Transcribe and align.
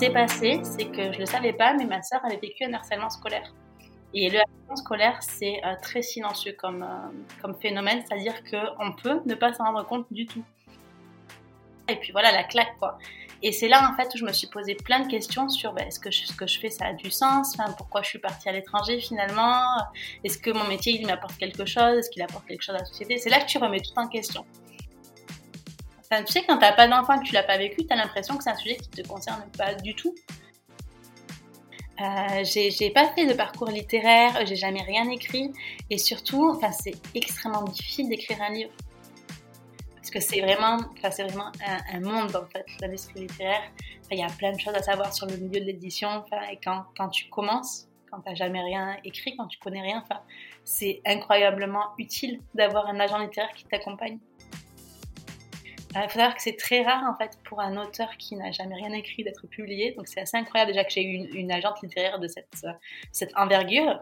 s'est 0.00 0.10
passé, 0.10 0.60
c'est 0.62 0.86
que 0.86 1.12
je 1.12 1.18
le 1.18 1.26
savais 1.26 1.52
pas, 1.52 1.74
mais 1.74 1.84
ma 1.84 2.00
sœur 2.00 2.24
avait 2.24 2.38
vécu 2.38 2.64
un 2.64 2.72
harcèlement 2.72 3.10
scolaire. 3.10 3.52
Et 4.14 4.30
le 4.30 4.38
harcèlement 4.38 4.76
scolaire, 4.76 5.18
c'est 5.20 5.60
euh, 5.62 5.74
très 5.82 6.00
silencieux 6.00 6.54
comme, 6.58 6.82
euh, 6.82 7.42
comme 7.42 7.54
phénomène, 7.60 8.02
c'est-à-dire 8.06 8.42
qu'on 8.44 8.92
peut 8.92 9.20
ne 9.26 9.34
pas 9.34 9.52
s'en 9.52 9.64
rendre 9.64 9.84
compte 9.84 10.06
du 10.10 10.24
tout. 10.24 10.42
Et 11.86 11.96
puis 11.96 12.12
voilà, 12.12 12.32
la 12.32 12.44
claque, 12.44 12.78
quoi. 12.78 12.96
Et 13.42 13.52
c'est 13.52 13.68
là, 13.68 13.90
en 13.90 13.94
fait, 13.94 14.08
où 14.14 14.16
je 14.16 14.24
me 14.24 14.32
suis 14.32 14.46
posé 14.46 14.74
plein 14.74 15.00
de 15.00 15.06
questions 15.06 15.50
sur 15.50 15.74
ben, 15.74 15.86
est-ce 15.86 16.00
que 16.00 16.10
ce 16.10 16.32
que 16.34 16.46
je 16.46 16.58
fais, 16.58 16.70
ça 16.70 16.86
a 16.86 16.92
du 16.94 17.10
sens? 17.10 17.58
Pourquoi 17.76 18.00
je 18.00 18.08
suis 18.08 18.18
partie 18.18 18.48
à 18.48 18.52
l'étranger, 18.52 19.00
finalement? 19.00 19.66
Est-ce 20.24 20.38
que 20.38 20.50
mon 20.50 20.64
métier, 20.64 20.98
il 20.98 21.06
m'apporte 21.06 21.36
quelque 21.36 21.66
chose? 21.66 21.98
Est-ce 21.98 22.08
qu'il 22.10 22.22
apporte 22.22 22.46
quelque 22.46 22.62
chose 22.62 22.76
à 22.76 22.78
la 22.78 22.84
société? 22.86 23.18
C'est 23.18 23.30
là 23.30 23.40
que 23.40 23.46
tu 23.46 23.58
remets 23.58 23.80
tout 23.80 23.92
en 23.96 24.08
question. 24.08 24.46
Enfin, 26.10 26.24
tu 26.24 26.32
sais, 26.32 26.42
quand 26.42 26.58
t'as 26.58 26.72
pas 26.72 26.88
d'enfant 26.88 27.14
et 27.14 27.20
que 27.20 27.28
tu 27.28 27.34
l'as 27.34 27.44
pas 27.44 27.56
vécu, 27.56 27.86
tu 27.86 27.92
as 27.92 27.96
l'impression 27.96 28.36
que 28.36 28.42
c'est 28.42 28.50
un 28.50 28.56
sujet 28.56 28.76
qui 28.76 28.90
te 28.90 29.06
concerne 29.06 29.42
pas 29.56 29.74
du 29.74 29.94
tout. 29.94 30.14
Euh, 32.00 32.44
j'ai 32.44 32.90
pas 32.90 33.08
fait 33.12 33.26
de 33.26 33.34
parcours 33.34 33.68
littéraire, 33.68 34.44
j'ai 34.46 34.56
jamais 34.56 34.82
rien 34.82 35.08
écrit, 35.10 35.52
et 35.90 35.98
surtout, 35.98 36.50
enfin, 36.50 36.72
c'est 36.72 36.94
extrêmement 37.14 37.62
difficile 37.62 38.08
d'écrire 38.08 38.40
un 38.40 38.52
livre 38.52 38.72
parce 40.10 40.26
que 40.26 40.34
c'est 40.34 40.40
vraiment, 40.40 40.78
c'est 41.10 41.22
vraiment 41.24 41.52
un, 41.92 42.00
monde 42.00 42.34
en 42.34 42.46
fait, 42.46 42.66
l'industrie 42.80 43.20
littéraire. 43.20 43.62
Il 44.10 44.18
y 44.18 44.24
a 44.24 44.28
plein 44.28 44.52
de 44.52 44.58
choses 44.58 44.74
à 44.74 44.82
savoir 44.82 45.14
sur 45.14 45.26
le 45.26 45.36
milieu 45.36 45.60
de 45.60 45.66
l'édition. 45.66 46.24
Et 46.50 46.56
quand, 46.56 46.84
quand 46.96 47.10
tu 47.10 47.28
commences, 47.28 47.86
quand 48.10 48.20
tu 48.20 48.28
n'as 48.28 48.34
jamais 48.34 48.60
rien 48.60 48.96
écrit, 49.04 49.36
quand 49.36 49.46
tu 49.46 49.58
connais 49.60 49.82
rien, 49.82 50.02
c'est 50.64 51.00
incroyablement 51.06 51.90
utile 51.98 52.40
d'avoir 52.54 52.88
un 52.88 52.98
agent 52.98 53.18
littéraire 53.18 53.52
qui 53.54 53.64
t'accompagne. 53.66 54.18
Il 55.92 56.02
faut 56.02 56.18
savoir 56.18 56.36
que 56.36 56.42
c'est 56.42 56.56
très 56.56 56.82
rare 56.82 57.02
en 57.04 57.16
fait 57.16 57.36
pour 57.44 57.60
un 57.60 57.76
auteur 57.76 58.16
qui 58.16 58.36
n'a 58.36 58.52
jamais 58.52 58.76
rien 58.76 58.92
écrit 58.92 59.24
d'être 59.24 59.48
publié. 59.48 59.92
Donc 59.96 60.06
c'est 60.06 60.20
assez 60.20 60.36
incroyable 60.36 60.70
déjà 60.70 60.84
que 60.84 60.92
j'ai 60.92 61.02
eu 61.02 61.14
une, 61.14 61.34
une, 61.34 61.52
agente 61.52 61.82
littéraire 61.82 62.20
de 62.20 62.28
cette, 62.28 62.64
cette 63.10 63.36
envergure 63.36 64.00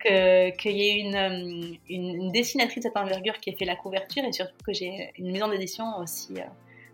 qu'il 0.00 0.76
y 0.76 0.88
ait 0.88 1.16
euh, 1.16 1.28
une, 1.28 1.78
une, 1.88 2.32
dessinatrice 2.32 2.76
de 2.76 2.82
cette 2.82 2.96
envergure 2.96 3.38
qui 3.40 3.50
ait 3.50 3.56
fait 3.56 3.64
la 3.64 3.74
couverture 3.74 4.24
et 4.24 4.32
surtout 4.32 4.54
que 4.64 4.72
j'ai 4.72 5.12
une 5.18 5.32
maison 5.32 5.48
d'édition 5.48 5.98
aussi, 5.98 6.34
euh, 6.36 6.44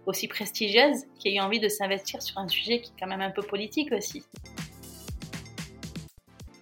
aussi 0.07 0.27
prestigieuse 0.27 1.05
qui 1.19 1.29
ait 1.29 1.35
eu 1.35 1.41
envie 1.41 1.61
de 1.61 1.69
s'investir 1.69 2.23
sur 2.23 2.39
un 2.39 2.48
sujet 2.48 2.81
qui 2.81 2.93
est 2.93 3.01
quand 3.01 3.07
même 3.07 3.20
un 3.20 3.31
peu 3.31 3.43
politique 3.43 3.93
aussi. 3.93 4.25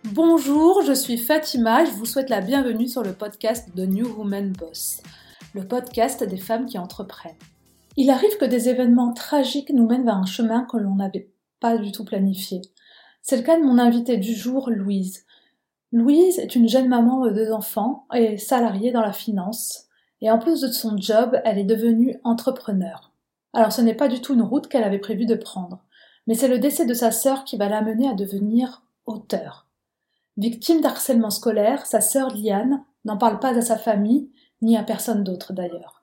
Bonjour, 0.04 0.82
je 0.82 0.92
suis 0.92 1.16
Fatima, 1.16 1.84
je 1.84 1.92
vous 1.92 2.06
souhaite 2.06 2.28
la 2.28 2.40
bienvenue 2.40 2.88
sur 2.88 3.04
le 3.04 3.12
podcast 3.12 3.74
de 3.76 3.86
New 3.86 4.08
Woman 4.16 4.52
Boss, 4.52 5.00
le 5.54 5.64
podcast 5.64 6.24
des 6.24 6.36
femmes 6.36 6.66
qui 6.66 6.76
entreprennent. 6.76 7.36
Il 7.96 8.10
arrive 8.10 8.38
que 8.38 8.46
des 8.46 8.68
événements 8.70 9.12
tragiques 9.12 9.70
nous 9.70 9.86
mènent 9.86 10.04
vers 10.04 10.16
un 10.16 10.26
chemin 10.26 10.64
que 10.64 10.78
l'on 10.78 10.94
n'avait 10.94 11.30
pas 11.60 11.76
du 11.76 11.92
tout 11.92 12.04
planifié. 12.04 12.62
C'est 13.20 13.36
le 13.36 13.42
cas 13.42 13.58
de 13.58 13.64
mon 13.64 13.78
invitée 13.78 14.16
du 14.16 14.34
jour, 14.34 14.70
Louise. 14.70 15.26
Louise 15.92 16.38
est 16.38 16.56
une 16.56 16.68
jeune 16.68 16.88
maman 16.88 17.24
de 17.26 17.30
deux 17.30 17.52
enfants 17.52 18.06
et 18.14 18.38
salariée 18.38 18.92
dans 18.92 19.02
la 19.02 19.12
finance. 19.12 19.88
Et 20.22 20.30
en 20.30 20.38
plus 20.38 20.62
de 20.62 20.68
son 20.68 20.96
job, 20.96 21.38
elle 21.44 21.58
est 21.58 21.64
devenue 21.64 22.18
entrepreneur. 22.24 23.12
Alors 23.52 23.72
ce 23.72 23.82
n'est 23.82 23.94
pas 23.94 24.08
du 24.08 24.20
tout 24.20 24.32
une 24.32 24.42
route 24.42 24.68
qu'elle 24.68 24.84
avait 24.84 24.98
prévu 24.98 25.26
de 25.26 25.34
prendre, 25.34 25.84
mais 26.26 26.34
c'est 26.34 26.48
le 26.48 26.58
décès 26.58 26.86
de 26.86 26.94
sa 26.94 27.10
sœur 27.10 27.44
qui 27.44 27.58
va 27.58 27.68
l'amener 27.68 28.08
à 28.08 28.14
devenir 28.14 28.82
auteur. 29.04 29.66
Victime 30.38 30.80
d'harcèlement 30.80 31.30
scolaire, 31.30 31.84
sa 31.84 32.00
sœur 32.00 32.34
Liane 32.34 32.82
n'en 33.04 33.18
parle 33.18 33.38
pas 33.38 33.58
à 33.58 33.60
sa 33.60 33.76
famille, 33.76 34.30
ni 34.62 34.78
à 34.78 34.82
personne 34.82 35.24
d'autre 35.24 35.52
d'ailleurs. 35.52 36.01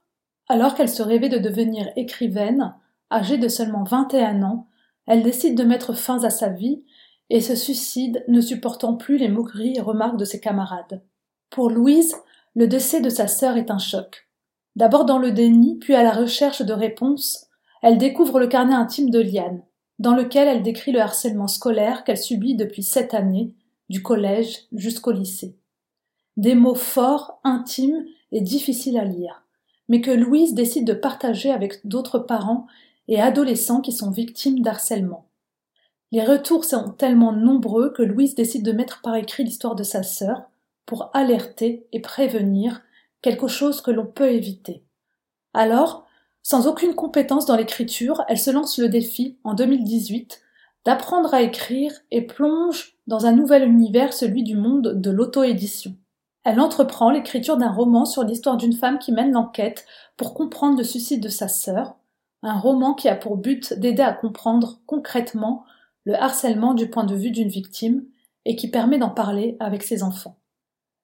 Alors 0.50 0.74
qu'elle 0.74 0.90
se 0.90 1.04
rêvait 1.04 1.30
de 1.30 1.38
devenir 1.38 1.92
écrivaine, 1.96 2.74
âgée 3.12 3.38
de 3.38 3.48
seulement 3.48 3.84
21 3.84 4.42
ans, 4.42 4.68
elle 5.06 5.22
décide 5.22 5.56
de 5.56 5.64
mettre 5.64 5.94
fin 5.94 6.24
à 6.24 6.32
sa 6.32 6.50
vie 6.50 6.84
et 7.30 7.40
se 7.40 7.56
suicide, 7.56 8.24
ne 8.28 8.42
supportant 8.42 8.96
plus 8.96 9.18
les 9.18 9.28
moqueries 9.28 9.78
et 9.78 9.82
remarques 9.82 10.18
de 10.18 10.26
ses 10.26 10.40
camarades. 10.40 11.04
Pour 11.52 11.70
Louise, 11.70 12.16
le 12.56 12.68
décès 12.68 13.00
de 13.00 13.10
sa 13.10 13.28
sœur 13.28 13.58
est 13.58 13.70
un 13.70 13.78
choc. 13.78 14.28
D'abord 14.76 15.06
dans 15.06 15.20
le 15.20 15.32
déni, 15.32 15.78
puis 15.78 15.94
à 15.94 16.02
la 16.02 16.12
recherche 16.12 16.64
de 16.64 16.74
réponses, 16.74 17.48
elle 17.84 18.00
découvre 18.00 18.40
le 18.40 18.48
carnet 18.48 18.74
intime 18.74 19.12
de 19.12 19.20
Liane, 19.20 19.64
dans 20.00 20.16
lequel 20.16 20.48
elle 20.48 20.64
décrit 20.64 20.92
le 20.92 21.02
harcèlement 21.02 21.48
scolaire 21.48 22.04
qu'elle 22.04 22.18
subit 22.18 22.56
depuis 22.56 22.84
sept 22.84 23.14
années, 23.14 23.54
du 23.90 24.02
collège 24.02 24.68
jusqu'au 24.72 25.12
lycée. 25.12 25.58
Des 26.38 26.56
mots 26.56 26.76
forts, 26.76 27.40
intimes 27.44 28.06
et 28.32 28.42
difficiles 28.42 28.98
à 28.98 29.06
lire, 29.06 29.44
mais 29.90 30.02
que 30.02 30.12
Louise 30.12 30.54
décide 30.54 30.86
de 30.86 30.94
partager 30.94 31.52
avec 31.52 31.86
d'autres 31.86 32.20
parents 32.20 32.68
et 33.08 33.20
adolescents 33.20 33.82
qui 33.82 33.92
sont 33.92 34.12
victimes 34.12 34.62
d'harcèlement. 34.62 35.26
Les 36.12 36.24
retours 36.24 36.64
sont 36.66 36.92
tellement 36.92 37.34
nombreux 37.34 37.92
que 37.92 38.04
Louise 38.04 38.36
décide 38.36 38.64
de 38.64 38.72
mettre 38.72 39.02
par 39.02 39.16
écrit 39.16 39.44
l'histoire 39.44 39.76
de 39.76 39.84
sa 39.84 40.04
sœur 40.04 40.44
pour 40.86 41.12
alerter 41.14 41.86
et 41.92 42.00
prévenir 42.00 42.82
quelque 43.22 43.48
chose 43.48 43.82
que 43.82 43.92
l'on 43.92 44.06
peut 44.06 44.32
éviter. 44.32 44.84
Alors, 45.54 46.08
sans 46.42 46.68
aucune 46.68 46.96
compétence 46.96 47.46
dans 47.46 47.56
l'écriture, 47.56 48.24
elle 48.28 48.40
se 48.40 48.50
lance 48.50 48.78
le 48.80 48.90
défi, 48.90 49.38
en 49.44 49.54
2018, 49.54 50.42
d'apprendre 50.86 51.34
à 51.34 51.42
écrire 51.42 51.92
et 52.12 52.22
plonge 52.22 52.96
dans 53.08 53.26
un 53.26 53.34
nouvel 53.34 53.68
univers, 53.68 54.14
celui 54.14 54.44
du 54.44 54.56
monde 54.56 55.00
de 55.00 55.12
l'auto-édition. 55.12 55.96
Elle 56.50 56.62
entreprend 56.62 57.12
l'écriture 57.12 57.58
d'un 57.58 57.72
roman 57.72 58.06
sur 58.06 58.24
l'histoire 58.24 58.58
d'une 58.58 58.74
femme 58.74 58.98
qui 58.98 59.12
mène 59.12 59.34
l'enquête 59.34 59.86
pour 60.18 60.34
comprendre 60.34 60.80
le 60.80 60.84
suicide 60.84 61.22
de 61.22 61.30
sa 61.30 61.48
sœur, 61.48 61.96
un 62.42 62.58
roman 62.58 62.96
qui 62.96 63.08
a 63.08 63.16
pour 63.16 63.38
but 63.38 63.78
d'aider 63.78 64.02
à 64.02 64.14
comprendre 64.14 64.80
concrètement 64.88 65.64
le 66.06 66.16
harcèlement 66.16 66.74
du 66.74 66.90
point 66.90 67.04
de 67.04 67.14
vue 67.14 67.30
d'une 67.30 67.50
victime 67.50 68.04
et 68.46 68.56
qui 68.56 68.68
permet 68.68 68.98
d'en 68.98 69.12
parler 69.12 69.58
avec 69.60 69.84
ses 69.84 70.02
enfants. 70.02 70.40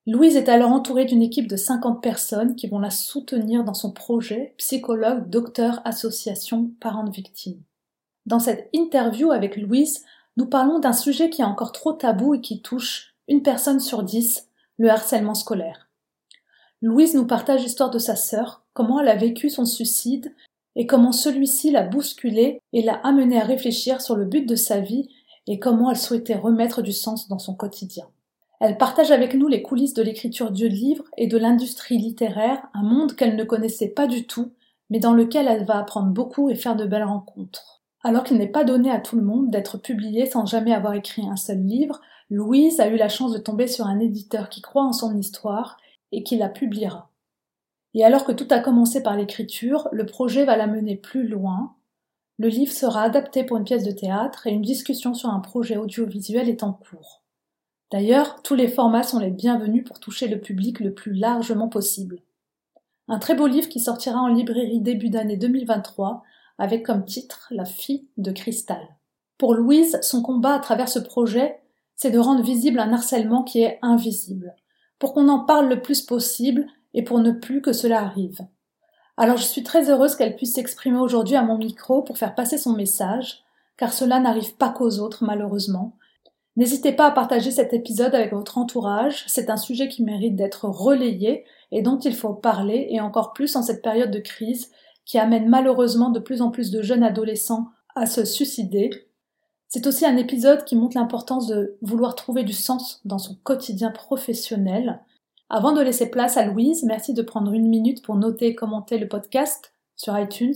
Louise 0.08 0.36
est 0.36 0.50
alors 0.50 0.72
entourée 0.72 1.06
d'une 1.06 1.22
équipe 1.22 1.48
de 1.48 1.58
50 1.58 2.02
personnes 2.02 2.56
qui 2.56 2.66
vont 2.66 2.80
la 2.80 2.90
soutenir 2.90 3.64
dans 3.64 3.76
son 3.76 3.92
projet 3.92 4.56
psychologue, 4.58 5.30
docteur, 5.30 5.80
association, 5.86 6.72
parents 6.80 7.04
de 7.04 7.12
victimes. 7.12 7.62
Dans 8.26 8.40
cette 8.40 8.68
interview 8.74 9.32
avec 9.32 9.58
Louise, 9.58 10.04
nous 10.38 10.48
parlons 10.48 10.80
d'un 10.80 10.94
sujet 10.94 11.30
qui 11.30 11.44
est 11.44 11.46
encore 11.46 11.72
trop 11.72 11.94
tabou 11.94 12.34
et 12.34 12.42
qui 12.42 12.64
touche 12.64 13.14
une 13.28 13.44
personne 13.44 13.80
sur 13.80 14.02
dix, 14.02 14.50
le 14.78 14.90
harcèlement 14.90 15.36
scolaire. 15.36 15.90
Louise 16.82 17.16
nous 17.16 17.26
partage 17.26 17.64
l'histoire 17.64 17.90
de 17.90 18.00
sa 18.00 18.16
sœur, 18.16 18.66
comment 18.74 19.00
elle 19.00 19.08
a 19.08 19.16
vécu 19.16 19.50
son 19.50 19.66
suicide 19.66 20.34
et 20.76 20.86
comment 20.86 21.12
celui-ci 21.14 21.72
l'a 21.72 21.84
bousculée 21.84 22.62
et 22.74 22.82
l'a 22.82 22.96
amenée 22.96 23.40
à 23.40 23.46
réfléchir 23.46 24.02
sur 24.02 24.16
le 24.16 24.26
but 24.26 24.46
de 24.46 24.56
sa 24.56 24.80
vie 24.80 25.10
et 25.48 25.60
comment 25.60 25.92
elle 25.92 25.98
souhaitait 25.98 26.36
remettre 26.36 26.82
du 26.82 26.92
sens 26.92 27.28
dans 27.28 27.40
son 27.40 27.56
quotidien. 27.56 28.06
Elle 28.60 28.78
partage 28.78 29.12
avec 29.12 29.34
nous 29.34 29.48
les 29.48 29.62
coulisses 29.62 29.94
de 29.94 30.02
l'écriture 30.02 30.52
du 30.52 30.68
livre 30.70 31.04
et 31.18 31.28
de 31.28 31.38
l'industrie 31.38 31.98
littéraire, 31.98 32.68
un 32.74 32.84
monde 32.84 33.16
qu'elle 33.16 33.36
ne 33.36 33.44
connaissait 33.44 33.90
pas 33.90 34.08
du 34.08 34.26
tout, 34.26 34.52
mais 34.90 35.00
dans 35.00 35.14
lequel 35.14 35.48
elle 35.48 35.66
va 35.66 35.78
apprendre 35.78 36.10
beaucoup 36.10 36.50
et 36.50 36.56
faire 36.56 36.76
de 36.76 36.86
belles 36.86 37.04
rencontres. 37.04 37.84
Alors 38.04 38.24
qu'il 38.24 38.38
n'est 38.38 38.48
pas 38.48 38.64
donné 38.64 38.92
à 38.92 39.00
tout 39.00 39.16
le 39.16 39.24
monde 39.24 39.50
d'être 39.50 39.78
publié 39.78 40.26
sans 40.26 40.46
jamais 40.46 40.74
avoir 40.74 40.94
écrit 40.94 41.28
un 41.28 41.36
seul 41.36 41.60
livre, 41.60 42.02
Louise 42.30 42.80
a 42.80 42.88
eu 42.88 42.96
la 42.96 43.10
chance 43.10 43.34
de 43.34 43.38
tomber 43.38 43.68
sur 43.68 43.86
un 43.86 44.00
éditeur 44.00 44.50
qui 44.50 44.62
croit 44.62 44.84
en 44.84 44.94
son 44.94 45.16
histoire 45.16 45.78
et 46.12 46.24
qui 46.24 46.38
la 46.38 46.50
publiera. 46.50 47.12
Et 47.94 48.04
alors 48.04 48.26
que 48.26 48.32
tout 48.32 48.48
a 48.50 48.60
commencé 48.60 49.02
par 49.04 49.16
l'écriture, 49.16 49.88
le 49.92 50.06
projet 50.06 50.44
va 50.44 50.58
la 50.58 50.68
mener 50.68 50.96
plus 50.96 51.28
loin. 51.28 51.76
Le 52.38 52.48
livre 52.48 52.74
sera 52.74 53.04
adapté 53.04 53.44
pour 53.44 53.58
une 53.58 53.64
pièce 53.64 53.86
de 53.86 53.92
théâtre 53.92 54.48
et 54.48 54.52
une 54.52 54.62
discussion 54.62 55.14
sur 55.14 55.30
un 55.30 55.40
projet 55.40 55.78
audiovisuel 55.78 56.50
est 56.50 56.64
en 56.64 56.74
cours. 56.74 57.22
D'ailleurs, 57.92 58.42
tous 58.42 58.56
les 58.56 58.68
formats 58.68 59.04
sont 59.04 59.20
les 59.20 59.30
bienvenus 59.30 59.86
pour 59.86 60.00
toucher 60.00 60.28
le 60.28 60.42
public 60.42 60.80
le 60.80 60.94
plus 60.94 61.14
largement 61.14 61.70
possible. 61.70 62.20
Un 63.08 63.20
très 63.20 63.36
beau 63.36 63.48
livre 63.48 63.70
qui 63.70 63.80
sortira 63.80 64.20
en 64.20 64.28
librairie 64.28 64.82
début 64.82 65.10
d'année 65.10 65.38
2023 65.38 66.24
avec 66.58 66.86
comme 66.86 67.06
titre 67.06 67.48
La 67.52 67.66
fille 67.66 68.08
de 68.18 68.32
cristal. 68.32 68.82
Pour 69.38 69.54
Louise, 69.54 70.00
son 70.02 70.22
combat 70.22 70.56
à 70.56 70.60
travers 70.60 70.90
ce 70.90 71.00
projet, 71.00 71.60
c'est 71.96 72.12
de 72.12 72.20
rendre 72.20 72.44
visible 72.44 72.80
un 72.80 72.94
harcèlement 72.94 73.44
qui 73.44 73.62
est 73.62 73.80
invisible, 73.82 74.56
pour 75.00 75.14
qu'on 75.14 75.30
en 75.30 75.40
parle 75.40 75.70
le 75.70 75.82
plus 75.82 76.02
possible 76.02 76.68
et 76.94 77.04
pour 77.04 77.20
ne 77.20 77.32
plus 77.32 77.62
que 77.62 77.74
cela 77.74 78.02
arrive. 78.02 78.40
Alors 79.18 79.38
je 79.38 79.44
suis 79.44 79.64
très 79.64 79.90
heureuse 79.90 80.16
qu'elle 80.16 80.36
puisse 80.36 80.56
s'exprimer 80.56 80.98
aujourd'hui 80.98 81.36
à 81.36 81.44
mon 81.44 81.58
micro 81.58 82.02
pour 82.02 82.18
faire 82.18 82.36
passer 82.36 82.58
son 82.58 82.74
message, 82.74 83.44
car 83.78 83.94
cela 83.94 84.20
n'arrive 84.20 84.56
pas 84.56 84.70
qu'aux 84.70 85.00
autres 85.00 85.24
malheureusement. 85.24 85.98
N'hésitez 86.58 86.94
pas 86.94 87.08
à 87.08 87.12
partager 87.12 87.52
cet 87.52 87.74
épisode 87.74 88.16
avec 88.16 88.32
votre 88.32 88.58
entourage, 88.58 89.26
c'est 89.28 89.50
un 89.50 89.58
sujet 89.58 89.90
qui 89.90 90.04
mérite 90.04 90.36
d'être 90.36 90.66
relayé 90.70 91.44
et 91.72 91.82
dont 91.82 92.00
il 92.00 92.16
faut 92.16 92.34
parler, 92.34 92.88
et 92.92 93.02
encore 93.02 93.34
plus 93.34 93.56
en 93.58 93.62
cette 93.62 93.82
période 93.82 94.12
de 94.12 94.20
crise 94.20 94.72
qui 95.04 95.20
amène 95.20 95.50
malheureusement 95.50 96.10
de 96.10 96.20
plus 96.20 96.42
en 96.42 96.52
plus 96.52 96.72
de 96.72 96.82
jeunes 96.82 97.04
adolescents 97.04 97.68
à 97.96 98.06
se 98.06 98.26
suicider. 98.26 98.90
C'est 99.76 99.88
aussi 99.88 100.06
un 100.06 100.16
épisode 100.16 100.64
qui 100.64 100.78
montre 100.78 100.96
l'importance 100.96 101.48
de 101.48 101.76
vouloir 101.82 102.16
trouver 102.16 102.46
du 102.46 102.54
sens 102.54 103.02
dans 103.04 103.18
son 103.18 103.36
quotidien 103.44 103.92
professionnel, 103.92 105.02
avant 105.50 105.74
de 105.74 105.82
laisser 105.82 106.10
place 106.10 106.38
à 106.38 106.46
Louise, 106.46 106.84
merci 106.84 107.14
de 107.14 107.22
prendre 107.22 107.52
une 107.52 107.68
minute 107.68 108.02
pour 108.02 108.16
noter 108.16 108.48
et 108.48 108.56
commenter 108.56 108.98
le 108.98 109.10
podcast 109.10 109.74
sur 109.98 110.18
iTunes 110.18 110.56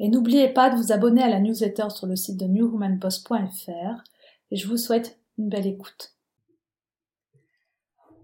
Et 0.00 0.08
n'oubliez 0.08 0.48
pas 0.48 0.70
de 0.70 0.76
vous 0.76 0.90
abonner 0.90 1.22
à 1.22 1.28
la 1.28 1.38
newsletter 1.38 1.90
sur 1.90 2.06
le 2.06 2.16
site 2.16 2.38
de 2.38 2.46
newwomanpost.fr 2.46 4.02
et 4.50 4.56
je 4.56 4.66
vous 4.66 4.78
souhaite 4.78 5.20
une 5.36 5.50
belle 5.50 5.66
écoute. 5.66 6.14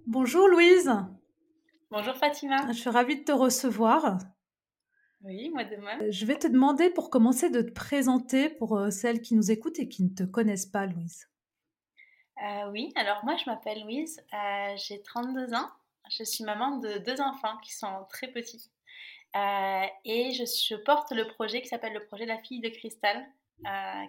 Bonjour 0.06 0.49
Louise. 0.49 0.90
Bonjour 1.90 2.14
Fatima. 2.14 2.73
Je 2.73 2.78
suis 2.78 2.88
ravie 2.88 3.19
de 3.19 3.25
te 3.25 3.32
recevoir. 3.32 4.17
Oui, 5.24 5.50
moi 5.50 5.64
de 5.64 5.76
même. 5.76 6.02
Euh, 6.02 6.10
je 6.10 6.26
vais 6.26 6.38
te 6.38 6.46
demander 6.46 6.90
pour 6.90 7.10
commencer 7.10 7.48
de 7.48 7.62
te 7.62 7.70
présenter 7.70 8.48
pour 8.48 8.76
euh, 8.76 8.90
celles 8.90 9.20
qui 9.20 9.34
nous 9.34 9.50
écoutent 9.50 9.78
et 9.78 9.88
qui 9.88 10.02
ne 10.02 10.14
te 10.14 10.24
connaissent 10.24 10.66
pas, 10.66 10.86
Louise. 10.86 11.28
Euh, 12.42 12.70
oui, 12.70 12.92
alors 12.96 13.24
moi 13.24 13.36
je 13.36 13.48
m'appelle 13.48 13.82
Louise, 13.82 14.20
j'ai 14.74 15.00
32 15.02 15.54
ans, 15.54 15.69
je 16.10 16.24
suis 16.24 16.42
maman 16.42 16.78
de 16.78 16.98
deux 16.98 17.20
enfants 17.20 17.56
qui 17.62 17.72
sont 17.72 18.04
très 18.08 18.28
petits. 18.28 18.72
et 19.34 20.32
je, 20.32 20.74
porte 20.82 21.12
le 21.12 21.28
projet 21.28 21.62
qui 21.62 21.68
s'appelle 21.68 21.92
le 21.92 22.04
projet 22.06 22.26
La 22.26 22.38
fille 22.38 22.60
de 22.60 22.70
cristal, 22.70 23.25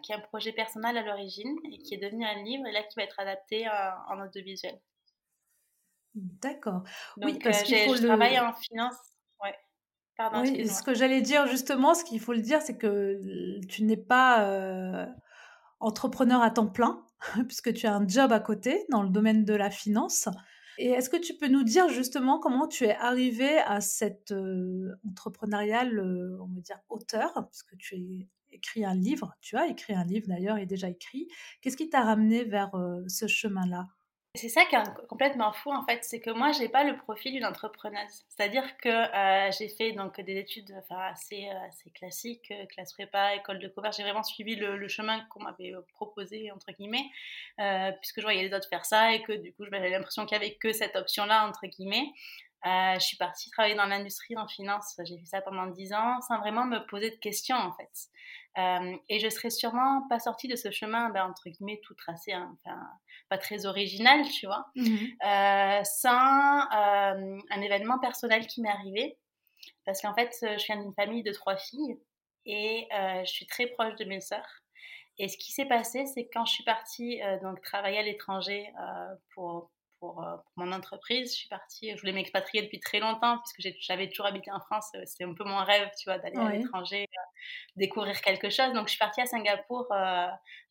qui 0.01 0.11
est 0.11 0.15
un 0.15 0.19
projet 0.19 0.51
personnel 0.51 0.97
à 0.97 1.03
l'origine 1.03 1.55
et 1.71 1.77
qui 1.79 1.93
est 1.93 1.97
devenu 1.97 2.25
un 2.25 2.41
livre 2.41 2.65
et 2.65 2.71
là 2.71 2.81
qui 2.81 2.95
va 2.95 3.03
être 3.03 3.19
adapté 3.19 3.67
en 3.69 4.19
audiovisuel. 4.25 4.79
D'accord. 6.15 6.83
Oui, 7.17 7.37
parce 7.43 7.61
que 7.63 7.75
je 7.75 8.05
travaille 8.05 8.39
en 8.39 8.53
finance. 8.53 8.95
Ouais. 9.43 9.55
Oui, 10.35 10.67
ce 10.67 10.83
que 10.83 10.93
j'allais 10.93 11.21
dire 11.21 11.47
justement, 11.47 11.93
ce 11.93 12.03
qu'il 12.03 12.19
faut 12.19 12.33
le 12.33 12.41
dire, 12.41 12.61
c'est 12.61 12.77
que 12.77 13.19
tu 13.67 13.83
n'es 13.83 13.97
pas 13.97 15.07
entrepreneur 15.79 16.41
à 16.41 16.51
temps 16.51 16.67
plein, 16.67 17.05
puisque 17.47 17.73
tu 17.73 17.87
as 17.87 17.95
un 17.95 18.07
job 18.07 18.31
à 18.31 18.39
côté 18.39 18.85
dans 18.89 19.03
le 19.03 19.09
domaine 19.09 19.45
de 19.45 19.53
la 19.53 19.69
finance. 19.69 20.29
Et 20.79 20.89
est-ce 20.89 21.09
que 21.09 21.17
tu 21.17 21.35
peux 21.35 21.47
nous 21.47 21.63
dire 21.63 21.87
justement 21.89 22.39
comment 22.39 22.67
tu 22.67 22.85
es 22.85 22.95
arrivé 22.95 23.59
à 23.59 23.81
cet 23.81 24.33
entrepreneurial, 25.07 25.99
on 25.99 26.53
va 26.53 26.61
dire, 26.61 26.79
auteur, 26.89 27.47
puisque 27.49 27.77
tu 27.77 27.95
as 27.95 28.55
écrit 28.55 28.85
un 28.85 28.95
livre, 28.95 29.35
tu 29.41 29.57
as 29.57 29.67
écrit 29.67 29.93
un 29.93 30.03
livre 30.03 30.27
d'ailleurs, 30.27 30.57
et 30.57 30.65
déjà 30.65 30.89
écrit. 30.89 31.27
Qu'est-ce 31.61 31.77
qui 31.77 31.89
t'a 31.89 32.01
ramené 32.01 32.43
vers 32.43 32.71
ce 33.07 33.27
chemin-là? 33.27 33.87
C'est 34.35 34.49
ça 34.49 34.65
qui 34.65 34.75
est 34.75 35.07
complètement 35.07 35.53
fou 35.53 35.71
en 35.71 35.85
fait, 35.85 36.03
c'est 36.03 36.19
que 36.19 36.31
moi 36.31 36.51
j'ai 36.51 36.67
pas 36.67 36.83
le 36.83 36.97
profil 36.97 37.33
d'une 37.33 37.45
entrepreneuse. 37.45 38.25
C'est-à-dire 38.29 38.77
que 38.77 38.89
euh, 38.89 39.51
j'ai 39.51 39.69
fait 39.69 39.91
donc 39.91 40.19
des 40.19 40.37
études 40.37 40.71
euh, 40.71 40.95
assez 41.11 41.47
classiques, 41.93 42.49
euh, 42.49 42.65
classe 42.65 42.93
prépa, 42.93 43.35
école 43.35 43.59
de 43.59 43.67
commerce. 43.67 43.95
J'ai 43.97 44.01
vraiment 44.01 44.23
suivi 44.23 44.55
le, 44.55 44.87
chemin 44.87 45.19
qu'on 45.29 45.43
m'avait 45.43 45.73
proposé 45.93 46.51
entre 46.51 46.71
guillemets, 46.71 47.05
puisque 48.01 48.17
je 48.17 48.23
voyais 48.23 48.41
les 48.41 48.55
autres 48.55 48.67
faire 48.67 48.85
ça 48.85 49.13
et 49.13 49.21
que 49.21 49.33
du 49.33 49.53
coup 49.53 49.65
j'avais 49.65 49.91
l'impression 49.91 50.25
qu'il 50.25 50.35
y 50.35 50.41
avait 50.41 50.55
que 50.55 50.73
cette 50.73 50.95
option-là 50.95 51.47
entre 51.47 51.67
guillemets. 51.67 52.11
Je 52.63 52.99
suis 52.99 53.17
partie 53.17 53.49
travailler 53.49 53.75
dans 53.75 53.85
l'industrie, 53.85 54.37
en 54.37 54.47
finance. 54.47 54.95
J'ai 55.05 55.17
fait 55.17 55.25
ça 55.25 55.41
pendant 55.41 55.67
10 55.67 55.93
ans 55.93 56.21
sans 56.21 56.39
vraiment 56.39 56.65
me 56.65 56.85
poser 56.87 57.11
de 57.11 57.17
questions 57.17 57.57
en 57.57 57.73
fait. 57.73 58.09
Euh, 58.57 58.95
et 59.09 59.19
je 59.19 59.29
serais 59.29 59.49
sûrement 59.49 60.07
pas 60.09 60.19
sortie 60.19 60.47
de 60.47 60.55
ce 60.55 60.69
chemin, 60.69 61.09
ben, 61.09 61.25
entre 61.25 61.49
guillemets, 61.49 61.81
tout 61.83 61.95
tracé, 61.95 62.33
hein, 62.33 62.55
enfin, 62.63 62.79
pas 63.29 63.39
très 63.39 63.65
original, 63.65 64.21
tu 64.29 64.45
vois, 64.45 64.67
mmh 64.75 64.95
euh, 65.25 65.83
sans 65.83 66.59
euh, 66.59 67.39
un 67.49 67.61
événement 67.61 67.97
personnel 67.99 68.45
qui 68.45 68.61
m'est 68.61 68.69
arrivé. 68.69 69.17
Parce 69.85 70.01
qu'en 70.01 70.13
fait, 70.13 70.35
je 70.41 70.65
viens 70.65 70.81
d'une 70.81 70.93
famille 70.93 71.23
de 71.23 71.31
trois 71.31 71.55
filles 71.55 71.97
et 72.45 72.87
je 72.91 73.29
suis 73.29 73.47
très 73.47 73.67
proche 73.67 73.95
de 73.95 74.05
mes 74.05 74.19
sœurs. 74.19 74.61
Et 75.17 75.27
ce 75.29 75.37
qui 75.37 75.51
s'est 75.51 75.65
passé, 75.65 76.05
c'est 76.05 76.25
que 76.25 76.29
quand 76.33 76.45
je 76.45 76.53
suis 76.53 76.63
partie 76.63 77.21
donc 77.41 77.61
travailler 77.61 77.99
à 77.99 78.01
l'étranger 78.01 78.73
pour, 79.33 79.71
pour, 80.03 80.25
mon 80.57 80.71
entreprise. 80.73 81.31
Je 81.31 81.37
suis 81.37 81.47
partie, 81.47 81.91
je 81.95 82.01
voulais 82.01 82.11
m'expatrier 82.11 82.63
depuis 82.63 82.79
très 82.81 82.99
longtemps 82.99 83.39
puisque 83.39 83.75
j'avais 83.79 84.09
toujours 84.09 84.25
habité 84.25 84.51
en 84.51 84.59
France. 84.59 84.89
C'était 85.05 85.23
un 85.23 85.33
peu 85.33 85.45
mon 85.45 85.63
rêve, 85.63 85.89
tu 85.97 86.09
vois, 86.09 86.19
d'aller 86.19 86.37
à 86.37 86.49
l'étranger, 86.49 87.07
découvrir 87.77 88.19
quelque 88.21 88.49
chose. 88.49 88.73
Donc, 88.73 88.87
je 88.87 88.91
suis 88.91 88.99
partie 88.99 89.21
à 89.21 89.25
Singapour 89.25 89.87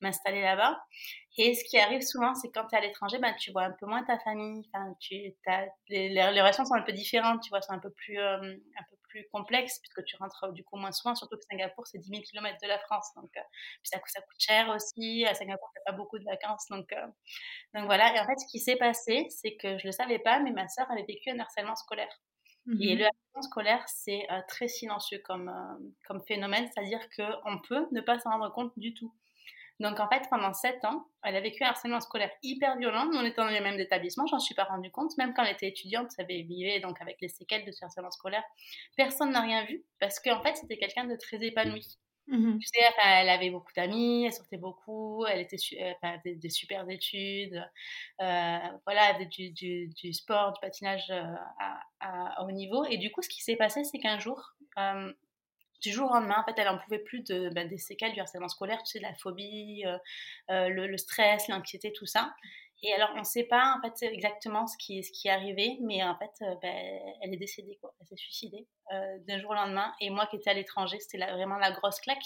m'installer 0.03 0.43
là-bas. 0.43 0.79
Et 1.39 1.55
ce 1.55 1.65
qui 1.65 1.79
arrive 1.79 2.03
souvent, 2.03 2.35
c'est 2.35 2.51
quand 2.51 2.67
tu 2.67 2.75
es 2.75 2.79
à 2.79 2.83
l'étranger, 2.83 3.19
ben, 3.19 3.35
tu 3.41 3.53
vois 3.53 3.63
un 3.63 3.73
peu 3.73 3.87
moins 3.87 4.05
ta 4.05 4.19
famille. 4.19 4.69
Enfin, 4.73 4.95
tu, 5.01 5.15
les, 5.89 6.09
les, 6.11 6.23
relations 6.23 6.67
sont 6.67 6.75
un 6.75 6.83
peu 6.83 6.93
différentes, 6.93 7.43
tu 7.43 7.49
vois, 7.49 7.63
sont 7.63 7.73
un 7.73 7.79
peu 7.79 7.91
plus, 7.91 8.19
un 8.19 8.41
peu 8.41 8.97
plus 9.13 9.29
complexes 9.31 9.79
puisque 9.79 10.05
tu 10.05 10.17
rentres 10.17 10.53
du 10.53 10.65
coup 10.65 10.77
moins 10.77 10.93
souvent, 10.93 11.15
surtout 11.15 11.37
que 11.37 11.45
Singapour, 11.51 11.87
c'est 11.87 11.99
10 11.99 12.09
000 12.09 12.23
km 12.23 12.57
de 12.63 12.69
la 12.69 12.79
France. 12.79 13.11
Donc, 13.17 13.31
puis 13.33 13.43
ça, 13.85 13.99
ça, 14.07 14.21
coûte 14.21 14.39
cher 14.39 14.69
aussi. 14.75 15.25
À 15.27 15.35
Singapour, 15.35 15.71
tu 15.75 15.83
pas 15.85 15.93
beaucoup 15.93 16.19
de 16.19 16.25
vacances. 16.25 16.67
Donc, 16.71 16.93
donc 17.75 17.85
voilà. 17.85 18.15
Et 18.15 18.21
en 18.21 18.27
fait, 18.27 18.39
ce 18.39 18.51
qui 18.51 18.59
s'est 18.59 18.77
passé, 18.77 19.27
c'est 19.29 19.57
que 19.57 19.79
je 19.79 19.87
le 19.87 19.93
savais 19.93 20.19
pas, 20.19 20.41
mais 20.41 20.51
ma 20.51 20.67
sœur 20.69 20.91
avait 20.91 21.05
vécu 21.05 21.31
un 21.31 21.39
harcèlement 21.39 21.77
scolaire. 21.77 22.21
Et 22.81 22.95
mmh 22.95 22.99
le 22.99 23.05
harcèlement 23.05 23.43
scolaire, 23.43 23.85
c'est 23.89 24.27
très 24.49 24.69
silencieux 24.69 25.21
comme, 25.25 25.53
comme 26.07 26.23
phénomène, 26.27 26.69
c'est-à-dire 26.73 27.01
qu'on 27.17 27.59
peut 27.69 27.87
ne 27.93 28.01
pas 28.01 28.19
s'en 28.19 28.31
rendre 28.31 28.53
compte 28.53 28.73
du 28.79 28.95
tout. 28.95 29.13
Donc 29.83 29.99
en 29.99 30.09
fait, 30.09 30.23
pendant 30.31 30.55
sept 30.55 30.85
ans, 30.85 31.07
elle 31.25 31.35
a 31.35 31.41
vécu 31.41 31.65
un 31.65 31.69
harcèlement 31.69 32.01
scolaire 32.01 32.31
hyper 32.45 32.77
violent. 32.79 33.05
Nous, 33.07 33.19
on 33.19 33.25
était 33.25 33.43
dans 33.43 33.49
les 33.49 33.61
mêmes 33.61 33.81
établissements, 33.81 34.27
j'en 34.29 34.39
suis 34.39 34.55
pas 34.55 34.63
rendu 34.63 34.93
compte. 34.93 35.11
Même 35.19 35.35
quand 35.35 35.43
elle 35.43 35.55
était 35.55 35.69
étudiante, 35.69 36.13
ça 36.13 36.23
avait 36.23 36.43
vivait 36.43 36.79
donc 36.79 37.01
avec 37.01 37.17
les 37.21 37.29
séquelles 37.29 37.65
de 37.65 37.73
ce 37.73 37.85
harcèlement 37.85 38.13
scolaire. 38.13 38.45
Personne 38.97 39.33
n'a 39.33 39.41
rien 39.41 39.65
vu 39.65 39.83
parce 39.99 40.21
qu'en 40.21 40.41
fait, 40.41 40.57
c'était 40.57 40.77
quelqu'un 40.77 41.05
de 41.05 41.17
très 41.17 41.45
épanoui. 41.45 41.99
Mmh 42.29 42.59
tu 42.61 42.67
sais, 42.69 42.81
elle 43.05 43.29
avait 43.29 43.51
beaucoup 43.51 43.73
d'amis, 43.75 44.27
elle 44.27 44.33
sortait 44.33 44.57
beaucoup, 44.57 45.27
elle 45.27 45.41
était 45.41 45.57
enfin, 45.97 46.19
des, 46.25 46.37
des 46.37 46.51
super 46.51 46.89
études, 46.89 47.69
euh, 48.21 48.59
voilà, 48.87 49.15
du, 49.25 49.51
du, 49.51 49.89
du, 49.89 50.13
sport, 50.13 50.53
du 50.53 50.61
patinage 50.61 51.11
euh, 51.11 51.21
à, 51.59 51.81
à, 51.99 52.45
haut 52.45 52.53
niveau. 52.53 52.85
Et 52.85 52.99
du 52.99 53.11
coup, 53.11 53.23
ce 53.23 53.29
qui 53.29 53.43
s'est 53.43 53.57
passé, 53.57 53.83
c'est 53.83 53.99
qu'un 53.99 54.21
jour, 54.21 54.55
euh, 54.79 55.13
du 55.83 55.91
jour 55.93 56.11
au 56.11 56.15
lendemain, 56.15 56.37
en 56.39 56.45
fait, 56.45 56.59
elle 56.59 56.67
n'en 56.67 56.79
pouvait 56.79 57.01
plus 57.01 57.23
de, 57.25 57.51
ben, 57.51 57.69
des 57.69 57.79
séquelles 57.79 58.13
du 58.13 58.21
harcèlement 58.21 58.49
scolaire, 58.49 58.83
tu 58.85 58.93
sais, 58.93 58.99
de 58.99 59.05
la 59.05 59.15
phobie, 59.15 59.83
euh, 59.85 59.99
euh, 60.51 60.69
le, 60.69 60.97
stress, 60.97 61.49
l'anxiété, 61.49 61.93
tout 61.93 62.07
ça. 62.07 62.33
Et 62.85 62.93
alors, 62.95 63.11
on 63.15 63.21
ne 63.21 63.25
sait 63.25 63.45
pas 63.45 63.77
en 63.77 63.81
fait 63.81 64.07
exactement 64.07 64.67
ce 64.67 64.77
qui, 64.77 65.03
ce 65.05 65.13
qui 65.13 65.29
est 65.29 65.33
arrivé, 65.33 65.79
mais 65.83 66.03
en 66.03 66.17
fait, 66.17 66.33
euh, 66.43 66.55
ben, 66.63 67.01
elle 67.21 67.35
est 67.35 67.37
décédée, 67.37 67.79
quoi. 67.81 67.95
Elle 68.01 68.07
s'est 68.07 68.17
suicidée 68.17 68.67
d'un 69.27 69.39
jour 69.39 69.51
au 69.51 69.55
lendemain. 69.55 69.95
Et 70.01 70.11
moi 70.11 70.27
qui 70.27 70.37
étais 70.37 70.51
à 70.51 70.55
l'étranger, 70.55 70.99
c'était 71.01 71.25
vraiment 71.25 71.57
la 71.57 71.71
grosse 71.73 71.99
claque, 72.01 72.23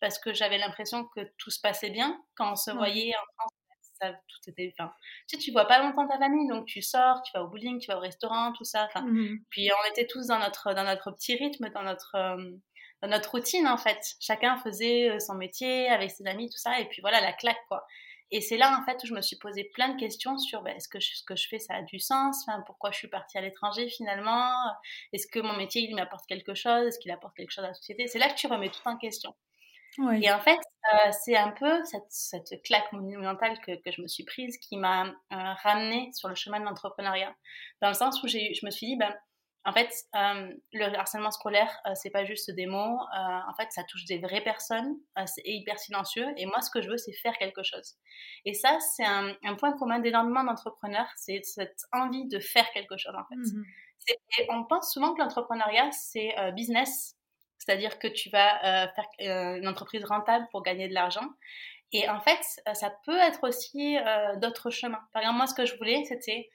parce 0.00 0.18
que 0.18 0.32
j'avais 0.32 0.56
l'impression 0.56 1.04
que 1.04 1.20
tout 1.36 1.50
se 1.50 1.60
passait 1.60 1.90
bien 1.90 2.18
quand 2.36 2.52
on 2.52 2.56
se 2.56 2.70
voyait 2.70 3.14
en 3.14 3.34
France. 3.36 3.52
Ça, 4.00 4.12
tout 4.12 4.50
était, 4.50 4.74
enfin, 4.78 4.92
tu 5.26 5.36
sais, 5.36 5.42
tu 5.42 5.52
vois 5.52 5.64
pas 5.64 5.82
longtemps 5.82 6.06
ta 6.06 6.18
famille, 6.18 6.46
donc 6.48 6.66
tu 6.66 6.82
sors, 6.82 7.22
tu 7.22 7.32
vas 7.32 7.42
au 7.42 7.48
bowling, 7.48 7.78
tu 7.78 7.90
vas 7.90 7.96
au 7.96 8.00
restaurant, 8.00 8.52
tout 8.52 8.64
ça. 8.64 8.88
Mmh 8.94 9.38
puis 9.48 9.70
on 9.72 9.90
était 9.90 10.06
tous 10.06 10.26
dans 10.26 10.38
notre, 10.38 10.74
dans 10.74 10.84
notre 10.84 11.12
petit 11.12 11.34
rythme, 11.34 11.70
dans 11.70 11.82
notre, 11.82 12.14
notre 13.06 13.30
routine 13.30 13.66
en 13.66 13.76
fait. 13.76 14.16
Chacun 14.20 14.56
faisait 14.58 15.10
euh, 15.10 15.18
son 15.18 15.34
métier 15.34 15.88
avec 15.88 16.10
ses 16.10 16.26
amis, 16.26 16.50
tout 16.50 16.58
ça, 16.58 16.80
et 16.80 16.86
puis 16.86 17.00
voilà 17.00 17.20
la 17.20 17.32
claque 17.32 17.62
quoi. 17.68 17.86
Et 18.32 18.40
c'est 18.40 18.56
là 18.56 18.76
en 18.80 18.84
fait 18.84 19.02
où 19.04 19.06
je 19.06 19.14
me 19.14 19.22
suis 19.22 19.36
posé 19.36 19.64
plein 19.64 19.90
de 19.90 20.00
questions 20.00 20.36
sur 20.38 20.62
ben, 20.62 20.76
est-ce 20.76 20.88
que 20.88 20.98
ce 20.98 21.22
que 21.24 21.36
je 21.36 21.46
fais 21.48 21.58
ça 21.58 21.74
a 21.74 21.82
du 21.82 22.00
sens, 22.00 22.44
enfin, 22.46 22.62
pourquoi 22.66 22.90
je 22.90 22.98
suis 22.98 23.08
partie 23.08 23.38
à 23.38 23.40
l'étranger 23.40 23.88
finalement, 23.88 24.52
est-ce 25.12 25.26
que 25.26 25.38
mon 25.38 25.56
métier 25.56 25.82
il 25.82 25.94
m'apporte 25.94 26.26
quelque 26.26 26.54
chose, 26.54 26.88
est-ce 26.88 26.98
qu'il 26.98 27.12
apporte 27.12 27.36
quelque 27.36 27.52
chose 27.52 27.64
à 27.64 27.68
la 27.68 27.74
société? 27.74 28.08
C'est 28.08 28.18
là 28.18 28.28
que 28.28 28.36
tu 28.36 28.46
remets 28.48 28.70
tout 28.70 28.86
en 28.86 28.96
question. 28.96 29.34
Et 30.20 30.30
en 30.30 30.40
fait, 30.40 30.58
euh, 30.92 31.10
c'est 31.24 31.36
un 31.36 31.50
peu 31.50 31.82
cette, 31.84 32.10
cette, 32.10 32.62
claque 32.62 32.92
monumentale 32.92 33.58
que, 33.60 33.76
que, 33.76 33.90
je 33.90 34.02
me 34.02 34.06
suis 34.06 34.24
prise 34.24 34.58
qui 34.58 34.76
m'a 34.76 35.06
euh, 35.06 35.10
ramenée 35.30 36.10
sur 36.12 36.28
le 36.28 36.34
chemin 36.34 36.60
de 36.60 36.64
l'entrepreneuriat. 36.64 37.34
Dans 37.80 37.88
le 37.88 37.94
sens 37.94 38.22
où 38.22 38.28
je 38.28 38.64
me 38.64 38.70
suis 38.70 38.86
dit, 38.88 38.96
ben, 38.96 39.14
en 39.66 39.72
fait, 39.72 39.90
euh, 40.14 40.54
le 40.72 40.96
harcèlement 40.96 41.32
scolaire, 41.32 41.76
euh, 41.86 41.90
c'est 41.94 42.10
pas 42.10 42.24
juste 42.24 42.52
des 42.52 42.66
mots. 42.66 43.00
Euh, 43.00 43.38
en 43.48 43.54
fait, 43.58 43.66
ça 43.72 43.82
touche 43.82 44.04
des 44.04 44.18
vraies 44.18 44.40
personnes. 44.40 44.94
c'est 45.26 45.42
hyper 45.44 45.76
silencieux. 45.80 46.26
Et 46.36 46.46
moi, 46.46 46.60
ce 46.60 46.70
que 46.70 46.80
je 46.80 46.88
veux, 46.88 46.96
c'est 46.96 47.12
faire 47.12 47.36
quelque 47.36 47.64
chose. 47.64 47.96
Et 48.44 48.54
ça, 48.54 48.78
c'est 48.94 49.04
un, 49.04 49.34
point 49.58 49.76
commun 49.76 49.98
d'énormément 49.98 50.44
d'entrepreneurs. 50.44 51.08
C'est 51.16 51.40
cette 51.42 51.80
envie 51.92 52.28
de 52.28 52.38
faire 52.38 52.70
quelque 52.70 52.96
chose, 52.96 53.14
en 53.14 53.24
fait. 53.26 53.50
Mmh 53.50 53.64
on 54.50 54.62
pense 54.62 54.92
souvent 54.92 55.14
que 55.14 55.20
l'entrepreneuriat, 55.20 55.90
c'est 55.90 56.32
business. 56.52 57.16
C'est-à-dire 57.58 57.98
que 57.98 58.06
tu 58.06 58.30
vas 58.30 58.60
faire 58.94 59.56
une 59.58 59.66
entreprise 59.66 60.04
rentable 60.04 60.46
pour 60.52 60.62
gagner 60.62 60.86
de 60.86 60.94
l'argent. 60.94 61.28
Et 61.90 62.08
en 62.08 62.20
fait, 62.20 62.38
ça 62.74 62.94
peut 63.04 63.18
être 63.18 63.48
aussi 63.48 63.96
d'autres 64.36 64.70
chemins. 64.70 65.00
Par 65.12 65.22
exemple, 65.22 65.38
moi, 65.38 65.46
ce 65.48 65.54
que 65.54 65.66
je 65.66 65.76
voulais, 65.76 66.04
c'était 66.04 66.48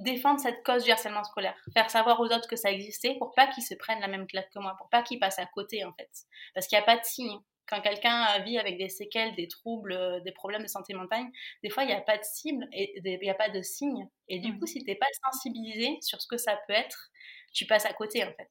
défendre 0.00 0.40
cette 0.40 0.64
cause 0.64 0.84
du 0.84 0.90
harcèlement 0.90 1.24
scolaire, 1.24 1.56
faire 1.74 1.90
savoir 1.90 2.20
aux 2.20 2.26
autres 2.26 2.48
que 2.48 2.56
ça 2.56 2.70
existait 2.70 3.16
pour 3.18 3.32
pas 3.34 3.46
qu'ils 3.46 3.62
se 3.62 3.74
prennent 3.74 4.00
la 4.00 4.08
même 4.08 4.26
claque 4.26 4.50
que 4.52 4.58
moi, 4.58 4.74
pour 4.78 4.88
pas 4.88 5.02
qu'ils 5.02 5.18
passent 5.18 5.38
à 5.38 5.46
côté 5.46 5.84
en 5.84 5.92
fait. 5.92 6.10
Parce 6.54 6.66
qu'il 6.66 6.78
n'y 6.78 6.82
a 6.82 6.86
pas 6.86 6.96
de 6.96 7.04
signe. 7.04 7.38
Quand 7.68 7.80
quelqu'un 7.82 8.40
vit 8.40 8.58
avec 8.58 8.78
des 8.78 8.88
séquelles, 8.88 9.36
des 9.36 9.46
troubles, 9.46 9.92
euh, 9.92 10.18
des 10.20 10.32
problèmes 10.32 10.62
de 10.62 10.68
santé 10.68 10.92
mentale, 10.92 11.24
des 11.62 11.70
fois 11.70 11.84
il 11.84 11.86
n'y 11.86 11.92
a 11.92 12.00
pas 12.00 12.18
de 12.18 12.24
cible 12.24 12.66
et 12.72 12.98
il 12.98 13.18
n'y 13.20 13.30
a 13.30 13.34
pas 13.34 13.48
de 13.48 13.62
signe. 13.62 14.08
Et 14.28 14.40
du 14.40 14.52
mmh. 14.52 14.58
coup, 14.58 14.66
si 14.66 14.80
tu 14.80 14.86
n'es 14.86 14.96
pas 14.96 15.06
sensibilisé 15.24 15.98
sur 16.00 16.20
ce 16.20 16.26
que 16.26 16.36
ça 16.36 16.58
peut 16.66 16.72
être, 16.72 17.10
tu 17.52 17.66
passes 17.66 17.86
à 17.86 17.92
côté 17.92 18.24
en 18.24 18.32
fait. 18.32 18.48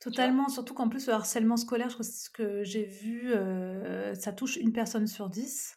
Totalement, 0.00 0.48
surtout 0.48 0.74
qu'en 0.74 0.88
plus 0.88 1.06
le 1.06 1.12
harcèlement 1.12 1.56
scolaire, 1.56 1.88
je 1.90 1.94
crois 1.94 2.06
que 2.06 2.12
ce 2.12 2.30
que 2.30 2.64
j'ai 2.64 2.84
vu, 2.84 3.32
euh, 3.32 4.14
ça 4.14 4.32
touche 4.32 4.56
une 4.56 4.72
personne 4.72 5.06
sur 5.06 5.28
dix. 5.28 5.76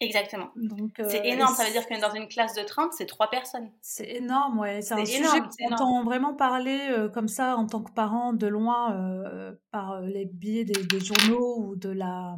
Exactement. 0.00 0.50
Donc, 0.54 1.00
c'est 1.08 1.26
énorme, 1.26 1.54
ça 1.54 1.64
veut 1.64 1.72
dire 1.72 1.86
que 1.86 2.00
dans 2.00 2.14
une 2.14 2.28
classe 2.28 2.54
de 2.54 2.62
30, 2.62 2.92
c'est 2.92 3.06
trois 3.06 3.30
personnes. 3.30 3.70
C'est 3.82 4.08
énorme, 4.08 4.60
ouais. 4.60 4.80
C'est 4.80 4.94
un 4.94 5.04
sujet 5.04 5.40
qu'on 5.40 5.74
entend 5.74 6.04
vraiment 6.04 6.34
parler 6.34 7.08
comme 7.12 7.26
ça 7.26 7.56
en 7.56 7.66
tant 7.66 7.82
que 7.82 7.92
parent 7.92 8.32
de 8.32 8.46
loin 8.46 9.56
par 9.72 10.00
les 10.00 10.26
biais 10.26 10.64
des, 10.64 11.00
journaux 11.00 11.58
ou 11.58 11.76
de 11.76 11.88
la, 11.88 12.36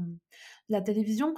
la 0.71 0.81
télévision. 0.81 1.35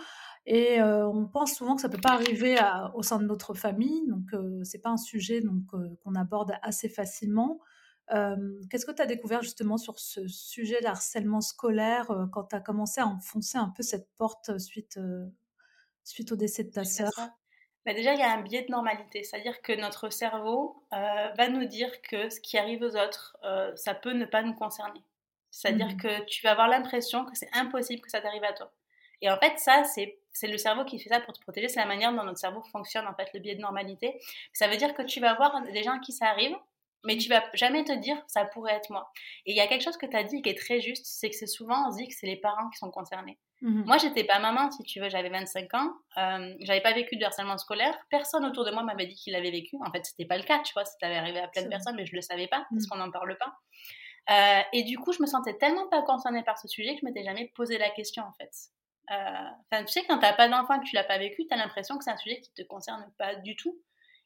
Et 0.47 0.83
on 0.83 1.27
pense 1.27 1.55
souvent 1.55 1.77
que 1.77 1.83
ça 1.83 1.89
peut 1.89 2.01
pas 2.01 2.13
arriver 2.13 2.57
au 2.95 3.03
sein 3.03 3.19
de 3.19 3.25
notre 3.25 3.55
famille, 3.55 4.07
donc 4.09 4.31
c'est 4.65 4.81
pas 4.81 4.91
un 4.91 4.97
sujet 4.97 5.41
donc 5.41 5.63
qu'on 6.03 6.15
aborde 6.15 6.53
assez 6.63 6.89
facilement. 6.89 7.61
Qu'est-ce 8.09 8.87
que 8.87 8.93
tu 8.93 9.03
as 9.03 9.07
découvert 9.07 9.43
justement 9.43 9.79
sur 9.79 9.99
ce 9.99 10.27
sujet 10.27 10.81
d'harcèlement 10.81 11.41
scolaire 11.41 12.29
quand 12.33 12.45
tu 12.45 12.57
as 12.57 12.61
commencé 12.61 13.01
à 13.01 13.07
enfoncer 13.07 13.59
un 13.59 13.73
peu 13.75 13.83
cette 13.83 14.09
porte 14.19 14.59
suite, 14.59 14.99
suite 16.05 16.33
au 16.33 16.37
décès 16.37 16.65
de 16.65 16.71
ta 16.71 16.85
sœur? 16.85 17.11
bah 17.85 17.95
déjà, 17.95 18.15
il 18.15 18.21
y 18.21 18.23
a 18.23 18.33
un 18.33 18.43
biais 18.43 18.63
de 18.63 18.71
normalité, 18.71 19.25
c'est-à-dire 19.25 19.61
que 19.61 19.73
notre 19.73 20.09
cerveau 20.11 20.87
va 20.91 21.49
nous 21.49 21.65
dire 21.65 21.91
que 22.03 22.31
ce 22.31 22.41
qui 22.41 22.57
arrive 22.57 22.83
aux 22.83 22.97
autres, 22.97 23.37
ça 23.75 23.95
peut 23.95 24.13
ne 24.13 24.25
pas 24.25 24.43
nous 24.43 24.55
concerner. 24.55 25.03
C'est-à-dire 25.51 25.89
mmh 25.89 25.97
que 25.99 26.25
tu 26.25 26.43
vas 26.43 26.53
avoir 26.53 26.69
l'impression 26.69 27.25
que 27.27 27.37
c'est 27.37 27.51
impossible 27.53 28.01
que 28.01 28.11
ça 28.11 28.21
t'arrive 28.21 28.45
à 28.45 28.55
toi. 28.55 28.73
Et 29.21 29.31
en 29.31 29.39
fait, 29.39 29.59
ça, 29.59 29.85
c'est 29.85 30.19
c'est 30.33 30.49
le 30.49 30.57
cerveau 30.57 30.85
qui 30.87 30.99
fait 30.99 31.11
ça 31.11 31.21
pour 31.21 31.35
te 31.35 31.41
protéger. 31.41 31.69
C'est 31.69 31.79
la 31.79 31.87
manière 31.87 32.11
dont 32.13 32.25
notre 32.25 32.39
cerveau 32.39 32.63
fonctionne, 32.63 33.07
en 33.07 33.15
fait, 33.15 33.29
le 33.35 33.41
biais 33.41 33.55
de 33.55 33.61
normalité. 33.61 34.19
Ça 34.55 34.67
veut 34.67 34.79
dire 34.79 34.95
que 34.95 35.03
tu 35.03 35.21
vas 35.21 35.35
voir 35.35 35.61
des 35.63 35.83
gens 35.83 35.99
qui 36.01 36.13
ça 36.13 36.27
arrive, 36.29 36.57
mais 37.05 37.19
tu 37.19 37.29
vas 37.29 37.45
jamais 37.53 37.85
te 37.85 37.93
dire 37.93 38.17
ça 38.29 38.47
pourrait 38.47 38.73
être 38.73 38.91
moi. 38.91 39.13
Et 39.45 39.53
il 39.53 39.57
y 39.57 39.61
a 39.61 39.67
quelque 39.67 39.85
chose 39.85 39.99
que 39.99 40.07
tu 40.07 40.17
as 40.17 40.25
dit 40.25 40.41
qui 40.41 40.49
est 40.49 40.59
très 40.59 40.81
juste, 40.81 41.05
c'est 41.05 41.29
que 41.29 41.37
c'est 41.37 41.47
souvent 41.47 41.89
on 41.89 41.93
se 41.93 41.99
dit 41.99 42.09
que 42.09 42.15
c'est 42.15 42.27
les 42.27 42.37
parents 42.37 42.71
qui 42.71 42.79
sont 42.79 42.91
concernés. 42.91 43.39
Mmh 43.63 43.85
moi, 43.87 43.97
j'étais 43.97 44.25
pas 44.25 44.41
maman, 44.41 44.73
si 44.73 44.83
tu 44.83 45.01
veux, 45.01 45.09
j'avais 45.09 45.29
25 45.29 45.73
ans, 45.75 45.93
euh, 46.17 46.55
j'avais 46.61 46.81
pas 46.81 46.93
vécu 46.93 47.17
de 47.17 47.25
harcèlement 47.25 47.59
scolaire, 47.59 47.97
personne 48.11 48.45
autour 48.45 48.65
de 48.65 48.73
moi 48.73 48.83
m'avait 48.83 49.07
dit 49.07 49.15
qu'il 49.15 49.37
avait 49.37 49.53
vécu. 49.53 49.77
En 49.87 49.91
fait, 49.93 50.05
c'était 50.05 50.25
pas 50.25 50.37
le 50.37 50.43
cas, 50.43 50.59
tu 50.61 50.73
vois, 50.73 50.85
c'était 50.85 51.07
arrivé 51.07 51.39
à 51.39 51.47
plein 51.47 51.63
de 51.63 51.69
personnes, 51.69 51.95
mais 51.95 52.05
je 52.05 52.15
le 52.15 52.23
savais 52.23 52.49
pas 52.49 52.67
parce 52.71 52.85
mmh. 52.85 52.89
qu'on 52.89 52.99
n'en 52.99 53.11
parle 53.11 53.39
pas. 53.39 53.55
Euh, 54.31 54.63
et 54.73 54.83
du 54.83 54.99
coup, 54.99 55.13
je 55.13 55.23
me 55.23 55.27
sentais 55.27 55.55
tellement 55.55 55.89
pas 55.89 56.03
concernée 56.03 56.43
par 56.43 56.59
ce 56.59 56.67
sujet 56.67 56.95
que 56.95 57.01
je 57.01 57.07
m'étais 57.07 57.25
jamais 57.25 57.53
posé 57.55 57.79
la 57.79 57.91
question 57.91 58.25
en 58.25 58.33
fait. 58.33 58.51
Euh, 59.11 59.85
tu 59.85 59.93
sais, 59.93 60.05
quand 60.09 60.19
t'as 60.19 60.33
pas 60.33 60.49
d'enfant 60.49 60.79
que 60.81 60.85
tu 60.85 60.95
l'as 60.95 61.05
pas 61.05 61.19
vécu, 61.19 61.47
tu 61.47 61.55
as 61.55 61.57
l'impression 61.57 61.99
que 61.99 62.05
c'est 62.05 62.11
un 62.11 62.17
sujet 62.17 62.41
qui 62.41 62.53
te 62.53 62.63
concerne 62.63 63.05
pas 63.19 63.37
du 63.37 63.57
tout. 63.57 63.79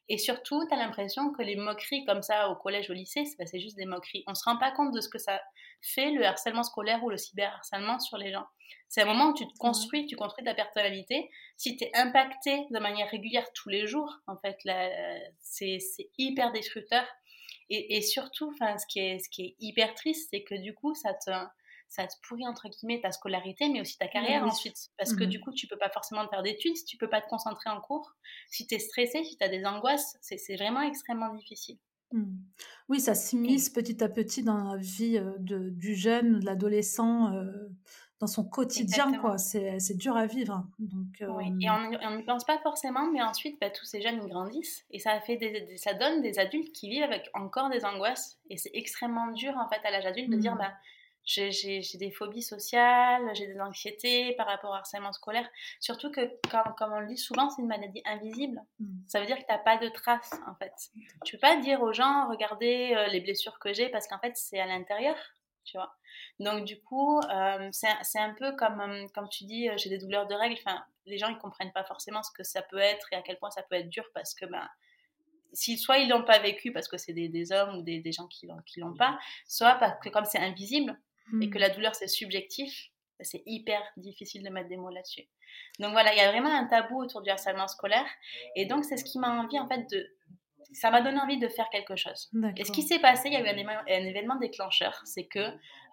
Et 0.09 0.17
surtout, 0.17 0.65
tu 0.67 0.73
as 0.73 0.77
l'impression 0.77 1.31
que 1.33 1.41
les 1.41 1.55
moqueries 1.57 2.05
comme 2.05 2.21
ça 2.21 2.49
au 2.49 2.55
collège, 2.55 2.89
au 2.89 2.93
lycée, 2.93 3.25
c'est 3.25 3.59
juste 3.59 3.75
des 3.75 3.85
moqueries. 3.85 4.23
On 4.27 4.35
se 4.35 4.43
rend 4.45 4.57
pas 4.57 4.71
compte 4.71 4.93
de 4.93 5.01
ce 5.01 5.09
que 5.09 5.17
ça 5.17 5.41
fait, 5.81 6.11
le 6.11 6.25
harcèlement 6.25 6.63
scolaire 6.63 7.03
ou 7.03 7.09
le 7.09 7.17
cyberharcèlement 7.17 7.99
sur 7.99 8.17
les 8.17 8.31
gens. 8.31 8.45
C'est 8.87 9.01
un 9.01 9.05
moment 9.05 9.27
où 9.27 9.33
tu 9.33 9.45
te 9.45 9.57
construis, 9.57 10.05
tu 10.05 10.15
construis 10.15 10.45
ta 10.45 10.53
personnalité. 10.53 11.29
Si 11.57 11.75
tu 11.75 11.83
es 11.83 11.91
impacté 11.93 12.65
de 12.71 12.79
manière 12.79 13.09
régulière 13.09 13.45
tous 13.53 13.67
les 13.67 13.85
jours, 13.85 14.17
en 14.27 14.37
fait, 14.37 14.57
c'est 15.41 15.79
hyper 16.17 16.53
destructeur. 16.53 17.05
Et, 17.69 17.97
et 17.97 18.01
surtout, 18.01 18.53
ce 18.57 18.85
qui, 18.87 18.99
est, 18.99 19.19
ce 19.19 19.29
qui 19.29 19.43
est 19.43 19.55
hyper 19.59 19.93
triste, 19.93 20.29
c'est 20.31 20.43
que 20.43 20.55
du 20.55 20.73
coup, 20.73 20.95
ça 20.95 21.13
te 21.13 21.31
ça 21.87 22.05
te 22.05 22.13
pourrit 22.27 22.47
entre 22.47 22.67
guillemets 22.69 23.01
ta 23.01 23.11
scolarité, 23.11 23.69
mais 23.69 23.81
aussi 23.81 23.97
ta 23.97 24.07
carrière 24.07 24.43
ensuite. 24.43 24.89
Parce 24.97 25.13
que 25.13 25.23
mmh 25.23 25.27
du 25.27 25.39
coup, 25.39 25.51
tu 25.51 25.67
peux 25.67 25.77
pas 25.77 25.89
forcément 25.89 26.27
faire 26.27 26.43
d'études, 26.43 26.75
si 26.75 26.85
tu 26.85 26.97
peux 26.97 27.09
pas 27.09 27.21
te 27.21 27.29
concentrer 27.29 27.69
en 27.69 27.81
cours, 27.81 28.15
si 28.49 28.67
tu 28.67 28.75
es 28.75 28.79
stressé, 28.79 29.23
si 29.23 29.37
tu 29.37 29.43
as 29.43 29.49
des 29.49 29.65
angoisses, 29.65 30.17
c'est 30.21 30.55
vraiment 30.55 30.81
extrêmement 30.81 31.33
difficile. 31.33 31.77
Mmh. 32.11 32.37
Oui, 32.89 32.99
ça 32.99 33.15
s'immisce 33.15 33.69
petit 33.69 34.01
à 34.03 34.09
petit 34.09 34.43
dans 34.43 34.71
la 34.71 34.77
vie 34.77 35.19
de, 35.39 35.69
du 35.69 35.95
jeune, 35.95 36.39
de 36.39 36.45
l'adolescent, 36.45 37.33
euh, 37.33 37.51
dans 38.19 38.27
son 38.27 38.45
quotidien, 38.45 39.11
quoi. 39.19 39.37
C'est 39.37 39.97
dur 39.97 40.15
à 40.15 40.25
vivre. 40.25 40.53
Hein. 40.53 40.69
Donc, 40.79 41.23
oui. 41.37 41.45
Et 41.61 41.69
euh, 41.69 41.97
on 42.03 42.15
n'y 42.15 42.23
pense 42.23 42.45
pas 42.45 42.57
forcément, 42.59 43.11
mais 43.11 43.21
ensuite, 43.21 43.59
bah, 43.59 43.69
tous 43.69 43.85
ces 43.85 44.01
jeunes, 44.01 44.19
ils 44.23 44.29
grandissent 44.29 44.85
et 44.91 44.99
ça, 44.99 45.19
fait 45.19 45.37
des, 45.37 45.77
ça 45.77 45.93
donne 45.93 46.21
des 46.21 46.39
adultes 46.39 46.71
qui 46.73 46.89
vivent 46.89 47.03
avec 47.03 47.29
encore 47.33 47.69
des 47.69 47.85
angoisses. 47.85 48.39
Et 48.49 48.57
c'est 48.57 48.71
extrêmement 48.73 49.31
dur, 49.31 49.53
en 49.57 49.67
fait, 49.69 49.85
à 49.85 49.91
l'âge 49.91 50.05
adulte 50.05 50.29
de 50.29 50.37
dire, 50.37 50.55
mmh. 50.55 50.59
bah, 50.59 50.73
j'ai 51.27 51.81
des 51.95 52.11
phobies 52.11 52.41
sociales, 52.41 53.29
j'ai 53.33 53.47
des 53.47 53.59
anxiétés 53.59 54.33
par 54.35 54.47
rapport 54.47 54.71
au 54.71 54.73
harcèlement 54.73 55.11
scolaire. 55.11 55.47
Surtout 55.79 56.09
que, 56.09 56.21
comme, 56.49 56.73
comme 56.77 56.93
on 56.93 57.01
le 57.01 57.07
dit 57.07 57.17
souvent, 57.17 57.49
c'est 57.49 57.61
une 57.61 57.67
maladie 57.67 58.01
invisible. 58.05 58.61
Mmh. 58.79 58.85
Ça 59.07 59.19
veut 59.19 59.25
dire 59.25 59.35
que 59.37 59.43
tu 59.43 59.51
n'as 59.51 59.57
pas 59.57 59.77
de 59.77 59.89
traces, 59.89 60.33
en 60.47 60.55
fait. 60.55 60.73
Tu 61.25 61.35
peux 61.35 61.41
pas 61.41 61.57
dire 61.57 61.81
aux 61.81 61.91
gens, 61.91 62.29
regardez 62.29 62.93
euh, 62.95 63.07
les 63.07 63.19
blessures 63.19 63.59
que 63.59 63.73
j'ai, 63.73 63.89
parce 63.89 64.07
qu'en 64.07 64.19
fait, 64.19 64.37
c'est 64.37 64.59
à 64.59 64.65
l'intérieur, 64.65 65.17
tu 65.65 65.77
vois. 65.77 65.93
Donc, 66.39 66.63
du 66.63 66.79
coup, 66.81 67.19
euh, 67.19 67.69
c'est 67.71 68.19
un 68.19 68.33
peu 68.33 68.55
comme, 68.55 68.79
euh, 68.79 69.07
comme 69.13 69.27
tu 69.27 69.43
dis, 69.43 69.67
j'ai 69.75 69.89
des 69.89 69.97
douleurs 69.97 70.27
de 70.27 70.33
règles. 70.33 70.55
Enfin, 70.65 70.81
les 71.05 71.17
gens, 71.17 71.27
ils 71.27 71.37
comprennent 71.37 71.73
pas 71.73 71.83
forcément 71.83 72.23
ce 72.23 72.31
que 72.31 72.43
ça 72.43 72.61
peut 72.61 72.79
être 72.79 73.07
et 73.11 73.17
à 73.17 73.21
quel 73.21 73.37
point 73.37 73.51
ça 73.51 73.63
peut 73.63 73.75
être 73.75 73.89
dur, 73.89 74.05
parce 74.13 74.33
que, 74.33 74.45
ben, 74.45 74.67
si, 75.51 75.77
soit 75.77 75.97
ils 75.97 76.09
l'ont 76.09 76.23
pas 76.23 76.39
vécu 76.39 76.71
parce 76.71 76.87
que 76.87 76.97
c'est 76.97 77.13
des, 77.13 77.29
des, 77.29 77.51
hommes 77.51 77.77
ou 77.77 77.81
des, 77.81 77.99
des 77.99 78.11
gens 78.11 78.27
qui 78.27 78.47
l'ont 78.47 78.93
pas, 78.95 79.17
soit 79.47 79.75
parce 79.75 79.99
que 79.99 80.09
comme 80.09 80.25
c'est 80.25 80.39
invisible, 80.39 80.97
et 81.41 81.49
que 81.49 81.57
mmh. 81.57 81.61
la 81.61 81.69
douleur 81.69 81.95
c'est 81.95 82.07
subjectif, 82.07 82.89
bah, 83.19 83.25
c'est 83.25 83.43
hyper 83.45 83.81
difficile 83.97 84.43
de 84.43 84.49
mettre 84.49 84.69
des 84.69 84.77
mots 84.77 84.89
là-dessus. 84.89 85.27
Donc 85.79 85.91
voilà, 85.91 86.13
il 86.13 86.17
y 86.17 86.21
a 86.21 86.31
vraiment 86.31 86.53
un 86.53 86.65
tabou 86.65 87.01
autour 87.01 87.21
du 87.21 87.29
harcèlement 87.29 87.67
scolaire. 87.67 88.05
Et 88.55 88.65
donc 88.65 88.85
c'est 88.85 88.97
ce 88.97 89.03
qui 89.03 89.19
m'a 89.19 89.29
envie 89.39 89.59
en 89.59 89.67
fait 89.67 89.89
de... 89.91 90.07
Ça 90.73 90.91
m'a 90.91 91.01
donné 91.01 91.17
envie 91.19 91.39
de 91.39 91.47
faire 91.47 91.69
quelque 91.71 91.95
chose. 91.95 92.29
Et 92.57 92.65
ce 92.65 92.73
qui 92.73 92.81
s'est 92.81 92.99
passé, 92.99 93.29
il 93.29 93.33
y 93.33 93.37
a 93.37 93.39
eu 93.39 93.47
un, 93.47 94.05
événement 94.05 94.35
déclencheur, 94.35 95.01
c'est 95.05 95.25
que, 95.25 95.39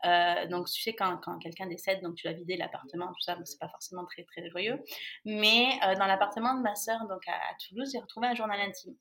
euh, 0.04 0.46
donc 0.48 0.66
tu 0.68 0.82
sais, 0.82 0.94
quand, 0.94 1.16
quand 1.18 1.38
quelqu'un 1.38 1.68
décède, 1.68 2.02
donc 2.02 2.16
tu 2.16 2.26
vas 2.26 2.32
vider 2.34 2.56
l'appartement, 2.56 3.06
tout 3.06 3.20
ça, 3.20 3.38
c'est 3.44 3.60
pas 3.60 3.68
forcément 3.68 4.04
très 4.04 4.24
très 4.24 4.48
joyeux. 4.50 4.82
Mais 5.24 5.68
euh, 5.86 5.94
dans 5.94 6.06
l'appartement 6.06 6.54
de 6.54 6.62
ma 6.62 6.74
sœur, 6.74 7.06
donc 7.08 7.22
à, 7.28 7.34
à 7.34 7.54
Toulouse, 7.68 7.88
j'ai 7.92 8.00
retrouvé 8.00 8.26
un 8.26 8.34
journal 8.34 8.60
intime. 8.60 8.96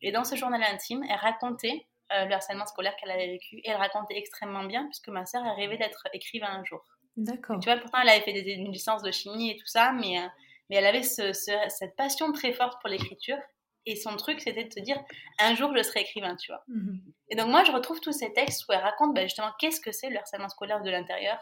Et 0.00 0.12
dans 0.12 0.24
ce 0.24 0.34
journal 0.34 0.62
intime, 0.62 1.04
elle 1.08 1.18
racontait 1.18 1.86
euh, 2.12 2.24
le 2.26 2.34
harcèlement 2.34 2.66
scolaire 2.66 2.94
qu'elle 2.96 3.10
avait 3.10 3.28
vécu. 3.28 3.56
Et 3.58 3.70
elle 3.70 3.76
racontait 3.76 4.16
extrêmement 4.16 4.64
bien, 4.64 4.84
puisque 4.86 5.08
ma 5.08 5.24
sœur, 5.26 5.44
a 5.44 5.54
rêvé 5.54 5.76
d'être 5.76 6.08
écrivain 6.12 6.48
un 6.48 6.64
jour. 6.64 6.84
D'accord. 7.16 7.58
Tu 7.60 7.70
vois, 7.70 7.78
pourtant, 7.78 7.98
elle 8.02 8.08
avait 8.08 8.22
fait 8.22 8.32
des, 8.32 8.52
une 8.52 8.72
licence 8.72 9.02
de 9.02 9.10
chimie 9.10 9.50
et 9.50 9.56
tout 9.56 9.66
ça, 9.66 9.92
mais, 9.92 10.18
euh, 10.18 10.26
mais 10.68 10.76
elle 10.76 10.86
avait 10.86 11.02
cette 11.02 11.96
passion 11.96 12.32
très 12.32 12.52
forte 12.52 12.80
pour 12.80 12.88
l'écriture. 12.88 13.38
Et 13.84 13.96
son 13.96 14.16
truc, 14.16 14.40
c'était 14.40 14.64
de 14.64 14.68
te 14.68 14.80
dire, 14.80 14.96
un 15.40 15.54
jour, 15.56 15.76
je 15.76 15.82
serai 15.82 16.00
écrivain, 16.00 16.36
tu 16.36 16.52
vois. 16.52 16.62
Mhm. 16.68 17.00
Et 17.30 17.36
donc, 17.36 17.48
moi, 17.48 17.64
je 17.64 17.72
retrouve 17.72 18.00
tous 18.00 18.12
ces 18.12 18.32
textes 18.32 18.68
où 18.68 18.72
elle 18.72 18.80
raconte 18.80 19.14
bah, 19.14 19.22
justement 19.22 19.50
qu'est-ce 19.58 19.80
que 19.80 19.90
c'est 19.90 20.08
le 20.08 20.18
harcèlement 20.18 20.48
scolaire 20.48 20.82
de 20.82 20.90
l'intérieur, 20.90 21.38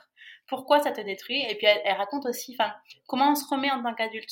pourquoi 0.46 0.80
ça 0.80 0.90
te 0.90 1.00
détruit, 1.00 1.44
et 1.48 1.54
puis 1.54 1.66
elle, 1.66 1.96
raconte 1.96 2.26
aussi 2.26 2.56
comment 3.06 3.32
on 3.32 3.34
se 3.34 3.46
remet 3.46 3.70
en 3.70 3.82
tant 3.82 3.94
qu'adulte, 3.94 4.30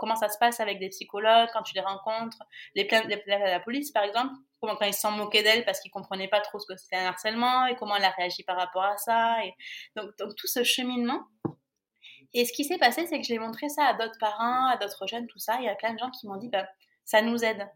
comment 0.00 0.16
ça 0.16 0.28
se 0.28 0.38
passe 0.38 0.60
avec 0.60 0.78
des 0.78 0.88
psychologues, 0.88 1.48
quand 1.52 1.62
tu 1.62 1.74
les 1.74 1.80
rencontres, 1.80 2.38
les 2.74 2.84
plaintes, 2.84 3.06
les 3.06 3.18
plaintes 3.18 3.42
à 3.42 3.50
la 3.50 3.60
police, 3.60 3.90
par 3.90 4.02
exemple, 4.02 4.32
comment 4.60 4.76
quand 4.76 4.86
ils 4.86 4.94
se 4.94 5.00
sont 5.00 5.12
moqués 5.12 5.42
d'elle 5.42 5.64
parce 5.64 5.80
qu'ils 5.80 5.90
comprenaient 5.90 6.28
pas 6.28 6.40
trop 6.40 6.58
ce 6.58 6.66
que 6.66 6.76
c'était 6.76 6.96
un 6.96 7.06
harcèlement, 7.06 7.66
et 7.66 7.76
comment 7.76 7.96
elle 7.96 8.04
a 8.04 8.10
réagi 8.10 8.42
par 8.44 8.56
rapport 8.56 8.84
à 8.84 8.96
ça. 8.96 9.44
Et 9.44 9.54
donc, 9.96 10.10
donc 10.18 10.34
tout 10.36 10.46
ce 10.46 10.64
cheminement. 10.64 11.22
Et 12.34 12.44
ce 12.44 12.52
qui 12.52 12.64
s'est 12.64 12.78
passé, 12.78 13.06
c'est 13.06 13.20
que 13.20 13.26
je 13.26 13.32
l'ai 13.32 13.38
montré 13.38 13.68
ça 13.68 13.84
à 13.84 13.94
d'autres 13.94 14.18
parents, 14.18 14.66
à 14.66 14.76
d'autres 14.78 15.06
jeunes, 15.06 15.26
tout 15.26 15.38
ça. 15.38 15.56
Il 15.58 15.64
y 15.64 15.68
a 15.68 15.74
plein 15.74 15.92
de 15.92 15.98
gens 15.98 16.10
qui 16.10 16.26
m'ont 16.26 16.36
dit, 16.36 16.48
bah, 16.48 16.66
ça 17.04 17.22
nous 17.22 17.44
aide. 17.44 17.66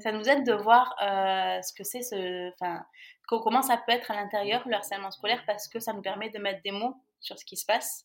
Ça 0.00 0.12
nous 0.12 0.28
aide 0.28 0.44
de 0.44 0.52
voir 0.52 0.94
euh, 1.02 1.62
ce 1.62 1.72
que 1.72 1.82
c'est, 1.82 2.02
ce, 2.02 2.50
enfin, 2.52 2.84
comment 3.26 3.62
ça 3.62 3.78
peut 3.78 3.92
être 3.92 4.10
à 4.10 4.14
l'intérieur 4.14 4.62
le 4.68 4.74
harcèlement 4.74 5.10
scolaire 5.10 5.42
parce 5.46 5.66
que 5.66 5.80
ça 5.80 5.94
nous 5.94 6.02
permet 6.02 6.28
de 6.28 6.38
mettre 6.38 6.60
des 6.62 6.72
mots 6.72 6.94
sur 7.20 7.38
ce 7.38 7.44
qui 7.46 7.56
se 7.56 7.64
passe. 7.64 8.04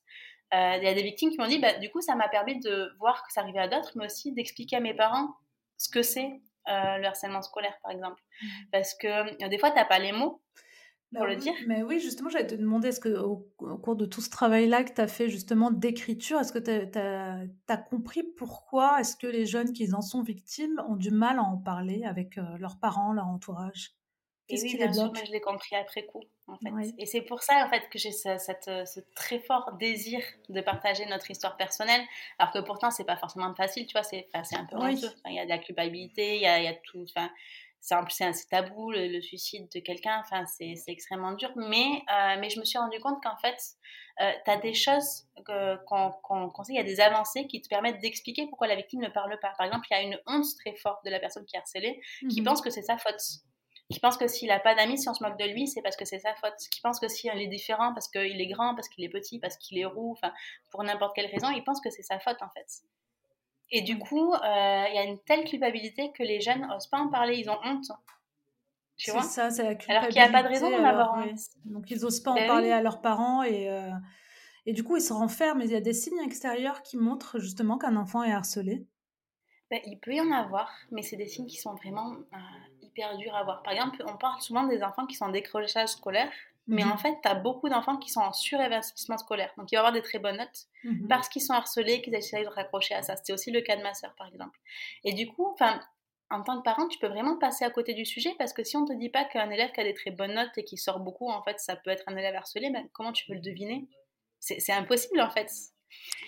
Euh, 0.54 0.78
il 0.78 0.84
y 0.84 0.88
a 0.88 0.94
des 0.94 1.04
victimes 1.04 1.30
qui 1.30 1.38
m'ont 1.38 1.48
dit, 1.48 1.60
bah, 1.60 1.74
du 1.74 1.90
coup, 1.90 2.00
ça 2.00 2.16
m'a 2.16 2.30
permis 2.30 2.62
de 2.62 2.94
voir 3.00 3.22
que 3.28 3.34
ça 3.34 3.42
arrivait 3.42 3.60
à 3.60 3.68
d'autres, 3.68 3.92
mais 3.96 4.06
aussi 4.06 4.32
d'expliquer 4.32 4.78
à 4.78 4.80
mes 4.80 4.94
parents 4.94 5.36
ce 5.78 5.90
que 5.90 6.02
c'est 6.02 6.42
euh, 6.70 6.98
le 6.98 7.06
harcèlement 7.06 7.42
scolaire, 7.42 7.78
par 7.84 7.92
exemple. 7.92 8.24
Mmh. 8.42 8.48
Parce 8.72 8.94
que 8.94 9.48
des 9.48 9.58
fois, 9.58 9.72
tu 9.72 9.76
n'as 9.76 9.86
pas 9.86 10.00
les 10.00 10.14
mots 10.14 10.42
pour 11.14 11.26
le 11.26 11.36
dire. 11.36 11.54
Mais 11.68 11.84
oui, 11.84 12.00
justement, 12.00 12.30
j'allais 12.30 12.48
te 12.48 12.56
demander, 12.56 12.90
est-ce 12.90 13.02
qu'au 13.02 13.48
au 13.60 13.78
cours 13.78 13.96
de 13.96 14.06
tout 14.06 14.22
ce 14.22 14.30
travail-là 14.30 14.84
que 14.84 14.94
tu 14.94 15.02
as 15.02 15.08
fait 15.08 15.30
justement 15.30 15.72
d'écriture, 15.72 16.40
est-ce 16.40 16.52
que 16.52 16.60
tu 16.60 17.00
as, 17.00 17.78
compris 17.78 18.24
pourquoi 18.24 19.00
est-ce 19.00 19.16
que 19.16 19.28
les 19.28 19.46
jeunes 19.46 19.74
qui 19.74 19.94
en 19.94 20.02
sont 20.02 20.22
victimes 20.22 20.82
ont 20.88 20.96
du 20.96 21.12
mal 21.12 21.40
à 21.40 21.44
en 21.44 21.58
parler 21.58 22.04
avec 22.04 22.38
euh, 22.38 22.44
leurs 22.60 22.80
parents, 22.80 23.14
leur 23.14 23.28
entourage? 23.28 23.94
Qu'est-ce 24.48 24.66
qui 24.66 24.78
les 24.78 24.88
bloque? 24.88 25.18
Je 25.26 25.32
l'ai 25.32 25.42
compris 25.42 25.76
après 25.76 26.06
coup, 26.06 26.24
en 26.48 26.56
fait. 26.58 26.94
Et 26.98 27.06
c'est 27.06 27.22
pour 27.22 27.44
ça, 27.44 27.66
en 27.66 27.70
fait, 27.70 27.90
que 27.90 28.00
j'ai 28.00 28.14
ce, 28.14 28.38
ce, 28.38 29.00
très 29.14 29.40
fort 29.40 29.74
désir 29.74 30.22
de 30.48 30.62
partager 30.62 31.06
notre 31.06 31.30
histoire 31.30 31.58
personnelle, 31.58 32.02
alors 32.40 32.54
que 32.54 32.60
pourtant, 32.60 32.90
c'est 32.90 33.04
pas 33.04 33.18
forcément 33.18 33.54
facile, 33.56 33.86
tu 33.88 33.94
vois, 33.94 34.04
c'est 34.04 34.28
un 34.34 34.66
peu 34.66 34.78
Il 35.26 35.34
y 35.34 35.40
a 35.40 35.44
de 35.44 35.50
la 35.50 35.58
culpabilité, 35.58 36.38
il 36.38 36.42
y 36.42 36.48
a, 36.48 36.60
il 36.60 36.64
y 36.64 36.68
a 36.68 36.76
tout 36.76 37.06
c'est 37.88 38.26
un 38.26 38.32
tabou 38.50 38.92
le, 38.92 39.22
suicide 39.22 39.68
de 39.74 39.80
quelqu'un 39.80 40.20
enfin 40.20 40.46
c'est 40.46 40.76
extrêmement 40.88 41.34
dur 41.34 41.52
mais 41.56 42.04
euh, 42.12 42.36
mais 42.40 42.50
je 42.50 42.60
me 42.60 42.66
suis 42.66 42.78
rendu 42.78 43.00
compte 43.00 43.22
qu'en 43.24 43.38
fait 43.38 43.58
euh, 44.22 44.32
tu 44.44 44.52
as 44.52 44.58
des 44.58 44.74
choses 44.74 45.26
qu'on 45.46 46.64
sait 46.64 46.74
il 46.74 46.78
y 46.78 46.80
a 46.80 46.84
des 46.84 47.00
avancées 47.00 47.48
qui 47.48 47.62
te 47.62 47.70
permettent 47.70 48.02
d'expliquer 48.02 48.48
pourquoi 48.48 48.68
la 48.68 48.76
victime 48.76 49.02
ne 49.02 49.10
parle 49.10 49.38
pas 49.40 49.54
par 49.58 49.66
exemple 49.66 49.88
il 49.90 49.94
y 49.94 49.98
a 49.98 50.02
une 50.02 50.20
honte 50.28 50.46
très 50.60 50.76
forte 50.76 51.04
de 51.06 51.10
la 51.10 51.20
personne 51.20 51.46
qui 51.46 51.56
est 51.56 51.60
harcelée 51.60 52.02
qui 52.30 52.42
mmh 52.42 52.46
pense 52.46 52.62
que 52.62 52.70
c'est 52.70 52.82
sa 52.82 52.98
faute 52.98 53.22
qui 53.90 54.02
pense 54.02 54.18
que 54.18 54.28
s'il 54.28 54.50
n'a 54.50 54.60
pas 54.60 54.76
d'amis, 54.76 54.98
si 54.98 55.08
on 55.08 55.14
se 55.14 55.24
moque 55.24 55.40
de 55.40 55.46
lui, 55.46 55.68
c'est 55.68 55.82
parce 55.82 55.96
que 55.96 56.04
c'est 56.04 56.20
sa 56.20 56.36
faute. 56.36 56.58
Qui 56.72 56.82
pense 56.82 57.00
que 57.00 57.08
s'il 57.08 57.30
est 57.30 57.48
différent 57.48 57.94
parce 57.94 58.10
qu'il 58.10 58.42
est 58.42 58.48
grand, 58.48 58.76
parce 58.76 58.90
qu'il 58.90 59.04
est 59.06 59.10
petit, 59.10 59.40
parce 59.40 59.56
qu'il 59.58 59.78
est 59.78 59.86
roux, 59.86 60.12
enfin, 60.12 60.34
pour 60.72 60.84
n'importe 60.84 61.16
quelle 61.16 61.28
raison, 61.28 61.50
il 61.52 61.64
pense 61.64 61.80
que 61.80 61.90
c'est 61.90 62.04
sa 62.04 62.20
faute 62.20 62.42
en 62.42 62.50
fait. 62.50 62.68
Et 63.72 63.82
du 63.82 63.98
coup, 64.00 64.34
il 64.34 64.94
y 64.94 64.98
a 64.98 65.04
une 65.04 65.20
telle 65.20 65.44
culpabilité 65.44 66.12
que 66.12 66.24
les 66.24 66.42
jeunes 66.42 66.68
n'osent 66.68 66.88
pas 66.88 67.00
en 67.00 67.10
parler, 67.10 67.38
ils 67.38 67.50
ont 67.50 67.60
honte. 67.64 67.92
Tu 68.96 69.12
vois? 69.12 69.22
ça, 69.22 69.52
c'est 69.52 69.64
la 69.64 69.76
culpabilité. 69.76 69.92
Alors 69.94 70.08
qu'il 70.08 70.22
n'y 70.22 70.28
a 70.28 70.32
pas 70.32 70.44
de 70.44 70.48
raison 70.48 70.72
d'en 70.72 70.84
avoir 70.84 71.18
honte. 71.18 71.40
Donc 71.66 71.92
ils 71.92 72.02
n'osent 72.02 72.22
pas 72.22 72.32
en 72.32 72.36
ben 72.36 72.48
parler 72.48 72.72
à 72.72 72.82
leurs 72.82 73.02
parents 73.02 73.44
et, 73.44 73.70
et 74.66 74.74
du 74.74 74.84
coup 74.84 74.98
ils 74.98 75.02
se 75.02 75.14
renferment. 75.14 75.62
Il 75.62 75.70
y 75.70 75.76
a 75.76 75.82
des 75.82 75.94
signes 75.94 76.22
extérieurs 76.24 76.82
qui 76.82 76.98
montrent 76.98 77.40
justement 77.40 77.78
qu'un 77.78 77.96
enfant 77.96 78.24
est 78.24 78.32
harcelé. 78.32 78.88
Ben, 79.70 79.82
il 79.86 80.00
peut 80.00 80.14
y 80.14 80.22
en 80.22 80.32
avoir, 80.32 80.72
mais 80.92 81.02
c'est 81.02 81.18
des 81.18 81.28
signes 81.28 81.48
qui 81.48 81.58
sont 81.58 81.76
vraiment 81.76 82.16
hyper 82.82 83.18
durs 83.18 83.36
à 83.36 83.44
voir. 83.44 83.62
Par 83.64 83.74
exemple, 83.74 84.02
on 84.08 84.18
parle 84.18 84.42
souvent 84.42 84.66
des 84.66 84.82
enfants 84.82 85.06
qui 85.06 85.16
sont 85.16 85.26
en 85.26 85.32
décrochage 85.32 85.90
scolaire 85.90 86.32
mais 86.68 86.84
en 86.84 86.90
mhm. 86.90 86.98
fait, 86.98 87.18
tu 87.24 87.30
as 87.30 87.36
beaucoup 87.36 87.70
d'enfants 87.70 87.98
qui 87.98 88.10
sont 88.10 88.20
en 88.20 88.34
surinvestissement 88.34 89.18
scolaire. 89.18 89.54
Donc, 89.58 89.72
ils 89.72 89.76
vont 89.76 89.80
avoir 89.80 89.94
des 89.94 90.02
très 90.02 90.20
bonnes 90.20 90.38
notes 90.38 90.68
mhm. 90.84 91.08
parce 91.08 91.30
qu'ils 91.30 91.42
sont 91.42 91.54
harcelés, 91.54 92.02
qu'ils 92.02 92.16
essayent 92.16 92.44
de 92.44 92.50
raccrocher 92.50 92.94
à 92.94 93.02
ça. 93.02 93.16
C'était 93.16 93.34
aussi 93.34 93.52
le 93.52 93.62
cas 93.62 93.78
de 93.78 93.84
ma 93.84 93.94
sœur, 93.94 94.14
par 94.18 94.28
exemple. 94.28 94.60
Et 95.06 95.14
du 95.14 95.28
coup, 95.28 95.56
en 96.30 96.44
tant 96.44 96.58
que 96.58 96.64
parent, 96.64 96.88
tu 96.88 97.00
peux 97.00 97.08
vraiment 97.08 97.38
passer 97.38 97.64
à 97.64 97.70
côté 97.70 97.94
du 97.94 98.06
sujet 98.06 98.36
parce 98.38 98.52
que 98.52 98.64
si 98.64 98.76
on 98.76 98.82
ne 98.82 98.88
te 98.88 98.94
dit 98.94 99.10
pas 99.10 99.24
qu'un 99.24 99.50
élève 99.50 99.72
qui 99.72 99.80
a 99.80 99.84
des 99.86 99.94
très 99.94 100.12
bonnes 100.12 100.34
notes 100.34 100.58
et 100.58 100.66
qui 100.66 100.78
sort 100.78 101.00
beaucoup, 101.00 101.30
en 101.30 101.42
fait, 101.44 101.60
ça 101.60 101.78
peut 101.78 101.90
être 101.90 102.04
un 102.08 102.18
élève 102.18 102.36
harcelé, 102.36 102.70
ben, 102.70 102.88
comment 102.92 103.14
tu 103.14 103.26
peux 103.26 103.34
le 103.34 103.42
deviner? 103.42 103.88
C'est 104.40 104.74
impossible, 104.74 105.22
en 105.22 105.30
fait. 105.30 105.50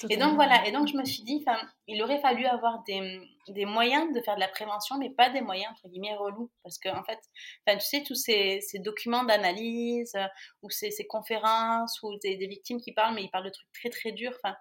Et 0.10 0.18
donc 0.18 0.36
voilà, 0.36 0.66
et 0.66 0.72
donc 0.72 0.88
je 0.88 0.96
me 0.96 1.04
suis 1.04 1.24
dit, 1.24 1.44
il 1.88 2.02
aurait 2.02 2.22
fallu 2.22 2.46
avoir 2.46 2.84
des, 2.84 3.20
des, 3.50 3.66
moyens 3.66 4.14
de 4.14 4.22
faire 4.22 4.36
de 4.36 4.40
la 4.40 4.48
prévention, 4.48 4.98
mais 4.98 5.10
pas 5.10 5.30
des 5.30 5.42
moyens 5.42 5.72
entre 5.72 5.90
guillemets 5.90 6.16
relous, 6.16 6.50
parce 6.64 6.78
que 6.78 6.90
en 6.90 7.04
fait, 7.04 7.20
tu 7.68 7.80
sais 7.80 8.04
tous 8.04 8.16
ces, 8.16 8.62
ces 8.62 8.80
documents 8.80 9.24
d'analyse 9.24 10.16
euh, 10.16 10.26
ou 10.62 10.70
ces, 10.70 10.92
ces, 10.92 11.06
conférences 11.06 12.02
ou 12.04 12.18
des, 12.20 12.38
des, 12.38 12.48
victimes 12.48 12.80
qui 12.80 12.94
parlent, 12.94 13.16
mais 13.16 13.24
ils 13.24 13.30
parlent 13.30 13.46
de 13.46 13.50
trucs 13.50 13.72
très 13.74 13.90
très 13.90 14.12
durs. 14.12 14.34
Enfin, 14.42 14.56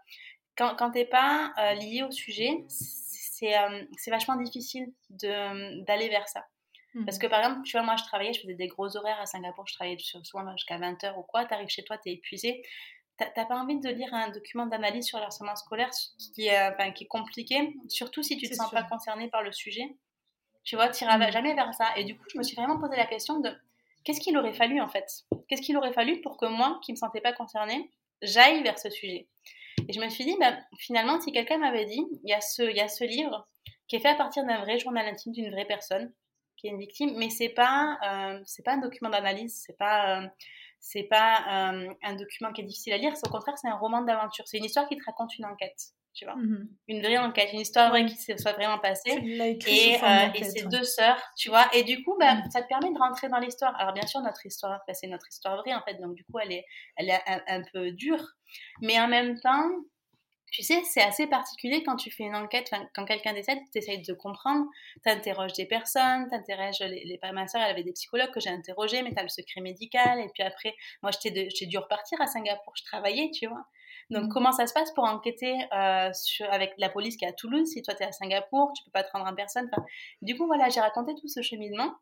quand, 0.57 0.75
quand 0.77 0.91
t'es 0.91 1.05
pas 1.05 1.53
euh, 1.59 1.75
lié 1.75 2.03
au 2.03 2.11
sujet, 2.11 2.65
c'est 2.69 3.57
euh, 3.57 3.85
vachement 4.09 4.37
difficile 4.37 4.93
d'aller 5.11 6.09
vers 6.09 6.29
ça. 6.29 6.45
Parce 7.05 7.19
mmh. 7.19 7.21
que 7.21 7.27
par 7.27 7.41
exemple, 7.41 7.63
tu 7.65 7.77
vois, 7.77 7.85
moi 7.85 7.97
je 7.97 8.05
travaillais, 8.05 8.33
je 8.33 8.41
faisais 8.41 8.55
des 8.55 8.67
gros 8.67 8.97
horaires 8.97 9.21
à 9.21 9.27
Singapour, 9.27 9.67
je 9.69 9.75
travaillais 9.75 9.99
souvent 9.99 10.51
jusqu'à 10.53 10.79
20h 10.79 11.19
ou 11.19 11.23
quoi, 11.23 11.45
tu 11.45 11.53
arrives 11.55 11.69
chez 11.69 11.85
toi, 11.85 11.99
tu 11.99 12.11
es 12.11 12.15
épuisé, 12.15 12.63
T'as 13.19 13.45
pas 13.47 13.57
envie 13.57 13.81
de 13.81 13.89
lire 13.89 14.15
un 14.15 14.31
document 14.31 14.67
d'analyse 14.67 15.07
sur 15.07 15.19
le 15.19 15.25
harcèlement 15.25 15.57
scolaire 15.57 15.91
qui 16.35 16.47
est, 16.47 16.95
qui 16.95 17.05
est 17.05 17.09
compliqué, 17.09 17.75
surtout 17.89 18.23
si 18.23 18.37
tu 18.37 18.49
te 18.49 18.55
sens 18.55 18.71
pas 18.71 18.85
concerné 18.85 19.29
par 19.29 19.43
le 19.43 19.51
sujet. 19.51 19.97
Tu 20.63 20.77
vois, 20.77 20.89
tu 20.89 21.05
n'iras 21.05 21.19
mm. 21.19 21.33
jamais 21.33 21.55
vers 21.55 21.75
ça. 21.75 21.87
Et 21.97 22.05
du 22.05 22.17
coup, 22.17 22.25
je 22.33 22.39
me 22.39 22.43
suis 22.43 22.55
vraiment 22.55 22.79
posé 22.79 22.95
la 22.97 23.07
question 23.07 23.41
de 23.41 23.51
qu'est-ce 24.05 24.21
qu'il 24.21 24.37
aurait 24.37 24.53
fallu 24.53 24.81
en 24.81 24.89
fait? 24.89 25.25
Qu'est-ce 25.49 25.63
qu'il 25.63 25.77
aurait 25.77 25.93
fallu 25.93 26.21
pour 26.21 26.37
que 26.37 26.47
moi, 26.47 26.79
qui 26.85 26.93
ne 26.93 26.97
me 26.97 26.99
sentais 26.99 27.21
pas 27.21 27.33
concernée, 27.33 27.91
j'aille 28.23 28.63
vers 28.63 28.79
ce 28.79 28.91
sujet? 28.91 29.29
Et 29.89 29.93
je 29.93 30.01
me 30.01 30.09
suis 30.11 30.25
dit, 30.25 30.37
bah, 30.39 30.57
finalement, 30.79 31.21
si 31.21 31.33
quelqu'un 31.33 31.59
m'avait 31.59 31.87
dit, 31.87 32.05
il 32.23 32.31
y, 32.31 32.35
a 32.35 32.41
ce, 32.41 32.63
y 32.63 32.81
a 32.81 32.89
ce 32.89 33.05
livre 33.05 33.49
qui 33.89 33.97
est 33.97 34.01
fait 34.01 34.09
à 34.09 34.15
partir 34.15 34.45
d'un 34.45 34.61
vrai 34.61 34.79
journal 34.79 35.07
intime 35.07 35.33
d'une 35.33 35.51
vraie 35.51 35.65
personne 35.65 36.13
qui 36.59 36.67
est 36.67 36.71
une 36.71 36.79
victime, 36.79 37.15
mais 37.17 37.31
c'est 37.31 37.49
pas, 37.49 37.99
euh, 38.05 38.41
c'est 38.45 38.65
pas 38.65 38.73
un 38.73 38.79
document 38.79 39.11
d'analyse, 39.11 39.63
c'est 39.65 39.79
pas. 39.79 40.21
Euh, 40.21 40.29
c'est 40.81 41.05
pas 41.05 41.73
euh, 41.73 41.93
un 42.03 42.15
document 42.15 42.53
qui 42.53 42.63
est 42.63 42.65
difficile 42.65 42.93
à 42.93 42.99
lire, 42.99 43.13
au 43.25 43.29
contraire, 43.29 43.57
c'est 43.59 43.69
un 43.69 43.77
roman 43.77 44.03
d'aventure. 44.03 44.45
C'est 44.47 44.59
une 44.59 44.65
histoire 44.65 44.89
qui 44.89 44.97
te 44.97 45.05
raconte 45.05 45.37
une 45.39 45.45
enquête, 45.45 45.79
tu 46.15 46.25
vois. 46.25 46.37
Mhm. 46.37 46.69
Une 46.89 47.03
vraie 47.03 47.19
enquête, 47.19 47.53
une 47.53 47.61
histoire 47.61 47.91
vraie 47.91 48.07
qui 48.07 48.17
se 48.17 48.37
soit 48.37 48.53
vraiment 48.53 48.79
passée. 48.79 49.11
Et, 49.11 49.97
euh, 50.03 50.33
et 50.35 50.45
c'est 50.45 50.69
deux 50.69 50.85
sœurs, 50.85 51.21
tu 51.37 51.49
vois. 51.49 51.67
Et 51.75 51.83
du 51.83 52.03
coup, 52.05 52.17
bah, 52.19 52.37
mhm. 52.37 52.51
ça 52.51 52.63
te 52.63 52.69
permet 52.69 52.93
de 52.93 52.99
rentrer 52.99 53.29
dans 53.29 53.39
l'histoire. 53.39 53.75
Alors, 53.79 53.93
bien 53.93 54.07
sûr, 54.07 54.21
notre 54.21 54.45
histoire, 54.47 54.81
bah, 54.87 54.95
c'est 54.95 55.09
notre 55.09 55.29
histoire 55.29 55.57
vraie, 55.57 55.75
en 55.75 55.83
fait. 55.83 55.95
Donc, 56.01 56.15
du 56.15 56.25
coup, 56.25 56.39
elle 56.39 56.53
est, 56.53 56.65
elle 56.97 57.11
est 57.11 57.21
un 57.27 57.63
peu 57.73 57.91
dure. 57.93 58.25
Mais 58.81 58.99
en 59.01 59.09
même 59.09 59.39
temps, 59.41 59.69
tu 60.51 60.63
sais, 60.63 60.83
c'est 60.85 61.03
assez 61.03 61.27
particulier 61.27 61.83
quand 61.83 61.97
tu 61.97 62.11
fais 62.11 62.25
une 62.25 62.35
enquête, 62.35 62.71
quand 62.95 63.05
quelqu'un 63.05 63.33
décède, 63.33 63.59
tu 63.73 63.79
essayes 63.79 64.03
de 64.03 64.13
comprendre, 64.15 64.67
tu 65.05 65.11
interroges 65.11 65.53
des 65.53 65.67
personnes, 65.67 66.29
tu 66.29 66.35
interroges 66.37 66.81
les, 66.81 67.05
les, 67.05 67.33
ma 67.33 67.47
soeur, 67.47 67.63
elle 67.63 67.71
avait 67.71 67.85
des 67.85 67.93
psychologues 67.93 68.31
que 68.31 68.41
j'ai 68.41 68.51
interrogés, 68.51 69.03
mais 69.03 69.13
tu 69.13 69.19
as 69.19 69.23
le 69.23 69.29
secret 69.29 69.61
médical, 69.61 70.21
et 70.21 70.29
puis 70.33 70.43
après, 70.43 70.75
moi, 71.03 71.11
j'ai 71.23 71.67
dû 71.67 71.79
repartir 71.79 72.21
à 72.21 72.27
Singapour, 72.27 72.73
je 72.77 72.85
travaillais, 72.85 73.31
tu 73.33 73.47
vois. 73.47 73.65
Donc, 74.11 74.25
mmh. 74.25 74.29
comment 74.29 74.53
ça 74.53 74.67
se 74.67 74.73
passe 74.73 74.91
pour 74.93 75.05
enquêter 75.05 75.55
euh, 75.75 76.11
sur, 76.15 76.51
avec 76.51 76.73
la 76.79 76.89
police 76.89 77.17
qui 77.17 77.25
est 77.25 77.29
à 77.29 77.33
Toulouse? 77.33 77.69
Si 77.69 77.83
toi, 77.83 77.95
tu 77.95 78.03
es 78.03 78.07
à 78.07 78.13
Singapour, 78.13 78.73
tu 78.75 78.83
peux 78.85 78.91
pas 78.91 79.05
te 79.05 79.11
rendre 79.13 79.27
en 79.27 79.35
personne. 79.35 79.71
du 80.23 80.37
coup, 80.37 80.47
voilà, 80.47 80.71
j'ai 80.71 80.81
raconté 80.81 81.15
tout 81.21 81.29
ce 81.29 81.43
cheminement. 81.43 81.93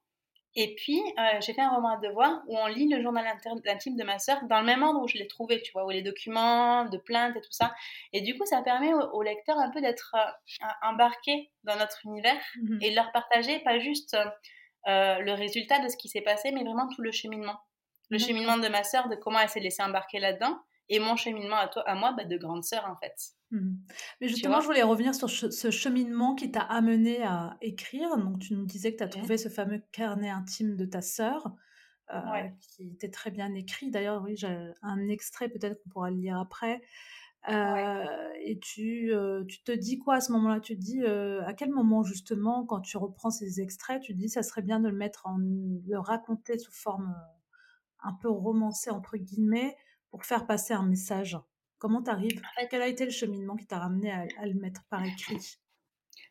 Et 0.58 0.74
puis, 0.74 1.02
euh, 1.18 1.40
j'ai 1.40 1.52
fait 1.52 1.60
un 1.60 1.68
roman 1.68 1.90
à 1.90 1.96
devoir 1.98 2.42
où 2.46 2.56
on 2.56 2.66
lit 2.66 2.88
le 2.88 3.02
journal 3.02 3.26
intime 3.66 3.94
de 3.94 4.04
ma 4.04 4.18
sœur 4.18 4.38
dans 4.48 4.58
le 4.60 4.64
même 4.64 4.82
ordre 4.82 5.02
où 5.02 5.06
je 5.06 5.18
l'ai 5.18 5.26
trouvé, 5.26 5.60
tu 5.60 5.70
vois, 5.72 5.84
où 5.84 5.90
les 5.90 6.00
documents 6.00 6.86
de 6.86 6.96
plainte 6.96 7.36
et 7.36 7.42
tout 7.42 7.52
ça. 7.52 7.74
Et 8.14 8.22
du 8.22 8.38
coup, 8.38 8.46
ça 8.46 8.62
permet 8.62 8.94
au, 8.94 9.22
lecteur 9.22 9.58
un 9.58 9.70
peu 9.70 9.82
d'être 9.82 10.16
euh, 10.16 10.66
embarqué 10.82 11.50
dans 11.64 11.76
notre 11.76 12.06
univers 12.06 12.40
mmh 12.62 12.78
et 12.80 12.90
de 12.90 12.96
leur 12.96 13.12
partager 13.12 13.58
pas 13.60 13.78
juste 13.78 14.16
euh, 14.88 15.18
le 15.18 15.32
résultat 15.34 15.80
de 15.80 15.88
ce 15.88 15.96
qui 15.98 16.08
s'est 16.08 16.22
passé, 16.22 16.52
mais 16.52 16.64
vraiment 16.64 16.88
tout 16.88 17.02
le 17.02 17.12
cheminement. 17.12 17.60
Le 18.08 18.18
cheminement 18.18 18.56
de 18.56 18.68
ma 18.68 18.82
sœur, 18.82 19.08
de 19.08 19.16
comment 19.16 19.40
elle 19.40 19.48
s'est 19.50 19.60
laissée 19.60 19.82
embarquer 19.82 20.20
là-dedans, 20.20 20.58
et 20.88 21.00
mon 21.00 21.16
cheminement 21.16 21.56
à, 21.56 21.68
toi, 21.68 21.82
à 21.88 21.94
moi, 21.94 22.12
bah, 22.12 22.24
de 22.24 22.36
grande 22.36 22.64
sœur, 22.64 22.84
en 22.88 22.96
fait. 22.96 23.14
Mmh. 23.50 23.74
Mais 24.20 24.28
justement, 24.28 24.60
je 24.60 24.66
voulais 24.66 24.82
revenir 24.82 25.14
sur 25.14 25.28
ce 25.30 25.70
cheminement 25.70 26.34
qui 26.34 26.50
t'a 26.50 26.60
amené 26.60 27.22
à 27.22 27.56
écrire. 27.60 28.16
Donc, 28.16 28.38
tu 28.38 28.54
nous 28.54 28.66
disais 28.66 28.92
que 28.92 28.98
tu 28.98 29.04
as 29.04 29.08
trouvé 29.08 29.36
ce 29.38 29.48
fameux 29.48 29.82
carnet 29.92 30.30
intime 30.30 30.76
de 30.76 30.84
ta 30.84 31.02
sœur, 31.02 31.54
euh, 32.14 32.20
qui 32.60 32.88
était 32.88 33.10
très 33.10 33.30
bien 33.30 33.52
écrit. 33.54 33.90
D'ailleurs, 33.90 34.22
oui, 34.22 34.36
j'ai 34.36 34.72
un 34.82 35.08
extrait, 35.08 35.48
peut-être 35.48 35.82
qu'on 35.82 35.90
pourra 35.90 36.10
le 36.10 36.16
lire 36.16 36.38
après. 36.38 36.80
Euh, 37.48 38.04
et 38.42 38.58
tu, 38.58 39.12
euh, 39.12 39.44
tu 39.44 39.62
te 39.62 39.70
dis 39.70 39.98
quoi 39.98 40.16
à 40.16 40.20
ce 40.20 40.32
moment-là? 40.32 40.60
Tu 40.60 40.76
te 40.76 40.80
dis 40.80 41.04
à 41.04 41.52
quel 41.54 41.70
moment 41.70 42.04
justement, 42.04 42.64
quand 42.64 42.80
tu 42.80 42.96
reprends 42.96 43.30
ces 43.30 43.60
extraits, 43.60 44.02
tu 44.02 44.14
te 44.14 44.18
dis 44.18 44.28
ça 44.28 44.42
serait 44.42 44.62
bien 44.62 44.80
de 44.80 44.88
le 44.88 44.96
mettre 44.96 45.26
en, 45.26 45.36
le 45.38 45.98
raconter 45.98 46.58
sous 46.58 46.72
forme 46.72 47.14
un 48.02 48.12
peu 48.20 48.28
romancée 48.28 48.90
entre 48.90 49.16
guillemets 49.16 49.76
pour 50.16 50.24
faire 50.24 50.46
passer 50.46 50.72
un 50.72 50.82
message. 50.82 51.36
Comment 51.76 52.02
tu 52.02 52.08
arrives 52.08 52.40
Quel 52.70 52.80
a 52.80 52.88
été 52.88 53.04
le 53.04 53.10
cheminement 53.10 53.54
qui 53.54 53.66
t'a 53.66 53.78
ramené 53.78 54.10
à, 54.10 54.46
le 54.46 54.54
mettre 54.54 54.82
par 54.88 55.04
écrit? 55.04 55.58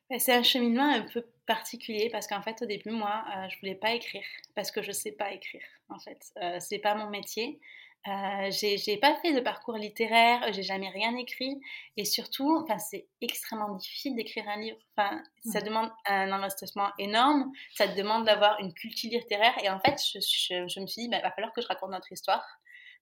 Bah, 0.10 0.18
c'est 0.18 0.34
un 0.34 0.42
cheminement 0.42 0.90
un 0.92 1.04
peu 1.04 1.24
particulier 1.46 2.10
parce 2.12 2.26
qu'en 2.26 2.42
fait 2.42 2.60
au 2.64 2.66
début 2.66 2.90
moi 2.90 3.24
je 3.28 3.38
euh, 3.38 3.50
je 3.50 3.60
voulais 3.60 3.76
pas 3.76 3.94
écrire 3.94 4.24
parce 4.56 4.72
que 4.72 4.82
je 4.82 4.92
sais 4.92 5.12
pas 5.12 5.32
écrire 5.34 5.62
en 5.90 6.00
fait. 6.00 6.20
Euh, 6.42 6.58
c'est 6.60 6.80
pas 6.80 6.96
mon 6.96 7.12
métier. 7.12 7.60
Euh, 8.08 8.50
j'ai 8.52 8.98
pas 8.98 9.16
fait 9.22 9.34
de 9.34 9.40
parcours 9.40 9.78
littéraire 9.78 10.52
j'ai 10.52 10.62
jamais 10.62 10.90
rien 10.90 11.16
écrit 11.18 11.60
et 11.98 12.06
surtout 12.06 12.56
enfin 12.64 12.80
c'est 12.80 13.08
extrêmement 13.22 13.76
difficile 13.76 14.16
d'écrire 14.16 14.48
un 14.48 14.60
livre. 14.60 14.78
Enfin 14.96 15.22
ça 15.44 15.62
demande 15.62 15.92
un 16.06 16.32
investissement 16.32 16.90
énorme 16.98 17.52
ça 17.76 17.88
demande 17.88 18.26
d'avoir 18.26 18.60
une 18.60 18.74
culture 18.74 19.12
littéraire 19.12 19.56
et 19.64 19.70
en 19.70 19.80
fait 19.80 20.00
je, 20.12 20.20
je, 20.68 20.80
me 20.80 20.88
suis 20.88 21.04
dit 21.04 21.10
bah, 21.10 21.18
il 21.18 21.24
va 21.24 21.32
falloir 21.32 21.54
que 21.54 21.62
je 21.62 21.68
raconte 21.68 21.92
notre 21.92 22.12
histoire 22.12 22.44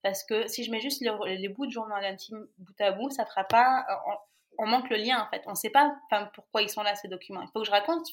parce 0.04 0.24
que 0.24 0.48
si 0.48 0.64
je 0.64 0.72
mets 0.72 0.82
juste 0.82 1.02
les, 1.02 1.50
bouts 1.50 1.66
de 1.66 1.72
journal 1.72 2.04
intime 2.06 2.46
bout 2.58 2.82
à 2.82 2.92
bout, 2.92 3.10
ça 3.10 3.26
fera 3.26 3.46
pas. 3.46 3.86
On, 4.60 4.68
manque 4.68 4.90
le 4.90 4.98
lien 4.98 5.20
en 5.20 5.30
fait. 5.30 5.42
On 5.48 5.52
ne 5.52 5.56
sait 5.56 5.70
pas 5.70 5.96
pourquoi 6.36 6.62
ils 6.62 6.70
sont 6.70 6.84
là 6.84 6.94
ces 6.96 7.08
documents. 7.08 7.42
Il 7.42 7.48
faut 7.54 7.62
que 7.62 7.66
je 7.66 7.72
raconte 7.72 8.06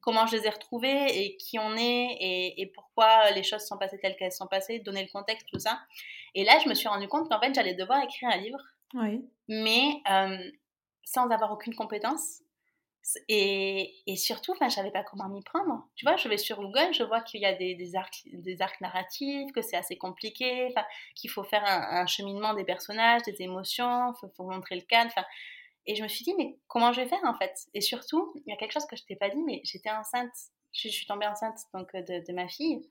comment 0.00 0.26
je 0.26 0.36
les 0.36 0.46
ai 0.46 0.50
retrouvés 0.50 1.06
et 1.22 1.36
qui 1.36 1.58
on 1.58 1.76
est 1.76 2.16
et, 2.56 2.70
pourquoi 2.74 3.30
les 3.30 3.42
choses 3.42 3.64
sont 3.64 3.78
passées 3.78 3.98
telles 3.98 4.16
qu'elles 4.16 4.32
sont 4.32 4.48
passées, 4.48 4.80
donner 4.80 5.02
le 5.02 5.08
contexte, 5.10 5.46
tout 5.50 5.60
ça. 5.60 5.80
Et 6.34 6.44
là, 6.44 6.58
je 6.62 6.68
me 6.68 6.74
suis 6.74 6.88
rendu 6.88 7.08
compte 7.08 7.28
qu'en 7.28 7.40
fait, 7.40 7.54
j'allais 7.54 7.74
devoir 7.74 8.02
écrire 8.02 8.28
un 8.30 8.36
livre, 8.36 8.60
oui. 8.94 9.24
mais 9.48 10.02
euh, 10.10 10.50
sans 11.04 11.30
avoir 11.30 11.52
aucune 11.52 11.74
compétence 11.74 12.42
et, 13.28 13.94
et, 14.06 14.16
surtout, 14.16 14.52
enfin, 14.52 14.68
je 14.68 14.74
savais 14.74 14.90
pas 14.90 15.02
comment 15.02 15.28
m'y 15.28 15.42
prendre. 15.42 15.86
Tu 15.96 16.04
vois, 16.04 16.16
je 16.16 16.28
vais 16.28 16.36
sur 16.36 16.60
Google, 16.60 16.92
je 16.92 17.02
vois 17.02 17.20
qu'il 17.20 17.40
y 17.40 17.46
a 17.46 17.54
des, 17.54 17.74
des, 17.74 17.96
arcs, 17.96 18.22
des 18.32 18.60
arcs 18.62 18.80
narratifs, 18.80 19.50
que 19.52 19.62
c'est 19.62 19.76
assez 19.76 19.96
compliqué, 19.96 20.74
qu'il 21.14 21.30
faut 21.30 21.44
faire 21.44 21.64
un, 21.64 22.06
cheminement 22.06 22.54
des 22.54 22.64
personnages, 22.64 23.22
des 23.22 23.42
émotions, 23.42 24.12
il 24.22 24.28
faut, 24.36 24.44
montrer 24.44 24.76
le 24.76 24.82
cadre. 24.82 25.12
Et 25.86 25.94
je 25.94 26.02
me 26.02 26.08
suis 26.08 26.24
dit, 26.24 26.34
mais 26.36 26.58
comment 26.66 26.92
je 26.92 27.00
vais 27.00 27.08
faire 27.08 27.24
en 27.24 27.34
fait? 27.34 27.66
Et 27.74 27.80
surtout, 27.80 28.32
il 28.34 28.50
y 28.50 28.52
a 28.52 28.56
quelque 28.56 28.72
chose 28.72 28.86
que 28.86 28.96
je 28.96 29.04
t'ai 29.04 29.16
pas 29.16 29.30
dit, 29.30 29.42
mais 29.44 29.60
j'étais 29.64 29.90
enceinte. 29.90 30.32
Je, 30.72 30.88
suis 30.88 31.06
tombée 31.06 31.26
enceinte 31.26 31.58
donc 31.72 31.90
de, 31.94 32.26
de 32.26 32.32
ma 32.34 32.46
fille. 32.46 32.88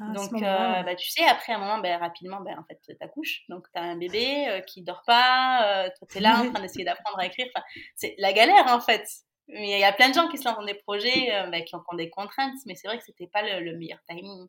Ah, 0.00 0.12
donc, 0.12 0.32
euh, 0.34 0.82
bah, 0.82 0.94
tu 0.94 1.08
sais, 1.10 1.24
après 1.24 1.52
un 1.52 1.58
moment, 1.58 1.78
ben, 1.78 1.98
rapidement, 1.98 2.40
ben, 2.40 2.58
en 2.58 2.64
fait, 2.64 2.80
t'accouches. 2.98 3.44
Donc, 3.48 3.66
tu 3.72 3.80
as 3.80 3.84
un 3.84 3.96
bébé 3.96 4.48
euh, 4.48 4.60
qui 4.60 4.82
dort 4.82 5.02
pas, 5.06 5.84
euh, 5.84 5.90
toi, 5.98 6.08
tu 6.10 6.18
es 6.18 6.20
là 6.20 6.40
en 6.40 6.50
train 6.52 6.62
d'essayer 6.62 6.84
d'apprendre 6.84 7.18
à 7.18 7.26
écrire. 7.26 7.46
Enfin, 7.54 7.64
c'est 7.94 8.14
la 8.18 8.32
galère, 8.32 8.66
en 8.68 8.80
fait. 8.80 9.08
Mais 9.48 9.70
il 9.70 9.80
y 9.80 9.84
a 9.84 9.92
plein 9.92 10.10
de 10.10 10.14
gens 10.14 10.28
qui 10.28 10.36
se 10.36 10.44
lancent 10.44 10.58
dans 10.58 10.64
des 10.64 10.74
projets 10.74 11.34
euh, 11.34 11.46
bah, 11.50 11.62
qui, 11.62 11.74
ont, 11.74 11.82
des 11.94 12.10
contraintes, 12.10 12.58
mais 12.66 12.74
c'est 12.74 12.86
vrai 12.86 12.98
que 12.98 13.04
c'était 13.04 13.26
pas 13.26 13.42
le, 13.60 13.76
meilleur 13.76 13.98
timing. 14.08 14.46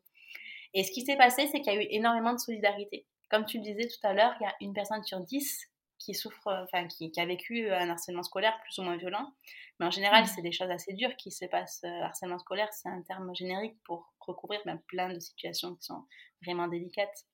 Et 0.74 0.84
ce 0.84 0.92
qui 0.92 1.02
s'est 1.02 1.16
passé, 1.16 1.48
c'est 1.50 1.60
qu'il 1.60 1.72
y 1.72 1.76
a 1.76 1.82
eu 1.82 1.86
énormément 1.90 2.32
de 2.32 2.38
solidarité. 2.38 3.06
Comme 3.30 3.46
tu 3.46 3.58
le 3.58 3.64
disais 3.64 3.88
tout 3.88 4.06
à 4.06 4.12
l'heure, 4.12 4.34
il 4.40 4.44
y 4.44 4.46
a 4.46 4.54
une 4.60 4.74
personne 4.74 5.02
sur 5.04 5.20
dix 5.20 5.66
qui 5.98 6.14
souffre, 6.14 6.48
euh, 6.48 6.64
enfin 6.64 6.86
qui, 6.86 7.12
a 7.16 7.26
vécu 7.26 7.70
un 7.70 7.88
harcèlement 7.88 8.22
scolaire 8.22 8.58
plus 8.62 8.78
ou 8.78 8.82
moins 8.82 8.96
violent. 8.96 9.32
Mais 9.78 9.86
en 9.86 9.90
général, 9.90 10.24
mmh. 10.24 10.26
c'est 10.26 10.42
des 10.42 10.52
choses 10.52 10.70
assez 10.70 10.92
dures 10.92 11.16
qui 11.16 11.30
se 11.30 11.46
passent. 11.46 11.82
Euh, 11.84 12.02
harcèlement 12.02 12.38
scolaire, 12.38 12.68
c'est 12.72 12.88
un 12.88 13.02
terme 13.02 13.34
générique 13.34 13.76
pour 13.84 14.12
recouvrir 14.20 14.60
ben, 14.66 14.78
plein 14.86 15.12
de 15.12 15.18
situations 15.18 15.74
qui 15.76 15.84
sont 15.84 16.04
vraiment 16.42 16.68
délicates. 16.68 17.24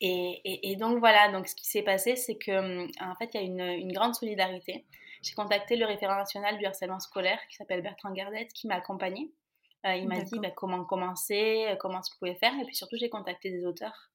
Et, 0.00 0.70
et, 0.70 0.76
donc 0.76 0.98
voilà, 0.98 1.32
donc 1.32 1.48
ce 1.48 1.54
qui 1.54 1.66
s'est 1.66 1.82
passé, 1.82 2.14
c'est 2.16 2.36
que 2.36 2.52
hum, 2.52 2.90
en 3.00 3.14
fait, 3.16 3.30
il 3.34 3.40
y 3.40 3.42
a 3.42 3.46
une, 3.46 3.60
une 3.60 3.92
grande 3.92 4.14
solidarité. 4.14 4.84
J'ai 5.24 5.32
contacté 5.32 5.76
le 5.76 5.86
référent 5.86 6.16
national 6.16 6.58
du 6.58 6.66
harcèlement 6.66 7.00
scolaire 7.00 7.40
qui 7.48 7.56
s'appelle 7.56 7.80
Bertrand 7.80 8.12
Gardette, 8.12 8.52
qui 8.52 8.66
m'a 8.66 8.74
accompagnée. 8.74 9.32
Euh, 9.86 9.94
il 9.94 10.06
m'a 10.06 10.20
dit 10.20 10.38
bah, 10.38 10.50
comment 10.50 10.84
commencer, 10.84 11.66
euh, 11.68 11.76
comment 11.76 12.02
ce 12.02 12.10
que 12.10 12.18
pouvait 12.18 12.34
faire, 12.34 12.52
et 12.60 12.64
puis 12.64 12.74
surtout 12.74 12.96
j'ai 12.98 13.08
contacté 13.08 13.50
des 13.50 13.64
auteurs, 13.64 14.10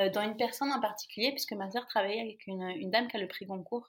euh, 0.00 0.10
dont 0.10 0.20
une 0.20 0.36
personne 0.36 0.72
en 0.72 0.80
particulier, 0.80 1.30
puisque 1.30 1.52
ma 1.52 1.70
sœur 1.70 1.86
travaillait 1.86 2.20
avec 2.20 2.46
une, 2.46 2.62
une, 2.62 2.90
dame 2.90 3.06
qui 3.08 3.16
a 3.16 3.20
le 3.20 3.28
prix 3.28 3.46
Goncourt, 3.46 3.88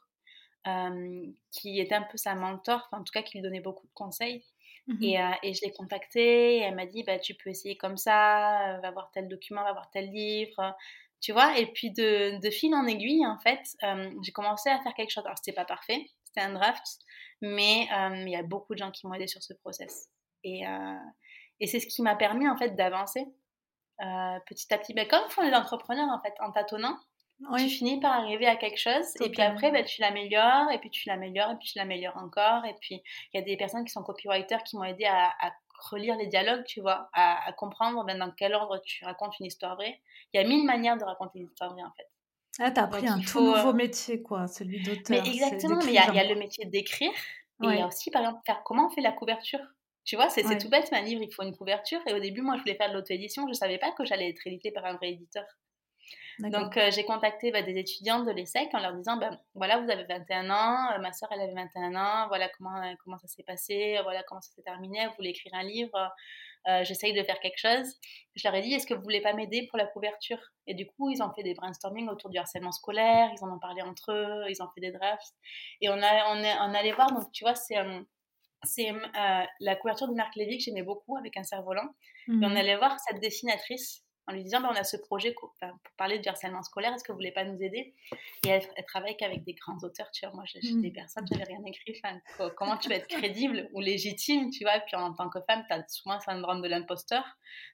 qui 1.51 1.79
était 1.79 1.95
un 1.95 2.03
peu 2.03 2.17
sa 2.17 2.35
mentor, 2.35 2.87
en 2.91 3.03
tout 3.03 3.11
cas 3.11 3.23
qui 3.23 3.37
lui 3.37 3.41
donnait 3.41 3.61
beaucoup 3.61 3.87
de 3.87 3.93
conseils. 3.93 4.45
Mmh 4.87 5.03
et, 5.03 5.19
et, 5.43 5.53
je 5.53 5.61
l'ai 5.63 5.71
contactée, 5.71 6.57
et 6.57 6.59
elle 6.61 6.75
m'a 6.75 6.85
dit 6.85 7.03
bah, 7.03 7.19
tu 7.19 7.35
peux 7.35 7.49
essayer 7.49 7.77
comme 7.77 7.97
ça, 7.97 8.79
va 8.81 8.91
voir 8.91 9.11
tel 9.11 9.27
document, 9.27 9.63
va 9.63 9.73
voir 9.73 9.89
tel 9.91 10.09
livre, 10.11 10.75
tu 11.21 11.33
vois. 11.33 11.57
Et 11.57 11.67
puis 11.67 11.91
de, 11.91 12.39
de 12.39 12.49
fil 12.49 12.73
en 12.73 12.85
aiguille, 12.85 13.25
en 13.25 13.37
fait, 13.39 13.61
euh, 13.83 14.11
j'ai 14.23 14.31
commencé 14.31 14.69
à 14.69 14.79
faire 14.81 14.93
quelque 14.93 15.11
chose. 15.11 15.25
Alors, 15.25 15.37
c'était 15.37 15.53
pas 15.55 15.65
parfait, 15.65 16.09
c'était 16.29 16.45
un 16.45 16.53
draft, 16.53 16.85
mais 17.41 17.87
euh, 17.91 18.23
il 18.25 18.29
y 18.29 18.35
a 18.35 18.43
beaucoup 18.43 18.73
de 18.73 18.79
gens 18.79 18.91
qui 18.91 19.07
m'ont 19.07 19.13
aidé 19.13 19.27
sur 19.27 19.41
ce 19.43 19.53
process. 19.53 20.09
Et, 20.43 20.65
euh, 20.67 20.95
et 21.59 21.67
c'est 21.67 21.79
ce 21.79 21.87
qui 21.87 22.01
m'a 22.01 22.15
permis, 22.15 22.47
en 22.47 22.57
fait, 22.57 22.75
d'avancer 22.75 23.25
petit 24.47 24.73
à 24.73 24.77
petit. 24.77 24.93
Mais 24.93 25.09
comme 25.09 25.29
font 25.29 25.41
les 25.41 25.53
entrepreneurs, 25.53 26.07
en 26.07 26.21
fait, 26.21 26.33
en 26.39 26.53
tâtonnant, 26.53 26.97
tu 27.57 27.67
finis 27.67 27.99
par 27.99 28.13
arriver 28.13 28.47
à 28.47 28.55
quelque 28.55 28.79
chose 28.79 29.05
et 29.21 29.29
puis 29.29 29.41
après 29.41 29.71
bah, 29.71 29.83
tu 29.83 30.01
l'améliores 30.01 30.69
et 30.71 30.77
puis 30.77 30.89
tu 30.89 31.07
l'améliores 31.07 31.51
et 31.51 31.55
puis 31.55 31.69
tu 31.69 31.77
l'améliores 31.77 32.17
encore 32.17 32.65
et 32.65 32.75
puis 32.81 33.01
il 33.33 33.37
y 33.37 33.41
a 33.41 33.45
des 33.45 33.55
personnes 33.55 33.85
qui 33.85 33.91
sont 33.91 34.03
copywriters 34.03 34.63
qui 34.63 34.75
m'ont 34.75 34.83
aidé 34.83 35.05
à, 35.05 35.29
à, 35.39 35.51
relire 35.79 36.15
les 36.17 36.27
dialogues, 36.27 36.63
tu 36.65 36.81
vois, 36.81 37.09
à, 37.13 37.51
comprendre 37.53 38.03
ben, 38.05 38.17
dans 38.17 38.31
quel 38.31 38.53
ordre 38.53 38.79
tu 38.79 39.05
racontes 39.05 39.39
une 39.39 39.45
histoire 39.45 39.75
vraie. 39.75 40.01
Il 40.33 40.41
y 40.41 40.43
a 40.43 40.47
mille 40.47 40.65
manières 40.65 40.97
de 40.97 41.03
raconter 41.03 41.39
une 41.39 41.45
histoire 41.45 41.71
vraie, 41.73 41.83
en 41.83 41.91
fait. 41.95 42.07
Ah, 42.59 42.71
t'as 42.71 42.83
appris 42.83 43.07
un 43.07 43.19
tout 43.19 43.39
nouveau 43.39 43.69
euh, 43.69 43.73
métier, 43.73 44.21
quoi, 44.21 44.47
celui 44.47 44.83
d'auteur. 44.83 45.03
Mais 45.09 45.29
exactement, 45.29 45.77
mais 45.77 45.93
il 45.93 45.93
y, 45.93 46.19
a 46.19 46.27
le 46.27 46.35
métier 46.35 46.65
d'écrire, 46.65 47.11
et 47.63 47.67
il 47.67 47.79
y 47.79 47.81
a 47.81 47.87
aussi, 47.87 48.11
par 48.11 48.21
exemple, 48.21 48.41
faire 48.45 48.61
comment 48.63 48.87
on 48.87 48.89
fait 48.89 49.01
la 49.01 49.11
couverture. 49.11 49.61
Tu 50.03 50.15
vois, 50.15 50.29
c'est 50.29 50.43
tout 50.57 50.69
bête, 50.69 50.89
mais 50.91 50.97
un 50.99 51.03
livre, 51.03 51.21
il 51.21 51.33
faut 51.33 51.43
une 51.43 51.55
couverture. 51.55 51.99
Et 52.07 52.13
au 52.13 52.19
début, 52.19 52.41
moi, 52.41 52.55
je 52.55 52.61
voulais 52.61 52.75
faire 52.75 52.89
de 52.89 52.95
l'auto-édition, 52.95 53.43
je 53.43 53.49
ne 53.49 53.53
savais 53.53 53.77
pas 53.77 53.91
que 53.91 54.05
j'allais 54.05 54.29
être 54.29 54.45
édité 54.45 54.71
par 54.71 54.85
un 54.85 54.95
vrai 54.95 55.11
éditeur. 55.11 55.45
Donc, 56.39 56.77
euh, 56.77 56.89
j'ai 56.91 57.03
contacté 57.03 57.51
bah, 57.51 57.61
des 57.61 57.77
étudiantes 57.77 58.25
de 58.25 58.31
l'ESSEC 58.31 58.69
en 58.73 58.79
leur 58.79 58.93
disant 58.93 59.17
ben, 59.17 59.37
voilà, 59.55 59.77
vous 59.79 59.89
avez 59.89 60.05
21 60.05 60.49
ans, 60.49 60.91
euh, 60.93 60.99
ma 60.99 61.11
soeur, 61.11 61.29
elle 61.33 61.41
avait 61.41 61.53
21 61.53 61.95
ans, 61.95 62.27
voilà 62.29 62.47
comment, 62.57 62.77
euh, 62.81 62.93
comment 63.03 63.17
ça 63.17 63.27
s'est 63.27 63.43
passé, 63.43 63.99
voilà 64.03 64.23
comment 64.23 64.39
ça 64.39 64.51
s'est 64.53 64.61
terminé, 64.61 65.05
vous 65.07 65.13
voulez 65.17 65.31
écrire 65.31 65.53
un 65.53 65.63
livre, 65.63 66.11
j'essaye 66.83 67.13
de 67.13 67.23
faire 67.23 67.39
quelque 67.39 67.57
chose. 67.57 67.95
Je 68.35 68.47
leur 68.47 68.55
ai 68.55 68.61
dit 68.61 68.73
est-ce 68.73 68.85
que 68.85 68.93
vous 68.93 69.01
voulez 69.01 69.21
pas 69.21 69.33
m'aider 69.33 69.67
pour 69.67 69.77
la 69.77 69.85
couverture? 69.85 70.39
Et 70.67 70.73
du 70.73 70.85
coup, 70.85 71.09
ils 71.09 71.21
ont 71.21 71.31
fait 71.33 71.43
des 71.43 71.53
brainstorming 71.53 72.09
autour 72.09 72.29
du 72.29 72.37
harcèlement 72.37 72.71
scolaire, 72.71 73.29
ils 73.35 73.43
en 73.43 73.53
ont 73.53 73.59
parlé 73.59 73.81
entre 73.81 74.11
eux, 74.11 74.45
ils 74.49 74.61
ont 74.61 74.69
fait 74.75 74.81
des 74.81 74.91
drafts. 74.91 75.33
Et 75.81 75.89
on, 75.89 76.01
a, 76.01 76.35
on, 76.35 76.43
est, 76.43 76.55
on 76.59 76.73
allait 76.73 76.93
voir, 76.93 77.11
donc 77.11 77.31
tu 77.31 77.43
vois, 77.43 77.55
c'est. 77.55 77.77
c'est 78.63 78.91
la 79.59 79.75
couverture 79.77 80.07
de 80.07 80.13
Marc 80.13 80.35
Lévy 80.35 80.57
que 80.57 80.63
j'aimais 80.63 80.83
beaucoup 80.83 81.17
avec 81.17 81.37
un 81.37 81.43
cerf-volant. 81.43 81.89
Et 82.27 82.31
on 82.31 82.49
mmh 82.49 82.57
allait 82.57 82.77
voir 82.77 82.99
cette 82.99 83.19
dessinatrice 83.21 84.03
en 84.29 84.33
lui 84.33 84.43
disant 84.43 84.61
bah, 84.61 84.69
on 84.71 84.75
a 84.75 84.83
ce 84.83 84.97
projet 84.97 85.33
pour 85.33 85.55
parler 85.97 86.19
du 86.19 86.29
harcèlement 86.29 86.61
scolaire, 86.61 86.93
est-ce 86.93 87.03
que 87.03 87.11
vous 87.11 87.17
voulez 87.17 87.31
pas 87.31 87.43
nous 87.43 87.61
aider? 87.61 87.95
Et 88.45 88.49
elle, 88.49 88.63
travaille 88.87 89.17
qu'avec 89.17 89.43
des 89.43 89.53
grands 89.53 89.77
auteurs, 89.83 90.09
tu 90.11 90.25
vois. 90.25 90.35
Moi, 90.35 90.43
j'ai 90.45 90.59
mmh. 90.59 90.81
des 90.81 90.91
personnes, 90.91 91.25
j'avais 91.31 91.45
rien 91.45 91.59
écrit. 91.65 91.99
comment 92.55 92.77
tu 92.77 92.89
vas 92.89 92.95
être 92.95 93.07
crédible 93.07 93.69
ou 93.73 93.81
légitime, 93.81 94.51
tu 94.51 94.63
vois? 94.63 94.77
Et 94.77 94.81
puis 94.85 94.95
en 94.95 95.13
tant 95.13 95.29
que 95.29 95.39
femme, 95.41 95.63
tu 95.67 95.73
as 95.73 95.83
souvent 95.87 96.15
un 96.15 96.19
syndrome 96.19 96.61
de 96.61 96.67
l'imposteur. 96.67 97.23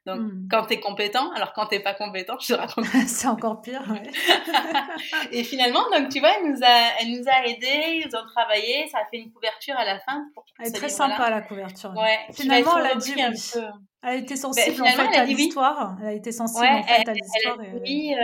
Donc, 0.06 0.22
mmh. 0.22 0.48
quand 0.50 0.66
tu 0.68 0.74
es 0.74 0.80
compétent, 0.80 1.32
alors 1.34 1.52
quand 1.54 1.68
tu 1.68 1.80
pas 1.82 1.94
compétent, 1.94 2.38
je 2.40 2.48
te 2.48 2.54
raconte. 2.54 2.86
C'est 3.08 3.28
encore 3.28 3.62
pire. 3.62 3.84
et 5.32 5.44
finalement, 5.44 5.84
donc 5.92 6.10
tu 6.10 6.20
vois, 6.20 6.32
elle 6.38 6.52
nous 6.52 6.64
a, 6.64 7.02
elle 7.02 7.12
nous 7.12 7.28
a 7.28 7.46
aidés, 7.46 8.04
ils 8.06 8.16
ont 8.16 8.26
travaillé, 8.34 8.88
ça 8.88 9.00
a 9.00 9.06
fait 9.12 9.18
une 9.18 9.32
couverture 9.32 9.76
à 9.76 9.84
la 9.84 10.00
fin. 10.00 10.26
Pour 10.34 10.46
elle 10.60 10.68
est 10.68 10.72
très 10.72 10.90
sympa 10.90 11.30
la 11.30 11.42
couverture. 11.42 11.94
Ouais. 11.96 12.20
Finalement, 12.34 12.78
elle 12.78 12.86
a 12.86 12.96
dit 12.96 13.22
un 13.22 13.32
peu. 13.32 13.68
Elle 14.06 14.12
a 14.12 14.16
été 14.16 14.36
sensible 14.36 14.84
en 14.84 14.86
fait 14.86 15.18
à 15.18 15.26
l'histoire. 15.26 15.98
Elle 16.00 16.08
a 16.08 16.14
été 16.14 16.32
sensible 16.32 16.68
en 16.68 16.84
fait 16.84 17.10
à 17.10 17.14
l'histoire. 17.14 17.58
Oui, 17.82 18.14
euh, 18.14 18.20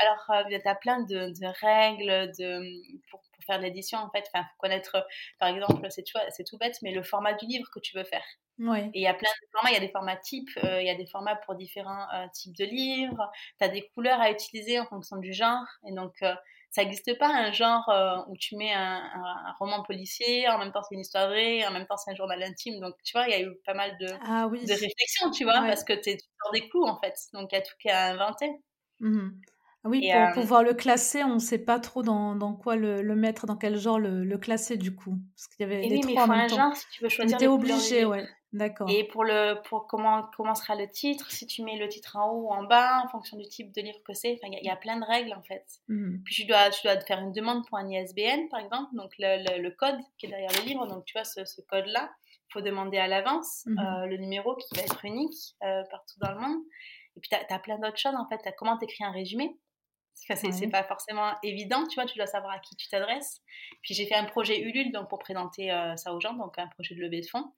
alors 0.00 0.46
euh, 0.50 0.58
tu 0.58 0.68
as 0.68 0.74
plein 0.74 1.00
de, 1.00 1.28
de 1.38 1.66
règles 1.66 2.32
de, 2.38 2.62
pour, 3.10 3.20
pour 3.20 3.44
faire 3.44 3.60
l'édition 3.60 3.98
en 3.98 4.10
fait. 4.10 4.24
Enfin, 4.32 4.44
faut 4.44 4.56
connaître, 4.58 5.06
par 5.38 5.50
exemple, 5.50 5.86
c'est 5.90 6.44
tout 6.44 6.56
bête, 6.58 6.76
mais 6.82 6.92
le 6.92 7.02
format 7.02 7.34
du 7.34 7.44
livre 7.44 7.68
que 7.74 7.80
tu 7.80 7.94
veux 7.94 8.04
faire. 8.04 8.24
Ouais. 8.58 8.86
Et 8.94 9.00
il 9.00 9.02
y 9.02 9.06
a 9.06 9.14
plein 9.14 9.28
de 9.28 9.48
formats, 9.52 9.70
il 9.70 9.74
y 9.74 9.76
a 9.76 9.86
des 9.86 9.92
formats 9.92 10.16
types, 10.16 10.50
euh, 10.64 10.80
il 10.80 10.86
y 10.86 10.90
a 10.90 10.94
des 10.96 11.06
formats 11.06 11.36
pour 11.36 11.54
différents 11.54 12.06
types 12.32 12.56
de 12.56 12.64
livres. 12.64 13.30
Tu 13.58 13.64
as 13.64 13.68
des 13.68 13.90
couleurs 13.94 14.20
à 14.20 14.30
utiliser 14.30 14.80
en 14.80 14.86
fonction 14.86 15.18
du 15.18 15.34
genre. 15.34 15.66
Et 15.86 15.92
donc, 15.92 16.14
ça 16.70 16.84
n'existe 16.84 17.18
pas 17.18 17.28
un 17.28 17.50
genre 17.50 17.88
euh, 17.88 18.18
où 18.28 18.36
tu 18.36 18.56
mets 18.56 18.72
un, 18.72 19.02
roman 19.58 19.82
policier, 19.82 20.48
en 20.48 20.58
même 20.58 20.72
temps 20.72 20.82
c'est 20.82 20.94
une 20.94 21.00
histoire 21.00 21.28
vraie, 21.28 21.66
en 21.66 21.72
même 21.72 21.86
temps 21.86 21.96
c'est 21.96 22.10
un 22.10 22.14
journal 22.14 22.42
intime. 22.42 22.80
Donc 22.80 22.94
tu 23.04 23.12
vois, 23.12 23.26
il 23.26 23.30
y 23.30 23.34
a 23.34 23.40
eu 23.40 23.54
pas 23.64 23.74
mal 23.74 23.96
de, 23.98 24.08
ah, 24.22 24.46
oui. 24.50 24.64
de 24.64 24.72
réflexions, 24.72 25.30
tu 25.30 25.44
vois, 25.44 25.60
parce 25.60 25.84
que 25.84 25.94
tu 25.94 26.10
es 26.10 26.18
sur 26.18 26.52
des 26.52 26.68
clous 26.68 26.84
en 26.84 26.98
fait. 27.00 27.14
Donc 27.32 27.50
il 27.52 27.54
y 27.54 27.58
a 27.58 27.62
tout 27.62 27.74
qui 27.80 27.88
à 27.90 28.08
inventer. 28.08 28.50
Ah 29.02 29.06
oui, 29.84 30.10
pour 30.10 30.20
euh, 30.20 30.32
pouvoir 30.32 30.62
le 30.62 30.74
classer, 30.74 31.22
on 31.22 31.34
ne 31.34 31.38
sait 31.38 31.58
pas 31.58 31.78
trop 31.78 32.02
dans, 32.02 32.34
dans 32.34 32.54
quoi 32.54 32.76
le, 32.76 33.00
le, 33.00 33.14
mettre, 33.14 33.46
dans 33.46 33.56
quel 33.56 33.76
genre 33.76 33.98
le, 33.98 34.24
le 34.24 34.38
classer 34.38 34.76
du 34.76 34.94
coup. 34.94 35.16
Parce 35.34 35.46
qu'il 35.48 35.64
y 35.66 35.72
avait 35.72 35.82
les 35.82 36.00
trois 36.00 36.24
en 36.24 36.28
même 36.28 36.48
temps. 36.48 36.56
Genre, 36.56 36.76
si 36.76 36.86
tu 36.90 37.02
veux 37.02 37.08
choisir. 37.08 37.38
Tu 37.38 37.46
obligé, 37.46 38.04
ouais. 38.04 38.26
D'accord. 38.52 38.88
Et 38.88 39.04
pour 39.04 39.24
le 39.24 39.60
pour 39.68 39.86
comment 39.86 40.22
comment 40.34 40.54
sera 40.54 40.74
le 40.74 40.88
titre, 40.88 41.30
si 41.30 41.46
tu 41.46 41.62
mets 41.62 41.76
le 41.76 41.86
titre 41.86 42.16
en 42.16 42.30
haut 42.30 42.46
ou 42.46 42.50
en 42.50 42.64
bas, 42.64 43.02
en 43.04 43.08
fonction 43.08 43.36
du 43.36 43.46
type 43.46 43.74
de 43.74 43.82
livre 43.82 43.98
que 44.06 44.14
c'est, 44.14 44.38
il 44.42 44.64
y, 44.64 44.70
a 44.70 44.76
plein 44.76 44.98
de 44.98 45.04
règles 45.04 45.34
en 45.34 45.42
fait. 45.42 45.66
Mmh. 45.88 46.22
Puis 46.24 46.34
tu 46.34 46.44
dois 46.46 46.70
tu 46.70 46.86
dois 46.86 46.98
faire 47.00 47.20
une 47.20 47.32
demande 47.32 47.66
pour 47.68 47.76
un 47.76 47.86
ISBN 47.86 48.48
par 48.50 48.60
exemple, 48.60 48.88
donc 48.94 49.10
le, 49.18 49.60
le, 49.60 49.70
code 49.72 49.98
qui 50.16 50.26
est 50.26 50.28
derrière 50.30 50.50
le 50.62 50.66
livre, 50.66 50.86
donc 50.86 51.04
tu 51.04 51.12
vois 51.12 51.24
ce, 51.24 51.44
ce 51.44 51.60
code 51.60 51.84
là, 51.88 52.10
il 52.48 52.52
faut 52.54 52.62
demander 52.62 52.96
à 52.96 53.06
l'avance 53.06 53.64
mmh. 53.66 53.78
euh, 53.78 54.06
le 54.06 54.16
numéro 54.16 54.56
qui 54.56 54.74
va 54.76 54.82
être 54.82 55.04
unique 55.04 55.54
euh, 55.62 55.82
partout 55.90 56.18
dans 56.22 56.32
le 56.32 56.40
monde. 56.40 56.62
Et 57.16 57.20
puis 57.20 57.28
tu 57.28 57.36
as, 57.36 57.58
plein 57.58 57.78
d'autres 57.78 57.98
choses 57.98 58.14
en 58.14 58.26
fait. 58.28 58.40
As 58.46 58.52
comment 58.52 58.78
t'écris 58.78 59.04
un 59.04 59.12
résumé 59.12 59.58
c'est 60.36 60.70
pas 60.70 60.84
forcément 60.84 61.32
évident, 61.42 61.86
tu 61.86 61.94
vois, 61.94 62.06
tu 62.06 62.16
dois 62.16 62.26
savoir 62.26 62.52
à 62.52 62.58
qui 62.58 62.76
tu 62.76 62.88
t'adresses. 62.88 63.40
Puis 63.82 63.94
j'ai 63.94 64.06
fait 64.06 64.14
un 64.14 64.24
projet 64.24 64.60
Ulule 64.60 64.92
donc 64.92 65.08
pour 65.08 65.18
présenter 65.18 65.72
euh, 65.72 65.96
ça 65.96 66.12
aux 66.12 66.20
gens, 66.20 66.34
donc 66.34 66.58
un 66.58 66.68
projet 66.68 66.94
de 66.94 67.00
levée 67.00 67.20
de 67.20 67.26
fonds. 67.26 67.52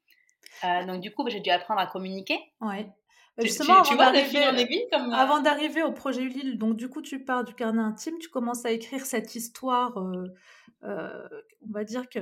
Euh, 0.64 0.85
donc 0.85 1.01
du 1.01 1.12
coup, 1.12 1.25
bah, 1.25 1.31
j'ai 1.31 1.40
dû 1.40 1.51
apprendre 1.51 1.81
à 1.81 1.87
communiquer. 1.87 2.38
Ouais. 2.61 2.88
Justement, 3.38 3.83
tu, 3.83 3.94
avant 3.94 4.12
d'arriver 4.12 4.87
comme... 4.92 5.12
Euh 5.12 5.16
avant 5.16 5.40
d'arriver 5.40 5.83
au 5.83 5.92
projet 5.92 6.23
Ulule, 6.23 6.59
donc 6.59 6.77
du 6.77 6.88
coup, 6.88 7.01
tu 7.01 7.25
pars 7.25 7.44
du 7.44 7.55
carnet 7.55 7.81
intime, 7.81 8.18
tu 8.18 8.29
commences 8.29 8.66
à 8.66 8.70
écrire 8.70 9.07
cette 9.07 9.35
histoire, 9.35 9.96
euh, 9.96 11.29
on 11.62 11.73
va 11.73 11.85
dire 11.85 12.09
que 12.09 12.18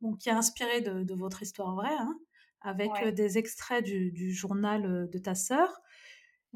bon, 0.00 0.14
qui 0.14 0.30
est 0.30 0.32
inspirée 0.32 0.80
de, 0.80 1.02
de 1.02 1.14
votre 1.14 1.42
histoire 1.42 1.74
vraie, 1.74 1.96
hein, 1.98 2.16
avec 2.62 2.90
des 3.14 3.36
extraits 3.36 3.84
du, 3.84 4.10
du, 4.12 4.32
journal 4.32 5.08
de 5.10 5.18
ta 5.18 5.34
sœur. 5.34 5.80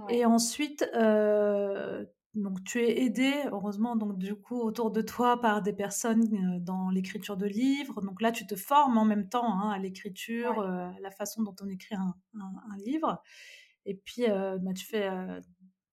Et 0.09 0.25
ensuite, 0.25 0.89
donc 2.35 2.63
tu 2.65 2.81
es 2.81 3.03
aidé, 3.03 3.33
heureusement, 3.51 3.97
donc 3.97 4.19
du 4.19 4.35
coup 4.35 4.61
autour 4.61 4.91
de 4.91 5.01
toi 5.01 5.41
par 5.41 5.63
des 5.63 5.73
personnes 5.73 6.23
euh, 6.23 6.61
dans 6.61 6.91
l'écriture 6.91 7.37
de 7.37 7.47
livres. 7.47 8.01
Donc 8.03 8.21
là, 8.21 8.33
tu 8.33 8.47
te 8.47 8.55
formes 8.55 8.99
en 8.99 9.05
même 9.05 9.29
temps 9.29 9.61
hein, 9.61 9.71
à 9.71 9.79
l'écriture, 9.79 10.61
euh, 10.61 10.89
à 10.89 11.01
la 11.01 11.11
façon 11.11 11.43
dont 11.43 11.55
on 11.63 11.69
écrit 11.69 11.95
un, 11.95 12.15
livre. 12.85 13.23
Et 13.87 13.95
puis, 13.95 14.29
euh, 14.29 14.59
bah, 14.61 14.73
tu 14.75 14.85
fais, 14.85 15.11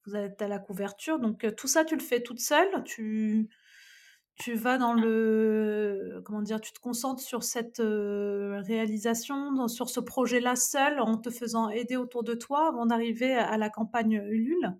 vous 0.05 0.15
êtes 0.15 0.41
à 0.41 0.47
la 0.47 0.59
couverture. 0.59 1.19
Donc 1.19 1.45
tout 1.55 1.67
ça, 1.67 1.85
tu 1.85 1.95
le 1.95 2.01
fais 2.01 2.21
toute 2.21 2.39
seule? 2.39 2.83
Tu, 2.83 3.49
tu 4.35 4.55
vas 4.55 4.77
dans 4.77 4.93
le, 4.93 6.21
comment 6.25 6.41
dire, 6.41 6.59
tu 6.61 6.73
te 6.73 6.79
concentres 6.79 7.21
sur 7.21 7.43
cette 7.43 7.79
réalisation, 7.79 9.67
sur 9.69 9.89
ce 9.89 10.01
projet-là 10.01 10.55
seul, 10.57 10.99
en 10.99 11.17
te 11.17 11.29
faisant 11.29 11.69
aider 11.69 11.95
autour 11.95 12.23
de 12.23 12.33
toi 12.33 12.67
avant 12.67 12.85
d'arriver 12.85 13.33
à 13.33 13.57
la 13.57 13.69
campagne 13.69 14.21
Ulule? 14.29 14.75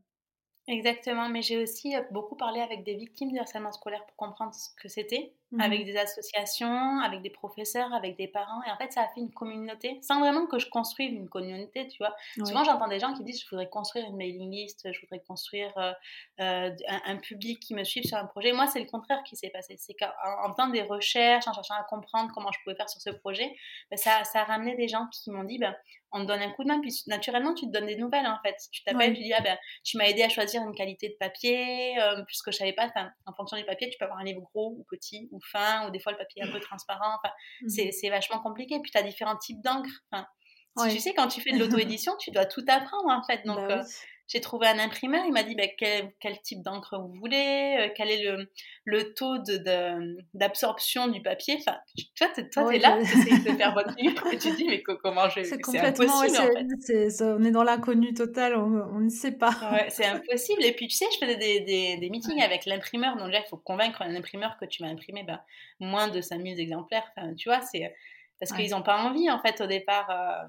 Exactement, 0.67 1.27
mais 1.29 1.41
j'ai 1.41 1.61
aussi 1.61 1.95
euh, 1.95 2.01
beaucoup 2.11 2.35
parlé 2.35 2.59
avec 2.59 2.83
des 2.83 2.95
victimes 2.95 3.31
du 3.31 3.37
harcèlement 3.39 3.71
scolaire 3.71 4.05
pour 4.05 4.15
comprendre 4.15 4.53
ce 4.53 4.69
que 4.81 4.87
c'était, 4.87 5.33
mmh 5.55 5.61
avec 5.61 5.85
des 5.85 5.97
associations, 5.97 6.99
avec 6.99 7.21
des 7.21 7.29
professeurs, 7.29 7.93
avec 7.93 8.17
des 8.17 8.27
parents. 8.27 8.61
Et 8.67 8.71
en 8.71 8.77
fait, 8.77 8.91
ça 8.91 9.01
a 9.01 9.07
fait 9.07 9.19
une 9.19 9.31
communauté, 9.31 9.99
sans 10.01 10.19
vraiment 10.19 10.45
que 10.45 10.59
je 10.59 10.69
construive 10.69 11.13
une 11.13 11.29
communauté, 11.29 11.87
tu 11.87 11.97
vois. 11.97 12.15
Souvent, 12.45 12.63
j'entends 12.63 12.87
des 12.87 12.99
gens 12.99 13.13
qui 13.13 13.23
disent, 13.23 13.41
je 13.43 13.49
voudrais 13.49 13.69
construire 13.69 14.05
une 14.05 14.15
mailing 14.15 14.51
list, 14.51 14.87
je 14.91 14.99
voudrais 15.01 15.23
construire 15.25 15.71
euh, 15.77 15.91
euh, 16.39 16.69
un, 16.87 17.17
public 17.17 17.59
qui 17.59 17.73
me 17.73 17.83
suive 17.83 18.03
sur 18.03 18.17
un 18.17 18.25
projet. 18.25 18.51
Moi, 18.51 18.67
c'est 18.67 18.79
le 18.79 18.85
contraire 18.85 19.23
qui 19.23 19.35
s'est 19.35 19.49
passé. 19.49 19.75
C'est 19.77 19.95
qu'en 19.95 20.53
faisant 20.53 20.67
des 20.67 20.83
recherches, 20.83 21.47
en 21.47 21.53
cherchant 21.53 21.75
à 21.75 21.83
comprendre 21.83 22.31
comment 22.33 22.51
je 22.51 22.59
pouvais 22.63 22.75
faire 22.75 22.89
sur 22.89 23.01
ce 23.01 23.09
projet, 23.09 23.55
ben, 23.89 23.97
ça, 23.97 24.23
ça, 24.23 24.41
a 24.41 24.43
ramené 24.43 24.75
des 24.75 24.87
gens 24.87 25.07
qui 25.11 25.31
m'ont 25.31 25.43
dit, 25.43 25.57
ben, 25.57 25.75
on 26.11 26.21
te 26.21 26.27
donne 26.27 26.41
un 26.41 26.51
coup 26.51 26.63
de 26.63 26.69
main, 26.69 26.79
puis 26.79 26.93
naturellement, 27.07 27.53
tu 27.53 27.65
te 27.65 27.71
donnes 27.71 27.87
des 27.87 27.97
nouvelles, 27.97 28.27
en 28.27 28.37
fait. 28.43 28.55
Tu 28.71 28.83
t'appelles, 28.83 29.13
tu 29.13 29.23
dis, 29.23 29.33
ah 29.33 29.41
ben, 29.41 29.57
tu 29.83 29.97
m'as 29.97 30.05
aidé 30.05 30.23
à 30.23 30.29
choisir 30.29 30.61
une 30.61 30.73
qualité 30.73 31.09
de 31.09 31.15
papier, 31.19 31.99
euh, 32.01 32.23
puisque 32.25 32.51
je 32.51 32.57
savais 32.57 32.73
pas, 32.73 32.89
en 33.25 33.33
fonction 33.33 33.57
du 33.57 33.65
papier, 33.65 33.89
tu 33.89 33.97
peux 33.97 34.05
avoir 34.05 34.19
un 34.19 34.23
livre 34.23 34.41
gros 34.41 34.75
ou 34.77 34.85
petit 34.89 35.27
ou 35.31 35.39
fin, 35.51 35.87
ou 35.87 35.91
des 35.91 35.99
fois 35.99 36.11
le 36.11 36.17
papier 36.17 36.41
est 36.41 36.47
un 36.47 36.51
peu 36.51 36.59
transparent. 36.59 37.17
Enfin, 37.23 37.33
mmh. 37.61 37.91
c'est 37.91 38.09
vachement 38.09 38.39
compliqué. 38.39 38.79
Puis 38.81 38.91
tu 38.91 38.97
as 38.97 39.03
différents 39.03 39.37
types 39.37 39.61
d'encre. 39.63 39.89
Enfin, 40.11 40.25
Tu 40.89 40.99
sais, 40.99 41.13
quand 41.13 41.27
tu 41.27 41.41
fais 41.41 41.51
de 41.51 41.59
l'auto-édition, 41.59 42.13
tu 42.19 42.31
dois 42.31 42.45
tout 42.45 42.65
apprendre 42.67 43.09
en 43.09 43.23
fait. 43.23 43.45
Donc, 43.45 43.57
bah 43.57 43.83
j'ai 44.27 44.41
trouvé 44.41 44.67
un 44.67 44.79
imprimeur, 44.79 45.23
il 45.25 45.31
m'a 45.31 45.43
dit 45.43 45.55
bah, 45.55 45.67
quel, 45.77 46.11
quel, 46.19 46.39
type 46.41 46.63
d'encre 46.63 46.97
vous 46.97 47.13
voulez, 47.19 47.77
euh, 47.79 47.93
quel 47.95 48.09
est 48.09 48.23
le, 48.23 48.49
le 48.83 49.13
taux 49.13 49.37
d'absorption 50.33 51.07
de, 51.07 51.13
du 51.13 51.21
papier. 51.21 51.57
Enfin, 51.59 51.77
toi, 52.15 52.27
toi, 52.51 52.69
tu 52.69 52.75
es 52.75 52.79
là, 52.79 52.97
tu 52.97 53.03
essaies 53.03 53.51
de 53.51 53.55
faire 53.55 53.73
votre 53.73 53.95
livre 53.97 54.25
et 54.31 54.37
tu 54.37 54.49
te 54.49 54.55
dis 54.55 54.65
mais 54.67 54.81
comment 54.81 55.29
je 55.29 55.43
C'est 55.43 55.55
impossible 55.77 56.37
en 56.37 56.81
fait. 56.81 57.23
on 57.23 57.43
est 57.43 57.51
dans 57.51 57.63
l'inconnu 57.63 58.13
total, 58.13 58.57
on, 58.57 58.99
ne 58.99 59.09
sait 59.09 59.37
pas. 59.37 59.55
Ouais, 59.71 59.89
c'est 59.89 60.05
impossible. 60.05 60.63
Et 60.63 60.71
puis 60.71 60.87
tu 60.87 60.95
sais, 60.95 61.05
je 61.13 61.23
faisais 61.23 61.37
des, 61.37 61.59
des, 61.59 61.97
des 61.97 62.09
meetings 62.09 62.41
avec 62.41 62.65
l'imprimeur, 62.65 63.17
donc 63.17 63.31
là, 63.31 63.41
il 63.45 63.49
faut 63.49 63.57
convaincre 63.57 64.01
un 64.01 64.15
imprimeur 64.15 64.57
que 64.59 64.65
tu 64.65 64.81
vas 64.81 64.89
imprimer 64.89 65.23
bah, 65.23 65.43
moins 65.79 66.07
de 66.07 66.19
5000 66.19 66.59
exemplaires. 66.59 67.11
Enfin, 67.15 67.35
tu 67.35 67.49
vois, 67.49 67.61
c'est 67.61 67.93
parce 68.39 68.51
qu'ils 68.51 68.71
n'ont 68.71 68.81
pas 68.81 68.97
envie 69.03 69.29
en 69.29 69.39
fait 69.39 69.61
au 69.61 69.67
départ. 69.67 70.09
Euh, 70.09 70.47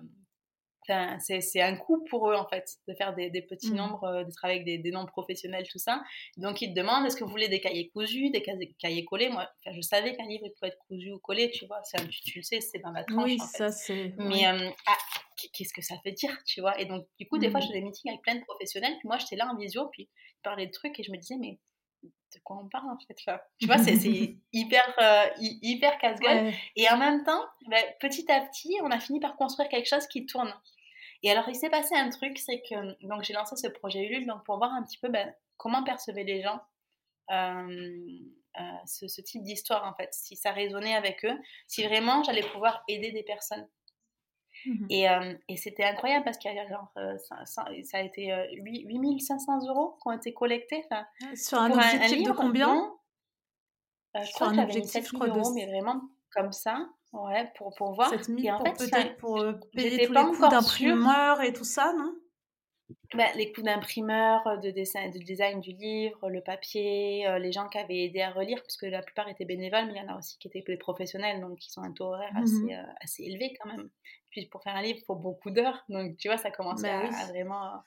c'est 1.19 1.61
un 1.61 1.77
coût 1.77 2.05
pour 2.09 2.31
eux, 2.31 2.35
en 2.35 2.47
fait, 2.49 2.69
de 2.89 2.95
faire 2.95 3.15
des, 3.15 3.31
petits 3.43 3.73
mmh. 3.73 3.77
nombres, 3.77 4.05
euh, 4.05 4.25
de 4.25 4.31
travailler 4.31 4.61
avec 4.61 4.83
des, 4.83 4.91
nombres 4.91 5.11
professionnels, 5.11 5.67
tout 5.71 5.79
ça. 5.79 6.03
Donc, 6.37 6.63
ils 6.63 6.73
te 6.73 6.79
demandent 6.79 7.07
est-ce 7.07 7.17
que 7.17 7.25
vous 7.25 7.31
voulez 7.31 7.49
des 7.49 7.61
cahiers 7.61 7.89
cousus, 7.91 8.31
des 8.31 8.43
cahiers 8.79 9.05
collés? 9.05 9.29
Moi, 9.29 9.49
je 9.71 9.81
savais 9.81 10.17
qu'un 10.17 10.27
livre 10.27 10.47
pouvait 10.59 10.69
être 10.69 10.79
cousu 10.89 11.13
ou 11.13 11.19
collé, 11.19 11.51
tu 11.51 11.67
vois. 11.67 11.81
Tu, 12.11 12.23
tu, 12.23 12.39
le 12.39 12.43
sais, 12.43 12.61
c'est 12.61 12.79
dans 12.79 12.93
la 12.93 13.05
tranche. 13.05 13.25
Oui, 13.25 13.39
ça, 13.39 13.71
c'est. 13.71 14.13
Mais 14.19 14.47
euh, 14.47 14.71
ah, 14.87 14.97
qu'est-ce 15.53 15.73
que 15.73 15.83
ça 15.83 15.97
fait 16.03 16.13
dire, 16.13 16.37
tu 16.47 16.61
vois? 16.61 16.81
Et 16.81 16.87
donc, 16.87 17.07
du 17.19 17.27
coup, 17.27 17.39
des 17.39 17.51
fois, 17.51 17.61
mmh. 17.61 17.63
faisais 17.65 17.75
des 17.75 17.83
meetings 17.83 18.11
avec 18.11 18.23
plein 18.23 18.37
de 18.37 18.45
professionnels, 18.45 18.95
puis 18.99 19.09
moi, 19.09 19.19
j'étais 19.19 19.37
là 19.37 19.49
en 19.53 19.57
visio, 19.57 19.89
puis 19.93 20.09
je 20.13 20.43
parlais 20.43 20.67
de 20.67 20.73
trucs 20.73 20.99
et 20.99 21.03
je 21.03 21.11
me 21.11 21.17
disais, 21.17 21.37
mais 21.39 21.59
de 22.37 22.41
quoi 22.43 22.59
on 22.63 22.69
parle 22.69 22.91
en 22.91 22.99
fait 22.99 23.15
Tu 23.59 23.67
vois, 23.67 23.79
c'est 23.79 23.95
hyper, 24.53 24.95
euh, 25.01 25.27
hyper 25.39 25.99
casse-gueule. 25.99 26.53
Et 26.77 26.89
en 26.89 26.99
même 26.99 27.25
temps, 27.25 27.45
ben, 27.69 27.83
petit 28.01 28.31
à 28.31 28.41
petit, 28.41 28.77
on 28.83 28.91
a 28.91 29.01
fini 29.01 29.21
par 29.21 29.37
construire 29.37 29.69
quelque 29.69 29.89
chose 29.89 30.07
qui 30.07 30.27
tourne. 30.27 30.53
Et 31.27 31.31
alors, 31.33 31.49
il 31.49 31.57
s'est 31.57 31.71
passé 31.71 31.97
un 31.97 32.09
truc, 32.09 32.39
c'est 32.39 32.63
que 32.63 33.05
donc 33.05 33.25
j'ai 33.25 33.33
lancé 33.33 33.57
ce 33.57 33.67
projet 33.67 34.07
Ulule 34.07 34.27
donc 34.27 34.45
pour 34.45 34.59
voir 34.59 34.73
un 34.73 34.85
petit 34.85 34.97
peu 34.97 35.09
ben, 35.09 35.35
comment 35.57 35.83
percevaient 35.83 36.23
les 36.23 36.41
gens 36.41 36.61
euh, 37.33 38.07
euh, 38.61 38.63
ce, 38.87 39.21
type 39.23 39.43
d'histoire 39.43 39.85
en 39.85 39.95
fait, 39.97 40.15
si 40.15 40.37
ça 40.37 40.53
résonnait 40.53 40.95
avec 40.95 41.25
eux, 41.25 41.37
si 41.67 41.85
vraiment 41.85 42.23
j'allais 42.23 42.49
pouvoir 42.53 42.85
aider 42.87 43.11
des 43.11 43.25
personnes. 43.25 43.67
Mmh 44.67 44.87
et, 44.89 45.11
euh, 45.11 45.35
et 45.49 45.57
c'était 45.57 45.83
incroyable 45.83 46.25
parce 46.25 46.39
qu'il 46.39 46.55
y 46.55 46.59
a 46.61 46.69
genre, 46.69 46.93
ça, 47.45 47.65
a 47.65 48.03
été 48.03 48.33
8500 48.63 49.67
euros 49.67 49.99
qui 50.01 50.07
ont 50.07 50.13
été 50.13 50.33
collectés. 50.33 50.85
Sur 51.35 51.59
un 51.59 51.73
objectif 51.73 52.23
de 52.23 52.31
combien? 52.31 52.95
Je 54.15 54.33
crois 54.33 54.51
que 54.51 54.55
j'avais 54.55 54.75
mis 54.75 54.87
7000 54.87 55.29
euros, 55.29 55.53
mais 55.55 55.67
vraiment 55.67 56.03
comme 56.31 56.53
ça. 56.53 56.89
Ouais, 57.13 57.51
pour, 57.57 57.75
pour 57.75 57.95
voir. 57.95 58.11
7000 58.11 58.47
et 58.47 58.51
en 58.51 58.65
fait, 58.65 58.73
peut-être 58.73 59.17
pour 59.17 59.41
euh, 59.41 59.53
payer 59.75 60.07
tous 60.07 60.13
les 60.13 60.21
coûts 60.21 60.49
d'imprimeur 60.49 61.41
et 61.43 61.53
tout 61.53 61.65
ça, 61.65 61.93
non? 61.97 62.15
Bah, 63.15 63.25
les 63.35 63.53
coûts 63.53 63.63
d'imprimeur, 63.63 64.47
euh, 64.47 64.57
de, 64.59 64.71
dessin, 64.71 65.09
de 65.09 65.19
design 65.19 65.61
du 65.61 65.73
livre, 65.73 66.29
le 66.29 66.41
papier, 66.41 67.27
euh, 67.27 67.39
les 67.39 67.51
gens 67.53 67.69
qui 67.69 67.79
avaient 67.79 68.05
aidé 68.05 68.21
à 68.21 68.31
relire, 68.31 68.61
parce 68.63 68.77
que 68.77 68.87
la 68.87 69.03
plupart 69.03 69.29
étaient 69.29 69.45
bénévoles, 69.45 69.87
mais 69.87 69.95
il 69.95 70.03
y 70.03 70.09
en 70.09 70.15
a 70.15 70.19
aussi 70.19 70.39
qui 70.39 70.49
étaient 70.49 70.63
des 70.67 70.77
professionnels, 70.77 71.41
donc 71.41 71.59
qui 71.59 71.71
sont 71.71 71.83
un 71.83 71.93
taux 71.93 72.07
horaire 72.07 72.33
mmh 72.35 72.43
assez, 72.43 72.77
assez 73.01 73.23
élevé 73.25 73.57
quand 73.61 73.71
même. 73.71 73.89
Puis 74.31 74.47
pour 74.47 74.63
faire 74.63 74.77
un 74.77 74.83
livre, 74.83 74.99
il 75.01 75.05
faut 75.05 75.17
beaucoup 75.17 75.51
d'heures, 75.51 75.85
donc 75.89 76.17
tu 76.19 76.29
vois, 76.29 76.37
ça 76.37 76.51
commence 76.51 76.83
bah 76.83 77.01
à, 77.01 77.27
vraiment 77.27 77.83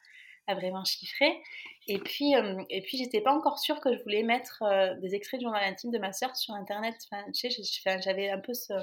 à 0.50 0.56
vraiment 0.56 0.84
chiffrer. 0.84 1.42
Et 1.88 2.00
puis, 2.00 2.36
euh, 2.36 2.62
et 2.70 2.82
puis 2.82 2.98
j'étais 2.98 3.22
pas 3.22 3.32
encore 3.34 3.60
sûre 3.60 3.80
que 3.80 3.96
je 3.96 4.02
voulais 4.04 4.24
mettre 4.24 4.64
euh, 4.64 4.96
des 4.96 5.16
extraits 5.16 5.40
du 5.40 5.46
journal 5.46 5.64
intime 5.64 5.92
de 5.92 6.00
ma 6.00 6.12
sœur 6.12 6.36
sur 6.36 6.54
Internet. 6.54 6.96
Enfin, 7.10 7.24
tu 7.32 7.50
sais, 7.50 8.00
j'avais 8.02 8.30
un 8.30 8.40
peu 8.40 8.54
ce, 8.54 8.74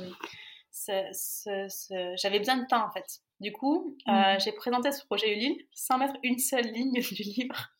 ce, 0.70 2.14
j'avais 2.16 2.38
besoin 2.38 2.57
de 2.57 2.66
temps 2.66 2.85
en 2.85 2.90
fait. 2.90 3.20
Du 3.40 3.52
coup, 3.52 3.96
euh, 4.09 4.12
mmh. 4.12 4.40
j'ai 4.40 4.52
présenté 4.52 4.92
ce 4.92 5.05
projet 5.05 5.37
Ulule 5.37 5.57
sans 5.72 5.98
mettre 5.98 6.14
une 6.22 6.38
seule 6.38 6.66
ligne 6.66 7.00
du 7.12 7.22
livre. 7.22 7.70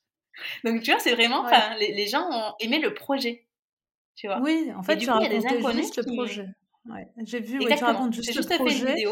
Donc 0.65 0.83
tu 0.83 0.91
vois, 0.91 1.01
c'est 1.01 1.15
vraiment, 1.15 1.47
les, 1.79 1.93
les, 1.93 2.07
gens 2.07 2.29
ont 2.31 2.55
aimé 2.61 2.79
le 2.79 2.93
projet. 2.93 3.47
Tu 4.17 4.27
vois. 4.27 4.41
Oui, 4.41 4.71
en 4.77 4.83
fait, 4.83 4.99
tu 4.99 5.07
des 5.07 5.41
juste 5.73 5.97
le 5.97 6.15
projet. 6.15 6.49
Ouais. 6.89 7.09
J'ai 7.25 7.41
vu, 7.41 7.59
ouais, 7.65 7.77
tu 7.77 7.85
racontes 7.85 8.13
juste, 8.13 8.33
juste 8.33 8.51
le 8.51 8.59
projet. 8.59 9.05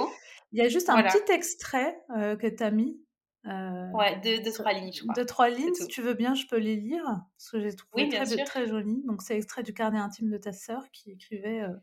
Il 0.52 0.58
y 0.58 0.62
a 0.62 0.68
juste 0.68 0.88
un 0.90 1.02
petit 1.02 1.32
extrait 1.32 1.96
que 2.08 2.46
tu 2.46 2.62
as 2.62 2.70
mis 2.70 3.03
euh, 3.46 3.90
ouais, 3.90 4.18
deux, 4.20 4.40
deux, 4.40 4.52
trois 4.52 4.72
lignes, 4.72 4.92
je 4.92 5.02
crois. 5.02 5.14
Deux, 5.14 5.26
trois 5.26 5.50
lignes, 5.50 5.74
si 5.74 5.87
tu 5.87 6.00
veux 6.00 6.14
bien, 6.14 6.35
je 6.35 6.46
peux 6.46 6.59
les 6.59 6.76
lire, 6.76 7.04
parce 7.04 7.50
que 7.50 7.61
j'ai 7.61 7.74
trouvé 7.74 8.09
très, 8.09 8.44
très 8.44 8.66
joli. 8.66 9.02
Donc, 9.04 9.22
c'est 9.22 9.37
extrait 9.37 9.62
du 9.62 9.74
carnet 9.74 9.98
intime 9.98 10.30
de 10.30 10.38
ta 10.38 10.52
sœur 10.52 10.90
qui 10.92 11.11
écrivait 11.11 11.61
euh, 11.61 11.74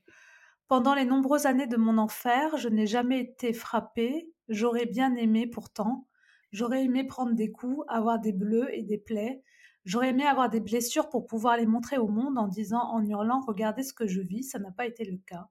Pendant 0.67 0.95
les 0.95 1.05
nombreuses 1.05 1.45
années 1.45 1.67
de 1.67 1.77
mon 1.77 1.97
enfer, 1.97 2.57
je 2.57 2.67
n'ai 2.67 2.87
jamais 2.87 3.19
été 3.19 3.53
frappée. 3.53 4.31
J'aurais 4.49 4.87
bien 4.87 5.15
aimé 5.15 5.45
pourtant. 5.45 6.07
J'aurais 6.51 6.83
aimé 6.83 7.03
prendre 7.03 7.33
des 7.33 7.51
coups, 7.51 7.85
avoir 7.87 8.19
des 8.19 8.33
bleus 8.33 8.67
et 8.73 8.83
des 8.83 8.97
plaies. 8.97 9.43
J'aurais 9.85 10.09
aimé 10.09 10.25
avoir 10.25 10.49
des 10.49 10.59
blessures 10.59 11.09
pour 11.09 11.25
pouvoir 11.25 11.57
les 11.57 11.65
montrer 11.65 11.97
au 11.97 12.07
monde 12.07 12.37
en 12.37 12.47
disant, 12.47 12.81
en 12.81 13.03
hurlant, 13.03 13.39
regardez 13.47 13.83
ce 13.83 13.93
que 13.93 14.07
je 14.07 14.21
vis. 14.21 14.43
Ça 14.43 14.59
n'a 14.59 14.71
pas 14.71 14.85
été 14.85 15.05
le 15.05 15.17
cas. 15.17 15.47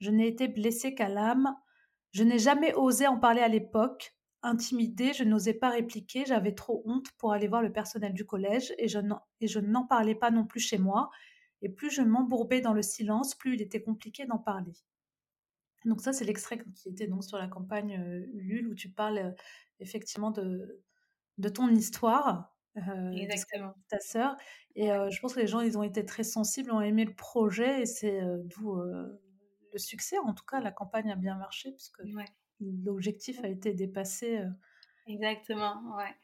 Je 0.00 0.10
n'ai 0.10 0.28
été 0.28 0.48
blessée 0.48 0.94
qu'à 0.94 1.08
l'âme. 1.08 1.56
Je 2.12 2.24
n'ai 2.24 2.38
jamais 2.38 2.74
osé 2.74 3.06
en 3.06 3.18
parler 3.18 3.40
à 3.40 3.48
l'époque. 3.48 4.15
Intimidée, 4.46 5.12
je 5.12 5.24
n'osais 5.24 5.54
pas 5.54 5.70
répliquer, 5.70 6.24
j'avais 6.24 6.54
trop 6.54 6.82
honte 6.86 7.10
pour 7.18 7.32
aller 7.32 7.48
voir 7.48 7.62
le 7.62 7.72
personnel 7.72 8.12
du 8.12 8.24
collège 8.24 8.72
et 8.78 8.86
je 8.86 9.58
n'en 9.58 9.86
parlais 9.86 10.14
pas 10.14 10.30
non 10.30 10.46
plus 10.46 10.60
chez 10.60 10.78
moi. 10.78 11.10
Et 11.62 11.68
plus 11.68 11.90
je 11.90 12.02
m'embourbais 12.02 12.60
dans 12.60 12.72
le 12.72 12.82
silence, 12.82 13.34
plus 13.34 13.54
il 13.54 13.62
était 13.62 13.82
compliqué 13.82 14.24
d'en 14.24 14.38
parler. 14.38 14.72
Donc 15.84 16.00
ça, 16.00 16.12
c'est 16.12 16.24
l'extrait 16.24 16.58
qui 16.74 16.88
était 16.88 17.06
donc 17.06 17.24
sur 17.24 17.38
la 17.38 17.48
campagne 17.48 17.98
euh, 17.98 18.26
Ulule 18.34 18.68
où 18.68 18.74
tu 18.74 18.90
parles 18.90 19.18
euh, 19.18 19.30
effectivement 19.80 20.30
de, 20.30 20.82
de 21.38 21.48
ton 21.48 21.68
histoire, 21.68 22.56
euh, 22.76 23.12
Exactement. 23.12 23.74
ta 23.88 24.00
sœur. 24.00 24.36
Et 24.74 24.88
je 24.88 25.20
pense 25.20 25.34
que 25.34 25.40
les 25.40 25.46
gens, 25.46 25.60
ils 25.60 25.78
ont 25.78 25.82
été 25.82 26.04
très 26.04 26.22
sensibles, 26.22 26.70
ont 26.70 26.82
aimé 26.82 27.06
le 27.06 27.14
projet 27.14 27.80
et 27.80 27.86
c'est 27.86 28.20
d'où 28.44 28.78
le 28.78 29.78
succès. 29.78 30.18
En 30.18 30.34
tout 30.34 30.44
cas, 30.44 30.60
la 30.60 30.70
campagne 30.70 31.10
a 31.10 31.16
bien 31.16 31.34
marché 31.36 31.72
puisque 31.72 32.02
l'objectif 32.60 33.42
a 33.44 33.48
été 33.48 33.72
dépassé. 33.72 34.38
Euh. 34.38 34.48
Exactement, 35.06 35.82
ouais. 35.96 36.14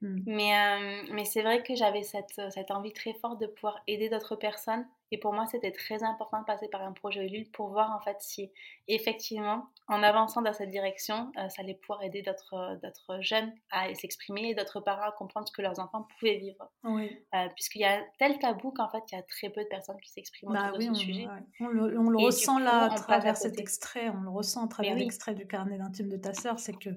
Mmh. 0.00 0.20
Mais, 0.26 0.52
euh, 0.56 1.12
mais 1.12 1.24
c'est 1.24 1.42
vrai 1.42 1.62
que 1.62 1.74
j'avais 1.74 2.02
cette, 2.02 2.40
cette, 2.50 2.70
envie 2.70 2.92
très 2.92 3.14
forte 3.14 3.40
de 3.40 3.46
pouvoir 3.46 3.82
aider 3.86 4.08
d'autres 4.08 4.36
personnes. 4.36 4.86
Et 5.14 5.18
pour 5.18 5.32
moi, 5.32 5.46
c'était 5.46 5.70
très 5.70 6.02
important 6.02 6.40
de 6.40 6.44
passer 6.44 6.66
par 6.66 6.82
un 6.82 6.90
projet 6.90 7.24
Ulule 7.24 7.48
pour 7.52 7.68
voir 7.68 7.94
en 7.94 8.00
fait 8.00 8.16
si 8.18 8.50
effectivement, 8.88 9.68
en 9.86 10.02
avançant 10.02 10.42
dans 10.42 10.52
cette 10.52 10.70
direction, 10.70 11.30
euh, 11.38 11.48
ça 11.50 11.62
allait 11.62 11.76
pouvoir 11.76 12.02
aider 12.02 12.22
d'autres 12.22 12.80
jeunes 13.20 13.52
à 13.70 13.94
s'exprimer 13.94 14.48
et 14.48 14.54
d'autres 14.56 14.80
parents 14.80 15.06
à 15.06 15.12
comprendre 15.12 15.46
ce 15.46 15.52
que 15.52 15.62
leurs 15.62 15.78
enfants 15.78 16.08
pouvaient 16.18 16.38
vivre. 16.38 16.68
Oui. 16.82 17.16
Puisqu'il 17.54 17.82
y 17.82 17.84
a 17.84 18.02
tel 18.18 18.40
tabou 18.40 18.72
qu'en 18.72 18.88
fait, 18.88 19.04
il 19.12 19.14
y 19.14 19.18
a 19.18 19.22
très 19.22 19.50
peu 19.50 19.62
de 19.62 19.68
personnes 19.68 20.00
qui 20.00 20.10
s'expriment 20.10 20.52
bah 20.52 20.70
autour 20.70 20.78
de 20.78 20.82
ce 20.82 20.90
on, 20.90 20.94
sujet. 20.94 21.26
On 21.60 21.68
le, 21.68 21.96
on 21.96 22.10
le 22.10 22.18
ressent 22.18 22.58
là 22.58 22.90
à 22.90 22.96
travers 22.96 23.36
cet 23.36 23.60
extrait, 23.60 24.08
on 24.08 24.20
le 24.20 24.30
ressent 24.30 24.64
à 24.64 24.68
travers 24.68 24.96
l'extrait 24.96 25.34
du 25.34 25.46
carnet 25.46 25.78
d'intime 25.78 26.08
de 26.08 26.16
ta 26.16 26.34
sœur, 26.34 26.58
c'est 26.58 26.76
que 26.76 26.90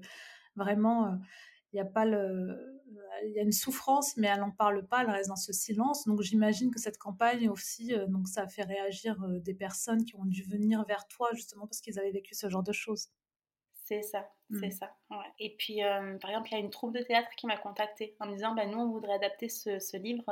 vraiment 0.55 1.19
il 1.71 1.77
y 1.77 1.79
a 1.79 1.85
pas 1.85 2.05
le 2.05 2.76
il 3.25 3.31
y 3.31 3.39
a 3.39 3.43
une 3.43 3.51
souffrance 3.51 4.17
mais 4.17 4.27
elle 4.27 4.39
n'en 4.39 4.51
parle 4.51 4.85
pas 4.87 5.03
elle 5.03 5.09
reste 5.09 5.29
dans 5.29 5.35
ce 5.35 5.53
silence. 5.53 6.05
Donc 6.05 6.21
j'imagine 6.21 6.71
que 6.71 6.79
cette 6.79 6.97
campagne 6.97 7.49
aussi 7.49 7.93
euh, 7.93 8.07
donc 8.07 8.27
ça 8.27 8.43
a 8.43 8.47
fait 8.47 8.63
réagir 8.63 9.21
euh, 9.23 9.39
des 9.39 9.53
personnes 9.53 10.05
qui 10.05 10.15
ont 10.15 10.25
dû 10.25 10.43
venir 10.43 10.83
vers 10.85 11.07
toi 11.07 11.29
justement 11.33 11.67
parce 11.67 11.81
qu'ils 11.81 11.99
avaient 11.99 12.11
vécu 12.11 12.35
ce 12.35 12.49
genre 12.49 12.63
de 12.63 12.71
choses. 12.71 13.09
C'est 13.85 14.01
ça 14.01 14.29
c'est 14.49 14.67
mmh. 14.67 14.71
ça 14.71 14.95
et 15.39 15.55
puis 15.57 15.83
euh, 15.83 16.17
par 16.19 16.29
exemple 16.29 16.49
il 16.49 16.53
y 16.53 16.55
a 16.55 16.59
une 16.59 16.69
troupe 16.69 16.95
de 16.95 17.03
théâtre 17.03 17.29
qui 17.35 17.47
m'a 17.47 17.57
contactée 17.57 18.15
en 18.21 18.27
me 18.27 18.33
disant 18.33 18.53
ben, 18.55 18.71
nous 18.71 18.79
on 18.79 18.89
voudrait 18.89 19.15
adapter 19.15 19.49
ce, 19.49 19.97
livre 19.97 20.23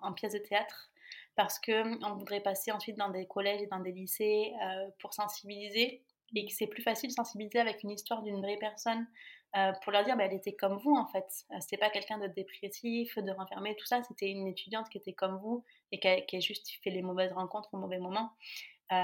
en, 0.00 0.12
pièce 0.12 0.34
de 0.34 0.38
théâtre 0.38 0.90
parce 1.36 1.58
que 1.58 2.04
on 2.04 2.16
voudrait 2.16 2.42
passer 2.42 2.70
ensuite 2.72 2.98
dans 2.98 3.08
des 3.08 3.26
collèges 3.26 3.62
et 3.62 3.66
dans 3.66 3.80
des 3.80 3.92
lycées 3.92 4.52
pour 4.98 5.14
sensibiliser 5.14 6.02
et 6.34 6.46
que 6.46 6.52
c'est 6.52 6.66
plus 6.66 6.82
facile 6.82 7.10
de 7.10 7.14
sensibiliser 7.14 7.60
avec 7.60 7.82
une 7.82 7.90
histoire 7.90 8.22
d'une 8.22 8.40
vraie 8.40 8.58
personne 8.58 9.06
euh, 9.56 9.72
pour 9.82 9.92
leur 9.92 10.04
dire 10.04 10.16
bah, 10.16 10.24
elle 10.24 10.34
était 10.34 10.54
comme 10.54 10.76
vous 10.78 10.94
en 10.94 11.06
fait. 11.06 11.26
Euh, 11.50 11.56
c'était 11.60 11.78
pas 11.78 11.90
quelqu'un 11.90 12.18
de 12.18 12.26
dépressif, 12.26 13.16
de 13.18 13.30
renfermé, 13.30 13.74
tout 13.76 13.86
ça. 13.86 14.02
C'était 14.02 14.30
une 14.30 14.46
étudiante 14.46 14.88
qui 14.88 14.98
était 14.98 15.12
comme 15.12 15.38
vous 15.38 15.64
et 15.92 16.00
qui 16.00 16.36
a, 16.36 16.40
juste 16.40 16.68
fait 16.82 16.90
les 16.90 17.02
mauvaises 17.02 17.32
rencontres 17.32 17.68
au 17.72 17.78
mauvais 17.78 17.98
moment. 17.98 18.30
Euh, 18.92 18.96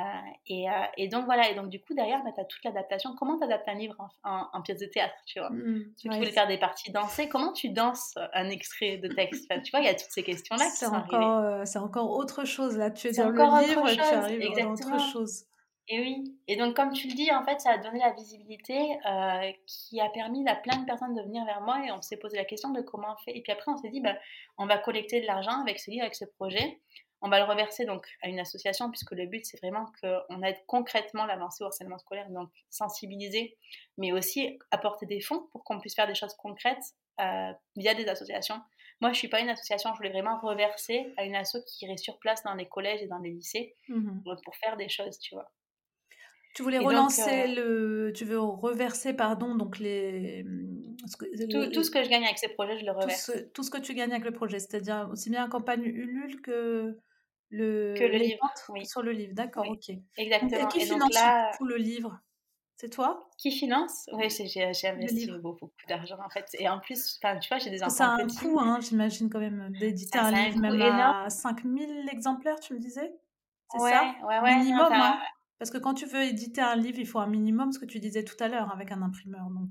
et, 0.46 0.66
et, 0.96 1.08
donc 1.08 1.24
voilà, 1.24 1.50
et 1.50 1.56
donc 1.56 1.68
du 1.68 1.80
coup 1.80 1.92
derrière, 1.92 2.22
bah, 2.22 2.30
tu 2.34 2.40
as 2.40 2.44
toute 2.44 2.62
l'adaptation. 2.64 3.16
Comment 3.16 3.38
tu 3.38 3.44
adaptes 3.44 3.68
un 3.68 3.74
livre 3.74 3.96
en, 4.24 4.62
pièce 4.62 4.78
de 4.78 4.86
théâtre, 4.86 5.14
tu 5.26 5.40
vois? 5.40 5.50
Mmh, 5.50 5.94
Tu 5.98 6.08
voulais 6.08 6.30
faire 6.30 6.46
des 6.46 6.58
parties 6.58 6.92
dansées, 6.92 7.28
comment 7.28 7.52
tu 7.52 7.70
danses 7.70 8.14
un 8.32 8.48
extrait 8.50 8.98
de 8.98 9.08
texte? 9.08 9.48
Tu 9.64 9.70
vois, 9.70 9.80
il 9.80 9.86
y 9.86 9.88
a 9.88 9.94
toutes 9.94 10.10
ces 10.10 10.22
questions-là 10.22 10.66
qui 10.66 10.76
sont 10.76 10.94
encore, 10.94 11.66
C'est 11.66 11.78
encore 11.78 12.10
autre 12.10 12.44
chose, 12.44 12.76
là. 12.76 12.90
Tu 12.90 13.08
es 13.08 13.12
dans 13.12 13.30
le 13.30 13.66
livre, 13.66 13.90
tu 13.90 14.00
arrives 14.00 14.56
dans 14.56 14.72
autre 14.72 15.12
chose. 15.12 15.46
Et 15.88 16.00
oui, 16.00 16.38
et 16.46 16.56
donc 16.56 16.76
comme 16.76 16.92
tu 16.92 17.08
le 17.08 17.14
dis, 17.14 17.30
en 17.32 17.44
fait, 17.44 17.60
ça 17.60 17.72
a 17.72 17.78
donné 17.78 17.98
la 17.98 18.12
visibilité 18.12 18.98
euh, 19.04 19.52
qui 19.66 20.00
a 20.00 20.08
permis 20.10 20.46
à 20.48 20.54
plein 20.54 20.76
de 20.76 20.86
personnes 20.86 21.14
de 21.14 21.22
venir 21.22 21.44
vers 21.44 21.60
moi 21.60 21.84
et 21.84 21.90
on 21.90 22.00
s'est 22.00 22.16
posé 22.16 22.36
la 22.36 22.44
question 22.44 22.70
de 22.70 22.80
comment 22.80 23.08
on 23.12 23.24
fait. 23.24 23.36
Et 23.36 23.42
puis 23.42 23.52
après, 23.52 23.70
on 23.70 23.76
s'est 23.76 23.90
dit, 23.90 24.00
bah, 24.00 24.16
on 24.58 24.66
va 24.66 24.78
collecter 24.78 25.20
de 25.20 25.26
l'argent 25.26 25.60
avec 25.60 25.80
ce 25.80 25.90
livre, 25.90 26.02
avec 26.02 26.14
ce 26.14 26.24
projet. 26.24 26.80
on 27.20 27.28
va 27.28 27.38
le 27.38 27.44
reverser 27.44 27.84
donc 27.84 28.06
à 28.22 28.28
une 28.28 28.38
association, 28.38 28.90
puisque 28.90 29.12
le 29.12 29.26
but, 29.26 29.44
c'est 29.44 29.58
vraiment 29.58 29.86
qu'on 30.00 30.42
aide 30.42 30.56
concrètement 30.66 31.26
l'avancée 31.26 31.64
au 31.64 31.66
harcèlement 31.66 31.98
scolaire, 31.98 32.28
donc 32.30 32.48
sensibiliser, 32.70 33.56
mais 33.98 34.12
aussi 34.12 34.58
apporter 34.70 35.06
des 35.06 35.20
fonds 35.20 35.48
pour 35.50 35.64
qu'on 35.64 35.80
puisse 35.80 35.94
faire 35.96 36.06
des 36.06 36.14
choses 36.14 36.34
concrètes 36.34 36.84
euh, 37.20 37.52
via 37.76 37.94
des 37.94 38.08
associations. 38.08 38.60
Moi, 39.00 39.10
je 39.10 39.16
ne 39.16 39.18
suis 39.18 39.28
pas 39.28 39.40
une 39.40 39.50
association, 39.50 39.90
je 39.92 39.96
voulais 39.96 40.10
vraiment 40.10 40.38
reverser 40.40 41.12
à 41.16 41.24
une 41.24 41.34
asso 41.34 41.56
qui 41.66 41.86
irait 41.86 41.96
sur 41.96 42.18
place 42.20 42.42
dans 42.44 42.54
les 42.54 42.68
collèges 42.68 43.02
et 43.02 43.08
dans 43.08 43.18
les 43.18 43.30
lycées 43.30 43.74
mmh 43.88 44.20
pour 44.44 44.56
faire 44.56 44.76
des 44.76 44.88
choses, 44.88 45.18
tu 45.18 45.34
vois. 45.34 45.50
Tu 46.54 46.62
voulais 46.62 46.78
relancer 46.78 47.44
euh, 47.48 48.06
le. 48.06 48.12
Tu 48.12 48.24
veux 48.24 48.38
reverser, 48.38 49.14
pardon, 49.14 49.54
donc 49.54 49.78
les. 49.78 50.44
tout, 51.72 51.82
ce 51.82 51.90
que 51.90 52.04
je 52.04 52.08
gagne 52.08 52.24
avec 52.24 52.38
ces 52.38 52.48
projets, 52.48 52.78
je 52.78 52.84
le 52.84 52.92
reverse. 52.92 53.32
Tout 53.54 53.62
ce, 53.62 53.70
que 53.70 53.78
tu 53.78 53.94
gagnes 53.94 54.12
avec 54.12 54.24
le 54.24 54.32
projet, 54.32 54.58
c'est-à-dire 54.58 55.08
aussi 55.10 55.30
bien 55.30 55.42
la 55.42 55.48
campagne 55.48 55.84
Ulule 55.84 56.42
que 56.42 56.98
le. 57.48 57.94
Que 57.96 58.04
le 58.04 58.18
livre, 58.18 58.52
oui. 58.68 58.84
Sur 58.84 59.02
le 59.02 59.12
livre, 59.12 59.32
d'accord, 59.34 59.66
ok. 59.68 59.94
Exactement. 60.18 60.68
et 60.68 60.68
qui 60.68 60.80
finance 60.80 61.14
là... 61.14 61.52
tout 61.56 61.64
le 61.64 61.76
livre? 61.76 62.20
C'est 62.76 62.90
toi? 62.90 63.30
Qui 63.38 63.52
finance? 63.52 64.10
Oui, 64.12 64.28
j'ai 64.28 64.88
investi 64.88 65.30
beaucoup, 65.40 65.70
d'argent 65.88 66.18
en 66.22 66.28
fait. 66.28 66.48
Et 66.58 66.68
en 66.68 66.80
plus, 66.80 67.18
tu 67.20 67.48
vois, 67.48 67.58
j'ai 67.58 67.70
des 67.70 67.82
enfants. 67.82 67.94
Ça 67.94 68.08
a 68.08 68.22
un 68.22 68.26
coût, 68.26 68.58
hein, 68.58 68.78
j'imagine 68.80 69.30
quand 69.30 69.38
même, 69.38 69.72
d'éditer 69.78 70.18
un 70.18 70.30
livre 70.32 70.58
même 70.58 70.82
à 70.82 71.30
5000 71.30 72.08
exemplaires, 72.10 72.58
tu 72.60 72.74
me 72.74 72.78
disais? 72.78 73.14
C'est 73.70 73.78
ça? 73.78 74.14
Ouais, 74.26 74.38
ouais. 74.40 74.56
Minimum, 74.56 74.92
hein? 74.92 75.18
Parce 75.62 75.70
que 75.70 75.78
quand 75.78 75.94
tu 75.94 76.06
veux 76.06 76.24
éditer 76.24 76.60
un 76.60 76.74
livre, 76.74 76.98
il 76.98 77.06
faut 77.06 77.20
un 77.20 77.28
minimum, 77.28 77.70
ce 77.70 77.78
que 77.78 77.84
tu 77.84 78.00
disais 78.00 78.24
tout 78.24 78.34
à 78.40 78.48
l'heure, 78.48 78.72
avec 78.72 78.90
un 78.90 79.00
imprimeur. 79.00 79.48
Donc, 79.50 79.70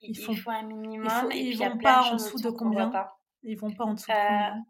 il, 0.00 0.16
faut, 0.16 0.32
un 0.50 0.62
minimum. 0.62 1.10
et 1.30 1.40
ils 1.40 1.58
vont 1.58 1.76
pas 1.76 2.04
en 2.04 2.14
dessous 2.14 2.40
de 2.40 2.48
combien? 2.48 2.90
Ils 3.42 3.58
vont 3.58 3.70
pas 3.70 3.84
en 3.84 3.92
dessous 3.92 4.10
de 4.10 4.16
combien? 4.16 4.64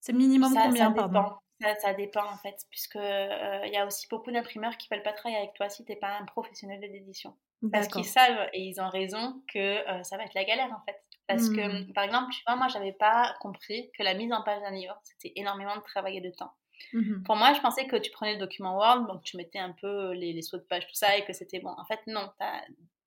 C'est 0.00 0.14
minimum 0.14 0.52
combien, 0.52 0.88
ça 0.88 0.90
pardon? 0.90 1.36
ça, 1.60 1.76
ça, 1.76 1.94
dépend 1.94 2.24
en 2.28 2.36
fait, 2.38 2.56
puisque 2.70 2.96
euh, 2.96 3.60
il 3.64 3.72
y 3.72 3.76
a 3.76 3.86
aussi 3.86 4.08
beaucoup 4.10 4.32
d'imprimeurs 4.32 4.76
qui 4.78 4.88
veulent 4.90 5.04
pas 5.04 5.12
travailler 5.12 5.38
avec 5.38 5.54
toi 5.54 5.68
si 5.68 5.84
tu 5.84 5.92
n'es 5.92 5.96
pas 5.96 6.18
un 6.18 6.24
professionnel 6.24 6.80
de 6.80 6.86
l'édition. 6.88 7.38
Parce 7.70 7.86
qu'ils 7.86 8.04
savent, 8.04 8.48
et 8.52 8.64
ils 8.64 8.80
ont 8.80 8.88
raison, 8.88 9.44
que 9.46 9.60
euh, 9.60 10.02
ça 10.02 10.16
va 10.16 10.24
être 10.24 10.34
la 10.34 10.42
galère 10.42 10.72
en 10.72 10.84
fait. 10.86 11.00
Parce 11.28 11.48
que, 11.48 11.84
mmh. 11.84 11.92
par 11.92 12.02
exemple, 12.02 12.32
tu 12.32 12.42
vois, 12.48 12.56
moi, 12.56 12.66
j'avais 12.66 12.94
pas 12.94 13.32
compris 13.40 13.92
que 13.96 14.02
la 14.02 14.14
mise 14.14 14.32
en 14.32 14.42
page 14.42 14.60
d'un 14.60 14.72
livre, 14.72 14.98
c'était 15.04 15.32
énormément 15.36 15.76
de 15.76 15.82
travail 15.82 16.16
et 16.16 16.20
de 16.20 16.30
temps. 16.30 16.52
Mmh 16.92 17.22
Pour 17.24 17.36
moi, 17.36 17.52
je 17.54 17.60
pensais 17.60 17.86
que 17.86 17.96
tu 17.96 18.10
prenais 18.10 18.34
le 18.34 18.38
document 18.38 18.76
Word, 18.76 19.06
donc 19.06 19.22
tu 19.22 19.36
mettais 19.36 19.58
un 19.58 19.74
peu 19.80 20.12
les, 20.12 20.32
les 20.32 20.42
sauts 20.42 20.58
de 20.58 20.62
page, 20.62 20.86
tout 20.86 20.94
ça, 20.94 21.16
et 21.16 21.24
que 21.24 21.32
c'était 21.32 21.60
bon. 21.60 21.74
En 21.76 21.84
fait, 21.84 22.00
non, 22.06 22.30
tu 22.38 22.44
as 22.44 22.62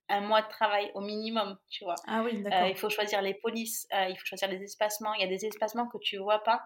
un 0.09 0.21
mois 0.21 0.41
de 0.41 0.49
travail 0.49 0.91
au 0.93 1.01
minimum, 1.01 1.57
tu 1.69 1.83
vois. 1.83 1.95
Ah 2.07 2.21
oui, 2.23 2.41
d'accord. 2.41 2.61
Euh, 2.61 2.69
il 2.69 2.75
faut 2.75 2.89
choisir 2.89 3.21
les 3.21 3.33
polices, 3.33 3.87
euh, 3.93 4.07
il 4.09 4.15
faut 4.17 4.25
choisir 4.25 4.49
les 4.49 4.61
espacements. 4.61 5.13
Il 5.13 5.21
y 5.21 5.23
a 5.23 5.27
des 5.27 5.45
espacements 5.45 5.87
que 5.87 5.97
tu 5.97 6.17
vois 6.17 6.43
pas. 6.43 6.61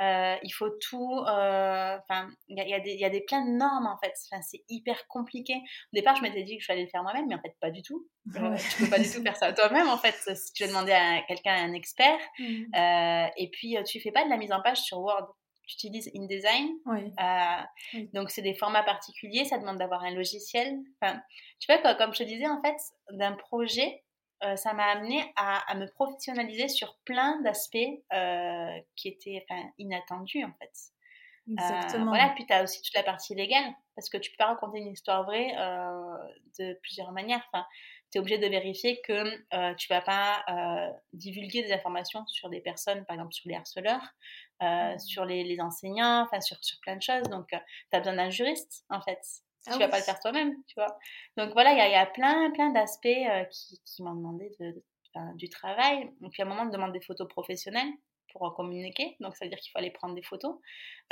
Euh, 0.00 0.36
il 0.42 0.50
faut 0.50 0.70
tout. 0.70 1.18
Enfin, 1.20 2.30
il 2.48 2.58
y 2.58 2.74
a, 2.74 2.80
des, 2.80 2.92
il 2.92 3.00
y 3.00 3.04
a 3.04 3.10
des 3.10 3.20
plein 3.20 3.44
de 3.44 3.50
normes 3.50 3.86
en 3.86 3.98
fait. 3.98 4.12
Enfin, 4.30 4.42
c'est 4.42 4.62
hyper 4.68 5.06
compliqué. 5.06 5.54
Au 5.54 5.96
départ, 5.96 6.16
je 6.16 6.22
m'étais 6.22 6.42
dit 6.42 6.58
que 6.58 6.64
je 6.64 6.72
allais 6.72 6.84
le 6.84 6.88
faire 6.88 7.02
moi-même, 7.02 7.26
mais 7.28 7.36
en 7.36 7.40
fait, 7.40 7.54
pas 7.60 7.70
du 7.70 7.82
tout. 7.82 8.08
Ouais. 8.32 8.56
tu 8.56 8.84
peux 8.84 8.90
pas 8.90 9.00
du 9.00 9.10
tout 9.10 9.20
faire 9.20 9.36
ça 9.36 9.52
toi-même 9.52 9.88
en 9.88 9.98
fait. 9.98 10.14
Si 10.36 10.52
tu 10.52 10.62
veux 10.62 10.68
demander 10.68 10.92
à 10.92 11.22
quelqu'un, 11.22 11.54
un 11.54 11.72
expert, 11.72 12.18
mmh. 12.38 12.76
et 13.36 13.50
puis 13.50 13.76
tu 13.84 14.00
fais 14.00 14.12
pas 14.12 14.24
de 14.24 14.30
la 14.30 14.36
mise 14.36 14.52
en 14.52 14.62
page 14.62 14.78
sur 14.78 15.00
Word 15.00 15.34
j'utilise 15.72 16.10
InDesign. 16.14 16.68
Euh, 16.88 18.04
donc, 18.12 18.30
c'est 18.30 18.42
des 18.42 18.54
formats 18.54 18.82
particuliers, 18.82 19.44
ça 19.44 19.58
demande 19.58 19.78
d'avoir 19.78 20.02
un 20.04 20.10
logiciel. 20.10 20.78
Enfin, 21.00 21.20
tu 21.58 21.72
vois, 21.72 21.94
comme 21.94 22.12
je 22.12 22.18
te 22.18 22.24
disais, 22.24 22.46
en 22.46 22.60
fait, 22.62 22.76
d'un 23.10 23.32
projet, 23.32 24.02
euh, 24.44 24.56
ça 24.56 24.72
m'a 24.74 24.86
amené 24.86 25.22
à, 25.36 25.74
me 25.74 25.86
professionnaliser 25.86 26.68
sur 26.68 26.98
plein 27.04 27.40
d'aspects 27.42 27.76
euh, 28.12 28.78
qui 28.96 29.08
étaient 29.08 29.44
inattendus, 29.78 30.44
en 30.44 30.52
fait. 30.58 30.72
Exactement. 31.50 32.06
voilà, 32.06 32.28
puis 32.36 32.46
tu 32.46 32.52
as 32.52 32.62
aussi 32.62 32.80
toute 32.82 32.94
la 32.94 33.02
partie 33.02 33.34
légale, 33.34 33.74
parce 33.96 34.08
que 34.08 34.16
tu 34.16 34.30
peux 34.30 34.36
pas 34.36 34.46
raconter 34.46 34.78
une 34.78 34.92
histoire 34.92 35.24
vraie 35.24 35.52
de 36.58 36.78
plusieurs 36.82 37.10
manières. 37.10 37.42
Enfin, 37.52 37.66
tu 38.12 38.18
es 38.18 38.20
obligé 38.20 38.38
de 38.38 38.46
vérifier 38.46 39.00
que 39.00 39.12
euh, 39.54 39.74
tu 39.74 39.88
vas 39.88 40.02
pas 40.02 40.44
divulguer 41.12 41.62
des 41.62 41.72
informations 41.72 42.24
sur 42.26 42.48
des 42.50 42.60
personnes, 42.60 43.04
par 43.06 43.14
exemple 43.14 43.32
sur 43.32 43.48
les 43.48 43.56
harceleurs, 43.56 44.02
euh, 44.62 44.98
sur 44.98 45.24
les, 45.24 45.60
enseignants, 45.60 46.22
enfin 46.22 46.40
sur, 46.40 46.56
sur 46.62 46.78
plein 46.80 46.96
de 46.96 47.02
choses. 47.02 47.24
Donc, 47.24 47.52
euh, 47.52 47.58
tu 47.90 47.96
as 47.96 48.00
besoin 48.00 48.14
d'un 48.14 48.30
juriste, 48.30 48.84
en 48.90 49.00
fait. 49.00 49.20
Ah 49.66 49.72
tu 49.72 49.78
vas 49.78 49.88
pas 49.88 49.98
le 49.98 50.04
faire 50.04 50.18
toi-même, 50.18 50.56
tu 50.66 50.74
vois. 50.76 50.98
Donc 51.36 51.52
voilà, 51.52 51.72
il 51.72 51.76
y, 51.76 51.92
y, 51.92 51.94
a 51.94 52.06
plein, 52.06 52.50
plein 52.50 52.70
d'aspects 52.70 53.06
euh, 53.06 53.44
qui, 53.44 53.80
qui 53.84 54.02
m'ont 54.02 54.14
demandé 54.14 54.50
de, 54.58 54.82
du 55.36 55.48
travail. 55.48 56.10
Donc, 56.20 56.36
il 56.36 56.40
y 56.40 56.42
a 56.42 56.46
un 56.46 56.48
moment, 56.48 56.62
on 56.62 56.66
demande 56.66 56.92
des 56.92 57.00
photos 57.00 57.28
professionnelles 57.28 57.92
pour 58.32 58.54
communiquer. 58.54 59.16
Donc, 59.20 59.36
ça 59.36 59.44
veut 59.44 59.48
dire 59.48 59.58
qu'il 59.58 59.70
faut 59.70 59.78
aller 59.78 59.90
prendre 59.90 60.14
des 60.14 60.22
photos. 60.22 60.56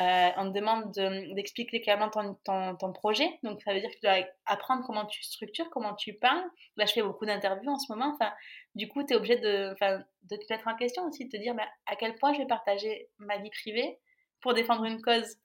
Euh, 0.01 0.29
on 0.37 0.51
te 0.51 0.59
demande 0.59 0.91
d'expliquer 1.35 1.81
clairement 1.81 2.09
ton, 2.09 2.35
ton, 2.45 2.77
ton, 2.77 2.93
projet. 2.93 3.29
Donc, 3.43 3.61
ça 3.63 3.73
veut 3.73 3.81
dire 3.81 3.91
que 3.91 3.95
tu 3.95 4.01
dois 4.03 4.27
apprendre 4.47 4.83
comment 4.87 5.07
tu 5.07 5.23
structures, 5.23 5.69
comment 5.71 5.95
tu 5.95 6.15
parles. 6.15 6.45
Là, 6.77 6.87
je 6.87 6.93
fais 6.93 7.03
beaucoup 7.03 7.27
d'interviews 7.27 7.71
en 7.71 7.79
ce 7.79 7.93
moment. 7.93 8.13
Enfin, 8.15 8.33
du 8.75 8.89
coup, 8.89 9.05
tu 9.05 9.13
es 9.13 9.17
obligé 9.17 9.37
de, 9.37 9.75
de 10.23 10.37
te 10.37 10.53
mettre 10.53 10.69
en 10.69 10.77
question 10.77 11.05
aussi, 11.07 11.27
de 11.27 11.31
te 11.31 11.37
dire 11.37 11.55
bah, 11.55 11.69
à 11.87 11.97
quel 11.97 12.15
point 12.17 12.33
je 12.33 12.39
vais 12.39 12.47
partager 12.47 13.09
ma 13.19 13.39
vie 13.39 13.51
privée 13.51 13.99
pour 14.41 14.55
défendre 14.55 14.85
une 14.85 15.03
cause. 15.03 15.37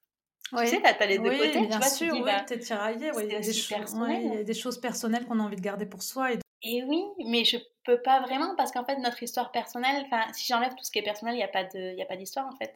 Tu 0.57 0.67
sais, 0.67 0.81
tu 0.81 0.85
as, 0.85 1.05
les 1.07 1.17
deux 1.17 1.31
côtés. 1.31 1.51
Bien 1.51 1.69
tu 1.69 1.77
vois, 1.77 1.87
sûr, 1.87 2.15
tu 2.15 2.23
bah, 2.23 2.45
es 2.49 2.59
tiraillé. 2.59 3.11
il, 3.15 3.31
y 3.31 3.35
a 3.35 3.39
des 3.39 3.49
il 3.49 4.33
y 4.33 4.37
a 4.37 4.43
des 4.43 4.53
choses 4.53 4.79
personnelles 4.79 5.25
qu'on 5.25 5.39
a 5.39 5.43
envie 5.43 5.55
de 5.55 5.61
garder 5.61 5.87
pour 5.87 6.03
soi. 6.03 6.33
Et 6.33 6.37
et 6.61 6.83
oui, 6.83 7.03
mais 7.25 7.45
je 7.45 7.57
peux 7.83 8.01
pas 8.01 8.21
vraiment 8.21 8.55
parce 8.55 8.71
qu'en 8.71 8.85
fait, 8.85 8.97
notre 8.97 9.21
histoire 9.21 9.51
personnelle, 9.51 10.03
enfin, 10.05 10.31
si 10.33 10.47
j'enlève 10.47 10.73
tout 10.75 10.83
ce 10.83 10.91
qui 10.91 10.99
est 10.99 11.03
personnel, 11.03 11.35
il 11.35 11.37
n'y 11.37 11.43
a 11.43 11.47
pas 11.47 11.63
de, 11.63 12.01
a 12.01 12.05
pas 12.05 12.17
d'histoire 12.17 12.47
en 12.47 12.55
fait. 12.57 12.75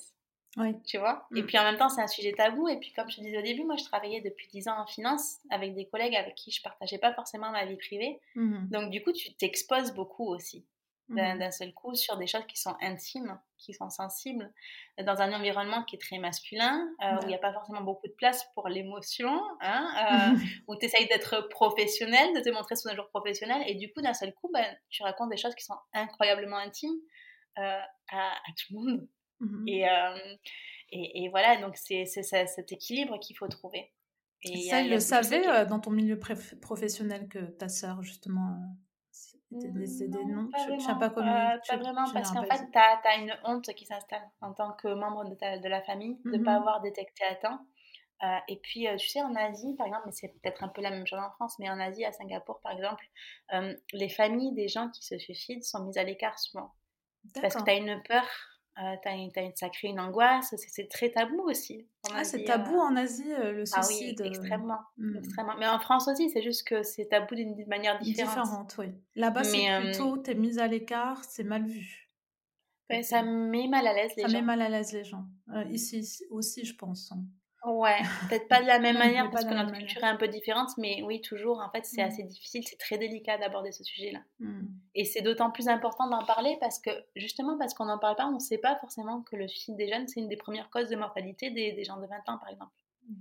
Oui. 0.57 0.75
Tu 0.85 0.97
vois? 0.97 1.27
Et 1.35 1.41
mm. 1.41 1.45
puis 1.45 1.57
en 1.57 1.63
même 1.63 1.77
temps, 1.77 1.89
c'est 1.89 2.01
un 2.01 2.07
sujet 2.07 2.33
tabou. 2.33 2.67
Et 2.67 2.77
puis, 2.77 2.91
comme 2.93 3.09
je 3.09 3.17
te 3.17 3.21
disais 3.21 3.37
au 3.37 3.41
début, 3.41 3.63
moi, 3.63 3.75
je 3.77 3.83
travaillais 3.83 4.21
depuis 4.21 4.47
10 4.47 4.67
ans 4.67 4.79
en 4.79 4.87
finance 4.87 5.37
avec 5.49 5.75
des 5.75 5.85
collègues 5.85 6.15
avec 6.15 6.35
qui 6.35 6.51
je 6.51 6.61
partageais 6.61 6.97
pas 6.97 7.13
forcément 7.13 7.51
ma 7.51 7.65
vie 7.65 7.77
privée. 7.77 8.19
Mm-hmm. 8.35 8.69
Donc, 8.69 8.89
du 8.89 9.03
coup, 9.03 9.11
tu 9.11 9.33
t'exposes 9.33 9.93
beaucoup 9.93 10.27
aussi. 10.27 10.65
Mmh 11.09 11.39
d'un 11.39 11.49
seul 11.49 11.73
coup 11.73 11.95
sur 11.95 12.17
des 12.17 12.27
choses 12.27 12.45
qui 12.47 12.57
sont 12.57 12.75
intimes, 12.81 13.39
qui 13.57 13.73
sont 13.73 13.89
sensibles, 13.89 14.53
dans 15.03 15.21
un 15.21 15.33
environnement 15.33 15.83
qui 15.83 15.95
est 15.95 15.99
très 15.99 16.19
masculin, 16.19 16.87
euh, 17.03 17.15
où 17.15 17.23
il 17.23 17.29
n'y 17.29 17.35
a 17.35 17.39
pas 17.39 17.51
forcément 17.51 17.81
beaucoup 17.81 18.07
de 18.07 18.13
place 18.13 18.45
pour 18.53 18.67
l'émotion, 18.69 19.41
hein, 19.59 20.35
euh, 20.37 20.39
où 20.67 20.75
tu 20.75 20.85
essayes 20.85 21.07
d'être 21.07 21.49
professionnel, 21.49 22.35
de 22.35 22.41
te 22.41 22.49
montrer 22.49 22.75
sous 22.75 22.89
un 22.89 22.95
jour 22.95 23.09
professionnel, 23.09 23.63
et 23.65 23.73
du 23.73 23.91
coup, 23.91 24.01
d'un 24.01 24.13
seul 24.13 24.35
coup, 24.35 24.51
ben, 24.53 24.65
tu 24.89 25.01
racontes 25.01 25.31
des 25.31 25.37
choses 25.37 25.55
qui 25.55 25.65
sont 25.65 25.77
incroyablement 25.93 26.57
intimes 26.57 26.99
euh, 27.57 27.79
à, 28.11 28.31
tout 28.55 28.73
le 28.73 28.79
monde. 28.79 29.07
Mmh 29.39 29.67
et, 29.67 29.85
et, 30.91 31.23
et, 31.23 31.29
voilà, 31.29 31.57
donc 31.57 31.75
c'est 31.75 32.05
cet 32.05 32.71
équilibre 32.71 33.19
qu'il 33.19 33.35
faut 33.35 33.47
trouver. 33.47 33.91
Et 34.43 34.69
ça, 34.69 34.81
il 34.81 34.91
le 34.91 34.99
savait 34.99 35.65
dans 35.65 35.79
ton 35.79 35.91
milieu 35.91 36.19
professionnel 36.19 37.27
que 37.29 37.39
ta 37.39 37.67
sœur, 37.67 38.03
justement 38.03 38.59
des, 39.51 40.07
des 40.07 40.25
noms 40.25 40.47
pas 40.49 40.57
Je 40.77 40.79
sais 40.79 40.95
pas 40.99 41.09
comment. 41.09 41.31
Euh, 41.31 41.57
pas 41.67 41.77
vraiment, 41.77 42.11
parce 42.13 42.31
qu'en 42.31 42.43
fait, 42.43 42.71
tu 42.71 42.77
as, 42.77 43.17
une 43.17 43.35
honte 43.43 43.73
qui 43.73 43.85
s'installe 43.85 44.29
en 44.41 44.53
tant 44.53 44.73
que 44.73 44.87
membre 44.87 45.25
de, 45.25 45.61
de 45.61 45.67
la 45.67 45.81
famille 45.81 46.17
de 46.25 46.37
ne 46.37 46.43
pas 46.43 46.53
mmh 46.53 46.61
avoir 46.61 46.81
détecté 46.81 47.23
à 47.25 47.35
temps. 47.35 47.59
Euh, 48.21 48.37
et 48.49 48.57
puis, 48.57 48.87
euh, 48.87 48.97
tu 48.97 49.07
sais, 49.07 49.21
en 49.21 49.33
Asie, 49.35 49.75
par 49.75 49.87
exemple, 49.87 50.03
mais 50.07 50.11
c'est 50.11 50.27
peut-être 50.27 50.63
un 50.63 50.67
peu 50.67 50.81
la 50.81 50.91
même 50.91 51.07
chose 51.07 51.19
en 51.19 51.31
France, 51.31 51.55
mais 51.57 51.69
en 51.69 51.79
Asie, 51.79 52.03
à 52.03 52.11
Singapour, 52.11 52.59
par 52.61 52.73
exemple, 52.73 53.05
les 53.93 54.09
familles 54.09 54.53
des 54.53 54.67
gens 54.67 54.89
qui 54.89 55.03
se 55.03 55.17
suicident 55.17 55.61
sont 55.61 55.85
mises 55.85 55.97
à 55.97 56.03
l'écart 56.03 56.37
souvent. 56.37 56.73
Parce 57.41 57.55
que 57.55 57.63
tu 57.63 57.71
as 57.71 57.75
une 57.75 58.01
peur 58.03 58.25
euh, 58.81 58.95
ça 59.55 59.69
crée 59.69 59.89
une 59.89 59.99
angoisse, 59.99 60.55
c'est 60.55 60.87
très 60.87 61.11
tabou 61.11 61.41
aussi. 61.41 61.85
Ah, 62.13 62.23
c'est 62.23 62.45
tabou 62.45 62.75
euh. 62.75 62.79
en 62.79 62.95
Asie, 62.95 63.31
euh, 63.33 63.51
le 63.51 63.65
suicide. 63.65 64.15
Ah 64.19 64.23
oui, 64.23 64.29
extrêmement, 64.29 64.79
mmh. 64.97 65.17
extrêmement. 65.17 65.53
Mais 65.59 65.67
en 65.67 65.79
France 65.79 66.07
aussi, 66.07 66.29
c'est 66.29 66.41
juste 66.41 66.65
que 66.65 66.81
c'est 66.83 67.07
tabou 67.07 67.35
d'une 67.35 67.65
manière 67.67 67.99
différente. 67.99 68.43
Différente, 68.45 68.75
oui. 68.77 68.85
Là-bas, 69.15 69.43
c'est 69.43 69.81
plutôt, 69.81 70.17
t'es 70.17 70.35
mise 70.35 70.59
à 70.59 70.67
l'écart, 70.67 71.23
c'est 71.25 71.43
mal 71.43 71.65
vu. 71.65 72.09
ça 73.01 73.21
met 73.21 73.67
mal 73.67 73.85
à 73.85 73.93
l'aise 73.93 74.13
les 74.15 74.23
gens. 74.23 74.29
Ça 74.29 74.33
met 74.35 74.41
mal 74.43 74.61
à 74.61 74.69
l'aise 74.69 74.93
les 74.93 75.03
gens. 75.03 75.25
ici 75.69 76.23
aussi, 76.29 76.65
je 76.65 76.75
pense. 76.75 77.11
Ouais, 77.65 77.99
peut-être 78.29 78.47
pas 78.47 78.61
de 78.61 78.67
la 78.67 78.79
même 78.79 78.97
manière 78.97 79.29
parce 79.31 79.43
que 79.43 79.53
notre 79.53 79.73
culture 79.73 80.03
est 80.03 80.07
un 80.07 80.15
peu 80.15 80.27
différente, 80.27 80.69
mais 80.77 81.01
oui, 81.03 81.21
toujours, 81.21 81.59
en 81.59 81.69
fait, 81.69 81.85
c'est 81.85 82.01
mmh. 82.03 82.07
assez 82.07 82.23
difficile, 82.23 82.63
c'est 82.65 82.77
très 82.77 82.97
délicat 82.97 83.37
d'aborder 83.37 83.71
ce 83.71 83.83
sujet-là. 83.83 84.19
Mmh. 84.39 84.67
Et 84.95 85.05
c'est 85.05 85.21
d'autant 85.21 85.51
plus 85.51 85.67
important 85.67 86.07
d'en 86.07 86.23
parler 86.23 86.57
parce 86.61 86.79
que, 86.79 86.91
justement, 87.15 87.57
parce 87.57 87.73
qu'on 87.73 87.85
n'en 87.85 87.99
parle 87.99 88.15
pas, 88.15 88.27
on 88.27 88.33
ne 88.33 88.39
sait 88.39 88.59
pas 88.59 88.77
forcément 88.77 89.23
que 89.23 89.35
le 89.35 89.47
suicide 89.47 89.75
des 89.75 89.89
jeunes, 89.89 90.07
c'est 90.07 90.21
une 90.21 90.29
des 90.29 90.37
premières 90.37 90.69
causes 90.69 90.89
de 90.89 90.95
mortalité 90.95 91.51
des, 91.51 91.73
des 91.73 91.83
gens 91.83 91.97
de 91.97 92.07
20 92.07 92.15
ans, 92.27 92.37
par 92.37 92.49
exemple. 92.49 92.71
Mmh. 93.07 93.13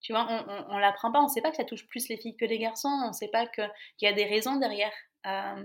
Tu 0.00 0.12
vois, 0.12 0.26
on 0.68 0.74
ne 0.74 0.80
l'apprend 0.80 1.12
pas, 1.12 1.20
on 1.20 1.24
ne 1.24 1.28
sait 1.28 1.42
pas 1.42 1.50
que 1.50 1.56
ça 1.56 1.64
touche 1.64 1.86
plus 1.86 2.08
les 2.08 2.16
filles 2.16 2.36
que 2.36 2.44
les 2.44 2.58
garçons, 2.58 2.88
on 2.88 3.08
ne 3.08 3.12
sait 3.12 3.28
pas 3.28 3.46
qu'il 3.46 3.70
y 4.00 4.06
a 4.06 4.12
des 4.12 4.24
raisons 4.24 4.56
derrière, 4.56 4.92
euh, 5.26 5.62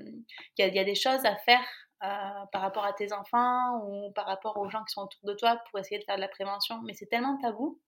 qu'il 0.55 0.67
y, 0.67 0.75
y, 0.75 0.79
a 0.79 0.83
des 0.83 0.93
choses 0.93 1.25
à 1.25 1.35
faire 1.37 1.65
euh, 2.03 2.45
par 2.51 2.61
rapport 2.61 2.85
à 2.85 2.93
tes 2.93 3.11
enfants 3.11 3.81
ou 3.87 4.11
par 4.11 4.27
rapport 4.27 4.57
aux 4.57 4.69
gens 4.69 4.83
qui 4.83 4.93
sont 4.93 5.01
autour 5.01 5.19
de 5.23 5.33
toi 5.33 5.59
pour 5.67 5.79
essayer 5.79 5.97
de 5.97 6.03
faire 6.03 6.17
de 6.17 6.21
la 6.21 6.27
prévention, 6.27 6.79
mais 6.83 6.93
c'est 6.93 7.07
tellement 7.07 7.35
tabou 7.37 7.81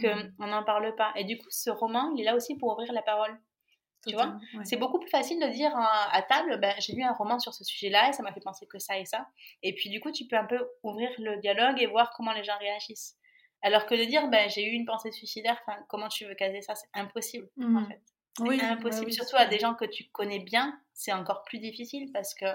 qu'on 0.00 0.46
n'en 0.46 0.62
parle 0.64 0.94
pas. 0.96 1.12
Et 1.16 1.24
du 1.24 1.38
coup, 1.38 1.48
ce 1.50 1.70
roman, 1.70 2.12
il 2.14 2.22
est 2.22 2.24
là 2.24 2.36
aussi 2.36 2.56
pour 2.56 2.72
ouvrir 2.72 2.92
la 2.92 3.02
parole. 3.02 3.38
Tu 4.06 4.14
vois? 4.14 4.38
C'est 4.64 4.76
beaucoup 4.76 4.98
plus 4.98 5.10
facile 5.10 5.38
de 5.40 5.48
dire 5.48 5.72
à, 5.76 6.22
table, 6.22 6.58
ben, 6.58 6.74
j'ai 6.78 6.94
lu 6.94 7.02
un 7.02 7.12
roman 7.12 7.38
sur 7.38 7.52
ce 7.52 7.64
sujet-là 7.64 8.08
et 8.08 8.12
ça 8.12 8.22
m'a 8.22 8.32
fait 8.32 8.40
penser 8.40 8.66
que 8.66 8.78
ça 8.78 8.98
et 8.98 9.04
ça. 9.04 9.26
Et 9.62 9.74
puis 9.74 9.90
du 9.90 10.00
coup, 10.00 10.10
tu 10.10 10.26
peux 10.26 10.36
un 10.36 10.46
peu 10.46 10.58
ouvrir 10.82 11.10
le 11.18 11.36
dialogue 11.36 11.80
et 11.80 11.86
voir 11.86 12.12
comment 12.16 12.32
les 12.32 12.44
gens 12.44 12.56
réagissent. 12.58 13.16
Alors 13.62 13.84
que 13.84 13.94
de 13.94 14.04
dire, 14.04 14.28
ben, 14.28 14.48
j'ai 14.48 14.64
eu 14.64 14.72
une 14.72 14.86
pensée 14.86 15.12
suicidaire, 15.12 15.60
comment 15.88 16.08
tu 16.08 16.24
veux 16.24 16.34
caser 16.34 16.62
ça? 16.62 16.74
C'est 16.74 16.88
impossible, 16.94 17.50
en 17.58 17.68
mmh 17.68 17.86
fait. 17.88 18.00
C'est 18.36 18.42
oui, 18.44 18.60
impossible. 18.62 19.12
Surtout 19.12 19.36
à 19.36 19.46
des 19.46 19.58
gens 19.58 19.74
que 19.74 19.84
tu 19.84 20.08
connais 20.12 20.38
bien, 20.38 20.80
c'est 20.94 21.12
encore 21.12 21.42
plus 21.42 21.58
difficile 21.58 22.10
parce 22.12 22.32
que 22.32 22.46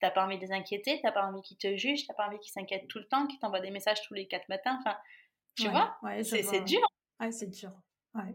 t'as 0.00 0.10
pas 0.10 0.24
envie 0.24 0.38
de 0.38 0.42
les 0.42 0.52
inquiéter, 0.52 1.00
t'as 1.02 1.12
pas 1.12 1.26
envie 1.26 1.42
qu'ils 1.42 1.58
te 1.58 1.76
jugent, 1.76 2.06
t'as 2.06 2.14
pas 2.14 2.26
envie 2.26 2.38
qu'ils 2.38 2.52
s'inquiètent 2.52 2.88
tout 2.88 2.98
le 2.98 3.06
temps, 3.06 3.26
qu'ils 3.26 3.38
t'envoient 3.38 3.60
des 3.60 3.70
messages 3.70 4.00
tous 4.02 4.14
les 4.14 4.26
quatre 4.26 4.48
matins. 4.48 4.78
Enfin, 4.80 4.96
tu 5.56 5.68
vois, 5.68 5.96
c'est 6.22 6.64
dur. 6.64 6.80
Ouais, 7.20 7.32
c'est 7.32 7.48
dur. 7.48 7.72
Ouais. 8.14 8.34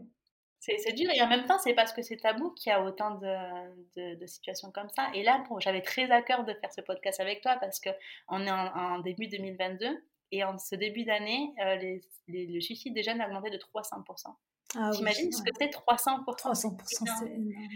C'est 0.60 0.92
dur 0.92 1.10
et 1.12 1.20
en 1.20 1.28
même 1.28 1.44
temps, 1.44 1.58
c'est 1.58 1.74
parce 1.74 1.92
que 1.92 2.02
c'est 2.02 2.18
tabou 2.18 2.50
qu'il 2.52 2.70
y 2.70 2.72
a 2.72 2.84
autant 2.84 3.16
de, 3.16 4.14
de, 4.14 4.26
situations 4.26 4.70
comme 4.70 4.88
ça. 4.90 5.10
Et 5.12 5.24
là, 5.24 5.42
j'avais 5.58 5.82
très 5.82 6.08
à 6.12 6.22
cœur 6.22 6.44
de 6.44 6.54
faire 6.54 6.72
ce 6.72 6.80
podcast 6.80 7.18
avec 7.18 7.42
toi 7.42 7.56
parce 7.60 7.80
qu'on 7.80 8.46
est 8.46 8.50
en, 8.50 9.00
début 9.00 9.26
2022 9.26 9.88
et 10.30 10.44
en 10.44 10.56
ce 10.58 10.76
début 10.76 11.04
d'année, 11.04 11.52
euh, 11.60 11.74
les, 11.76 12.00
le 12.28 12.60
suicide 12.60 12.94
des 12.94 13.02
jeunes 13.02 13.20
a 13.20 13.26
augmenté 13.26 13.50
de 13.50 13.58
300%. 13.58 14.36
Ah, 14.76 14.90
T'imagines 14.94 15.32
ce 15.32 15.42
que 15.42 15.50
c'est 15.58 15.66
300% 15.66 16.24
300%, 16.24 16.84
c'est 17.18 17.26
énorme. 17.26 17.68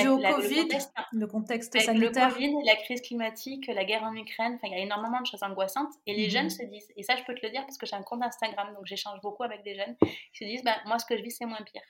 Dû 0.00 0.08
au 0.08 0.18
Covid, 0.18 0.68
le 1.12 1.26
contexte, 1.26 1.78
sanitaire. 1.78 2.28
Le 2.28 2.34
Covid, 2.34 2.54
la 2.64 2.76
crise 2.76 3.00
climatique, 3.00 3.66
la 3.68 3.84
guerre 3.84 4.02
en 4.02 4.14
Ukraine, 4.14 4.58
il 4.62 4.70
y 4.70 4.74
a 4.74 4.78
énormément 4.78 5.20
de 5.20 5.26
choses 5.26 5.42
angoissantes. 5.42 5.92
Et 6.06 6.14
les 6.14 6.30
jeunes 6.30 6.46
mmh. 6.46 6.50
se 6.50 6.62
disent, 6.64 6.92
et 6.96 7.02
ça 7.02 7.16
je 7.16 7.24
peux 7.24 7.34
te 7.34 7.44
le 7.44 7.50
dire 7.50 7.62
parce 7.62 7.78
que 7.78 7.86
j'ai 7.86 7.96
un 7.96 8.02
compte 8.02 8.22
Instagram, 8.22 8.74
donc 8.74 8.86
j'échange 8.86 9.20
beaucoup 9.20 9.42
avec 9.42 9.62
des 9.62 9.74
jeunes, 9.74 9.96
qui 10.00 10.38
se 10.38 10.44
disent, 10.44 10.64
bah, 10.64 10.76
moi 10.86 10.98
ce 10.98 11.06
que 11.06 11.16
je 11.16 11.22
vis 11.22 11.30
c'est 11.30 11.46
moins 11.46 11.62
pire. 11.62 11.82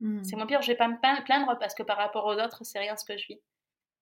Mmh. 0.00 0.24
C'est 0.24 0.36
moins 0.36 0.46
pire, 0.46 0.62
je 0.62 0.68
vais 0.68 0.76
pas 0.76 0.88
me 0.88 0.98
plaindre 0.98 1.58
parce 1.58 1.74
que 1.74 1.82
par 1.82 1.96
rapport 1.96 2.26
aux 2.26 2.34
autres, 2.34 2.64
c'est 2.64 2.78
rien 2.78 2.96
ce 2.96 3.04
que 3.04 3.16
je 3.16 3.26
vis. 3.26 3.40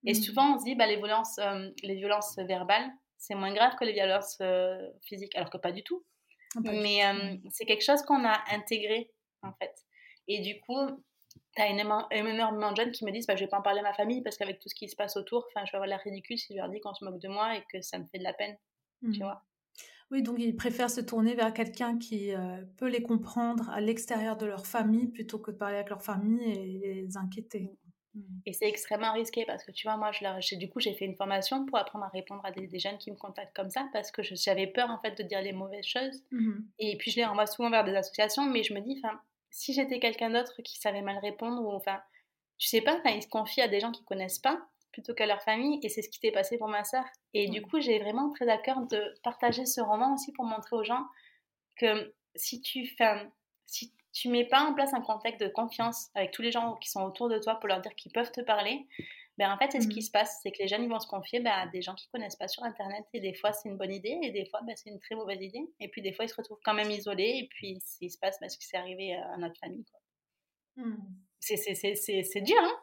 Et 0.06 0.12
mmh. 0.12 0.14
souvent 0.14 0.54
on 0.54 0.58
se 0.58 0.64
dit, 0.64 0.74
bah, 0.74 0.86
les, 0.86 0.96
violences, 0.96 1.38
euh, 1.38 1.70
les 1.82 1.94
violences 1.94 2.36
verbales, 2.36 2.90
c'est 3.18 3.34
moins 3.34 3.52
grave 3.52 3.74
que 3.76 3.84
les 3.84 3.92
violences 3.92 4.38
euh, 4.40 4.78
physiques, 5.02 5.34
alors 5.36 5.50
que 5.50 5.58
pas 5.58 5.72
du 5.72 5.82
tout. 5.82 6.04
Mais 6.62 7.04
euh, 7.04 7.36
c'est 7.50 7.64
quelque 7.64 7.84
chose 7.84 8.02
qu'on 8.02 8.24
a 8.24 8.38
intégré 8.52 9.10
en 9.42 9.52
fait. 9.54 9.74
Et 10.28 10.40
du 10.40 10.60
coup, 10.60 11.04
T'as 11.54 11.68
énormément 11.68 12.72
de 12.72 12.76
jeunes 12.76 12.90
qui 12.90 13.04
me 13.04 13.12
disent 13.12 13.26
bah, 13.26 13.36
Je 13.36 13.44
vais 13.44 13.48
pas 13.48 13.58
en 13.58 13.62
parler 13.62 13.80
à 13.80 13.84
ma 13.84 13.94
famille 13.94 14.22
parce 14.22 14.36
qu'avec 14.36 14.58
tout 14.58 14.68
ce 14.68 14.74
qui 14.74 14.88
se 14.88 14.96
passe 14.96 15.16
autour, 15.16 15.46
je 15.54 15.60
vais 15.60 15.68
avoir 15.74 15.86
l'air 15.86 16.00
ridicule 16.00 16.38
si 16.38 16.52
je 16.52 16.58
leur 16.58 16.68
dis 16.68 16.80
qu'on 16.80 16.94
se 16.94 17.04
moque 17.04 17.20
de 17.20 17.28
moi 17.28 17.56
et 17.56 17.62
que 17.72 17.80
ça 17.80 17.98
me 17.98 18.06
fait 18.06 18.18
de 18.18 18.24
la 18.24 18.32
peine. 18.32 18.56
Tu 19.02 19.20
mmh. 19.20 19.22
vois 19.22 19.44
Oui, 20.10 20.22
donc 20.22 20.38
ils 20.40 20.56
préfèrent 20.56 20.90
se 20.90 21.00
tourner 21.00 21.34
vers 21.34 21.52
quelqu'un 21.52 21.98
qui 21.98 22.32
euh, 22.32 22.62
peut 22.76 22.88
les 22.88 23.02
comprendre 23.02 23.70
à 23.70 23.80
l'extérieur 23.80 24.36
de 24.36 24.46
leur 24.46 24.66
famille 24.66 25.08
plutôt 25.08 25.38
que 25.38 25.52
de 25.52 25.56
parler 25.56 25.76
avec 25.76 25.90
leur 25.90 26.02
famille 26.02 26.42
et 26.42 26.64
les 27.04 27.16
inquiéter. 27.16 27.70
Mmh. 28.14 28.20
Et 28.46 28.52
c'est 28.52 28.68
extrêmement 28.68 29.12
risqué 29.12 29.44
parce 29.46 29.62
que 29.64 29.70
tu 29.70 29.86
vois, 29.86 29.96
moi, 29.96 30.10
je, 30.12 30.56
du 30.56 30.68
coup, 30.68 30.80
j'ai 30.80 30.94
fait 30.94 31.04
une 31.04 31.16
formation 31.16 31.66
pour 31.66 31.78
apprendre 31.78 32.04
à 32.04 32.08
répondre 32.08 32.44
à 32.44 32.50
des, 32.50 32.78
jeunes 32.78 32.98
qui 32.98 33.10
me 33.10 33.16
contactent 33.16 33.54
comme 33.54 33.70
ça 33.70 33.88
parce 33.92 34.10
que 34.10 34.22
j'avais 34.22 34.66
peur 34.66 34.90
en 34.90 34.98
fait 34.98 35.16
de 35.16 35.22
dire 35.22 35.42
les 35.42 35.52
mauvaises 35.52 35.86
choses. 35.86 36.22
Mmh. 36.30 36.52
Et 36.80 36.96
puis 36.98 37.10
je 37.10 37.16
les 37.16 37.24
renvoie 37.24 37.46
souvent 37.46 37.70
vers 37.70 37.84
des 37.84 37.94
associations, 37.94 38.46
mais 38.46 38.64
je 38.64 38.74
me 38.74 38.80
dis, 38.80 39.00
enfin, 39.02 39.20
si 39.54 39.72
j'étais 39.72 40.00
quelqu'un 40.00 40.30
d'autre 40.30 40.60
qui 40.62 40.78
savait 40.80 41.00
mal 41.00 41.18
répondre, 41.18 41.62
ou 41.62 41.72
enfin, 41.72 42.02
je 42.58 42.66
sais 42.66 42.80
pas, 42.80 43.00
ils 43.06 43.22
se 43.22 43.28
confient 43.28 43.62
à 43.62 43.68
des 43.68 43.78
gens 43.78 43.92
qu'ils 43.92 44.04
connaissent 44.04 44.40
pas 44.40 44.60
plutôt 44.90 45.14
qu'à 45.14 45.26
leur 45.26 45.42
famille, 45.42 45.78
et 45.82 45.88
c'est 45.88 46.02
ce 46.02 46.08
qui 46.08 46.18
s'est 46.18 46.32
passé 46.32 46.58
pour 46.58 46.68
ma 46.68 46.82
sœur. 46.82 47.04
Et 47.34 47.48
du 47.48 47.62
coup, 47.62 47.80
j'ai 47.80 48.00
vraiment 48.00 48.30
très 48.30 48.48
à 48.48 48.58
cœur 48.58 48.80
de 48.86 49.14
partager 49.22 49.64
ce 49.64 49.80
roman 49.80 50.14
aussi 50.14 50.32
pour 50.32 50.44
montrer 50.44 50.74
aux 50.74 50.84
gens 50.84 51.04
que 51.76 52.12
si 52.34 52.60
tu 52.62 52.86
fais, 52.86 53.28
si 53.66 53.92
tu 54.12 54.28
mets 54.28 54.44
pas 54.44 54.62
en 54.62 54.74
place 54.74 54.92
un 54.92 55.00
contexte 55.00 55.40
de 55.40 55.48
confiance 55.48 56.10
avec 56.14 56.32
tous 56.32 56.42
les 56.42 56.50
gens 56.50 56.74
qui 56.74 56.90
sont 56.90 57.02
autour 57.02 57.28
de 57.28 57.38
toi 57.38 57.56
pour 57.56 57.68
leur 57.68 57.80
dire 57.80 57.94
qu'ils 57.94 58.12
peuvent 58.12 58.32
te 58.32 58.40
parler, 58.40 58.86
ben 59.38 59.52
en 59.52 59.58
fait, 59.58 59.70
c'est 59.72 59.80
ce 59.80 59.88
qui 59.88 60.00
mmh. 60.00 60.02
se 60.02 60.10
passe, 60.10 60.38
c'est 60.42 60.52
que 60.52 60.58
les 60.60 60.68
jeunes 60.68 60.84
ils 60.84 60.88
vont 60.88 61.00
se 61.00 61.08
confier 61.08 61.40
ben, 61.40 61.50
à 61.50 61.66
des 61.66 61.82
gens 61.82 61.94
qu'ils 61.94 62.08
connaissent 62.10 62.36
pas 62.36 62.48
sur 62.48 62.62
Internet. 62.62 63.04
Et 63.12 63.20
des 63.20 63.34
fois, 63.34 63.52
c'est 63.52 63.68
une 63.68 63.76
bonne 63.76 63.92
idée, 63.92 64.18
et 64.22 64.30
des 64.30 64.46
fois, 64.46 64.60
ben, 64.66 64.74
c'est 64.76 64.90
une 64.90 65.00
très 65.00 65.14
mauvaise 65.14 65.42
idée. 65.42 65.64
Et 65.80 65.88
puis, 65.88 66.02
des 66.02 66.12
fois, 66.12 66.24
ils 66.24 66.28
se 66.28 66.36
retrouvent 66.36 66.60
quand 66.64 66.74
même 66.74 66.90
isolés, 66.90 67.40
et 67.42 67.48
puis, 67.48 67.80
il 68.00 68.10
se 68.10 68.18
passe 68.18 68.38
parce 68.38 68.56
que 68.56 68.64
c'est 68.64 68.76
arrivé 68.76 69.14
à 69.14 69.36
notre 69.38 69.58
famille. 69.58 69.84
Mmh. 70.76 70.94
C'est 71.40 72.40
dur, 72.42 72.56
hein 72.60 72.78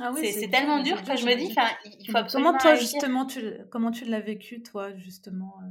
ah 0.00 0.12
oui, 0.14 0.32
c'est 0.32 0.48
tellement 0.48 0.82
dur 0.82 1.02
que 1.02 1.16
je 1.16 1.24
me 1.24 1.34
dis, 1.34 1.54
il 1.98 2.10
faut 2.10 2.18
absolument. 2.18 2.50
Comment 2.50 2.60
toi, 2.60 2.74
justement, 2.74 3.26
tu, 3.26 3.40
comment 3.70 3.90
tu 3.90 4.04
l'as 4.04 4.20
vécu, 4.20 4.62
toi, 4.62 4.94
justement 4.96 5.54
euh, 5.62 5.70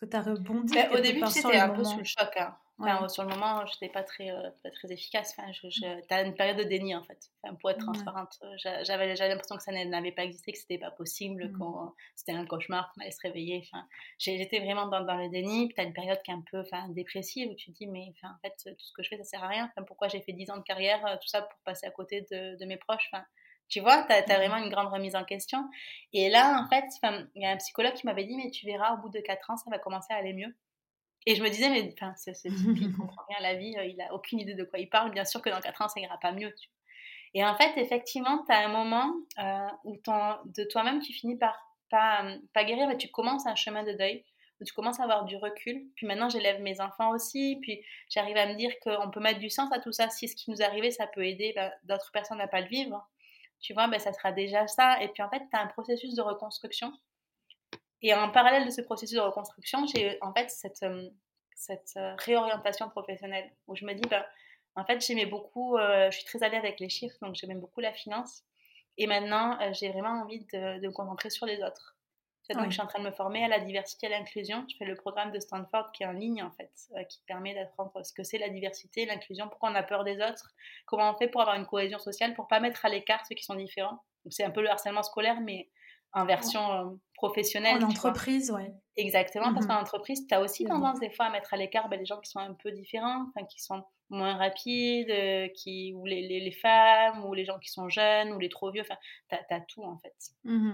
Est-ce 0.00 0.06
que 0.06 0.10
tu 0.10 0.16
as 0.16 0.22
rebondi 0.22 0.74
ben, 0.74 0.90
Au 0.92 1.00
début, 1.00 1.26
c'était 1.26 1.58
un 1.58 1.70
peu 1.70 1.82
sous 1.82 1.98
le 1.98 2.04
choc. 2.04 2.36
Hein. 2.36 2.56
Sur 3.08 3.24
le 3.24 3.30
moment, 3.30 3.66
je 3.66 3.72
n'étais 3.72 3.92
pas 3.92 4.04
très, 4.04 4.30
euh, 4.30 4.50
pas 4.62 4.70
très 4.70 4.92
efficace. 4.92 5.34
Enfin, 5.36 5.50
je, 5.50 5.68
je... 5.68 5.80
Tu 5.80 6.14
as 6.14 6.22
une 6.22 6.34
période 6.34 6.56
de 6.56 6.62
déni, 6.62 6.94
en 6.94 7.02
fait. 7.02 7.18
pour 7.60 7.70
être 7.70 7.80
transparente, 7.80 8.38
euh, 8.44 8.54
j'avais 8.84 9.16
l'impression 9.16 9.56
que 9.56 9.62
ça 9.64 9.72
n'avait 9.72 10.12
pas 10.12 10.22
existé, 10.22 10.52
que 10.52 10.58
c'était 10.58 10.78
pas 10.78 10.92
possible, 10.92 11.48
mmh. 11.48 11.58
que 11.58 11.64
c'était 12.14 12.30
un 12.32 12.46
cauchemar, 12.46 12.92
qu'on 12.92 13.00
allait 13.00 13.10
se 13.10 13.20
réveiller. 13.22 13.64
Enfin, 13.66 13.84
J'étais 14.18 14.60
vraiment 14.60 14.86
dans, 14.86 15.00
dans, 15.00 15.16
le 15.16 15.28
déni. 15.28 15.66
Puis 15.66 15.74
tu 15.74 15.80
as 15.80 15.84
une 15.84 15.92
période 15.92 16.22
qui 16.22 16.30
est 16.30 16.34
un 16.34 16.44
peu 16.48 16.60
enfin, 16.60 16.88
dépressive 16.90 17.50
où 17.50 17.54
tu 17.56 17.72
te 17.72 17.78
dis, 17.78 17.88
mais 17.88 18.12
enfin, 18.16 18.32
en 18.32 18.38
fait, 18.40 18.54
tout 18.72 18.84
ce 18.84 18.92
que 18.92 19.02
je 19.02 19.08
fais, 19.08 19.16
ça 19.16 19.24
sert 19.24 19.42
à 19.42 19.48
rien. 19.48 19.64
Enfin, 19.64 19.84
pourquoi 19.84 20.06
j'ai 20.06 20.20
fait 20.20 20.32
10 20.32 20.50
ans 20.52 20.58
de 20.58 20.62
carrière, 20.62 21.04
euh, 21.06 21.16
tout 21.16 21.28
ça 21.28 21.42
pour 21.42 21.58
passer 21.64 21.86
à 21.86 21.90
côté 21.90 22.24
de, 22.30 22.56
de 22.56 22.64
mes 22.64 22.76
proches? 22.76 23.10
Enfin, 23.12 23.24
tu 23.68 23.80
vois, 23.80 24.02
tu 24.04 24.12
as, 24.12 24.22
mmh. 24.22 24.36
vraiment 24.36 24.56
une 24.56 24.70
grande 24.70 24.92
remise 24.92 25.16
en 25.16 25.24
question. 25.24 25.68
Et 26.12 26.30
là, 26.30 26.60
en 26.60 26.68
fait, 26.68 26.84
il 27.34 27.42
y 27.42 27.46
a 27.46 27.50
un 27.50 27.56
psychologue 27.56 27.94
qui 27.94 28.06
m'avait 28.06 28.24
dit, 28.24 28.36
mais 28.36 28.50
tu 28.50 28.66
verras, 28.66 28.94
au 28.94 28.98
bout 28.98 29.10
de 29.10 29.20
4 29.20 29.50
ans, 29.50 29.56
ça 29.56 29.70
va 29.70 29.78
commencer 29.78 30.12
à 30.12 30.16
aller 30.16 30.32
mieux. 30.32 30.54
Et 31.26 31.34
je 31.34 31.42
me 31.42 31.50
disais, 31.50 31.68
mais 31.68 31.92
enfin, 31.92 32.14
ce, 32.16 32.30
type, 32.30 32.78
il 32.80 32.92
comprend 32.96 33.22
rien 33.28 33.38
à 33.38 33.42
la 33.42 33.54
vie, 33.54 33.76
euh, 33.76 33.84
il 33.84 34.00
a 34.00 34.14
aucune 34.14 34.40
idée 34.40 34.54
de 34.54 34.64
quoi 34.64 34.78
il 34.78 34.88
parle. 34.88 35.10
Bien 35.10 35.24
sûr 35.24 35.42
que 35.42 35.50
dans 35.50 35.60
4 35.60 35.82
ans, 35.82 35.88
ça 35.88 36.00
ira 36.00 36.18
pas 36.18 36.32
mieux. 36.32 36.54
Et 37.34 37.44
en 37.44 37.54
fait, 37.56 37.76
effectivement, 37.76 38.44
tu 38.46 38.52
as 38.52 38.66
un 38.66 38.72
moment 38.72 39.12
euh, 39.38 39.68
où 39.84 39.96
ton, 39.98 40.36
de 40.46 40.64
toi-même, 40.64 41.00
tu 41.00 41.12
finis 41.12 41.36
par 41.36 41.56
pas, 41.90 42.24
pas 42.54 42.64
guérir, 42.64 42.88
mais 42.88 42.96
tu 42.96 43.08
commences 43.08 43.46
un 43.46 43.54
chemin 43.54 43.82
de 43.82 43.92
deuil, 43.92 44.24
où 44.60 44.64
tu 44.64 44.72
commences 44.72 45.00
à 45.00 45.04
avoir 45.04 45.24
du 45.24 45.36
recul. 45.36 45.86
Puis 45.96 46.06
maintenant, 46.06 46.28
j'élève 46.28 46.60
mes 46.60 46.80
enfants 46.80 47.10
aussi, 47.10 47.58
puis 47.62 47.82
j'arrive 48.08 48.36
à 48.36 48.46
me 48.46 48.54
dire 48.54 48.72
qu'on 48.80 49.10
peut 49.10 49.20
mettre 49.20 49.38
du 49.40 49.50
sens 49.50 49.70
à 49.72 49.80
tout 49.80 49.92
ça. 49.92 50.08
Si 50.08 50.28
ce 50.28 50.36
qui 50.36 50.50
nous 50.50 50.62
arrivé, 50.62 50.90
ça 50.90 51.06
peut 51.06 51.26
aider 51.26 51.52
ben, 51.54 51.70
d'autres 51.84 52.10
personnes 52.12 52.40
à 52.40 52.48
pas 52.48 52.60
le 52.60 52.68
vivre, 52.68 53.06
tu 53.60 53.74
vois, 53.74 53.88
ben, 53.88 53.98
ça 53.98 54.12
sera 54.12 54.32
déjà 54.32 54.66
ça. 54.66 55.02
Et 55.02 55.08
puis 55.08 55.22
en 55.22 55.30
fait, 55.30 55.40
tu 55.50 55.56
as 55.56 55.60
un 55.60 55.66
processus 55.66 56.14
de 56.14 56.22
reconstruction 56.22 56.92
et 58.02 58.14
en 58.14 58.30
parallèle 58.30 58.64
de 58.64 58.70
ce 58.70 58.80
processus 58.80 59.16
de 59.16 59.22
reconstruction, 59.22 59.86
j'ai 59.86 60.18
en 60.22 60.32
fait 60.32 60.50
cette, 60.50 60.82
euh, 60.84 61.08
cette 61.54 61.94
euh, 61.96 62.14
réorientation 62.18 62.88
professionnelle 62.90 63.50
où 63.66 63.74
je 63.74 63.84
me 63.84 63.94
dis, 63.94 64.08
ben, 64.08 64.24
en 64.76 64.84
fait, 64.84 65.04
j'aimais 65.04 65.26
beaucoup, 65.26 65.76
euh, 65.76 66.10
je 66.10 66.16
suis 66.18 66.24
très 66.24 66.42
allée 66.44 66.56
avec 66.56 66.78
les 66.78 66.88
chiffres, 66.88 67.16
donc 67.22 67.34
j'aimais 67.34 67.56
beaucoup 67.56 67.80
la 67.80 67.92
finance. 67.92 68.44
Et 68.96 69.06
maintenant, 69.06 69.58
j'ai 69.72 69.90
vraiment 69.90 70.22
envie 70.22 70.44
de, 70.52 70.80
de, 70.80 70.86
me 70.86 70.92
concentrer 70.92 71.30
sur 71.30 71.46
les 71.46 71.62
autres. 71.62 71.96
Donc, 72.54 72.66
je 72.66 72.72
suis 72.72 72.80
en 72.80 72.86
train 72.86 73.00
de 73.00 73.04
me 73.04 73.12
former 73.12 73.44
à 73.44 73.48
la 73.48 73.60
diversité 73.60 74.06
et 74.06 74.14
à 74.14 74.18
l'inclusion. 74.18 74.64
Je 74.70 74.76
fais 74.76 74.84
le 74.84 74.94
programme 74.94 75.32
de 75.32 75.40
Stanford 75.40 75.92
qui 75.92 76.02
est 76.02 76.06
en 76.06 76.12
ligne, 76.12 76.42
en 76.42 76.50
fait, 76.50 76.70
qui 77.08 77.20
permet 77.26 77.54
d'apprendre 77.54 77.92
ce 78.04 78.12
que 78.12 78.22
c'est 78.22 78.38
la 78.38 78.48
diversité, 78.48 79.06
l'inclusion, 79.06 79.48
pourquoi 79.48 79.70
on 79.70 79.74
a 79.74 79.82
peur 79.82 80.04
des 80.04 80.16
autres, 80.16 80.54
comment 80.86 81.10
on 81.10 81.16
fait 81.16 81.28
pour 81.28 81.40
avoir 81.42 81.56
une 81.56 81.66
cohésion 81.66 81.98
sociale, 81.98 82.34
pour 82.34 82.48
pas 82.48 82.60
mettre 82.60 82.84
à 82.84 82.88
l'écart 82.88 83.24
ceux 83.26 83.34
qui 83.34 83.44
sont 83.44 83.54
différents. 83.54 84.02
Donc, 84.24 84.32
c'est 84.32 84.44
un 84.44 84.50
peu 84.50 84.62
le 84.62 84.70
harcèlement 84.70 85.02
scolaire, 85.02 85.40
mais 85.40 85.68
en 86.12 86.24
version 86.24 86.72
euh, 86.72 86.84
professionnelle. 87.14 87.84
En 87.84 87.88
entreprise, 87.88 88.50
oui. 88.54 88.64
Exactement, 88.96 89.52
parce 89.52 89.66
mmh 89.66 89.68
qu'en 89.68 89.80
entreprise, 89.80 90.26
tu 90.26 90.34
as 90.34 90.40
aussi 90.40 90.64
tendance 90.64 90.98
des 91.00 91.10
fois 91.10 91.26
à 91.26 91.30
mettre 91.30 91.54
à 91.54 91.56
l'écart 91.56 91.88
ben, 91.88 91.98
les 91.98 92.06
gens 92.06 92.18
qui 92.20 92.30
sont 92.30 92.40
un 92.40 92.54
peu 92.54 92.72
différents, 92.72 93.26
qui 93.48 93.60
sont 93.60 93.84
moins 94.10 94.36
rapides, 94.36 95.10
euh, 95.10 95.48
qui, 95.48 95.92
ou 95.94 96.06
les, 96.06 96.26
les, 96.26 96.50
femmes, 96.50 97.24
ou 97.26 97.34
les 97.34 97.44
gens 97.44 97.58
qui 97.58 97.68
sont 97.70 97.88
jeunes, 97.88 98.32
ou 98.32 98.38
les 98.38 98.48
trop 98.48 98.70
vieux, 98.70 98.82
enfin, 98.82 98.96
tu 99.28 99.54
as, 99.54 99.60
tout 99.60 99.84
en 99.84 99.98
fait. 99.98 100.16
Mmh 100.44 100.72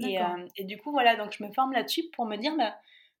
et, 0.00 0.20
euh, 0.20 0.46
et, 0.56 0.64
du 0.64 0.78
coup, 0.78 0.90
voilà, 0.90 1.16
donc 1.16 1.32
je 1.32 1.42
me 1.42 1.52
forme 1.52 1.72
là-dessus 1.72 2.04
pour 2.12 2.26
me 2.26 2.36
dire, 2.36 2.54
ben, 2.56 2.74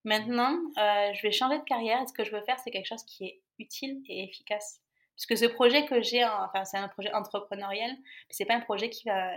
maintenant, 0.04 0.58
je 0.76 1.22
vais 1.22 1.32
changer 1.32 1.58
de 1.58 1.64
carrière, 1.64 2.02
et 2.02 2.06
ce 2.06 2.12
que 2.12 2.24
je 2.24 2.32
veux 2.32 2.42
faire, 2.42 2.58
c'est 2.58 2.70
quelque 2.70 2.86
chose 2.86 3.04
qui 3.04 3.24
est 3.24 3.40
utile 3.58 4.02
et 4.08 4.24
efficace. 4.24 4.80
Puisque 5.14 5.38
ce 5.38 5.46
projet 5.46 5.86
que 5.86 6.02
j'ai, 6.02 6.24
enfin, 6.24 6.64
c'est 6.64 6.76
un 6.76 6.88
projet 6.88 7.12
entrepreneurial, 7.14 7.90
mais 7.90 8.30
c'est 8.30 8.44
pas 8.44 8.54
un 8.54 8.60
projet 8.60 8.90
qui 8.90 9.08
va, 9.08 9.32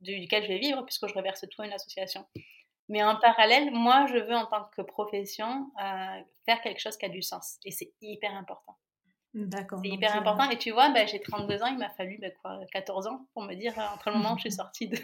duquel 0.00 0.42
je 0.42 0.48
vais 0.48 0.58
vivre 0.58 0.82
puisque 0.84 1.06
je 1.06 1.14
reverse 1.14 1.44
tout 1.48 1.62
à 1.62 1.66
une 1.66 1.72
association. 1.72 2.26
Mais 2.88 3.04
en 3.04 3.16
parallèle, 3.16 3.70
moi, 3.70 4.06
je 4.06 4.18
veux 4.18 4.34
en 4.34 4.46
tant 4.46 4.64
que 4.76 4.82
profession 4.82 5.70
euh, 5.80 6.20
faire 6.44 6.60
quelque 6.60 6.80
chose 6.80 6.96
qui 6.96 7.06
a 7.06 7.08
du 7.08 7.22
sens. 7.22 7.58
Et 7.64 7.70
c'est 7.70 7.92
hyper 8.00 8.34
important. 8.34 8.76
D'accord. 9.34 9.80
C'est 9.82 9.90
hyper 9.90 10.16
important. 10.16 10.50
Et 10.50 10.58
tu 10.58 10.70
vois, 10.72 10.90
bah, 10.90 11.06
j'ai 11.06 11.20
32 11.20 11.62
ans, 11.62 11.66
il 11.66 11.78
m'a 11.78 11.90
fallu 11.90 12.18
bah, 12.20 12.30
quoi, 12.42 12.58
14 12.72 13.06
ans 13.06 13.26
pour 13.32 13.44
me 13.44 13.54
dire, 13.54 13.72
entre 13.94 14.10
le 14.10 14.16
moment 14.16 14.34
où 14.34 14.36
je 14.36 14.42
suis 14.42 14.52
sortie 14.52 14.88
de, 14.88 14.98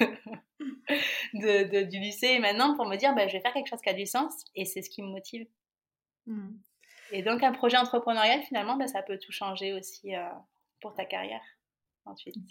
de, 1.35 1.83
du 1.83 1.99
lycée 2.01 2.29
et 2.29 2.39
maintenant, 2.39 2.75
pour 2.75 2.87
me 2.87 2.97
dire, 2.97 3.15
bah, 3.15 3.29
je 3.29 3.35
vais 3.35 3.41
faire 3.41 3.53
quelque 3.53 3.69
chose 3.69 3.81
qui 3.81 3.89
a 3.89 3.95
du 3.95 4.07
sens. 4.07 4.33
Et 4.55 4.65
c'est 4.65 4.83
ce 4.83 4.91
qui 4.91 5.03
me 5.03 5.09
motive. 5.09 5.47
Mmh. 6.27 6.49
Et 7.13 7.23
donc, 7.23 7.43
un 7.43 7.53
projet 7.53 7.77
entrepreneurial, 7.77 8.43
finalement, 8.43 8.79
ça 8.89 9.03
peut 9.03 9.19
tout 9.19 9.33
changer 9.33 9.73
aussi 9.73 10.15
euh, 10.15 10.29
pour 10.81 10.95
ta 10.95 11.05
carrière. 11.05 11.43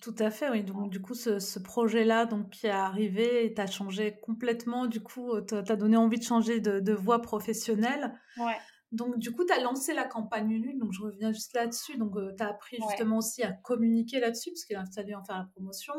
Tout 0.01 0.15
à 0.19 0.31
fait, 0.31 0.49
oui. 0.49 0.63
Donc, 0.63 0.89
du 0.89 1.01
coup, 1.01 1.13
ce, 1.13 1.59
projet-là 1.59 2.25
donc, 2.25 2.49
qui 2.49 2.67
est 2.67 2.71
arrivé 2.71 3.45
et 3.45 3.53
t'a 3.53 3.67
changé 3.67 4.17
complètement, 4.21 4.85
du 4.85 5.01
coup, 5.01 5.31
euh, 5.31 5.41
t'a 5.41 5.75
donné 5.75 5.95
envie 5.97 6.19
de 6.19 6.23
changer 6.23 6.59
de, 6.59 6.93
voie 6.93 7.21
professionnelle. 7.21 8.19
Ouais. 8.37 8.57
Donc, 8.91 9.17
du 9.17 9.31
coup, 9.31 9.45
tu 9.45 9.53
as 9.53 9.61
lancé 9.61 9.93
la 9.93 10.05
campagne 10.05 10.51
Ulu, 10.51 10.75
donc 10.77 10.93
je 10.93 11.01
reviens 11.01 11.31
juste 11.31 11.53
là-dessus. 11.53 11.97
Donc, 11.97 12.15
euh, 12.15 12.33
tu 12.37 12.43
as 12.43 12.49
appris 12.49 12.77
justement 12.89 13.17
aussi 13.17 13.43
à 13.43 13.51
communiquer 13.51 14.19
là-dessus, 14.19 14.51
parce 14.51 14.65
qu'il 14.65 14.75
a 14.75 14.85
fallu 14.85 15.15
en 15.15 15.23
faire 15.23 15.37
la 15.37 15.47
promotion. 15.53 15.93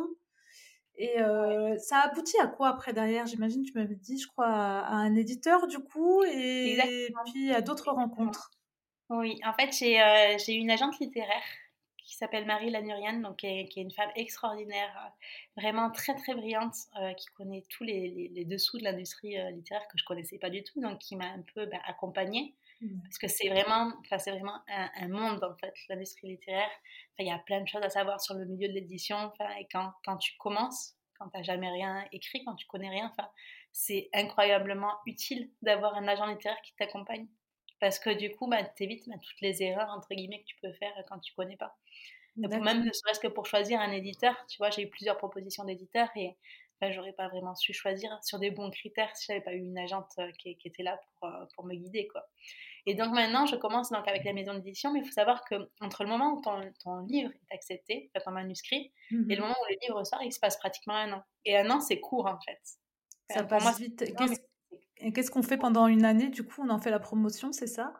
Et 0.98 1.20
euh, 1.20 1.76
ça 1.78 1.98
a 1.98 2.08
abouti 2.08 2.38
à 2.40 2.46
quoi 2.46 2.68
après 2.68 2.92
derrière? 2.92 3.26
J'imagine, 3.26 3.62
tu 3.62 3.72
m'avais 3.74 3.96
dit, 3.96 4.18
je 4.18 4.26
crois, 4.28 4.46
à, 4.46 4.94
un 4.94 5.14
éditeur 5.14 5.66
du 5.66 5.78
coup, 5.78 6.22
et, 6.24 6.78
puis 7.26 7.52
à 7.52 7.60
d'autres 7.60 7.92
rencontres. 7.92 8.50
Oui, 9.10 9.38
en 9.44 9.52
fait, 9.52 9.72
j'ai 9.72 10.00
euh, 10.02 10.36
une 10.48 10.70
agente 10.70 10.98
littéraire 10.98 11.44
qui 11.98 12.16
s'appelle 12.16 12.46
Marie 12.46 12.70
Lanurian, 12.70 13.20
donc 13.20 13.38
qui 13.38 13.46
est, 13.46 13.68
qui 13.68 13.80
est, 13.80 13.82
une 13.82 13.92
femme 13.92 14.10
extraordinaire, 14.16 14.90
euh, 15.04 15.60
vraiment 15.60 15.90
très 15.90 16.14
très 16.14 16.34
brillante, 16.34 16.74
euh, 17.00 17.12
qui 17.14 17.26
connaît 17.26 17.64
tous 17.68 17.84
les, 17.84 18.08
les, 18.08 18.28
les 18.28 18.44
dessous 18.44 18.78
de 18.78 18.84
l'industrie 18.84 19.36
littéraire 19.52 19.86
que 19.88 19.98
je 19.98 20.04
connaissais 20.04 20.38
pas 20.38 20.50
du 20.50 20.64
tout, 20.64 20.80
donc 20.80 20.98
qui 20.98 21.14
m'a 21.14 21.26
un 21.26 21.42
peu 21.54 21.66
bah, 21.66 21.78
accompagnée. 21.86 22.54
Mmh. 22.80 23.00
Parce 23.02 23.18
que 23.18 23.28
c'est 23.28 23.48
vraiment, 23.48 23.92
c'est 24.18 24.30
vraiment 24.30 24.60
un, 24.68 24.90
un, 25.00 25.08
monde 25.08 25.42
en 25.42 25.56
fait, 25.56 25.74
l'industrie 25.88 26.28
littéraire. 26.28 26.70
Enfin, 27.12 27.24
il 27.24 27.26
y 27.26 27.30
a 27.30 27.38
plein 27.38 27.60
de 27.60 27.68
choses 27.68 27.82
à 27.82 27.90
savoir 27.90 28.20
sur 28.20 28.34
le 28.34 28.44
milieu 28.44 28.68
de 28.68 28.74
l'édition. 28.74 29.16
Enfin, 29.16 29.48
et 29.58 29.66
quand, 29.72 29.92
quand 30.04 30.18
tu 30.18 30.36
commences, 30.38 30.94
quand 31.18 31.28
tu 31.30 31.36
n'as 31.36 31.42
jamais 31.42 31.70
rien 31.70 32.06
écrit, 32.12 32.44
quand 32.44 32.54
tu 32.54 32.66
connais 32.66 32.90
rien, 32.90 33.10
enfin, 33.10 33.28
c'est 33.72 34.10
incroyablement 34.12 34.92
utile 35.06 35.50
d'avoir 35.62 35.94
un 35.94 36.06
agent 36.06 36.26
littéraire 36.26 36.60
qui 36.62 36.74
t'accompagne. 36.76 37.26
Parce 37.80 37.98
que 37.98 38.10
du 38.10 38.30
coup, 38.30 38.46
bah, 38.46 38.62
tu 38.64 38.84
évites 38.84 39.08
bah, 39.08 39.16
toutes 39.22 39.40
les 39.40 39.62
erreurs, 39.62 39.90
entre 39.90 40.08
guillemets, 40.14 40.40
que 40.40 40.46
tu 40.46 40.56
peux 40.62 40.72
faire 40.72 40.92
quand 41.08 41.18
tu 41.18 41.34
connais 41.34 41.56
pas. 41.56 41.76
Pour 42.42 42.62
même 42.62 42.84
ne 42.84 42.92
serait-ce 42.92 43.20
que 43.20 43.28
pour 43.28 43.46
choisir 43.46 43.80
un 43.80 43.90
éditeur, 43.92 44.36
tu 44.46 44.58
vois, 44.58 44.68
j'ai 44.68 44.82
eu 44.82 44.90
plusieurs 44.90 45.16
propositions 45.16 45.64
d'éditeurs 45.64 46.10
et 46.16 46.36
enfin, 46.80 46.92
j'aurais 46.92 47.12
pas 47.12 47.28
vraiment 47.28 47.54
su 47.54 47.72
choisir 47.72 48.18
sur 48.22 48.38
des 48.38 48.50
bons 48.50 48.70
critères 48.70 49.14
si 49.16 49.26
j'avais 49.28 49.40
pas 49.40 49.54
eu 49.54 49.60
une 49.60 49.78
agente 49.78 50.10
euh, 50.18 50.30
qui, 50.38 50.56
qui 50.56 50.68
était 50.68 50.82
là 50.82 50.98
pour, 51.18 51.28
euh, 51.28 51.44
pour, 51.54 51.64
me 51.64 51.74
guider, 51.74 52.06
quoi. 52.08 52.26
Et 52.86 52.94
donc 52.94 53.12
maintenant, 53.12 53.46
je 53.46 53.56
commence 53.56 53.90
donc 53.90 54.06
avec 54.06 54.24
la 54.24 54.32
maison 54.32 54.54
d'édition, 54.54 54.92
mais 54.92 55.00
il 55.00 55.04
faut 55.04 55.12
savoir 55.12 55.44
que 55.44 55.70
entre 55.80 56.04
le 56.04 56.08
moment 56.08 56.34
où 56.34 56.40
ton, 56.40 56.60
ton 56.84 57.00
livre 57.00 57.30
est 57.30 57.54
accepté, 57.54 58.10
ton 58.24 58.30
manuscrit, 58.30 58.92
mmh 59.10 59.30
et 59.30 59.34
le 59.34 59.42
moment 59.42 59.56
où 59.60 59.72
le 59.72 59.76
livre 59.82 60.04
sort, 60.04 60.22
il 60.22 60.32
se 60.32 60.38
passe 60.38 60.56
pratiquement 60.56 60.94
un 60.94 61.12
an. 61.14 61.22
Et 61.44 61.56
un 61.56 61.68
an, 61.70 61.80
c'est 61.80 61.98
court 61.98 62.26
en 62.26 62.38
fait. 62.40 62.60
Ça 63.30 63.42
passe 63.42 63.62
moi, 63.62 63.72
vite. 63.72 64.04
Et 64.98 65.12
qu'est-ce 65.12 65.30
qu'on 65.30 65.42
fait 65.42 65.58
pendant 65.58 65.86
une 65.88 66.04
année 66.04 66.28
Du 66.28 66.44
coup, 66.44 66.62
on 66.62 66.70
en 66.70 66.78
fait 66.78 66.90
la 66.90 67.00
promotion, 67.00 67.52
c'est 67.52 67.66
ça? 67.66 67.92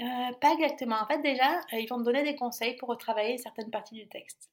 Euh, 0.00 0.04
Pas 0.40 0.54
exactement. 0.54 0.96
En 0.96 1.06
fait, 1.06 1.20
déjà, 1.20 1.60
ils 1.72 1.86
vont 1.86 1.98
te 1.98 2.04
donner 2.04 2.22
des 2.22 2.36
conseils 2.36 2.76
pour 2.76 2.88
retravailler 2.88 3.36
certaines 3.38 3.70
parties 3.70 3.94
du 3.94 4.08
texte. 4.08 4.50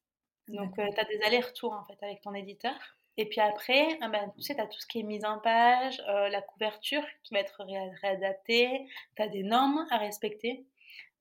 Donc, 0.48 0.78
euh, 0.80 0.88
tu 0.94 1.00
as 1.00 1.06
des 1.06 1.22
allers-retours 1.26 1.74
en 1.74 1.84
fait 1.86 1.98
avec 2.02 2.22
ton 2.22 2.34
éditeur. 2.34 2.97
Et 3.18 3.26
puis 3.28 3.42
après, 3.42 3.98
ah 4.02 4.10
ben, 4.10 4.32
tu 4.36 4.44
sais, 4.44 4.56
tu 4.56 4.62
as 4.62 4.68
tout 4.68 4.80
ce 4.80 4.86
qui 4.86 5.00
est 5.00 5.04
mise 5.04 5.26
en 5.26 5.40
page, 5.40 6.02
euh, 6.08 6.30
la 6.30 6.42
couverture 6.42 7.04
qui 7.24 7.34
va 7.34 7.40
être 7.40 7.64
ré 7.64 7.90
réadaptée, 8.02 8.88
tu 9.16 9.22
as 9.22 9.28
des 9.28 9.44
normes 9.44 9.88
à 9.90 9.98
respecter, 9.98 10.66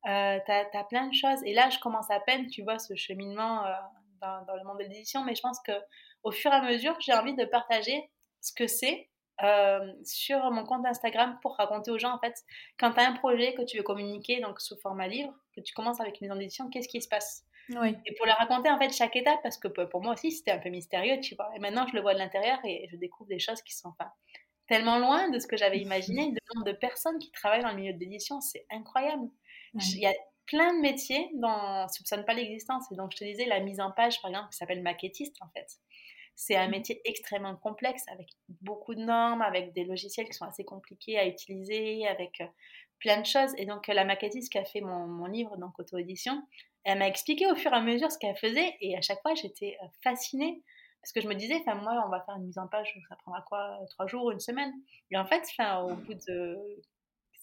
euh, 0.07 0.39
tu 0.45 0.53
as, 0.53 0.85
plein 0.85 1.09
de 1.09 1.15
choses. 1.15 1.43
Et 1.45 1.55
là, 1.55 1.71
je 1.71 1.79
commence 1.79 2.11
à 2.11 2.21
peine, 2.21 2.49
tu 2.49 2.63
vois, 2.63 2.79
ce 2.79 2.95
cheminement 2.95 3.65
euh, 3.65 3.73
dans, 4.21 4.55
le 4.55 4.65
monde 4.65 4.79
de 4.79 4.85
l'édition, 4.85 5.25
mais 5.25 5.35
je 5.35 5.41
pense 5.41 5.59
qu'au 5.61 6.31
fur 6.31 6.53
et 6.53 6.55
à 6.55 6.63
mesure, 6.63 6.97
j'ai 7.01 7.15
envie 7.15 7.35
de 7.35 7.45
partager 7.45 8.11
ce 8.41 8.53
que 8.53 8.67
c'est 8.67 9.09
euh, 9.43 9.93
sur 10.05 10.51
mon 10.51 10.65
compte 10.65 10.87
Instagram 10.87 11.39
pour 11.41 11.57
raconter 11.57 11.91
aux 11.91 11.99
gens, 11.99 12.15
en 12.15 12.19
fait, 12.19 12.35
quand 12.79 12.93
tu 12.93 13.01
as 13.01 13.09
un 13.09 13.15
projet 13.15 13.55
que 13.55 13.63
tu 13.63 13.79
veux 13.79 13.83
communiquer, 13.83 14.41
donc 14.41 14.61
sous 14.61 14.77
format 14.77 15.09
livre, 15.09 15.33
que 15.55 15.61
tu 15.63 15.73
commences 15.73 16.01
avec 16.01 16.21
une 16.21 16.29
maison 16.29 16.39
d'édition, 16.39 16.69
qu'est-ce 16.69 16.89
qui 16.89 17.01
se 17.01 17.09
passe? 17.09 17.46
Oui. 17.71 17.97
Et 18.07 18.15
pour 18.15 18.27
leur 18.27 18.37
raconter, 18.37 18.71
en 18.71 18.79
fait, 18.79 18.91
chaque 18.93 19.17
étape, 19.17 19.41
parce 19.43 19.59
que 19.59 19.69
pour 19.69 20.03
moi 20.03 20.15
aussi, 20.15 20.31
c'était 20.31 20.53
un 20.53 20.59
peu 20.59 20.69
mystérieux, 20.69 21.21
tu 21.21 21.35
vois. 21.35 21.51
Et 21.57 21.59
maintenant, 21.59 21.87
je 21.87 21.95
le 21.95 22.01
vois 22.01 22.15
de 22.15 22.19
l'intérieur 22.19 22.59
et 22.65 22.89
je 22.91 22.97
découvre 22.97 23.29
des 23.29 23.39
choses 23.39 23.63
qui 23.63 23.75
sont 23.75 23.93
pas 23.99 24.15
tellement 24.69 24.99
loin 24.99 25.31
de 25.31 25.39
ce 25.39 25.47
que 25.47 25.57
j'avais 25.57 25.79
imaginé. 25.81 26.31
Le 26.33 26.55
nombre 26.55 26.67
de 26.67 26.73
personnes 26.77 27.19
qui 27.19 27.31
travaillent 27.33 27.63
dans 27.63 27.71
le 27.71 27.77
milieu 27.77 27.93
de 27.93 27.99
l'édition, 27.99 28.41
c'est 28.41 28.67
incroyable. 28.71 29.29
Oui. 29.75 29.83
Il 29.95 30.01
y 30.01 30.07
a 30.07 30.15
plein 30.47 30.75
de 30.75 30.81
métiers 30.81 31.31
dont 31.35 31.49
on 31.49 31.85
ne 31.85 31.89
soupçonne 31.89 32.25
pas 32.25 32.35
l'existence. 32.35 32.85
Et 32.93 32.97
donc, 32.97 33.13
je 33.13 33.19
te 33.19 33.25
disais, 33.25 33.47
la 33.47 33.61
mise 33.61 33.81
en 33.81 33.91
page, 33.91 34.21
par 34.23 34.31
exemple, 34.31 34.51
qui 34.51 34.57
s'appelle 34.57 34.83
maquettiste, 34.83 35.37
en 35.41 35.49
fait. 35.51 35.67
C'est 36.35 36.57
un 36.57 36.69
métier 36.69 37.01
extrêmement 37.05 37.57
complexe 37.57 38.05
avec 38.09 38.29
beaucoup 38.61 38.95
de 38.95 39.01
normes, 39.01 39.43
avec 39.43 39.73
des 39.73 39.85
logiciels 39.85 40.27
qui 40.27 40.35
sont 40.35 40.45
assez 40.45 40.65
compliqués 40.65 41.19
à 41.19 41.27
utiliser, 41.27 42.07
avec 42.07 42.43
plein 42.99 43.21
de 43.21 43.27
choses. 43.27 43.53
Et 43.57 43.67
donc, 43.67 43.87
la 43.87 44.05
maquettiste 44.05 44.51
qui 44.51 44.59
a 44.59 44.65
fait 44.65 44.81
mon, 44.81 45.07
mon 45.07 45.27
livre, 45.27 45.57
donc 45.57 45.79
auto-édition, 45.79 46.43
elle 46.85 46.99
m'a 46.99 47.09
expliqué 47.09 47.47
au 47.51 47.57
fur 47.57 47.73
et 47.73 47.77
à 47.77 47.81
mesure 47.81 48.11
ce 48.11 48.19
qu'elle 48.19 48.37
faisait. 48.37 48.77
Et 48.81 48.97
à 48.97 49.01
chaque 49.03 49.21
fois, 49.23 49.35
j'étais 49.35 49.77
fascinée. 50.03 50.63
Parce 51.03 51.13
que 51.13 51.21
je 51.21 51.29
me 51.29 51.35
disais, 51.35 51.57
enfin, 51.61 51.77
moi, 51.77 52.03
on 52.07 52.11
va 52.11 52.21
faire 52.23 52.37
une 52.37 52.47
mise 52.47 52.59
en 52.59 52.67
page, 52.67 52.93
ça 53.09 53.17
prendra 53.17 53.43
quoi 53.43 53.79
Trois 53.91 54.07
jours, 54.07 54.31
une 54.33 54.41
semaine? 54.41 54.73
Et 55.11 55.17
en 55.17 55.25
fait, 55.27 55.43
enfin, 55.51 55.83
au 55.83 55.95
bout 55.95 56.15
de 56.15 56.57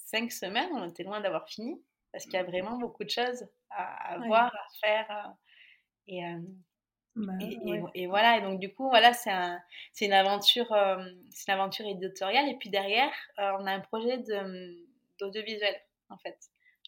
cinq 0.06 0.32
semaines, 0.32 0.70
on 0.74 0.90
était 0.90 1.04
loin 1.04 1.22
d'avoir 1.22 1.48
fini. 1.48 1.82
Parce 2.12 2.26
qu'il 2.26 2.36
y 2.36 2.38
a 2.38 2.44
vraiment 2.44 2.78
beaucoup 2.78 3.04
de 3.04 3.10
choses 3.10 3.44
à, 3.72 4.14
à 4.14 4.20
ouais. 4.20 4.28
voir, 4.28 4.54
à 4.54 4.68
faire. 4.86 5.34
Et, 6.08 6.24
euh, 6.24 6.38
bah, 7.16 7.34
et, 7.40 7.58
ouais. 7.58 7.84
et, 7.96 8.04
et, 8.04 8.08
voilà, 8.08 8.38
et 8.38 8.42
donc 8.42 8.60
du 8.60 8.72
coup, 8.74 8.88
voilà, 8.90 9.14
c'est 9.14 9.32
un, 9.32 9.60
une 10.02 10.14
aventure, 10.14 10.72
euh, 10.74 11.04
c'est 11.32 11.52
une 11.52 11.60
aventure 11.60 11.88
éditoriale. 11.88 12.50
Et 12.50 12.58
puis 12.58 12.70
derrière, 12.70 13.12
euh, 13.40 13.52
on 13.60 13.66
a 13.66 13.72
un 13.72 13.80
projet 13.80 14.18
d'audiovisuel, 15.20 15.76
en 16.10 16.18
fait. 16.18 16.38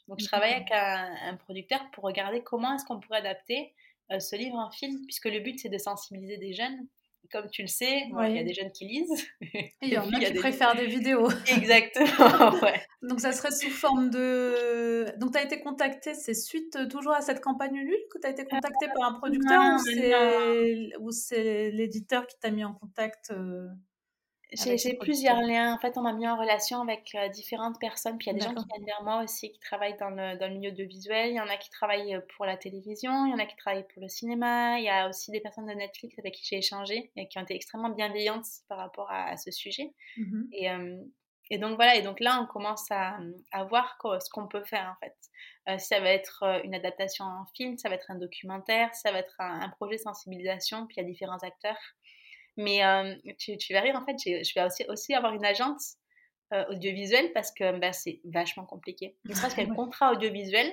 Donc 0.08 0.20
je 0.20 0.26
travaille 0.26 0.54
avec 0.54 0.72
un, 0.72 1.16
un 1.30 1.36
producteur 1.36 1.90
pour 1.92 2.04
regarder 2.04 2.44
comment 2.44 2.76
est-ce 2.76 2.86
qu'on 2.86 3.00
pourrait 3.00 3.20
adapter 3.20 3.74
euh, 4.12 4.20
ce 4.20 4.36
livre 4.36 4.58
en 4.58 4.70
film, 4.70 5.00
puisque 5.06 5.26
le 5.26 5.40
but 5.40 5.60
c'est 5.60 5.70
de 5.70 5.78
sensibiliser 5.78 6.38
des 6.38 6.54
jeunes. 6.54 6.88
Comme 7.32 7.50
tu 7.50 7.64
le 7.64 7.68
sais, 7.68 8.04
il 8.08 8.14
ouais. 8.14 8.36
y 8.36 8.40
a 8.40 8.44
des 8.44 8.54
jeunes 8.54 8.72
qui 8.72 8.86
lisent. 8.86 9.26
Et 9.42 9.74
il 9.82 9.90
y 9.90 9.98
en 9.98 10.08
a 10.14 10.20
qui 10.20 10.32
des... 10.32 10.40
préfèrent 10.40 10.76
des 10.76 10.86
vidéos. 10.86 11.28
Exactement, 11.58 12.52
ouais. 12.62 12.80
Donc 13.02 13.20
ça 13.20 13.32
serait 13.32 13.50
sous 13.50 13.72
forme 13.72 14.12
de... 14.12 15.06
Donc 15.18 15.32
tu 15.32 15.40
as 15.40 15.44
été 15.44 15.60
contacté, 15.60 16.14
c'est 16.14 16.36
suite 16.36 16.76
euh, 16.76 16.88
toujours 16.88 17.14
à 17.14 17.22
cette 17.22 17.42
campagne 17.42 17.76
Ulule 17.78 17.98
que 18.12 18.20
tu 18.20 18.28
as 18.28 18.30
été 18.30 18.46
contacté 18.46 18.86
euh, 18.86 18.94
par 18.94 19.10
un 19.10 19.14
producteur 19.16 19.60
non, 19.60 19.78
ou 21.00 21.12
c'est 21.12 21.72
l'éditeur 21.72 22.28
qui 22.28 22.38
t'a 22.40 22.52
mis 22.52 22.64
en 22.64 22.76
contact 22.76 23.32
euh... 23.32 23.70
J'ai 24.56 24.94
plusieurs 24.96 25.42
liens. 25.42 25.74
En 25.74 25.80
fait, 25.80 25.98
on 25.98 26.02
m'a 26.02 26.14
mis 26.14 26.28
en 26.28 26.38
relation 26.38 26.82
avec 26.82 27.14
euh, 27.16 27.28
différentes 27.30 27.80
personnes. 27.80 28.18
Puis 28.18 28.28
il 28.30 28.34
y 28.34 28.36
a 28.36 28.40
des 28.40 28.46
gens 28.46 28.54
qui 28.54 28.66
viennent 28.68 28.86
vers 28.86 29.04
moi 29.04 29.24
aussi, 29.24 29.52
qui 29.52 29.60
travaillent 29.60 29.98
dans 29.98 30.10
le, 30.10 30.38
dans 30.38 30.48
le 30.48 30.54
milieu 30.56 30.72
audiovisuel. 30.72 31.30
Il 31.32 31.36
y 31.36 31.40
en 31.40 31.48
a 31.48 31.58
qui 31.58 31.70
travaillent 31.70 32.16
euh, 32.16 32.22
pour 32.36 32.46
la 32.46 32.58
télévision, 32.58 33.26
il 33.26 33.32
y 33.32 33.34
en 33.34 33.40
a 33.40 33.46
qui 33.46 33.56
travaillent 33.56 33.88
pour 33.94 34.02
le 34.02 34.08
cinéma. 34.10 34.80
Il 34.80 34.86
y 34.86 34.90
a 34.90 35.08
aussi 35.10 35.32
des 35.32 35.42
personnes 35.42 35.68
de 35.68 35.74
Netflix 35.74 36.18
avec 36.20 36.34
qui 36.34 36.46
j'ai 36.46 36.58
échangé 36.58 37.12
et 37.16 37.28
qui 37.28 37.38
ont 37.38 37.44
été 37.44 37.56
extrêmement 37.56 37.90
bienveillantes 37.90 38.46
par 38.70 38.78
rapport 38.78 39.10
à, 39.12 39.26
à 39.30 39.38
ce 39.38 39.52
sujet. 39.52 39.94
Mm 40.18 40.24
-hmm. 40.24 40.48
et, 40.52 40.72
euh, 40.72 41.04
et, 41.52 41.58
donc 41.58 41.76
voilà, 41.76 41.96
et 41.96 42.02
donc 42.02 42.20
là, 42.20 42.40
on 42.42 42.48
commence 42.48 42.90
à, 42.92 43.18
à 43.52 43.64
voir 43.66 43.98
ce 44.24 44.30
qu'on 44.34 44.48
peut 44.48 44.64
faire 44.64 44.88
en 44.94 44.98
fait. 45.02 45.16
Euh, 45.70 45.78
ça 45.78 46.00
va 46.00 46.10
être 46.10 46.44
une 46.64 46.76
adaptation 46.76 47.26
en 47.26 47.46
film, 47.56 47.78
ça 47.78 47.90
va 47.90 47.96
être 47.96 48.10
un 48.12 48.20
documentaire, 48.26 48.90
ça 48.94 49.12
va 49.12 49.20
être 49.20 49.36
un, 49.40 49.62
un 49.66 49.70
projet 49.78 49.96
de 50.00 50.02
sensibilisation, 50.10 50.78
puis 50.88 50.96
il 50.98 51.02
y 51.02 51.06
a 51.06 51.10
différents 51.14 51.44
acteurs. 51.52 51.84
Mais 52.58 52.82
tu, 53.38 53.58
tu, 53.58 53.74
vas 53.74 53.82
rire, 53.82 53.96
en 53.96 54.06
fait, 54.06 54.18
je 54.18 54.54
vais 54.54 54.66
aussi, 54.66 54.86
aussi 54.88 55.14
avoir 55.14 55.34
une 55.34 55.46
agence 55.46 55.98
audiovisuelle 56.70 57.34
parce 57.34 57.52
que 57.52 57.78
bah, 57.80 57.92
c'est 57.92 58.22
vachement 58.24 58.66
compliqué. 58.66 59.18
Ne 59.26 59.34
serait-ce 59.34 59.56
qu'un 59.58 59.74
contrat 59.74 60.14
audiovisuel, 60.14 60.72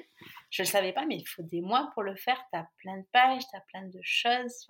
je 0.50 0.62
ne 0.62 0.66
le 0.66 0.70
savais 0.70 0.92
pas, 0.92 1.06
mais 1.06 1.16
il 1.16 1.24
faut 1.24 1.42
des 1.42 1.60
mois 1.60 1.90
pour 1.94 2.02
le 2.02 2.14
faire. 2.14 2.40
Tu 2.52 2.58
as 2.58 2.68
plein 2.78 2.98
de 2.98 3.06
pages, 3.12 3.42
tu 3.50 3.56
as 3.56 3.62
plein 3.62 3.88
de 3.88 3.98
choses. 4.02 4.66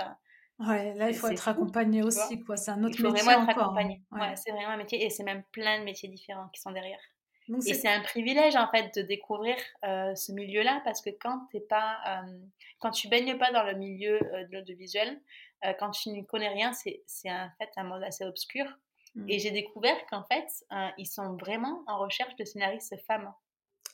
Ouais, 0.59 0.95
là, 0.95 1.09
il 1.09 1.15
faut 1.15 1.29
être 1.29 1.43
fou, 1.43 1.51
accompagné 1.51 2.03
aussi, 2.03 2.41
quoi. 2.41 2.57
C'est 2.57 2.71
un 2.71 2.85
autre 2.85 2.95
il 2.99 3.03
faut 3.03 3.11
métier 3.11 3.25
vraiment 3.25 3.43
être 3.43 3.51
encore. 3.51 3.65
accompagné. 3.65 4.03
Ouais. 4.13 4.21
Ouais, 4.21 4.37
c'est 4.37 4.53
vraiment 4.53 4.71
un 4.71 4.77
métier 4.77 5.05
et 5.05 5.11
c'est 5.11 5.25
même 5.25 5.43
plein 5.53 5.81
de 5.81 5.85
métiers 5.85 6.09
différents 6.09 6.49
qui 6.49 6.61
sont 6.61 6.71
derrière. 6.71 7.01
Donc, 7.49 7.67
et 7.67 7.75
c'est 7.75 7.89
un 7.89 8.01
privilège 8.01 8.55
en 8.55 8.69
fait 8.69 8.95
de 8.95 9.03
découvrir 9.03 9.57
euh, 9.85 10.15
ce 10.15 10.31
milieu-là 10.33 10.81
parce 10.85 11.03
que 11.03 11.11
quand 11.11 11.49
t'es 11.51 11.61
pas, 11.61 11.99
euh, 12.07 12.39
quand 12.79 12.93
tu 12.93 13.09
baignes 13.09 13.37
pas 13.37 13.51
dans 13.51 13.65
le 13.65 13.75
milieu 13.75 14.23
euh, 14.23 14.47
de 14.47 14.53
l'audiovisuel, 14.53 15.21
euh, 15.65 15.73
quand 15.79 15.91
tu 15.91 16.11
ne 16.11 16.23
connais 16.23 16.49
rien, 16.49 16.73
c'est 16.73 17.03
en 17.27 17.51
fait 17.59 17.71
un 17.77 17.85
monde 17.85 18.03
assez 18.03 18.25
obscur. 18.25 18.67
Mmh. 19.15 19.29
Et 19.29 19.39
j'ai 19.39 19.51
découvert 19.51 20.07
qu'en 20.07 20.25
fait, 20.25 20.49
euh, 20.73 20.89
ils 20.99 21.07
sont 21.07 21.37
vraiment 21.37 21.83
en 21.87 21.99
recherche 21.99 22.35
de 22.37 22.45
scénaristes 22.45 22.97
femmes. 23.07 23.33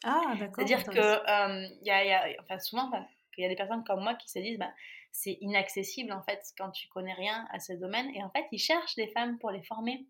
Ah, 0.04 0.34
d'accord. 0.38 0.54
C'est-à-dire 0.56 0.84
que 0.84 0.98
euh, 0.98 1.68
y 1.82 1.90
a, 1.90 2.04
y 2.04 2.12
a, 2.12 2.40
enfin, 2.40 2.58
souvent, 2.58 2.88
bah, 2.88 3.04
il 3.36 3.42
y 3.42 3.44
a 3.44 3.48
des 3.48 3.56
personnes 3.56 3.84
comme 3.84 4.02
moi 4.02 4.14
qui 4.14 4.28
se 4.28 4.38
disent, 4.38 4.58
bah, 4.58 4.72
c'est 5.10 5.38
inaccessible 5.40 6.12
en 6.12 6.22
fait 6.22 6.44
quand 6.56 6.70
tu 6.70 6.88
connais 6.88 7.14
rien 7.14 7.48
à 7.50 7.58
ce 7.58 7.72
domaine. 7.72 8.14
Et 8.14 8.22
en 8.22 8.30
fait, 8.30 8.46
ils 8.52 8.58
cherchent 8.58 8.94
des 8.94 9.08
femmes 9.08 9.38
pour 9.38 9.50
les 9.50 9.62
former 9.62 10.06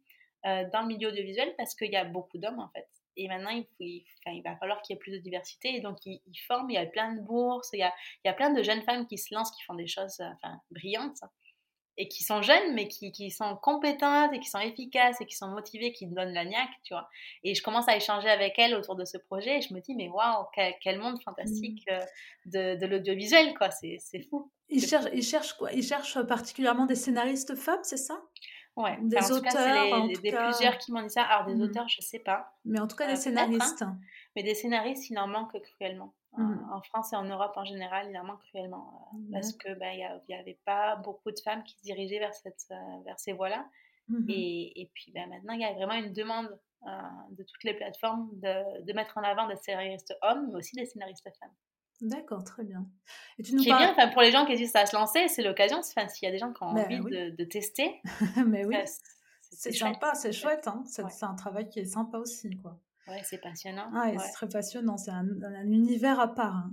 euh, 0.46 0.64
dans 0.72 0.82
le 0.82 0.88
milieu 0.88 1.08
audiovisuel 1.08 1.54
parce 1.56 1.74
qu'il 1.74 1.90
y 1.90 1.96
a 1.96 2.04
beaucoup 2.04 2.38
d'hommes 2.38 2.60
en 2.60 2.68
fait. 2.68 2.88
Et 3.16 3.26
maintenant, 3.26 3.50
il, 3.50 3.64
faut, 3.64 3.70
il, 3.80 4.04
il 4.26 4.42
va 4.42 4.56
falloir 4.56 4.80
qu'il 4.82 4.94
y 4.94 4.96
ait 4.96 5.00
plus 5.00 5.12
de 5.12 5.18
diversité. 5.18 5.74
Et 5.74 5.80
donc, 5.80 5.98
ils, 6.04 6.20
ils, 6.26 6.38
forment, 6.46 6.70
il 6.70 6.74
y 6.74 6.78
a 6.78 6.86
plein 6.86 7.14
de 7.14 7.20
bourses, 7.20 7.70
il 7.72 7.80
y 7.80 7.82
a, 7.82 7.92
il 8.24 8.28
y 8.28 8.30
a 8.30 8.34
plein 8.34 8.50
de 8.50 8.62
jeunes 8.62 8.82
femmes 8.82 9.06
qui 9.06 9.18
se 9.18 9.34
lancent, 9.34 9.50
qui 9.50 9.62
font 9.64 9.74
des 9.74 9.88
choses 9.88 10.22
brillantes 10.70 11.18
et 11.98 12.06
qui 12.06 12.22
sont 12.22 12.42
jeunes, 12.42 12.74
mais 12.74 12.86
qui, 12.86 13.10
qui, 13.10 13.30
sont 13.30 13.56
compétentes 13.56 14.32
et 14.32 14.38
qui 14.38 14.48
sont 14.48 14.60
efficaces 14.60 15.20
et 15.20 15.26
qui 15.26 15.34
sont 15.34 15.48
motivées, 15.48 15.92
qui 15.92 16.06
donnent 16.06 16.32
la 16.32 16.44
niaque, 16.44 16.70
tu 16.84 16.94
vois. 16.94 17.08
Et 17.42 17.56
je 17.56 17.62
commence 17.62 17.88
à 17.88 17.96
échanger 17.96 18.30
avec 18.30 18.56
elles 18.58 18.74
autour 18.74 18.94
de 18.94 19.04
ce 19.04 19.18
projet 19.18 19.58
et 19.58 19.60
je 19.60 19.74
me 19.74 19.80
dis, 19.80 19.96
mais 19.96 20.08
waouh, 20.08 20.46
quel, 20.54 20.74
quel, 20.80 21.00
monde 21.00 21.20
fantastique 21.22 21.84
mmh. 21.90 22.50
de, 22.50 22.76
de 22.76 22.86
l'audiovisuel, 22.86 23.52
quoi. 23.58 23.70
C'est 23.72 23.98
fou. 24.30 24.50
Ils 24.68 24.86
cherchent, 24.86 25.08
ils 25.12 25.24
cherchent 25.24 25.54
quoi? 25.54 25.72
Ils 25.72 25.82
cherchent 25.82 26.22
particulièrement 26.22 26.86
des 26.86 26.94
scénaristes 26.94 27.56
femmes, 27.56 27.80
c'est 27.82 27.96
ça? 27.96 28.20
Ouais, 28.76 28.96
des 29.02 29.16
enfin, 29.16 29.34
auteurs. 29.34 29.52
Cas, 29.52 30.06
les, 30.06 30.16
des 30.18 30.30
cas... 30.30 30.50
plusieurs 30.50 30.78
qui 30.78 30.92
m'ont 30.92 31.02
dit 31.02 31.10
ça. 31.10 31.22
Alors, 31.22 31.46
des 31.46 31.54
mmh. 31.56 31.62
auteurs, 31.62 31.88
je 31.88 32.00
sais 32.00 32.20
pas. 32.20 32.54
Mais 32.64 32.78
en 32.78 32.86
tout 32.86 32.94
cas, 32.94 33.06
des 33.06 33.14
euh, 33.14 33.16
scénaristes. 33.16 33.82
Hein. 33.82 33.98
Mais 34.36 34.44
des 34.44 34.54
scénaristes, 34.54 35.10
il 35.10 35.18
en 35.18 35.26
manque 35.26 35.60
cruellement. 35.62 36.14
Mmh. 36.38 36.70
En 36.72 36.80
France 36.82 37.12
et 37.12 37.16
en 37.16 37.24
Europe 37.24 37.52
en 37.56 37.64
général, 37.64 38.08
il 38.10 38.16
en 38.16 38.24
manque 38.24 38.42
cruellement. 38.48 39.10
Euh, 39.12 39.18
mmh. 39.18 39.30
Parce 39.32 39.52
que 39.52 39.74
ben, 39.74 39.92
il 39.92 40.22
n'y 40.28 40.34
avait 40.34 40.58
pas 40.64 40.96
beaucoup 40.96 41.30
de 41.30 41.40
femmes 41.40 41.64
qui 41.64 41.76
se 41.76 41.82
dirigeaient 41.82 42.20
vers, 42.20 42.34
cette, 42.34 42.66
euh, 42.70 42.74
vers 43.04 43.18
ces 43.18 43.32
voies-là. 43.32 43.66
Mmh 44.08 44.24
et, 44.30 44.80
et, 44.80 44.90
puis 44.94 45.12
ben, 45.12 45.28
maintenant, 45.28 45.52
il 45.52 45.60
y 45.60 45.64
a 45.64 45.72
vraiment 45.74 45.94
une 45.94 46.12
demande 46.12 46.48
de 47.30 47.42
toutes 47.42 47.64
les 47.64 47.74
plateformes 47.74 48.30
de, 48.34 48.84
de, 48.84 48.92
mettre 48.92 49.18
en 49.18 49.22
avant 49.22 49.48
des 49.48 49.56
scénaristes 49.56 50.14
hommes, 50.22 50.46
mais 50.48 50.54
aussi 50.54 50.76
des 50.76 50.86
scénaristes 50.86 51.28
femmes. 51.40 51.50
D'accord, 52.00 52.44
très 52.44 52.62
bien. 52.62 52.86
Et 53.38 53.42
tu 53.42 53.54
nous 53.54 53.62
qui 53.62 53.70
est 53.70 53.76
bien, 53.76 54.08
pour 54.12 54.22
les 54.22 54.30
gens 54.30 54.46
qui 54.46 54.52
hésitent 54.52 54.76
à 54.76 54.86
se 54.86 54.94
lancer, 54.94 55.26
c'est 55.26 55.42
l'occasion. 55.42 55.82
S'il 55.82 56.22
y 56.22 56.26
a 56.26 56.30
des 56.30 56.38
gens 56.38 56.52
qui 56.52 56.62
ont 56.62 56.72
ben 56.72 56.84
envie 56.84 57.00
de, 57.00 57.30
de, 57.30 57.44
tester, 57.44 58.00
mais 58.46 58.64
oui, 58.64 58.76
c'est 59.50 59.72
sympa, 59.72 60.14
c'est 60.14 60.32
chouette. 60.32 60.68
Hein. 60.68 60.84
C'est 60.86 61.24
un 61.24 61.34
travail 61.34 61.68
qui 61.68 61.80
est 61.80 61.84
sympa 61.84 62.18
aussi, 62.18 62.50
quoi. 62.56 62.78
Ouais, 63.08 63.22
c'est 63.24 63.40
passionnant. 63.40 63.90
Ah, 63.94 64.10
c'est 64.18 64.32
très 64.32 64.48
passionnant. 64.48 64.96
C'est 64.96 65.10
un, 65.10 65.26
univers 65.64 66.20
à 66.20 66.34
part. 66.34 66.56
Hein. 66.56 66.70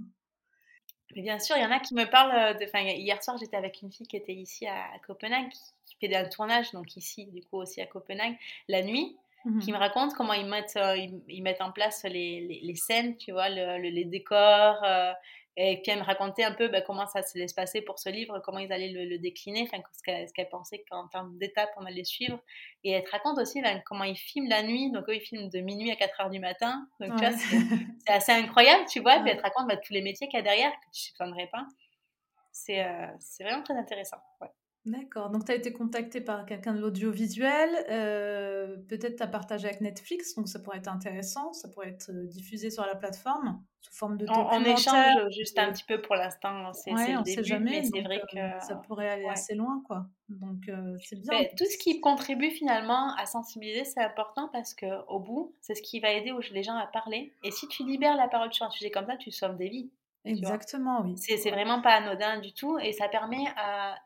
Mais 1.15 1.21
bien 1.21 1.39
sûr, 1.39 1.55
il 1.57 1.63
y 1.63 1.65
en 1.65 1.71
a 1.71 1.79
qui 1.79 1.93
me 1.93 2.05
parlent 2.05 2.57
de. 2.57 2.65
Enfin, 2.65 2.81
hier 2.81 3.23
soir, 3.23 3.37
j'étais 3.37 3.57
avec 3.57 3.81
une 3.81 3.91
fille 3.91 4.07
qui 4.07 4.17
était 4.17 4.33
ici 4.33 4.67
à, 4.67 4.99
Copenhague, 5.05 5.49
qui, 5.85 5.95
fait 5.99 6.13
un 6.15 6.27
tournage, 6.27 6.71
donc 6.71 6.97
ici, 6.97 7.25
du 7.27 7.41
coup, 7.41 7.57
aussi 7.57 7.81
à 7.81 7.85
Copenhague, 7.85 8.35
la 8.67 8.83
nuit. 8.83 9.17
Mmh 9.45 9.59
qui 9.59 9.71
me 9.71 9.77
raconte 9.77 10.15
comment 10.15 10.33
ils 10.33 10.47
mettent, 10.47 10.75
euh, 10.75 10.97
ils, 11.27 11.43
mettent 11.43 11.61
en 11.61 11.71
place 11.71 12.03
les, 12.03 12.59
les, 12.63 12.75
scènes, 12.75 13.15
tu 13.15 13.31
vois, 13.31 13.47
le, 13.47 13.77
les 13.77 14.03
décors, 14.03 14.83
euh, 14.83 15.13
et 15.57 15.81
puis 15.81 15.91
elle 15.91 15.99
me 15.99 16.03
racontait 16.03 16.43
un 16.43 16.51
peu 16.51 16.67
bah, 16.67 16.81
comment 16.81 17.07
ça 17.07 17.21
s'est 17.21 17.45
passé 17.55 17.81
pour 17.81 17.97
ce 17.99 18.09
livre, 18.09 18.39
comment 18.43 18.59
ils 18.59 18.71
allaient 18.73 18.89
le, 18.89 19.17
décliner, 19.17 19.63
enfin, 19.63 19.81
ce 19.93 20.03
qu'elle 20.03 20.31
qu 20.31 20.49
pensait 20.49 20.83
qu'en 20.89 21.07
termes 21.07 21.37
d'étapes 21.37 21.69
on 21.77 21.85
allait 21.85 22.03
suivre. 22.03 22.39
Et 22.83 22.91
elle 22.91 23.03
te 23.03 23.11
raconte 23.11 23.39
aussi 23.39 23.61
comment 23.85 24.03
ils 24.03 24.17
filment 24.17 24.49
la 24.49 24.63
nuit, 24.63 24.91
donc 24.91 25.07
eux 25.07 25.15
ils 25.15 25.21
filment 25.21 25.49
de 25.49 25.59
minuit 25.59 25.91
à 25.91 25.95
4 25.95 26.21
heures 26.21 26.29
du 26.29 26.39
matin. 26.39 26.87
Donc 26.99 27.15
tu 27.15 27.25
vois, 27.25 27.31
c'est 28.05 28.11
assez 28.11 28.31
incroyable, 28.33 28.85
tu 28.89 28.99
vois. 28.99 29.19
Puis 29.19 29.31
elle 29.31 29.37
te 29.37 29.43
raconte 29.43 29.67
bah, 29.67 29.77
tous 29.77 29.93
les 29.93 30.01
métiers 30.01 30.27
qu'il 30.27 30.37
y 30.37 30.41
a 30.41 30.43
derrière 30.43 30.71
que 30.71 30.85
tu 30.85 30.89
ne 30.89 31.07
soupçonnerais 31.07 31.49
pas. 31.51 31.65
C'est 32.51 32.83
euh, 32.83 33.07
vraiment 33.39 33.63
très 33.63 33.75
intéressant. 33.75 34.17
Ouais. 34.41 34.49
D'accord. 34.85 35.31
Donc, 35.31 35.45
tu 35.45 35.51
as 35.51 35.55
été 35.55 35.73
contacté 35.73 36.21
par 36.21 36.45
quelqu'un 36.45 36.75
de 36.75 36.79
l'audiovisuel. 36.79 37.69
Euh, 37.89 38.77
peut-être 38.87 39.15
tu 39.15 39.23
as 39.23 39.27
partagé 39.27 39.67
avec 39.67 39.81
Netflix, 39.81 40.35
donc 40.35 40.47
ça 40.47 40.59
pourrait 40.59 40.77
être 40.77 40.87
intéressant. 40.87 41.53
Ça 41.53 41.69
pourrait 41.69 41.89
être 41.89 42.11
euh, 42.11 42.27
diffusé 42.27 42.69
sur 42.69 42.85
la 42.85 42.95
plateforme 42.95 43.63
sous 43.81 43.93
forme 43.93 44.17
de 44.17 44.27
documentaire. 44.27 44.59
On, 44.59 44.63
échange 44.63 45.31
juste 45.31 45.57
un 45.57 45.71
petit 45.71 45.83
peu 45.87 46.01
pour 46.01 46.15
l'instant. 46.15 46.71
C'est 46.73 46.93
ouais, 46.93 47.15
on 47.17 47.21
ne 47.21 47.25
sait 47.25 47.43
jamais. 47.43 47.83
c'est 47.83 48.01
vrai 48.01 48.21
euh, 48.35 48.51
que 48.59 48.65
ça 48.65 48.75
pourrait 48.75 49.09
aller 49.09 49.27
assez 49.27 49.55
loin, 49.55 49.81
quoi. 49.87 50.05
Donc, 50.29 50.69
c'est 51.03 51.19
bien. 51.19 51.39
Ben, 51.39 51.47
tout 51.57 51.65
ce 51.65 51.77
qui 51.79 51.99
contribue 51.99 52.51
finalement 52.51 53.15
à 53.15 53.25
sensibiliser, 53.25 53.85
c'est 53.85 54.03
important 54.03 54.49
parce 54.53 54.75
que 54.75 54.85
au 55.07 55.19
bout, 55.19 55.55
c'est 55.61 55.73
ce 55.73 55.81
qui 55.81 55.99
va 55.99 56.11
aider 56.11 56.31
les 56.51 56.63
gens 56.63 56.75
à 56.75 56.85
parler. 56.85 57.33
Et 57.43 57.49
si 57.49 57.67
tu 57.67 57.83
libères 57.83 58.17
la 58.17 58.27
parole 58.27 58.53
sur 58.53 58.67
un 58.67 58.69
sujet 58.69 58.91
comme 58.91 59.07
ça, 59.07 59.17
tu 59.17 59.31
sauves 59.31 59.57
des 59.57 59.69
vies. 59.69 59.89
Exactement, 60.25 61.01
oui. 61.03 61.15
C'est 61.17 61.49
vraiment 61.51 61.81
pas 61.81 61.93
anodin 61.95 62.39
du 62.39 62.53
tout 62.53 62.77
et 62.79 62.91
ça 62.91 63.07
permet 63.07 63.45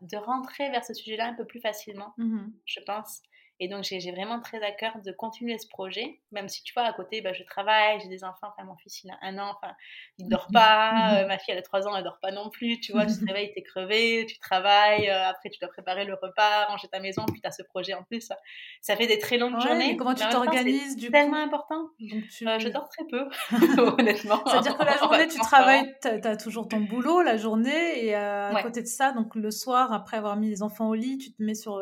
de 0.02 0.18
rentrer 0.18 0.70
vers 0.70 0.86
ce 0.86 0.94
sujet-là 0.94 1.28
un 1.28 1.34
peu 1.34 1.46
plus 1.46 1.60
facilement, 1.60 2.14
mmh 2.18 2.48
je 2.66 2.80
pense. 2.86 3.22
Et 3.62 3.68
donc, 3.68 3.84
j'ai 3.84 4.12
vraiment 4.12 4.39
très 4.39 4.64
à 4.64 4.72
cœur 4.72 4.93
de 5.03 5.12
continuer 5.12 5.57
ce 5.57 5.68
projet, 5.68 6.22
même 6.32 6.47
si 6.47 6.64
tu 6.64 6.74
vois, 6.74 6.84
à 6.84 6.93
côté, 6.93 7.20
bah, 7.20 7.34
je 7.34 7.43
travaille, 7.43 7.99
j'ai 7.99 8.07
des 8.07 8.24
enfants. 8.24 8.47
Enfin, 8.53 8.64
mon 8.64 8.78
fils, 8.78 9.03
il 9.03 9.12
a 9.12 9.18
un 9.22 9.38
an, 9.38 9.53
enfin, 9.57 9.74
il 10.18 10.26
ne 10.26 10.30
dort 10.30 10.47
pas. 10.53 11.20
Euh, 11.20 11.28
ma 11.28 11.38
fille, 11.38 11.51
elle 11.51 11.57
a 11.57 11.62
trois 11.62 11.86
ans, 11.86 11.91
elle 11.93 12.03
ne 12.03 12.07
dort 12.07 12.20
pas 12.22 12.32
non 12.32 12.49
plus. 12.49 12.80
Tu 12.80 12.93
vois, 12.93 13.05
tu 13.05 13.20
te 13.20 13.26
réveilles, 13.26 13.51
tu 13.51 13.60
es 13.60 13.62
crevé, 13.62 14.26
tu 14.30 14.39
travailles. 14.39 15.10
Euh, 15.10 15.28
après, 15.28 15.49
tu 15.49 15.60
dois 15.60 15.68
préparer 15.68 16.05
le 16.05 16.14
repas, 16.14 16.68
ranger 16.68 16.88
ta 16.88 17.01
maison, 17.01 17.26
puis 17.26 17.41
tu 17.41 17.47
as 17.47 17.51
ce 17.51 17.64
projet 17.64 17.93
en 17.93 18.03
plus. 18.03 18.32
Ça 18.80 18.95
fait 18.95 19.07
des 19.07 19.20
très 19.20 19.38
longues 19.38 19.60
journées. 19.60 19.97
comment 19.97 20.14
tu 20.14 20.28
t'organises 20.30 20.95
du 20.95 21.07
coup? 21.07 21.14
C'est 21.14 21.20
tellement 21.20 21.43
important. 21.43 21.89
Euh, 22.01 22.60
je 22.60 22.70
dors 22.70 22.88
très 22.88 23.03
peu, 23.07 23.28
honnêtement. 23.99 24.41
C'est-à-dire 24.45 24.78
que 24.78 24.86
la 24.86 24.97
journée, 24.99 25.28
tu 25.28 25.39
travailles, 25.39 25.93
tu 26.01 26.07
as, 26.07 26.38
toujours 26.38 26.70
ton 26.70 26.80
boulot, 26.80 27.22
la 27.22 27.36
journée, 27.36 28.05
et 28.05 28.16
à 28.16 28.57
côté 28.64 28.82
de 28.82 28.88
ça, 28.88 29.12
donc 29.12 29.36
le 29.36 29.51
soir, 29.51 29.91
après 29.91 30.16
avoir 30.16 30.38
mis 30.38 30.49
les 30.49 30.64
enfants 30.64 30.88
au 30.88 30.95
lit, 30.95 31.18
tu 31.18 31.34
te 31.34 31.43
mets 31.43 31.55
sur 31.55 31.78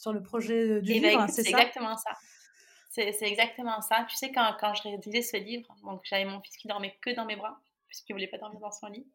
sur 0.00 0.12
le 0.12 0.22
projet 0.22 0.80
du 0.80 0.92
livre, 0.92 1.26
c'est 1.28 1.46
exactement 1.48 1.96
ça. 1.96 2.10
C'est 2.90 3.22
exactement 3.22 3.80
ça. 3.80 4.06
Tu 4.08 4.16
sais, 4.16 4.32
quand, 4.32 4.56
quand 4.60 4.74
je 4.74 4.82
réalisais 4.82 5.22
ce 5.22 5.36
livre, 5.36 5.68
donc 5.84 6.00
j'avais 6.04 6.24
mon 6.24 6.40
fils 6.40 6.56
qui 6.56 6.66
dormait 6.66 6.96
que 7.00 7.14
dans 7.14 7.26
mes 7.26 7.36
bras, 7.36 7.60
puisqu'il 7.86 8.12
ne 8.12 8.18
voulait 8.18 8.28
pas 8.28 8.38
dormir 8.38 8.60
dans 8.60 8.72
son 8.72 8.88
lit. 8.88 9.06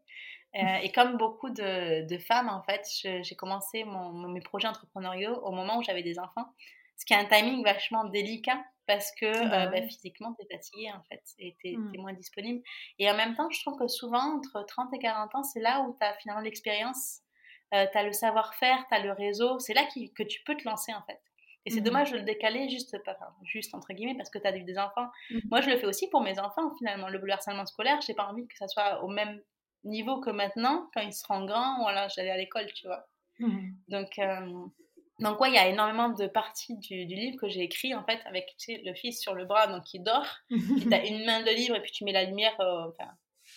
Euh, 0.56 0.60
et 0.84 0.92
comme 0.92 1.18
beaucoup 1.18 1.50
de, 1.50 2.08
de 2.08 2.18
femmes, 2.18 2.50
en 2.50 2.64
fait, 2.64 2.88
j'ai 3.02 3.36
commencé 3.36 3.84
mon, 3.84 4.30
mes 4.30 4.42
projets 4.42 4.68
entrepreneuriaux 4.68 5.36
au 5.36 5.52
moment 5.52 5.80
où 5.80 5.84
j'avais 5.84 6.04
des 6.04 6.20
enfants, 6.20 6.54
ce 6.98 7.06
qui 7.06 7.14
est 7.14 7.18
un 7.18 7.26
timing 7.26 7.64
vachement 7.64 8.06
délicat 8.06 8.64
parce 8.86 9.12
que 9.14 9.32
bah, 9.50 9.64
euh, 9.64 9.70
bah, 9.70 9.82
physiquement, 9.82 10.36
tu 10.38 10.46
es 10.46 10.56
fatiguée, 10.56 10.92
en 10.92 11.02
fait, 11.04 11.24
et 11.40 11.56
tu 11.60 11.72
es, 11.72 11.78
mmh. 11.78 11.98
moins 11.98 12.14
disponible. 12.14 12.62
Et 13.00 13.10
en 13.10 13.16
même 13.16 13.36
temps, 13.36 13.50
je 13.50 13.62
trouve 13.62 13.78
que 13.80 13.88
souvent, 13.88 14.38
entre 14.38 14.64
30 14.66 14.94
et 14.94 15.00
40 15.00 15.36
ans, 15.36 15.44
c'est 15.44 15.62
là 15.62 15.82
où 15.82 15.96
tu 15.98 16.06
as 16.06 16.14
finalement 16.16 16.42
l'expérience 16.42 17.22
euh, 17.74 17.86
tu 17.92 17.98
as 17.98 18.04
le 18.04 18.12
savoir-faire, 18.12 18.86
tu 18.88 18.96
as 18.96 19.00
le 19.00 19.12
réseau, 19.12 19.60
c'est 19.60 19.74
là 19.74 19.84
que 19.86 20.24
tu 20.24 20.44
peux 20.44 20.56
te 20.56 20.68
lancer 20.68 20.94
en 20.94 21.02
fait. 21.04 21.20
Et 21.66 21.70
c'est 21.70 21.80
mmh 21.80 21.84
dommage 21.84 22.12
de 22.12 22.18
le 22.18 22.24
décaler 22.24 22.68
juste, 22.70 22.98
juste 23.44 23.74
entre 23.74 23.94
guillemets 23.94 24.16
parce 24.16 24.30
que 24.30 24.38
tu 24.38 24.46
as 24.48 24.52
des 24.52 24.78
enfants. 24.78 25.10
Mmh 25.32 25.40
Moi, 25.50 25.62
je 25.62 25.70
le 25.70 25.78
fais 25.78 25.86
aussi 25.86 26.10
pour 26.10 26.22
mes 26.22 26.40
enfants 26.40 26.74
finalement. 26.78 27.08
Le 27.08 27.32
harcèlement 27.32 27.66
scolaire, 27.66 28.02
j'ai 28.02 28.14
pas 28.14 28.28
envie 28.28 28.48
que 28.48 28.58
ça 28.58 28.68
soit 28.68 29.04
au 29.04 29.08
même 29.08 29.42
niveau 29.86 30.20
que 30.20 30.30
maintenant, 30.30 30.90
quand 30.94 31.02
ils 31.02 31.14
seront 31.14 31.46
grands, 31.46 31.82
voilà, 31.82 32.08
j'allais 32.10 32.32
à 32.32 32.38
l'école, 32.38 32.72
tu 32.74 32.88
vois. 32.88 33.08
Mmh 33.40 33.72
donc, 33.88 34.20
euh, 34.20 34.66
donc 35.20 35.40
ouais, 35.40 35.50
il 35.50 35.56
y 35.56 35.58
a 35.58 35.68
énormément 35.68 36.10
de 36.10 36.28
parties 36.28 36.78
du, 36.78 37.06
livre 37.06 37.38
que 37.40 37.48
j'ai 37.48 37.62
écrit 37.62 37.96
en 37.96 38.04
fait 38.04 38.20
avec 38.26 38.48
tu 38.58 38.76
sais, 38.76 38.82
le 38.84 38.94
fils 38.94 39.22
sur 39.22 39.34
le 39.34 39.46
bras, 39.46 39.68
donc 39.68 39.94
il 39.94 40.04
dort. 40.04 40.28
puis 40.50 40.86
tu 40.88 40.94
as 40.94 41.06
une 41.06 41.26
main 41.26 41.42
de 41.42 41.50
livre 41.50 41.76
et 41.76 41.82
puis 41.82 41.92
tu 41.92 42.04
mets 42.04 42.12
la 42.12 42.26
lumière, 42.26 42.60
euh, 42.60 42.88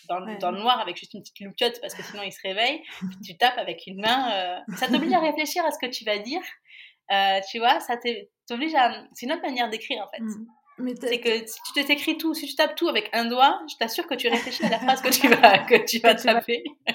dans, 0.07 0.51
le 0.51 0.59
noir 0.59 0.79
avec 0.79 0.97
juste 0.97 1.13
une 1.13 1.21
petite 1.21 1.39
loupiote 1.41 1.79
parce 1.81 1.93
que 1.93 2.03
sinon 2.03 2.23
il 2.23 2.31
se 2.31 2.41
réveille. 2.41 2.81
tu 3.25 3.37
tapes 3.37 3.57
avec 3.57 3.83
une 3.87 4.01
main. 4.01 4.31
Euh, 4.31 4.75
ça 4.77 4.87
t'oblige 4.87 5.13
à 5.13 5.19
réfléchir 5.19 5.65
à 5.65 5.71
ce 5.71 5.79
que 5.79 5.89
tu 5.89 6.03
vas 6.05 6.17
dire. 6.17 6.41
Euh, 7.11 7.39
tu 7.49 7.59
vois, 7.59 7.79
ça 7.79 7.95
t'oblige 8.47 8.75
à. 8.75 9.05
C'est 9.13 9.25
une 9.25 9.33
autre 9.33 9.41
manière 9.41 9.69
d'écrire 9.69 10.03
en 10.03 10.09
fait. 10.09 10.21
Mm. 10.21 10.47
C'est 11.01 11.19
que 11.19 11.47
si 11.47 11.59
tu 11.73 11.83
t'écris 11.85 12.17
tout, 12.17 12.33
si 12.35 12.45
tu 12.45 12.55
tapes 12.55 12.75
tout 12.75 12.87
avec 12.87 13.09
un 13.13 13.25
doigt, 13.25 13.59
je 13.69 13.75
t'assure 13.77 14.05
que 14.05 14.13
tu 14.13 14.27
réfléchis 14.27 14.63
à 14.63 14.69
la 14.69 14.79
phrase 14.79 15.01
que 15.01 15.09
tu 15.09 15.27
vas, 15.41 15.59
que 15.59 15.85
tu 15.85 15.99
vas 15.99 16.13
taper. 16.13 16.63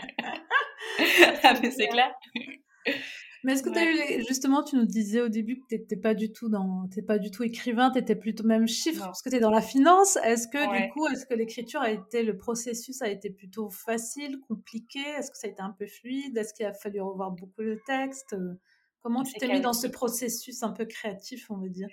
ah, 1.43 1.55
mais 1.61 1.71
c'est 1.71 1.89
clair. 1.89 2.15
Mais 3.45 3.55
est-ce 3.55 3.63
que 3.63 3.71
tu 3.71 3.79
as 3.79 4.19
eu, 4.19 4.25
justement, 4.29 4.63
tu 4.63 4.77
nous 4.77 4.85
disais 4.85 5.21
au 5.21 5.29
début 5.29 5.59
que 5.59 5.67
tu 5.69 5.75
n'étais 5.77 5.97
pas 5.97 6.15
du 6.15 6.33
tout 6.33 6.49
dans, 6.49 6.89
pas 7.07 7.19
du 7.19 7.31
tout 7.31 7.43
écrivain, 7.43 7.91
tu 7.91 7.99
étais 7.99 8.15
plutôt 8.15 8.45
même 8.45 8.69
chiffre, 8.69 9.05
parce 9.05 9.23
que 9.23 9.31
tu 9.31 9.37
es 9.37 9.41
dans 9.41 9.51
la 9.51 9.63
finance. 9.63 10.17
Est-ce 10.25 10.47
que, 10.47 10.83
du 10.83 10.93
coup, 10.93 11.07
est-ce 11.09 11.27
que 11.27 11.35
l'écriture 11.35 11.81
a 11.81 11.91
été, 11.91 12.23
le 12.23 12.37
processus 12.37 13.03
a 13.03 13.09
été 13.09 13.31
plutôt 13.31 13.69
facile, 13.69 14.41
compliqué? 14.47 15.01
Est-ce 15.19 15.31
que 15.31 15.39
ça 15.39 15.47
a 15.47 15.51
été 15.51 15.61
un 15.63 15.75
peu 15.77 15.87
fluide? 15.87 16.37
Est-ce 16.37 16.55
qu'il 16.55 16.67
a 16.67 16.73
fallu 16.73 17.01
revoir 17.01 17.33
beaucoup 17.33 17.63
le 17.63 17.81
texte? 17.87 18.37
Comment 19.03 19.25
tu 19.25 19.33
t'es 19.35 19.49
mis 19.49 19.61
dans 19.61 19.73
ce 19.73 19.89
processus 19.89 20.63
un 20.63 20.71
peu 20.71 20.85
créatif, 20.85 21.51
on 21.51 21.57
va 21.57 21.69
dire? 21.69 21.89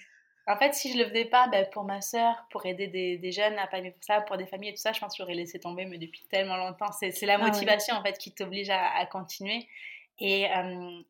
En 0.50 0.58
fait, 0.58 0.74
si 0.74 0.92
je 0.92 0.98
le 0.98 1.08
faisais 1.08 1.26
pas, 1.26 1.48
ben, 1.48 1.68
pour 1.72 1.84
ma 1.84 2.02
sœur, 2.02 2.48
pour 2.50 2.66
aider 2.66 2.88
des, 2.88 3.20
des, 3.20 3.32
jeunes 3.32 3.58
à 3.60 3.68
pas 3.68 3.82
pour 3.82 4.04
ça, 4.04 4.22
pour 4.22 4.36
des 4.36 4.48
familles 4.48 4.70
et 4.70 4.74
tout 4.74 4.82
ça, 4.82 4.94
je 4.94 5.00
pense 5.00 5.16
que 5.16 5.18
j'aurais 5.22 5.36
laissé 5.36 5.60
tomber, 5.60 5.86
mais 5.86 6.00
depuis 6.00 6.24
tellement 6.28 6.58
longtemps, 6.58 6.92
c'est 6.92 7.26
la 7.28 7.36
ah 7.36 7.38
motivation 7.38 7.96
en 7.96 8.02
fait 8.02 8.18
qui 8.18 8.34
t'oblige 8.34 8.72
à, 8.72 8.90
à, 8.98 9.06
continuer. 9.06 9.68
Et, 10.22 10.48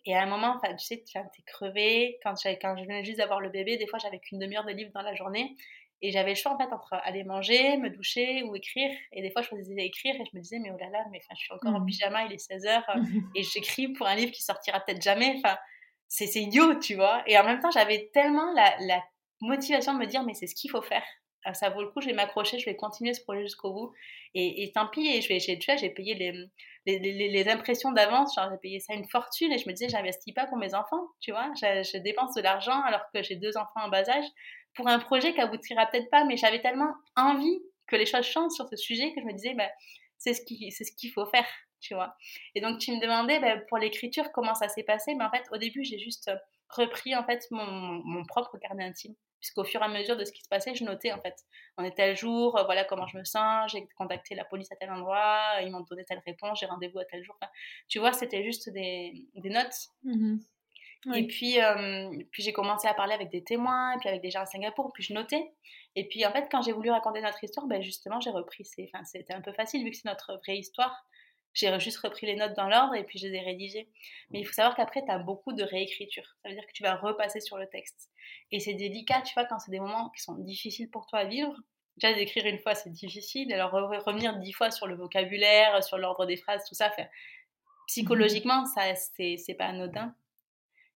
et, 0.05 0.15
à 0.15 0.23
un 0.23 0.25
moment, 0.27 0.59
tu 0.63 0.85
sais, 0.85 1.03
tu 1.03 1.17
es 1.17 1.43
crevé. 1.45 2.19
Quand, 2.23 2.35
quand 2.61 2.77
je 2.77 2.83
venais 2.83 3.03
juste 3.03 3.17
d'avoir 3.17 3.39
le 3.39 3.49
bébé, 3.49 3.77
des 3.77 3.87
fois, 3.87 3.99
j'avais 3.99 4.19
qu'une 4.19 4.39
demi-heure 4.39 4.65
de 4.65 4.71
livre 4.71 4.91
dans 4.93 5.01
la 5.01 5.15
journée. 5.15 5.55
Et 6.01 6.11
j'avais 6.11 6.29
le 6.29 6.35
choix, 6.35 6.53
en 6.53 6.57
fait, 6.57 6.71
entre 6.73 6.93
aller 7.03 7.23
manger, 7.23 7.77
me 7.77 7.89
doucher 7.89 8.43
ou 8.43 8.55
écrire. 8.55 8.91
Et 9.11 9.21
des 9.21 9.31
fois, 9.31 9.41
je 9.41 9.47
choisissais 9.47 9.85
écrire 9.85 10.15
et 10.15 10.23
je 10.25 10.37
me 10.37 10.41
disais, 10.41 10.59
mais 10.59 10.71
oh 10.71 10.77
là 10.79 10.89
là, 10.89 11.05
mais 11.11 11.19
je 11.19 11.35
suis 11.35 11.53
encore 11.53 11.73
en 11.73 11.81
mmh. 11.81 11.85
pyjama, 11.87 12.25
il 12.25 12.33
est 12.33 12.49
16h 12.49 12.83
et 13.35 13.43
j'écris 13.43 13.89
pour 13.89 14.07
un 14.07 14.15
livre 14.15 14.31
qui 14.31 14.43
sortira 14.43 14.79
peut-être 14.79 15.01
jamais. 15.01 15.35
Enfin, 15.37 15.57
c'est 16.07 16.33
idiot, 16.35 16.75
tu 16.75 16.95
vois. 16.95 17.23
Et 17.27 17.37
en 17.37 17.43
même 17.43 17.59
temps, 17.59 17.71
j'avais 17.71 18.09
tellement 18.13 18.53
la, 18.53 18.75
la 18.81 19.03
motivation 19.41 19.93
de 19.93 19.99
me 19.99 20.05
dire, 20.05 20.23
mais 20.23 20.33
c'est 20.33 20.47
ce 20.47 20.55
qu'il 20.55 20.71
faut 20.71 20.81
faire. 20.81 21.03
Ah, 21.45 21.53
ça 21.53 21.69
vaut 21.69 21.81
le 21.81 21.89
coup, 21.89 22.01
je 22.01 22.07
vais 22.07 22.13
m'accrocher, 22.13 22.59
je 22.59 22.65
vais 22.65 22.75
continuer 22.75 23.13
ce 23.13 23.21
projet 23.21 23.43
jusqu'au 23.43 23.71
bout. 23.71 23.93
Et, 24.35 24.71
tant 24.73 24.87
pis, 24.87 25.21
je 25.21 25.27
vais, 25.29 25.39
j'ai 25.39 25.89
payé 25.89 26.13
les, 26.13 26.33
les, 26.97 27.49
impressions 27.49 27.91
d'avance, 27.91 28.33
j'ai 28.35 28.57
payé 28.57 28.79
ça 28.79 28.93
une 28.93 29.07
fortune 29.07 29.51
et 29.51 29.57
je 29.57 29.67
me 29.67 29.73
disais, 29.73 29.89
j'investis 29.89 30.33
pas 30.33 30.47
pour 30.47 30.57
mes 30.57 30.73
enfants, 30.73 31.07
tu 31.19 31.31
vois, 31.31 31.51
je, 31.55 31.97
dépense 31.99 32.33
de 32.33 32.41
l'argent 32.41 32.81
alors 32.83 33.01
que 33.13 33.21
j'ai 33.21 33.35
deux 33.35 33.57
enfants 33.57 33.81
en 33.85 33.89
bas 33.89 34.09
âge 34.09 34.25
pour 34.75 34.87
un 34.87 34.99
projet 34.99 35.33
qui 35.33 35.41
aboutira 35.41 35.85
peut-être 35.87 36.09
pas, 36.09 36.23
mais 36.23 36.37
j'avais 36.37 36.61
tellement 36.61 36.93
envie 37.15 37.59
que 37.87 37.95
les 37.95 38.05
choses 38.05 38.25
changent 38.25 38.53
sur 38.53 38.67
ce 38.67 38.75
sujet 38.75 39.13
que 39.13 39.21
je 39.21 39.25
me 39.25 39.33
disais, 39.33 39.53
bah, 39.53 39.69
c'est 40.17 40.33
ce 40.33 40.41
qu'il 40.41 40.71
ce 40.71 40.83
qu'il 40.97 41.11
faut 41.11 41.25
faire, 41.25 41.47
tu 41.81 41.93
vois. 41.93 42.15
Et 42.55 42.61
donc, 42.61 42.79
tu 42.79 42.91
me 42.91 43.01
demandais 43.01 43.39
bah, 43.39 43.57
pour 43.67 43.77
l'écriture 43.77 44.31
comment 44.33 44.55
ça 44.55 44.69
s'est 44.69 44.83
passé, 44.83 45.13
mais 45.15 45.25
en 45.25 45.31
fait, 45.31 45.43
au 45.51 45.57
début, 45.57 45.83
j'ai 45.83 45.99
juste 45.99 46.31
repris 46.69 47.15
en 47.15 47.25
fait 47.25 47.45
mon, 47.51 47.65
mon 47.65 48.23
propre 48.25 48.57
carnet 48.59 48.83
intime 48.83 49.15
puisqu'au 49.39 49.63
fur 49.63 49.81
et 49.81 49.85
à 49.85 49.87
mesure 49.87 50.17
de 50.17 50.25
ce 50.25 50.31
qui 50.31 50.43
se 50.43 50.49
passait, 50.49 50.75
je 50.75 50.83
notais 50.83 51.11
en 51.11 51.21
fait. 51.21 51.35
On 51.77 51.83
est 51.83 51.95
tel 51.95 52.15
jour, 52.15 52.57
euh, 52.57 52.63
voilà 52.63 52.83
comment 52.83 53.07
je 53.07 53.17
me 53.17 53.23
sens, 53.23 53.71
j'ai 53.71 53.87
contacté 53.97 54.35
la 54.35 54.45
police 54.45 54.71
à 54.71 54.75
tel 54.75 54.91
endroit, 54.91 55.61
ils 55.61 55.71
m'ont 55.71 55.81
donné 55.81 56.05
telle 56.05 56.21
réponse, 56.25 56.59
j'ai 56.59 56.65
rendez-vous 56.65 56.99
à 56.99 57.05
tel 57.05 57.23
jour. 57.23 57.37
tu 57.87 57.99
vois, 57.99 58.13
c'était 58.13 58.43
juste 58.43 58.69
des, 58.69 59.27
des 59.35 59.49
notes. 59.49 59.89
Mmh 60.03 60.37
et 61.15 61.27
puis, 61.27 61.61
euh, 61.61 62.09
puis 62.31 62.43
j'ai 62.43 62.51
commencé 62.51 62.87
à 62.87 62.93
parler 62.93 63.13
avec 63.13 63.29
des 63.29 63.43
témoins, 63.43 63.93
et 63.93 63.97
puis 63.99 64.09
avec 64.09 64.21
des 64.21 64.31
gens 64.31 64.41
à 64.41 64.45
Singapour, 64.45 64.91
puis 64.93 65.03
je 65.03 65.13
notais. 65.13 65.53
Et 65.95 66.07
puis 66.07 66.25
en 66.25 66.31
fait, 66.31 66.47
quand 66.51 66.61
j'ai 66.61 66.73
voulu 66.73 66.91
raconter 66.91 67.21
notre 67.21 67.41
histoire, 67.43 67.67
ben 67.67 67.81
justement, 67.81 68.19
j'ai 68.19 68.31
repris. 68.31 68.65
Enfin, 68.93 69.03
c'était 69.05 69.33
un 69.33 69.41
peu 69.41 69.53
facile 69.53 69.83
vu 69.83 69.91
que 69.91 69.97
c'est 69.97 70.09
notre 70.09 70.37
vraie 70.43 70.57
histoire. 70.57 71.05
J'ai 71.53 71.79
juste 71.79 71.97
repris 71.99 72.27
les 72.27 72.35
notes 72.35 72.55
dans 72.55 72.67
l'ordre 72.67 72.95
et 72.95 73.03
puis 73.03 73.17
je 73.17 73.27
les 73.27 73.35
ai 73.35 73.39
rédigées. 73.39 73.89
Mais 74.29 74.39
il 74.39 74.45
faut 74.45 74.53
savoir 74.53 74.75
qu'après, 74.75 75.03
tu 75.03 75.11
as 75.11 75.17
beaucoup 75.17 75.53
de 75.53 75.63
réécriture. 75.63 76.35
Ça 76.43 76.49
veut 76.49 76.55
dire 76.55 76.65
que 76.65 76.73
tu 76.73 76.83
vas 76.83 76.95
repasser 76.95 77.39
sur 77.39 77.57
le 77.57 77.67
texte. 77.67 78.11
Et 78.51 78.59
c'est 78.59 78.73
délicat, 78.73 79.21
tu 79.21 79.33
vois, 79.33 79.45
quand 79.45 79.59
c'est 79.59 79.71
des 79.71 79.79
moments 79.79 80.09
qui 80.09 80.21
sont 80.21 80.35
difficiles 80.35 80.89
pour 80.89 81.05
toi 81.05 81.19
à 81.19 81.25
vivre. 81.25 81.55
Déjà, 81.97 82.13
d'écrire 82.13 82.45
une 82.45 82.59
fois, 82.59 82.75
c'est 82.75 82.91
difficile. 82.91 83.51
Alors, 83.53 83.71
revenir 83.71 84.37
dix 84.39 84.53
fois 84.53 84.71
sur 84.71 84.87
le 84.87 84.95
vocabulaire, 84.95 85.83
sur 85.83 85.97
l'ordre 85.97 86.25
des 86.25 86.37
phrases, 86.37 86.63
tout 86.67 86.75
ça, 86.75 86.91
psychologiquement, 87.87 88.65
ça, 88.65 88.95
c'est 88.95 89.55
pas 89.57 89.65
anodin. 89.65 90.15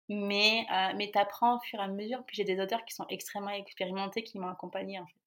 Mais, 0.10 0.66
euh, 0.72 0.94
mais 0.96 1.12
tu 1.12 1.20
au 1.20 1.60
fur 1.60 1.80
et 1.80 1.84
à 1.84 1.88
mesure. 1.88 2.24
Puis 2.26 2.38
j'ai 2.38 2.44
des 2.44 2.60
auteurs 2.60 2.86
qui 2.86 2.94
sont 2.94 3.06
extrêmement 3.10 3.50
expérimentés 3.50 4.24
qui 4.24 4.38
m'ont 4.38 4.50
accompagné, 4.50 5.00
en 5.00 5.06
fait. 5.06 5.22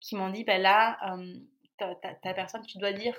Qui 0.00 0.16
m'ont 0.16 0.30
dit, 0.30 0.44
ben 0.44 0.60
là, 0.60 0.98
euh, 1.14 1.34
ta, 1.78 2.34
personne, 2.34 2.64
tu 2.66 2.78
dois 2.78 2.92
dire 2.92 3.16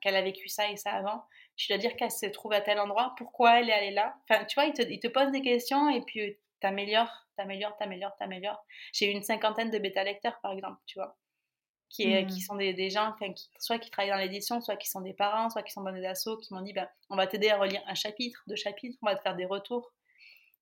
qu'elle 0.00 0.16
a 0.16 0.22
vécu 0.22 0.48
ça 0.48 0.70
et 0.70 0.76
ça 0.76 0.92
avant. 0.92 1.24
Tu 1.56 1.68
dois 1.68 1.78
dire 1.78 1.96
qu'elle 1.96 2.10
se 2.10 2.26
trouve 2.26 2.52
à 2.52 2.60
tel 2.60 2.78
endroit, 2.80 3.14
pourquoi 3.16 3.60
elle 3.60 3.70
est 3.70 3.72
allée 3.72 3.90
là? 3.90 4.16
Enfin, 4.28 4.44
tu 4.44 4.54
vois, 4.54 4.64
ils 4.64 4.72
te, 4.72 4.82
il 4.82 5.00
te 5.00 5.08
posent 5.08 5.32
des 5.32 5.42
questions 5.42 5.88
et 5.90 6.02
puis 6.02 6.36
t'améliores, 6.60 7.26
t'améliores, 7.36 7.76
t'améliores, 7.76 8.16
t'améliores. 8.18 8.64
J'ai 8.92 9.10
eu 9.10 9.10
une 9.10 9.22
cinquantaine 9.22 9.70
de 9.70 9.78
bêta-lecteurs, 9.78 10.38
par 10.42 10.52
exemple, 10.52 10.78
tu 10.86 10.98
vois, 10.98 11.16
qui, 11.88 12.04
qui 12.26 12.38
mmh. 12.38 12.40
sont 12.40 12.56
des, 12.56 12.72
des 12.72 12.90
gens, 12.90 13.14
qui, 13.34 13.50
soit 13.58 13.78
qui 13.78 13.90
travaillent 13.90 14.10
dans 14.10 14.16
l'édition, 14.16 14.60
soit 14.60 14.76
qui 14.76 14.88
sont 14.88 15.00
des 15.02 15.14
parents, 15.14 15.50
soit 15.50 15.62
qui 15.62 15.72
sont 15.72 15.82
dans 15.82 15.92
des 15.92 16.04
assos, 16.06 16.38
qui 16.38 16.54
m'ont 16.54 16.62
dit, 16.62 16.72
ben, 16.72 16.88
on 17.10 17.16
va 17.16 17.26
t'aider 17.26 17.50
à 17.50 17.58
relire 17.58 17.82
un 17.86 17.94
chapitre, 17.94 18.42
deux 18.46 18.56
chapitres, 18.56 18.98
on 19.02 19.06
va 19.06 19.16
te 19.16 19.22
faire 19.22 19.36
des 19.36 19.44
retours. 19.44 19.92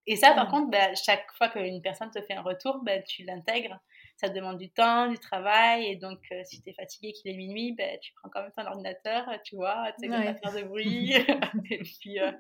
Et 0.07 0.17
ça, 0.17 0.33
par 0.33 0.49
mmh. 0.49 0.51
contre, 0.51 0.71
ben, 0.71 0.97
chaque 0.97 1.31
fois 1.33 1.49
qu'une 1.49 1.83
personne 1.83 2.11
te 2.11 2.21
fait 2.23 2.35
un 2.35 2.43
retour, 2.43 2.83
ben, 2.83 3.03
tu 3.05 3.23
l'intègres 3.25 3.79
ça 4.21 4.29
demande 4.29 4.59
du 4.59 4.71
temps, 4.71 5.09
du 5.09 5.19
travail. 5.19 5.87
Et 5.87 5.97
donc, 5.97 6.21
euh, 6.31 6.43
si 6.45 6.63
tu 6.63 6.71
es 6.71 6.73
fatigué, 6.75 7.13
qu'il 7.13 7.33
est 7.33 7.37
minuit, 7.37 7.73
ben, 7.73 7.99
tu 8.01 8.13
prends 8.15 8.29
quand 8.29 8.43
même 8.43 8.53
ton 8.53 8.67
ordinateur, 8.67 9.27
tu 9.45 9.57
vois, 9.57 9.93
tu 9.99 10.09
sais, 10.09 10.15
ouais. 10.15 10.35
pas 10.35 10.35
faire 10.35 10.63
de 10.63 10.69
bruit. 10.69 11.13
et, 11.71 11.79
puis, 11.79 12.21
euh, 12.21 12.31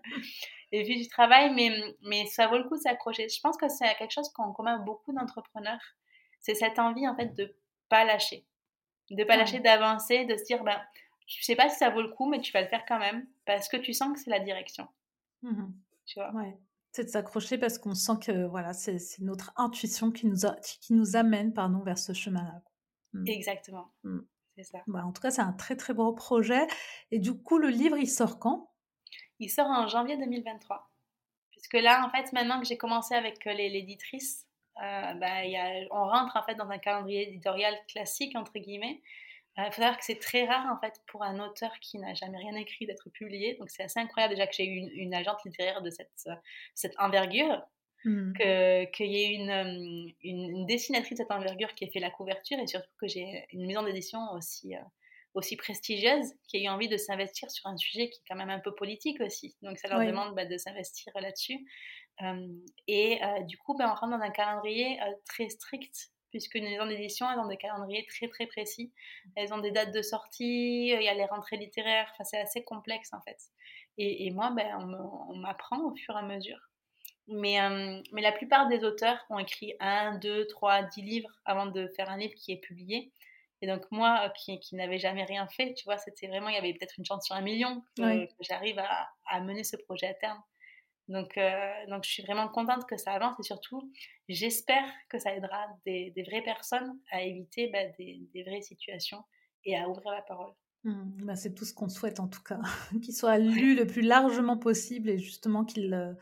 et 0.72 0.84
puis, 0.84 1.02
tu 1.02 1.08
travailles, 1.08 1.52
mais, 1.54 1.70
mais 2.02 2.26
ça 2.26 2.48
vaut 2.48 2.58
le 2.58 2.64
coup 2.64 2.76
de 2.76 2.82
s'accrocher. 2.82 3.28
Je 3.28 3.40
pense 3.40 3.56
que 3.56 3.68
c'est 3.68 3.94
quelque 3.94 4.12
chose 4.12 4.28
qu'ont 4.32 4.52
commun 4.52 4.78
beaucoup 4.80 5.12
d'entrepreneurs. 5.12 5.80
C'est 6.38 6.54
cette 6.54 6.78
envie, 6.78 7.08
en 7.08 7.16
fait, 7.16 7.34
de 7.34 7.56
pas 7.88 8.04
lâcher. 8.04 8.44
De 9.10 9.24
pas 9.24 9.36
lâcher, 9.36 9.60
d'avancer, 9.60 10.26
de 10.26 10.36
se 10.36 10.44
dire, 10.44 10.62
ben, 10.62 10.80
je 11.26 11.42
sais 11.42 11.56
pas 11.56 11.68
si 11.68 11.78
ça 11.78 11.88
vaut 11.90 12.02
le 12.02 12.08
coup, 12.08 12.28
mais 12.28 12.40
tu 12.40 12.52
vas 12.52 12.60
le 12.60 12.68
faire 12.68 12.84
quand 12.86 12.98
même 12.98 13.26
parce 13.46 13.68
que 13.68 13.76
tu 13.76 13.94
sens 13.94 14.12
que 14.12 14.18
c'est 14.18 14.30
la 14.30 14.40
direction. 14.40 14.86
Mmh 15.42 15.68
tu 16.06 16.18
vois? 16.18 16.32
Ouais. 16.32 16.58
C'est 16.92 17.04
de 17.04 17.08
s'accrocher 17.08 17.56
parce 17.56 17.78
qu'on 17.78 17.94
sent 17.94 18.18
que 18.20 18.46
voilà, 18.46 18.72
c'est 18.72 18.98
notre 19.20 19.52
intuition 19.56 20.10
qui 20.10 20.26
nous, 20.26 20.44
a, 20.44 20.56
qui 20.56 20.92
nous 20.92 21.16
amène 21.16 21.52
pardon, 21.52 21.80
vers 21.84 21.98
ce 21.98 22.12
chemin-là. 22.12 22.62
Mmh. 23.12 23.28
Exactement. 23.28 23.92
Mmh. 24.02 24.18
C'est 24.56 24.64
ça. 24.64 24.78
Bah, 24.86 25.04
en 25.04 25.12
tout 25.12 25.22
cas, 25.22 25.30
c'est 25.30 25.42
un 25.42 25.52
très 25.52 25.76
très 25.76 25.94
beau 25.94 26.12
projet. 26.12 26.66
Et 27.10 27.18
du 27.18 27.32
coup, 27.34 27.58
le 27.58 27.68
livre, 27.68 27.96
il 27.96 28.08
sort 28.08 28.38
quand? 28.38 28.72
Il 29.38 29.48
sort 29.48 29.68
en 29.68 29.86
janvier 29.86 30.16
2023. 30.16 30.90
Puisque 31.52 31.74
là, 31.74 32.04
en 32.04 32.10
fait, 32.10 32.32
maintenant 32.32 32.60
que 32.60 32.66
j'ai 32.66 32.76
commencé 32.76 33.14
avec 33.14 33.46
euh, 33.46 33.52
l'éditrice, 33.52 34.46
euh, 34.78 35.14
bah, 35.14 35.44
y 35.44 35.56
a, 35.56 35.86
on 35.90 36.04
rentre 36.06 36.36
en 36.36 36.42
fait 36.42 36.54
dans 36.54 36.68
un 36.68 36.78
calendrier 36.78 37.28
éditorial 37.28 37.74
classique, 37.88 38.34
entre 38.36 38.52
guillemets. 38.58 39.00
Il 39.56 39.64
faut 39.72 39.82
savoir 39.82 39.98
que 39.98 40.04
c'est 40.04 40.18
très 40.18 40.44
rare 40.44 40.66
en 40.72 40.80
fait 40.80 40.94
pour 41.06 41.22
un 41.22 41.38
auteur 41.40 41.72
qui 41.80 41.98
n'a 41.98 42.14
jamais 42.14 42.38
rien 42.38 42.54
écrit 42.54 42.86
d'être 42.86 43.10
publié. 43.10 43.56
Donc 43.58 43.70
c'est 43.70 43.82
assez 43.82 43.98
incroyable 43.98 44.34
déjà 44.34 44.46
que 44.46 44.54
j'ai 44.54 44.66
eu 44.66 44.90
une, 44.94 45.14
agente 45.14 45.38
littéraire 45.44 45.82
de 45.82 45.90
cette, 45.90 46.28
cette 46.74 46.94
envergure, 46.98 47.60
mmh. 48.04 48.32
qu'il 48.92 49.06
y 49.06 49.22
ait 49.22 49.34
une, 49.34 50.14
une, 50.22 50.66
dessinatrice 50.66 51.18
de 51.18 51.24
cette 51.24 51.32
envergure 51.32 51.74
qui 51.74 51.84
ait 51.84 51.90
fait 51.90 52.00
la 52.00 52.10
couverture 52.10 52.58
et 52.58 52.66
surtout 52.66 52.90
que 52.98 53.08
j'ai 53.08 53.44
une 53.50 53.66
maison 53.66 53.82
d'édition 53.82 54.20
aussi, 54.32 54.74
euh, 54.76 54.80
aussi 55.34 55.56
prestigieuse 55.56 56.32
qui 56.48 56.58
ait 56.58 56.64
eu 56.64 56.68
envie 56.68 56.88
de 56.88 56.96
s'investir 56.96 57.50
sur 57.50 57.66
un 57.66 57.76
sujet 57.76 58.08
qui 58.08 58.18
est 58.20 58.24
quand 58.28 58.36
même 58.36 58.50
un 58.50 58.60
peu 58.60 58.74
politique 58.74 59.20
aussi. 59.20 59.56
Donc 59.62 59.78
ça 59.78 59.88
leur 59.88 60.00
demande 60.00 60.34
bah, 60.34 60.46
de 60.46 60.56
s'investir 60.56 61.12
là-dessus. 61.16 61.66
et 62.86 63.22
euh, 63.22 63.42
du 63.42 63.58
coup, 63.58 63.76
bah, 63.76 63.92
on 63.92 63.94
rentre 63.94 64.16
dans 64.16 64.24
un 64.24 64.30
calendrier 64.30 65.00
euh, 65.02 65.12
très 65.26 65.48
strict 65.48 66.12
puisque 66.30 66.54
les 66.54 66.62
maisons 66.62 66.86
d'édition, 66.86 67.30
elles 67.30 67.38
ont 67.38 67.48
des 67.48 67.56
calendriers 67.56 68.06
très 68.06 68.28
très 68.28 68.46
précis. 68.46 68.92
Elles 69.36 69.52
ont 69.52 69.58
des 69.58 69.70
dates 69.70 69.92
de 69.92 70.02
sortie, 70.02 70.88
il 70.88 71.02
y 71.02 71.08
a 71.08 71.14
les 71.14 71.26
rentrées 71.26 71.56
littéraires, 71.56 72.08
enfin, 72.12 72.24
c'est 72.24 72.40
assez 72.40 72.64
complexe 72.64 73.12
en 73.12 73.20
fait. 73.20 73.38
Et, 73.98 74.30
moi, 74.30 74.50
ben, 74.56 74.78
on 75.28 75.36
m'apprend 75.36 75.78
au 75.84 75.94
fur 75.94 76.14
et 76.14 76.20
à 76.20 76.22
mesure. 76.22 76.70
Mais, 77.28 77.60
euh, 77.60 78.02
mais 78.12 78.22
la 78.22 78.32
plupart 78.32 78.66
des 78.68 78.82
auteurs 78.82 79.24
ont 79.30 79.38
écrit 79.38 79.74
un, 79.78 80.18
deux, 80.18 80.46
trois, 80.46 80.82
dix 80.82 81.02
livres 81.02 81.30
avant 81.44 81.66
de 81.66 81.86
faire 81.96 82.10
un 82.10 82.16
livre 82.16 82.34
qui 82.34 82.52
est 82.52 82.60
publié. 82.60 83.12
Et 83.62 83.66
donc 83.66 83.82
moi, 83.90 84.22
euh, 84.24 84.28
qui, 84.30 84.58
qui 84.58 84.74
n'avais 84.74 84.98
jamais 84.98 85.24
rien 85.24 85.46
fait, 85.46 85.74
tu 85.74 85.84
vois, 85.84 85.98
c'était 85.98 86.26
vraiment, 86.26 86.48
il 86.48 86.54
y 86.54 86.58
avait 86.58 86.72
peut-être 86.72 86.94
une 86.98 87.04
chance 87.04 87.26
sur 87.26 87.36
un 87.36 87.40
million 87.40 87.82
que, 87.96 88.26
j'arrive 88.40 88.78
à, 88.78 89.08
à, 89.26 89.40
mener 89.40 89.64
ce 89.64 89.76
projet 89.76 90.06
à 90.06 90.14
terme. 90.14 90.42
Donc, 91.10 91.36
euh, 91.36 91.50
donc, 91.88 92.04
je 92.04 92.10
suis 92.10 92.22
vraiment 92.22 92.48
contente 92.48 92.86
que 92.86 92.96
ça 92.96 93.10
avance 93.10 93.34
et 93.40 93.42
surtout, 93.42 93.90
j'espère 94.28 94.84
que 95.08 95.18
ça 95.18 95.34
aidera 95.34 95.66
des, 95.84 96.12
vraies 96.24 96.42
personnes 96.42 96.98
à 97.10 97.22
éviter 97.22 97.68
bah, 97.72 97.80
des, 97.98 98.44
vraies 98.44 98.62
situations 98.62 99.24
et 99.64 99.76
à 99.76 99.88
ouvrir 99.88 100.12
la 100.12 100.22
parole. 100.22 100.52
Mmh, 100.84 101.24
bah 101.24 101.36
c'est 101.36 101.52
tout 101.52 101.66
ce 101.66 101.74
qu'on 101.74 101.90
souhaite 101.90 102.20
en 102.20 102.28
tout 102.28 102.42
cas, 102.42 102.60
qu'il 103.02 103.12
soit 103.12 103.36
lu 103.36 103.76
le 103.76 103.86
plus 103.86 104.00
largement 104.00 104.56
possible 104.56 105.10
et 105.10 105.18
justement 105.18 105.62
qu'il 105.66 105.92
euh, 105.92 106.14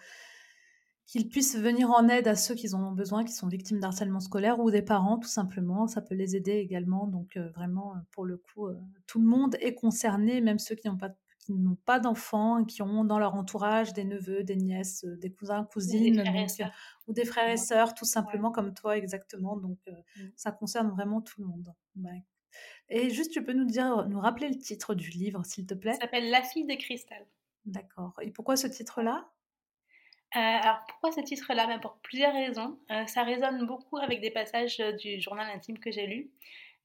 puisse 1.31 1.57
venir 1.57 1.91
en 1.91 2.09
aide 2.09 2.27
à 2.27 2.35
ceux 2.35 2.57
qui 2.57 2.75
en 2.75 2.83
ont 2.83 2.93
besoin, 2.93 3.25
qui 3.25 3.33
sont 3.33 3.47
victimes 3.47 3.79
d'harcèlement 3.79 4.19
scolaire 4.19 4.59
ou 4.59 4.71
des 4.71 4.83
parents 4.83 5.19
tout 5.19 5.29
simplement. 5.29 5.87
Ça 5.87 6.01
peut 6.01 6.15
les 6.15 6.35
aider 6.35 6.55
également. 6.55 7.07
Donc 7.07 7.37
euh, 7.37 7.51
vraiment, 7.51 7.93
pour 8.11 8.25
le 8.25 8.39
coup, 8.39 8.69
tout 9.07 9.21
le 9.21 9.27
monde 9.27 9.55
est 9.61 9.75
concerné, 9.75 10.41
même 10.41 10.59
ceux 10.59 10.75
qui 10.75 10.89
n'ont 10.89 10.97
pas 10.97 11.11
qui 11.49 11.55
n'ont 11.55 11.79
pas 11.87 11.99
d'enfants, 11.99 12.65
qui 12.65 12.83
ont 12.83 13.05
dans 13.05 13.19
leur 13.19 13.35
entourage 13.35 13.95
des 13.95 14.05
neveux, 14.05 14.45
des 14.45 14.57
nièces, 14.57 15.05
euh, 15.05 15.17
des 15.17 15.33
cousins, 15.33 15.65
cousines, 15.65 16.23
ou 17.07 17.15
des 17.15 17.25
frères 17.25 17.49
et, 17.49 17.57
sœurs, 17.57 17.95
tout 17.95 18.05
simplement 18.05 18.51
comme 18.51 18.75
toi 18.75 18.99
exactement. 18.99 19.57
Donc 19.57 19.79
euh, 19.89 19.93
mmh. 19.93 20.23
ça 20.37 20.53
concerne 20.53 20.91
vraiment 20.91 21.23
tout 21.23 21.41
le 21.41 21.47
monde. 21.47 21.73
Et 22.91 23.09
juste, 23.09 23.33
tu 23.33 23.43
peux 23.43 23.55
nous 23.55 23.65
dire, 23.65 24.07
nous 24.09 24.21
rappeler 24.21 24.49
le 24.49 24.59
titre 24.59 24.95
du 24.95 25.09
livre, 25.09 25.43
s'il 25.45 25.67
te 25.67 25.73
plaît? 25.73 25.95
Ça 25.95 26.01
s'appelle 26.01 26.31
La 26.31 26.43
fille 26.43 26.67
de 26.67 26.75
cristal. 26.75 27.27
D'accord. 27.65 28.13
Et 28.21 28.31
pourquoi 28.31 28.57
ce 28.57 28.67
titre-là? 28.67 29.31
Euh, 30.37 30.39
alors 30.39 30.81
pourquoi 30.87 31.13
ce 31.13 31.21
titre-là? 31.23 31.67
Ben, 31.67 31.81
Pour 31.81 31.97
plusieurs 32.03 32.35
raisons. 32.35 32.79
ça 33.07 33.23
résonne 33.23 33.67
beaucoup 33.67 33.97
avec 33.97 34.21
des 34.21 34.31
passages 34.31 34.77
du 35.01 35.19
journal 35.19 35.49
intime 35.55 35.79
que 35.79 35.91
j'ai 35.91 36.07
lu 36.07 36.31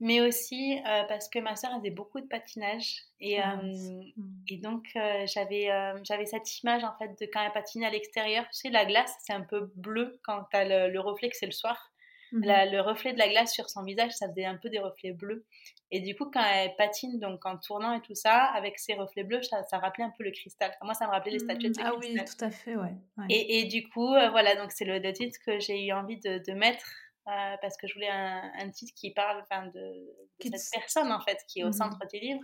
mais 0.04 0.20
aussi 0.20 0.78
euh, 0.86 1.04
parce 1.08 1.30
que 1.30 1.40
ma 1.40 1.56
sœur 1.56 1.72
faisait 1.78 1.90
beaucoup 1.90 2.20
de 2.20 2.28
patinage 2.28 2.98
et, 3.22 3.40
ah, 3.40 3.56
mmh. 3.56 4.04
et 4.50 4.58
donc 4.58 4.86
euh, 4.98 5.26
j'avais 5.26 5.70
j'avais 6.04 6.26
cette 6.26 6.60
image 6.60 6.84
en 6.84 6.94
fait 6.98 7.18
de 7.22 7.26
quand 7.32 7.42
elle 7.42 7.54
patinait 7.54 7.86
à 7.86 7.90
l'extérieur. 7.90 8.44
Tu 8.52 8.60
sais 8.60 8.70
la 8.70 8.86
glace 8.86 9.14
c'est 9.26 9.32
un 9.32 9.44
peu 9.44 9.72
bleu 9.78 10.20
quand 10.24 10.44
tu 10.52 10.58
as 10.58 10.90
le, 10.90 11.00
reflet 11.00 11.30
que 11.30 11.38
c'est 11.38 11.46
le 11.46 11.54
soir. 11.54 11.90
Mmh 12.34 12.42
le 12.42 12.82
reflet 12.82 13.14
de 13.14 13.20
la 13.20 13.30
glace 13.30 13.54
sur 13.54 13.70
son 13.70 13.84
visage 13.84 14.12
ça 14.12 14.28
faisait 14.28 14.44
un 14.44 14.58
peu 14.58 14.70
des 14.70 14.80
reflets 14.80 15.14
bleus. 15.14 15.46
Et 15.90 16.02
du 16.02 16.18
coup 16.18 16.26
quand 16.26 16.44
elle 16.44 16.76
patine 16.76 17.18
donc 17.20 17.46
en 17.46 17.58
tournant 17.58 17.94
et 17.94 18.02
tout 18.02 18.16
ça 18.16 18.44
avec 18.44 18.80
ses 18.80 18.96
reflets 18.96 19.24
bleus 19.24 19.44
ça, 19.44 19.64
ça 19.64 19.78
rappelait 19.78 20.04
un 20.04 20.14
peu 20.18 20.26
le 20.26 20.32
cristal. 20.32 20.76
Moi 20.82 20.96
ça 20.96 21.06
me 21.06 21.12
rappelait 21.12 21.34
les 21.34 21.40
statuettes 21.40 21.78
de 21.78 21.82
ah 21.82 21.94
oui 21.98 22.18
tout 22.26 22.44
à 22.44 22.52
fait 22.52 22.76
ouais, 22.76 22.94
Et, 23.30 23.60
et, 23.60 23.66
du 23.66 23.88
coup 23.88 24.14
euh, 24.14 24.30
voilà 24.32 24.58
donc 24.58 24.74
c'est 24.74 24.84
le, 24.84 25.00
le, 25.00 25.14
titre 25.14 25.40
que 25.46 25.60
j'ai 25.60 25.86
eu 25.86 25.94
envie 25.94 26.20
de, 26.20 26.40
de 26.46 26.54
mettre 26.54 26.86
euh, 27.28 27.56
parce 27.62 27.78
que 27.78 27.88
je 27.88 27.94
voulais 27.94 28.10
un, 28.10 28.70
titre 28.72 28.94
qui 28.96 29.12
parle 29.12 29.44
de, 29.74 30.50
de 30.50 30.58
cette 30.58 30.74
personne 30.74 31.12
en 31.12 31.22
fait 31.22 31.38
qui 31.48 31.62
est 31.62 31.64
au 31.64 31.70
mmh 31.70 31.74
centre 31.74 32.00
du 32.12 32.20
livre, 32.20 32.42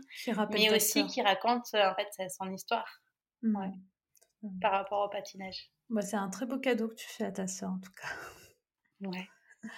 mais 0.51 0.73
aussi 0.73 1.05
qui 1.07 1.21
raconte 1.21 1.73
en 1.73 1.95
fait 1.95 2.30
son 2.30 2.49
histoire 2.51 3.01
mmh. 3.41 3.57
Mmh. 4.43 4.59
par 4.61 4.71
rapport 4.71 5.05
au 5.05 5.09
patinage. 5.09 5.71
Bah, 5.89 6.01
c'est 6.01 6.15
un 6.15 6.30
très 6.30 6.45
beau 6.45 6.59
cadeau 6.59 6.88
que 6.88 6.95
tu 6.95 7.07
fais 7.07 7.25
à 7.25 7.32
ta 7.32 7.47
soeur 7.47 7.71
en 7.71 7.80
tout 7.80 7.91
cas. 7.91 9.07
Ouais. 9.07 9.27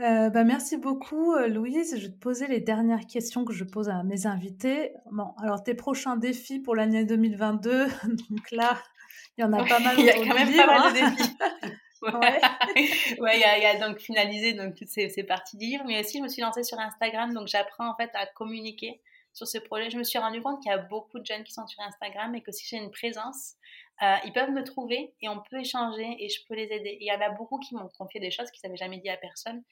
Euh, 0.00 0.28
bah, 0.28 0.42
merci 0.42 0.76
beaucoup 0.76 1.34
euh, 1.34 1.46
Louise. 1.46 1.94
Je 1.96 2.06
vais 2.06 2.12
te 2.12 2.18
poser 2.18 2.48
les 2.48 2.60
dernières 2.60 3.06
questions 3.06 3.44
que 3.44 3.52
je 3.52 3.62
pose 3.62 3.88
à 3.88 4.02
mes 4.02 4.26
invités. 4.26 4.92
Bon, 5.12 5.34
alors 5.40 5.62
tes 5.62 5.74
prochains 5.74 6.16
défis 6.16 6.58
pour 6.58 6.74
l'année 6.74 7.04
2022, 7.04 7.86
donc 8.28 8.50
là, 8.50 8.76
il 9.36 9.42
y 9.42 9.44
en 9.44 9.52
a 9.52 9.64
pas 9.64 9.78
mal. 9.78 9.94
il 9.96 10.04
y 10.04 10.10
a 10.10 10.14
quand 10.14 10.34
même 10.34 10.56
pas 10.56 10.66
mal 10.66 10.92
de 10.92 10.98
hein. 10.98 11.14
défis. 11.16 11.36
Ouais, 12.04 12.40
ouais, 13.18 13.36
il 13.36 13.62
y, 13.62 13.66
a 13.66 13.78
donc 13.78 13.98
finalisé 13.98 14.52
donc 14.52 14.74
toutes 14.74 14.88
ces, 14.88 15.08
ces, 15.08 15.24
parties 15.24 15.56
du 15.56 15.66
livre, 15.66 15.84
mais 15.86 16.00
aussi 16.00 16.18
je 16.18 16.22
me 16.22 16.28
suis 16.28 16.42
lancée 16.42 16.62
sur 16.62 16.78
Instagram, 16.78 17.32
donc 17.32 17.48
j'apprends 17.48 17.90
en 17.90 17.96
fait 17.96 18.10
à 18.14 18.26
communiquer 18.26 19.00
sur 19.34 19.46
ce 19.46 19.58
projet. 19.58 19.90
Je 19.90 19.98
me 19.98 20.04
suis 20.04 20.18
rendu 20.18 20.40
compte 20.40 20.62
qu'il 20.62 20.70
y 20.70 20.74
a 20.74 20.78
beaucoup 20.78 21.18
de 21.18 21.26
jeunes 21.26 21.44
qui 21.44 21.52
sont 21.52 21.66
sur 21.66 21.80
Instagram 21.82 22.34
et 22.34 22.42
que 22.42 22.52
si 22.52 22.66
j'ai 22.66 22.82
une 22.82 22.90
présence, 22.90 23.54
euh, 24.02 24.16
ils 24.24 24.32
peuvent 24.32 24.50
me 24.50 24.62
trouver 24.62 25.14
et 25.20 25.28
on 25.28 25.42
peut 25.50 25.60
échanger 25.60 26.16
et 26.18 26.28
je 26.28 26.40
peux 26.48 26.54
les 26.54 26.72
aider. 26.72 26.96
Il 27.00 27.06
y 27.06 27.12
en 27.12 27.20
a 27.20 27.30
beaucoup 27.30 27.58
qui 27.58 27.74
m'ont 27.74 27.88
confié 27.98 28.20
des 28.20 28.30
choses 28.30 28.50
qu'ils 28.50 28.60
n'avaient 28.64 28.78
jamais 28.78 28.98
dit 28.98 29.10
à 29.10 29.16
personne. 29.16 29.62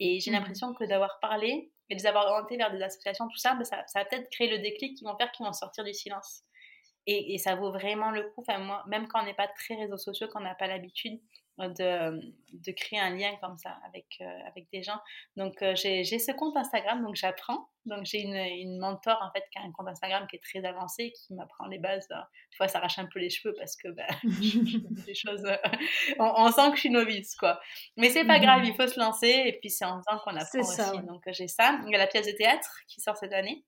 Et 0.00 0.20
j'ai 0.20 0.30
mmh. 0.30 0.34
l'impression 0.34 0.74
que 0.74 0.84
d'avoir 0.84 1.18
parlé 1.20 1.72
et 1.90 1.94
de 1.94 2.00
les 2.00 2.06
avoir 2.06 2.26
orientés 2.26 2.56
vers 2.56 2.70
des 2.70 2.82
associations, 2.82 3.26
tout 3.28 3.36
ça, 3.36 3.54
ben 3.54 3.64
ça, 3.64 3.82
ça, 3.88 4.00
va 4.00 4.04
peut-être 4.04 4.30
créer 4.30 4.48
le 4.48 4.58
déclic 4.58 4.96
qui 4.96 5.04
vont 5.04 5.16
faire 5.16 5.32
qu'ils 5.32 5.44
vont 5.44 5.52
sortir 5.52 5.82
du 5.82 5.92
silence. 5.92 6.44
Et, 7.06 7.34
et, 7.34 7.38
ça 7.38 7.56
vaut 7.56 7.72
vraiment 7.72 8.10
le 8.10 8.24
coup. 8.30 8.42
Enfin, 8.46 8.58
moi, 8.58 8.84
même 8.86 9.08
quand 9.08 9.22
on 9.22 9.24
n'est 9.24 9.34
pas 9.34 9.48
très 9.48 9.74
réseaux 9.74 9.96
sociaux, 9.96 10.28
quand 10.30 10.40
on 10.40 10.44
n'a 10.44 10.54
pas 10.54 10.66
l'habitude, 10.66 11.18
de, 11.58 12.20
de, 12.52 12.72
créer 12.72 13.00
un 13.00 13.16
lien 13.16 13.34
comme 13.40 13.56
ça 13.56 13.76
avec, 13.86 14.06
euh, 14.20 14.46
avec 14.46 14.68
des 14.72 14.82
gens. 14.82 15.00
Donc, 15.36 15.60
euh, 15.62 15.74
j'ai 15.74 16.04
ce 16.04 16.30
compte 16.32 16.56
Instagram, 16.56 17.02
donc 17.02 17.16
j'apprends. 17.16 17.68
Donc 17.86 18.04
j'ai 18.04 18.20
une, 18.20 18.34
une, 18.34 18.78
mentor 18.78 19.18
en 19.22 19.32
fait 19.32 19.44
qui 19.50 19.58
a 19.58 19.62
un 19.62 19.72
compte 19.72 19.88
Instagram 19.88 20.26
qui 20.28 20.36
est 20.36 20.42
très 20.42 20.64
avancé, 20.64 21.12
qui 21.12 21.34
m'apprend 21.34 21.66
les 21.66 21.78
bases. 21.78 22.06
Des 22.08 22.56
fois, 22.56 22.68
ça 22.68 22.78
arrache 22.78 22.98
un 22.98 23.06
peu 23.06 23.18
les 23.18 23.30
cheveux 23.30 23.54
parce 23.58 23.76
que 23.76 23.88
bah, 23.88 24.06
des 25.06 25.14
choses. 25.14 25.44
Euh, 25.44 25.56
on, 26.18 26.52
sent 26.52 26.70
que 26.70 26.76
je 26.76 26.80
suis 26.80 26.90
novice, 26.90 27.34
quoi. 27.34 27.60
Mais 27.96 28.10
c'est 28.10 28.26
pas 28.26 28.38
grave, 28.38 28.64
il 28.64 28.74
faut 28.74 28.86
se 28.86 29.00
lancer 29.00 29.42
et 29.46 29.58
puis 29.58 29.70
c'est 29.70 29.86
en 29.86 30.02
faisant 30.02 30.18
qu'on 30.18 30.36
apprend 30.36 30.60
aussi. 30.60 31.06
Donc 31.06 31.22
j'ai 31.28 31.48
ça. 31.48 31.80
Il 31.86 31.92
y 31.92 31.94
a 31.94 31.98
la 31.98 32.06
pièce 32.06 32.26
de 32.26 32.32
théâtre 32.32 32.78
qui 32.86 33.00
sort 33.00 33.16
cette 33.16 33.32
année. 33.32 33.64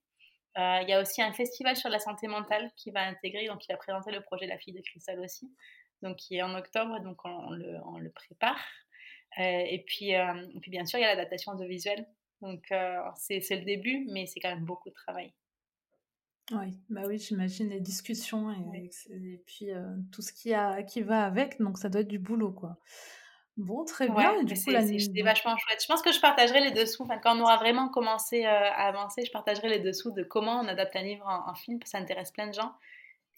Euh, 0.58 0.80
il 0.82 0.88
y 0.88 0.92
a 0.92 1.00
aussi 1.00 1.22
un 1.22 1.32
festival 1.32 1.76
sur 1.76 1.88
la 1.88 2.00
santé 2.00 2.26
mentale 2.26 2.72
qui 2.76 2.90
va 2.90 3.02
intégrer, 3.02 3.46
donc 3.46 3.64
il 3.64 3.72
va 3.72 3.76
présenter 3.76 4.10
le 4.10 4.20
projet 4.20 4.46
La 4.46 4.58
fille 4.58 4.74
de 4.74 4.80
cristal 4.80 5.20
aussi, 5.20 5.48
donc 6.02 6.16
qui 6.16 6.36
est 6.36 6.42
en 6.42 6.54
octobre, 6.54 7.00
donc 7.00 7.18
on, 7.24 7.50
le, 7.50 7.76
on 7.86 7.98
le, 7.98 8.10
prépare. 8.10 8.58
Euh, 9.38 9.42
et, 9.42 9.84
puis, 9.86 10.10
et 10.10 10.60
puis 10.60 10.70
bien 10.70 10.84
sûr, 10.84 10.98
il 10.98 11.02
y 11.02 11.04
a 11.04 11.14
l'adaptation 11.14 11.54
de 11.54 11.64
visuel 11.64 12.06
donc, 12.42 12.64
euh, 12.72 12.98
c'est 13.16 13.40
le 13.50 13.64
début, 13.64 14.06
mais 14.10 14.26
c'est 14.26 14.40
quand 14.40 14.48
même 14.48 14.64
beaucoup 14.64 14.88
de 14.88 14.94
travail. 14.94 15.32
Oui, 16.52 16.76
bah 16.88 17.02
oui, 17.06 17.18
j'imagine 17.18 17.68
les 17.68 17.80
discussions 17.80 18.50
et, 18.50 19.40
puis 19.46 19.70
euh, 19.70 19.84
tout 20.10 20.20
ce 20.20 20.32
qui, 20.32 20.52
a, 20.52 20.82
qui 20.82 21.00
va 21.00 21.24
avec, 21.24 21.60
donc 21.60 21.78
ça 21.78 21.88
doit 21.88 22.00
être 22.00 22.08
du 22.08 22.18
boulot, 22.18 22.50
quoi. 22.50 22.76
Bon, 23.56 23.84
très 23.84 24.08
bien. 24.08 24.34
c'est 24.54 25.22
vachement 25.22 25.56
chouette. 25.58 25.82
Je 25.82 25.86
pense 25.86 26.00
que 26.00 26.12
je 26.12 26.20
partagerai 26.20 26.60
les 26.60 26.70
dessous. 26.70 27.02
Enfin, 27.02 27.18
quand 27.18 27.36
on 27.36 27.40
aura 27.40 27.58
vraiment 27.58 27.88
commencé 27.90 28.46
euh, 28.46 28.48
à 28.48 28.88
avancer, 28.88 29.22
je 29.24 29.30
partagerai 29.30 29.68
les 29.68 29.80
dessous 29.80 30.12
de 30.12 30.22
comment 30.22 30.60
on 30.60 30.66
adapte 30.66 30.96
un 30.96 31.02
livre 31.02 31.26
en, 31.26 31.54
film, 31.54 31.78
parce 31.78 31.90
que 31.92 31.98
ça 31.98 32.02
intéresse 32.02 32.30
plein 32.30 32.46
de 32.46 32.54
gens. 32.54 32.72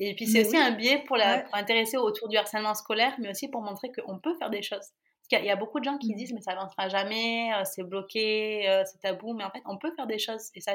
Et 0.05 0.14
puis, 0.14 0.26
c'est 0.26 0.46
aussi 0.46 0.57
un 0.57 0.72
biais 0.72 1.05
pour, 1.07 1.16
la, 1.16 1.40
pour 1.40 1.55
intéresser 1.55 1.96
autour 1.96 2.28
du 2.28 2.36
harcèlement 2.36 2.74
scolaire, 2.74 3.14
mais 3.18 3.30
aussi 3.30 3.48
pour 3.48 3.62
montrer 3.62 3.92
qu'on 3.92 4.18
peut 4.18 4.34
faire 4.36 4.50
des 4.50 4.62
choses. 4.62 4.88
Il 5.30 5.44
y 5.46 5.50
a 5.50 5.57
beaucoup 5.57 5.78
de 5.78 5.84
gens 5.84 5.96
qui 5.96 6.12
mmh. 6.12 6.16
disent 6.16 6.32
mais 6.34 6.42
ça 6.42 6.53
avancera 6.53 6.88
jamais, 6.90 7.53
euh, 7.55 7.62
c'est 7.64 7.84
bloqué, 7.84 8.68
euh, 8.68 8.82
c'est 8.84 9.00
tabou, 9.00 9.32
mais 9.32 9.44
en 9.44 9.50
fait 9.50 9.62
on 9.64 9.78
peut 9.78 9.90
faire 9.94 10.07
des 10.07 10.18
choses 10.18 10.50
et, 10.55 10.61
ça, 10.61 10.74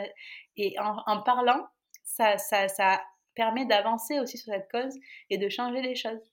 et 0.55 0.75
en, 0.79 1.21
parlant, 1.21 1.67
ça, 2.03 2.39
ça, 2.39 2.67
ça 2.67 3.03
permet 3.35 3.65
d'avancer 3.65 4.19
aussi 4.19 4.39
sur 4.39 4.51
cette 4.51 4.67
cause 4.71 4.95
et 5.29 5.37
de 5.37 5.47
changer 5.47 5.83
les 5.83 5.93
choses. 5.93 6.31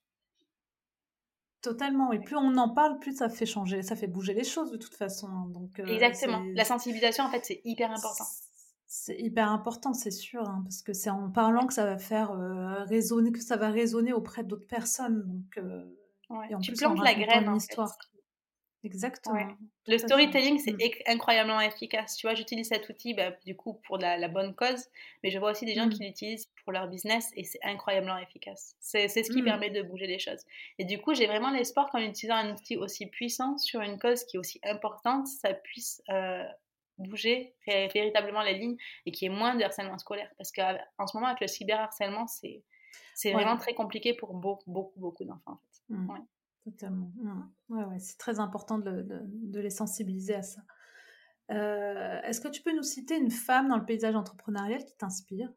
Totalement, 1.61 2.12
et 2.12 2.18
plus 2.18 2.36
on 2.36 2.57
en 2.57 2.72
parle, 2.72 2.99
plus 2.99 3.18
ça 3.18 3.28
fait 3.28 3.45
changer, 3.45 3.82
ça 3.82 3.95
fait 3.95 4.07
bouger 4.07 4.32
les 4.32 4.45
choses 4.45 4.70
de 4.70 4.78
toute 4.78 4.95
façon. 4.95 5.28
Donc, 5.49 5.78
euh, 5.80 5.86
Exactement, 5.86 6.42
la 6.55 6.64
sensibilisation 6.64 7.24
en 7.24 7.30
fait 7.30 7.45
c'est 7.45 7.61
hyper 7.64 7.90
important. 7.90 8.24
C'est 8.97 9.20
hyper 9.20 9.51
important, 9.51 9.92
c'est 9.92 10.12
sûr, 10.12 10.49
hein, 10.49 10.61
parce 10.62 10.80
que 10.82 10.92
c'est 10.92 11.11
en 11.11 11.28
parlant 11.28 11.66
que 11.66 11.74
ça 11.74 11.84
va 11.84 11.99
faire 11.99 12.30
résonner, 12.86 13.32
que 13.32 13.40
ça 13.40 13.57
va 13.57 13.70
résonner 13.70 14.12
auprès 14.12 14.45
d'autres 14.45 14.68
personnes. 14.68 15.24
Donc, 15.26 15.59
et 16.49 16.55
en 16.55 16.61
tu 16.61 16.72
plantes 16.74 17.03
la 17.03 17.14
graine 17.14 17.49
en 17.49 17.57
histoire. 17.57 17.99
Exactement. 18.84 19.57
Le 19.86 19.97
storytelling, 19.97 20.59
c'est 20.59 20.72
mmh. 20.72 21.11
incroyablement 21.12 21.61
efficace. 21.61 22.16
Tu 22.16 22.26
vois, 22.26 22.34
j'utilise 22.34 22.68
cet 22.68 22.88
outil 22.90 23.14
bah, 23.14 23.32
du 23.47 23.57
coup 23.57 23.80
pour 23.86 23.97
la, 23.97 24.28
bonne 24.28 24.55
cause, 24.55 24.88
mais 25.22 25.30
je 25.30 25.38
vois 25.38 25.53
aussi 25.53 25.64
des 25.64 25.74
gens 25.74 25.86
mmh. 25.86 25.90
qui 25.90 26.05
l'utilisent 26.05 26.51
pour 26.62 26.72
leur 26.72 26.88
business 26.88 27.30
et 27.34 27.45
c'est 27.45 27.61
incroyablement 27.62 28.18
efficace. 28.18 28.76
C'est 28.80 29.09
ce 29.09 29.30
qui 29.30 29.40
mmh. 29.40 29.45
permet 29.45 29.70
de 29.70 29.82
bouger 29.82 30.07
les 30.07 30.18
choses. 30.18 30.45
Et 30.78 30.84
du 30.84 31.01
coup, 31.01 31.14
j'ai 31.14 31.26
vraiment 31.26 31.51
l'espoir 31.51 31.90
qu'en 31.90 31.99
utilisant 31.99 32.36
un 32.36 32.53
outil 32.53 32.76
aussi 32.76 33.07
puissant 33.07 33.57
sur 33.57 33.80
une 33.80 33.99
cause 33.99 34.24
qui 34.24 34.36
est 34.36 34.40
aussi 34.40 34.61
importante, 34.64 35.26
ça 35.28 35.55
puisse 35.55 36.03
euh, 36.11 36.45
bouger 36.99 37.55
véritablement 37.66 38.42
les 38.42 38.55
lignes 38.55 38.76
et 39.07 39.12
qu'il 39.12 39.30
y 39.30 39.34
ait 39.34 39.36
moins 39.36 39.55
de 39.57 39.62
harcèlement 39.62 39.99
scolaire. 39.99 40.30
Parce 40.36 40.53
qu'en 40.53 41.07
ce 41.07 41.16
moment, 41.16 41.28
avec 41.28 41.40
le 41.40 41.49
cyberharcèlement, 41.49 42.26
c'est 42.26 42.62
c'est 43.14 43.32
vraiment 43.32 43.57
très 43.57 43.74
compliqué 43.74 44.14
pour 44.14 44.34
beaucoup, 44.34 44.70
beaucoup, 44.70 45.01
beaucoup 45.01 45.24
d'enfants 45.24 45.53
en 45.53 45.59
fait. 45.59 46.12
Ouais. 46.12 46.20
Totalement. 46.64 47.11
Ouais, 47.68 47.84
ouais, 47.84 47.99
c'est 47.99 48.16
très 48.16 48.40
important 48.40 48.78
de, 48.78 49.07
de, 49.07 49.61
les 49.61 49.70
sensibiliser 49.70 50.36
à 50.36 50.42
ça. 50.42 50.62
Euh, 51.51 52.22
est-ce 52.22 52.40
que 52.40 52.49
tu 52.49 52.62
peux 52.62 52.74
nous 52.74 52.82
citer 52.82 53.18
une 53.18 53.30
femme 53.30 53.68
dans 53.68 53.76
le 53.76 53.84
paysage 53.84 54.14
entrepreneurial 54.14 54.82
qui 54.82 54.97
t'inspire? 54.97 55.51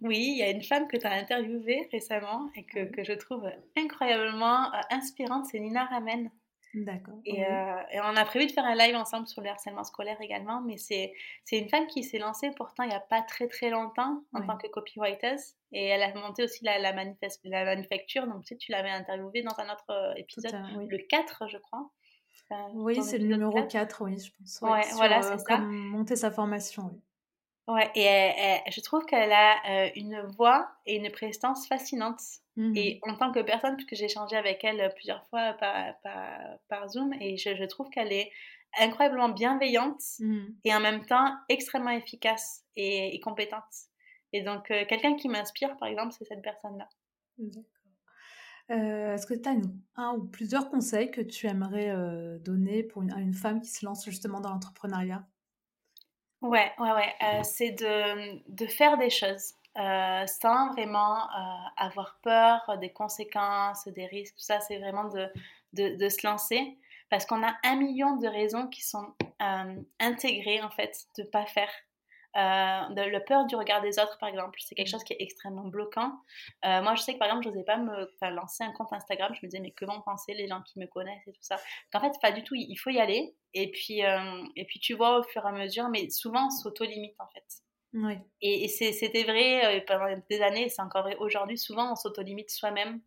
Oui, 0.00 0.30
il 0.32 0.38
y 0.38 0.42
a 0.42 0.50
une 0.50 0.62
femme 0.62 0.88
que 0.88 0.96
tu 0.96 1.06
as 1.06 1.12
interviewée 1.12 1.86
récemment 1.92 2.50
et 2.56 2.64
que, 2.64 2.84
que 2.86 3.04
je 3.04 3.12
trouve 3.12 3.46
incroyablement 3.76 4.72
euh, 4.72 4.78
inspirante, 4.90 5.46
c'est 5.46 5.60
Nina 5.60 5.84
Ramen. 5.84 6.30
D'accord. 6.74 7.18
Et, 7.26 7.44
euh, 7.44 7.82
et, 7.92 8.00
on 8.00 8.16
a 8.16 8.24
prévu 8.24 8.46
de 8.46 8.52
faire 8.52 8.64
un 8.64 8.74
live 8.74 8.96
ensemble 8.96 9.26
sur 9.26 9.42
le 9.42 9.50
harcèlement 9.50 9.84
scolaire 9.84 10.18
également, 10.20 10.62
mais 10.62 10.78
c'est 10.78 11.12
une 11.52 11.68
femme 11.68 11.86
qui 11.86 12.02
s'est 12.02 12.18
lancée 12.18 12.50
pourtant 12.56 12.84
il 12.84 12.88
n'y 12.88 12.94
a 12.94 13.00
pas 13.00 13.20
très 13.20 13.46
très 13.46 13.68
longtemps 13.68 14.22
en 14.32 14.46
tant 14.46 14.56
que 14.56 14.68
copywriter. 14.68 15.36
Et 15.72 15.86
elle 15.86 16.02
a 16.02 16.14
monté 16.14 16.44
aussi 16.44 16.64
la, 16.64 16.78
la, 16.78 16.92
la 16.92 17.64
manufacture, 17.64 18.26
donc 18.26 18.42
tu, 18.42 18.48
sais, 18.48 18.56
tu 18.56 18.72
l'avais 18.72 18.90
interviewée 18.90 19.42
dans 19.42 19.58
un 19.58 19.72
autre 19.72 19.90
euh, 19.90 20.14
épisode, 20.16 20.54
le 20.88 20.98
4 20.98 21.48
je 21.48 21.58
crois. 21.58 21.90
oui, 22.74 23.02
c'est 23.02 23.18
le 23.18 23.26
numéro 23.26 23.66
4. 23.66 24.04
oui, 24.04 24.18
je 24.18 24.30
pense. 24.38 24.60
Ouais, 24.62 24.82
voilà, 24.94 25.18
euh, 25.18 25.36
c'est 25.36 25.38
ça. 25.38 25.58
Monter 25.58 26.16
sa 26.16 26.30
formation, 26.30 26.90
oui. 26.90 27.00
Ouais, 27.68 27.90
et 27.94 28.70
je 28.70 28.80
trouve 28.80 29.04
qu'elle 29.06 29.32
a 29.32 29.92
une 29.94 30.20
voix 30.36 30.68
et 30.84 30.96
une 30.96 31.10
prestance 31.10 31.68
fascinante. 31.68 32.20
Mmh 32.56 32.72
et 32.76 33.00
en 33.02 33.16
tant 33.16 33.32
que 33.32 33.40
personne, 33.40 33.76
puisque 33.76 33.94
j'ai 33.94 34.04
échangé 34.04 34.36
avec 34.36 34.62
elle 34.62 34.92
plusieurs 34.94 35.26
fois 35.28 35.54
par, 35.54 35.94
par, 36.02 36.58
par 36.68 36.88
Zoom, 36.88 37.12
et 37.14 37.38
je, 37.38 37.56
je 37.56 37.64
trouve 37.64 37.88
qu'elle 37.88 38.12
est 38.12 38.30
incroyablement 38.78 39.30
bienveillante 39.30 40.02
mmh 40.20 40.38
et 40.64 40.74
en 40.74 40.80
même 40.80 41.04
temps 41.06 41.34
extrêmement 41.48 41.90
efficace 41.90 42.64
et, 42.76 43.18
compétente. 43.20 43.62
Et 44.34 44.42
donc, 44.42 44.66
quelqu'un 44.68 45.14
qui 45.14 45.28
m'inspire, 45.28 45.76
par 45.76 45.88
exemple, 45.88 46.14
c'est 46.18 46.24
cette 46.24 46.42
personne-là. 46.42 46.88
D'accord. 47.38 47.64
Euh, 48.70 49.14
Est-ce 49.14 49.26
que 49.26 49.34
tu 49.34 49.48
as 49.48 49.56
un 49.96 50.14
ou 50.14 50.24
plusieurs 50.24 50.70
conseils 50.70 51.10
que 51.10 51.20
tu 51.20 51.46
aimerais 51.46 51.94
donner 52.40 52.82
pour 52.82 53.02
une, 53.02 53.12
à 53.12 53.18
une 53.18 53.34
femme 53.34 53.60
qui 53.60 53.70
se 53.70 53.84
lance 53.84 54.04
justement 54.04 54.40
dans 54.40 54.50
l'entrepreneuriat? 54.50 55.26
Ouais, 56.42 56.72
ouais, 56.78 56.92
ouais. 56.92 57.14
Euh, 57.22 57.42
c'est 57.44 57.70
de, 57.70 58.42
de, 58.52 58.66
faire 58.66 58.98
des 58.98 59.10
choses 59.10 59.54
euh, 59.78 60.26
sans 60.26 60.72
vraiment 60.72 61.16
euh, 61.16 61.68
avoir 61.76 62.18
peur 62.22 62.78
des 62.78 62.92
conséquences, 62.92 63.86
des 63.88 64.06
risques, 64.06 64.34
tout 64.34 64.42
ça. 64.42 64.60
C'est 64.60 64.78
vraiment 64.78 65.04
de, 65.04 65.28
de, 65.72 65.96
de, 65.96 66.08
se 66.08 66.26
lancer 66.26 66.78
parce 67.10 67.26
qu'on 67.26 67.42
a 67.42 67.54
un 67.64 67.76
million 67.76 68.16
de 68.16 68.26
raisons 68.26 68.68
qui 68.68 68.82
sont 68.82 69.14
intégrées 69.98 70.62
en 70.62 70.70
fait 70.70 70.96
de 71.18 71.24
pas 71.24 71.46
faire. 71.46 71.70
Euh, 72.34 72.88
de, 72.94 73.02
le 73.10 73.22
peur 73.24 73.44
du 73.46 73.56
regard 73.56 73.82
des 73.82 73.98
autres, 73.98 74.16
par 74.18 74.28
exemple, 74.28 74.58
c'est 74.62 74.74
quelque 74.74 74.88
chose 74.88 75.04
qui 75.04 75.12
est 75.12 75.20
extrêmement 75.20 75.66
bloquant. 75.66 76.12
Euh, 76.64 76.80
moi, 76.82 76.94
je 76.94 77.02
sais 77.02 77.12
que 77.12 77.18
par 77.18 77.28
exemple, 77.28 77.44
je 77.44 77.50
n'osais 77.50 77.64
pas 77.64 77.76
me 77.76 78.10
lancer 78.30 78.64
un 78.64 78.72
compte 78.72 78.92
Instagram. 78.92 79.34
Je 79.34 79.40
me 79.42 79.50
disais, 79.50 79.60
mais 79.60 79.70
que 79.70 79.84
vont 79.84 80.00
penser 80.00 80.32
les 80.32 80.48
gens 80.48 80.62
qui 80.62 80.78
me 80.78 80.86
connaissent 80.86 81.26
et 81.26 81.32
tout 81.32 81.42
ça? 81.42 81.56
En 81.92 82.00
fait, 82.00 82.12
pas 82.22 82.32
du 82.32 82.42
tout. 82.42 82.54
Il 82.54 82.76
faut 82.76 82.90
y 82.90 83.00
aller. 83.00 83.34
Et 83.54 83.70
puis, 83.70 84.04
euh, 84.04 84.42
et 84.56 84.64
puis 84.64 84.80
tu 84.80 84.94
vois 84.94 85.18
au 85.18 85.22
fur 85.24 85.44
et 85.44 85.48
à 85.48 85.52
mesure, 85.52 85.88
mais 85.90 86.08
souvent, 86.08 86.46
on 86.46 86.50
s'auto-limite 86.50 87.14
en 87.18 87.26
fait. 87.28 87.44
Oui. 87.94 88.14
Et, 88.40 88.64
et 88.64 88.68
c'était 88.68 89.24
vrai 89.24 89.84
pendant 89.86 90.06
des 90.30 90.40
années, 90.40 90.68
c'est 90.68 90.82
encore 90.82 91.02
vrai 91.02 91.16
aujourd'hui. 91.16 91.58
Souvent, 91.58 91.92
on 91.92 91.96
s'auto-limite 91.96 92.50
soi-même 92.50 93.00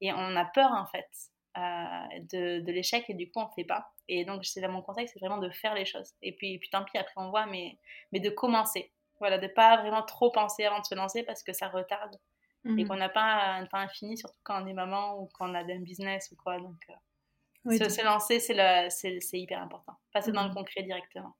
et 0.00 0.12
on 0.12 0.36
a 0.36 0.44
peur 0.44 0.72
en 0.72 0.86
fait. 0.86 1.08
de, 1.56 2.60
de 2.60 2.72
l'échec 2.72 3.04
et 3.08 3.14
du 3.14 3.30
coup 3.30 3.40
on 3.40 3.46
ne 3.46 3.52
fait 3.54 3.64
pas. 3.64 3.92
Et 4.08 4.24
donc, 4.24 4.44
c'est 4.44 4.66
mon 4.68 4.82
conseil, 4.82 5.08
c'est 5.08 5.18
vraiment 5.18 5.38
de 5.38 5.50
faire 5.50 5.74
les 5.74 5.84
choses. 5.84 6.12
Et 6.22 6.32
puis, 6.32 6.58
puis 6.58 6.70
tant 6.70 6.84
pis, 6.84 6.96
après 6.96 7.14
on 7.16 7.30
voit, 7.30 7.46
mais, 7.46 7.78
mais 8.12 8.20
de 8.20 8.30
commencer. 8.30 8.92
Voilà, 9.18 9.38
de 9.38 9.46
pas 9.46 9.78
vraiment 9.78 10.02
trop 10.02 10.30
penser 10.30 10.64
avant 10.64 10.80
de 10.80 10.84
se 10.84 10.94
lancer 10.94 11.22
parce 11.22 11.42
que 11.42 11.52
ça 11.52 11.68
retarde. 11.68 12.16
Et 12.64 12.70
mhm. 12.70 12.88
qu'on 12.88 12.96
n'a 12.96 13.08
pas 13.08 13.54
un 13.54 13.66
temps 13.66 13.78
infini, 13.78 14.18
surtout 14.18 14.40
quand 14.42 14.60
on 14.60 14.66
est 14.66 14.72
maman 14.72 15.20
ou 15.20 15.28
quand 15.34 15.48
on 15.48 15.54
a 15.54 15.60
un 15.60 15.80
business 15.80 16.30
ou 16.32 16.36
quoi. 16.36 16.58
Donc, 16.58 16.76
euh, 16.90 17.88
se, 17.88 18.04
lancer, 18.04 18.40
c'est 18.40 19.38
hyper 19.38 19.62
important. 19.62 19.94
Passer 20.12 20.32
dans 20.32 20.42
le 20.42 20.48
mhm. 20.48 20.56
concret 20.56 20.82
directement. 20.82 21.36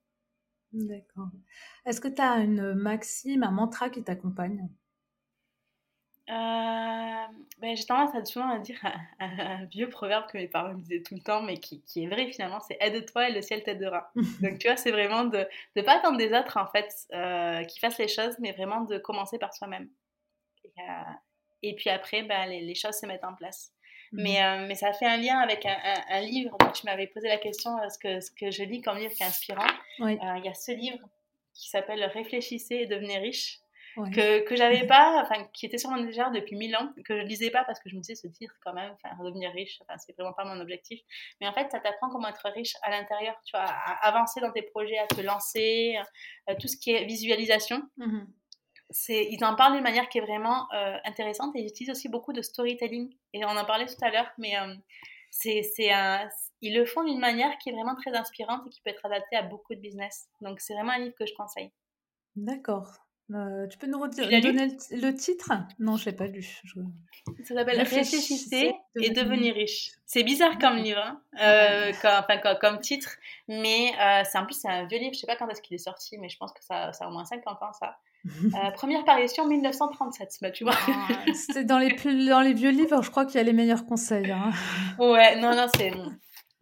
D'accord. 0.73 1.29
Est-ce 1.85 2.01
que 2.01 2.07
tu 2.07 2.21
as 2.21 2.37
une 2.37 2.73
maxime, 2.73 3.43
un 3.43 3.51
mantra 3.51 3.89
qui 3.89 4.03
t'accompagne? 4.03 4.67
Euh, 6.29 6.33
ben, 7.59 7.75
j'ai 7.75 7.85
tendance 7.85 8.13
à 8.13 8.25
souvent 8.25 8.49
à 8.49 8.59
dire 8.59 8.77
un, 9.19 9.63
vieux 9.65 9.87
proverbe 9.87 10.25
que 10.29 10.37
mes 10.37 10.49
parents 10.49 10.73
me 10.73 10.81
disaient 10.81 11.01
tout 11.01 11.15
le 11.15 11.21
temps, 11.21 11.41
mais 11.41 11.57
qui, 11.57 11.81
qui 11.83 12.03
est 12.03 12.07
vrai 12.07 12.29
finalement, 12.31 12.59
c'est 12.59 12.77
aide-toi 12.81 13.29
et 13.29 13.33
le 13.33 13.41
ciel 13.41 13.63
t'aidera. 13.63 14.11
Donc 14.41 14.59
tu 14.59 14.67
vois, 14.67 14.75
c'est 14.75 14.91
vraiment 14.91 15.23
de 15.23 15.47
ne 15.75 15.81
pas 15.81 15.97
attendre 15.97 16.17
des 16.17 16.33
autres 16.33 16.57
en 16.57 16.67
fait 16.67 16.93
euh, 17.13 17.63
qui 17.63 17.79
fassent 17.79 17.97
les 17.97 18.09
choses, 18.09 18.35
mais 18.39 18.51
vraiment 18.51 18.81
de 18.81 18.97
commencer 18.97 19.39
par 19.39 19.53
soi-même. 19.53 19.89
Et, 20.65 21.71
euh, 21.71 21.73
puis 21.77 21.89
après, 21.89 22.23
ben, 22.23 22.45
les, 22.47 22.61
les, 22.61 22.75
choses 22.75 22.95
se 22.95 23.05
mettent 23.05 23.23
en 23.23 23.33
place. 23.33 23.71
Mmh. 24.11 24.21
Mais, 24.21 24.67
mais 24.67 24.75
ça 24.75 24.93
fait 24.93 25.05
un 25.05 25.17
lien 25.17 25.39
avec 25.39 25.65
un, 25.65 25.77
un, 26.09 26.21
livre 26.21 26.57
tu 26.73 26.85
m'avais 26.85 27.07
posé 27.07 27.27
la 27.27 27.37
question, 27.37 27.71
ce 27.89 27.97
que, 27.97 28.19
ce 28.19 28.31
que 28.31 28.51
je 28.51 28.63
lis 28.63 28.81
comme 28.81 28.97
livre 28.97 29.13
qui 29.13 29.23
est 29.23 29.27
inspirant. 29.27 29.67
Il 29.99 30.41
y 30.43 30.49
a 30.49 30.53
ce 30.53 30.71
livre 30.71 30.99
qui 31.53 31.69
s'appelle 31.69 32.03
Réfléchissez 32.03 32.75
et 32.75 32.85
devenez 32.85 33.17
riche 33.17 33.59
que, 34.05 34.47
que 34.47 34.55
j'avais 34.55 34.85
pas, 34.85 35.23
enfin, 35.23 35.45
qui 35.53 35.65
était 35.65 35.77
sur 35.77 35.89
mon 35.89 36.03
déjà 36.03 36.29
depuis 36.29 36.55
mille 36.55 36.75
ans, 36.75 36.93
que 37.05 37.19
je 37.19 37.25
lisais 37.25 37.49
pas 37.49 37.63
parce 37.63 37.79
que 37.79 37.89
je 37.89 37.95
me 37.95 38.01
disais 38.01 38.15
se 38.15 38.27
dire 38.27 38.51
quand 38.63 38.73
même, 38.73 38.93
enfin, 38.93 39.15
redevenir 39.17 39.51
riche, 39.51 39.79
enfin, 39.81 39.97
c'est 39.97 40.15
vraiment 40.15 40.33
pas 40.33 40.45
mon 40.45 40.59
objectif. 40.61 41.01
Mais 41.41 41.47
en 41.47 41.53
fait, 41.53 41.69
ça 41.71 41.79
t'apprend 41.79 42.09
comment 42.09 42.27
être 42.27 42.47
riche 42.53 42.75
à 42.83 42.91
l'intérieur, 42.91 43.35
tu 43.45 43.51
vois, 43.57 43.65
à 43.65 44.07
avancer 44.07 44.39
dans 44.39 44.51
tes 44.51 44.61
projets, 44.61 44.97
à 44.97 45.07
te 45.07 45.21
lancer, 45.21 45.97
euh, 46.49 46.53
tout 46.59 46.67
ce 46.67 46.77
qui 46.77 46.91
est 46.91 47.05
visualisation. 47.05 47.81
Mmh 47.97 48.19
c'est, 48.19 48.46
ils 49.07 49.43
en 49.43 49.55
parlent 49.55 49.73
d'une 49.73 49.83
manière 49.83 50.09
qui 50.09 50.17
est 50.17 50.21
vraiment 50.21 50.67
euh, 50.73 50.97
intéressante 51.05 51.55
et 51.55 51.59
ils 51.59 51.67
utilisent 51.67 51.91
aussi 51.91 52.09
beaucoup 52.09 52.33
de 52.33 52.41
storytelling. 52.41 53.13
Et 53.33 53.45
on 53.45 53.49
en 53.49 53.65
parlait 53.65 53.85
tout 53.85 54.01
à 54.01 54.09
l'heure, 54.09 54.31
mais 54.37 54.57
euh, 54.57 54.73
c'est, 55.29 55.61
ils 56.61 56.75
le 56.75 56.85
font 56.85 57.03
d'une 57.03 57.19
manière 57.19 57.57
qui 57.57 57.69
est 57.69 57.73
vraiment 57.73 57.95
très 57.95 58.15
inspirante 58.15 58.61
et 58.65 58.69
qui 58.69 58.81
peut 58.81 58.89
être 58.89 59.05
adaptée 59.05 59.35
à 59.35 59.43
beaucoup 59.43 59.75
de 59.75 59.79
business. 59.79 60.27
Donc 60.41 60.59
c'est 60.59 60.73
vraiment 60.73 60.93
un 60.93 60.99
livre 60.99 61.15
que 61.19 61.25
je 61.25 61.33
conseille. 61.33 61.71
D'accord. 62.35 63.06
Euh, 63.33 63.67
tu 63.67 63.77
peux 63.77 63.87
nous 63.87 64.07
donner 64.07 64.77
le, 64.91 65.11
titre? 65.11 65.51
Non, 65.79 65.97
je 65.97 66.05
l'ai 66.05 66.13
pas 66.13 66.27
lu. 66.27 66.61
Ça 67.43 67.55
s'appelle 67.55 67.77
Réfléchissez 67.79 68.73
et 68.95 69.09
devenir 69.09 69.53
riche. 69.53 69.91
C'est 70.05 70.23
bizarre 70.23 70.57
comme 70.59 70.77
livre, 70.77 71.01
hein. 71.01 71.21
euh, 71.41 71.91
comme, 72.01 72.57
comme, 72.61 72.79
titre, 72.79 73.09
mais 73.49 73.91
euh, 73.99 74.23
c'est 74.23 74.37
en 74.37 74.45
plus 74.45 74.57
c'est 74.61 74.69
un 74.69 74.85
vieux 74.85 74.99
livre. 74.99 75.13
Je 75.13 75.19
sais 75.19 75.27
pas 75.27 75.35
quand 75.35 75.49
est-ce 75.49 75.61
qu'il 75.61 75.75
est 75.75 75.79
sorti, 75.79 76.17
mais 76.17 76.29
je 76.29 76.37
pense 76.37 76.53
que 76.53 76.63
ça, 76.63 76.93
ça 76.93 77.05
a 77.05 77.07
au 77.09 77.11
moins 77.11 77.25
50 77.25 77.61
ans 77.61 77.73
ça. 77.73 77.97
première 78.75 79.03
parution 79.03 79.45
1937, 79.45 80.37
bah, 80.41 80.51
tu 80.51 80.63
vois. 80.63 80.73
Ah, 80.87 81.31
c'est 81.33 81.65
dans 81.65 81.79
les, 81.79 81.95
dans 82.27 82.41
les 82.41 82.53
vieux 82.53 82.71
livres, 82.71 83.01
je 83.01 83.11
crois 83.11 83.25
qu'il 83.25 83.35
y 83.35 83.39
a 83.39 83.43
les 83.43 83.53
meilleurs 83.53 83.85
conseils. 83.85 84.31
Hein. 84.31 84.51
Ouais, 84.99 85.35
non, 85.39 85.53
non, 85.53 85.67
c'est 85.75 85.91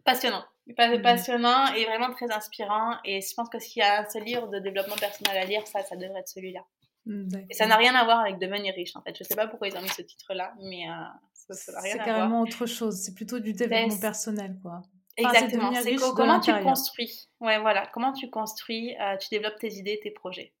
passionnant. 0.04 0.44
Mmh. 0.66 1.02
passionnant 1.02 1.72
et 1.74 1.84
vraiment 1.84 2.10
très 2.10 2.30
inspirant. 2.32 2.96
Et 3.04 3.20
je 3.20 3.34
pense 3.34 3.48
que 3.48 3.58
s'il 3.58 3.80
y 3.80 3.84
a 3.84 4.00
un 4.02 4.08
seul 4.08 4.24
livre 4.24 4.48
de 4.48 4.58
développement 4.58 4.96
personnel 4.96 5.36
à 5.36 5.44
lire, 5.44 5.66
ça, 5.66 5.82
ça 5.82 5.96
devrait 5.96 6.20
être 6.20 6.28
celui-là. 6.28 6.64
Mmh, 7.06 7.28
et 7.50 7.54
ça 7.54 7.66
n'a 7.66 7.76
rien 7.76 7.94
à 7.94 8.04
voir 8.04 8.20
avec 8.20 8.38
devenir 8.38 8.74
riche, 8.74 8.96
en 8.96 9.02
fait. 9.02 9.16
Je 9.16 9.22
sais 9.22 9.36
pas 9.36 9.46
pourquoi 9.46 9.68
ils 9.68 9.76
ont 9.76 9.82
mis 9.82 9.88
ce 9.88 10.02
titre-là, 10.02 10.54
mais 10.60 10.88
euh, 10.88 11.54
ça 11.54 11.72
n'a 11.72 11.80
rien 11.80 11.92
à 11.92 11.96
voir. 11.96 12.06
C'est 12.06 12.12
carrément 12.12 12.40
autre 12.40 12.66
chose. 12.66 12.96
C'est 12.96 13.14
plutôt 13.14 13.38
du 13.38 13.52
développement 13.52 13.98
personnel, 13.98 14.58
quoi. 14.60 14.82
Exactement. 15.16 15.72
C'est 15.72 15.96
comment 15.96 16.40
tu 16.40 16.52
construis? 16.62 17.28
Ouais, 17.40 17.60
voilà. 17.60 17.86
Comment 17.94 18.12
tu 18.12 18.28
construis, 18.28 18.96
euh, 19.00 19.16
tu 19.18 19.28
développes 19.30 19.58
tes 19.60 19.72
idées, 19.72 20.00
tes 20.02 20.10
projets? 20.10 20.52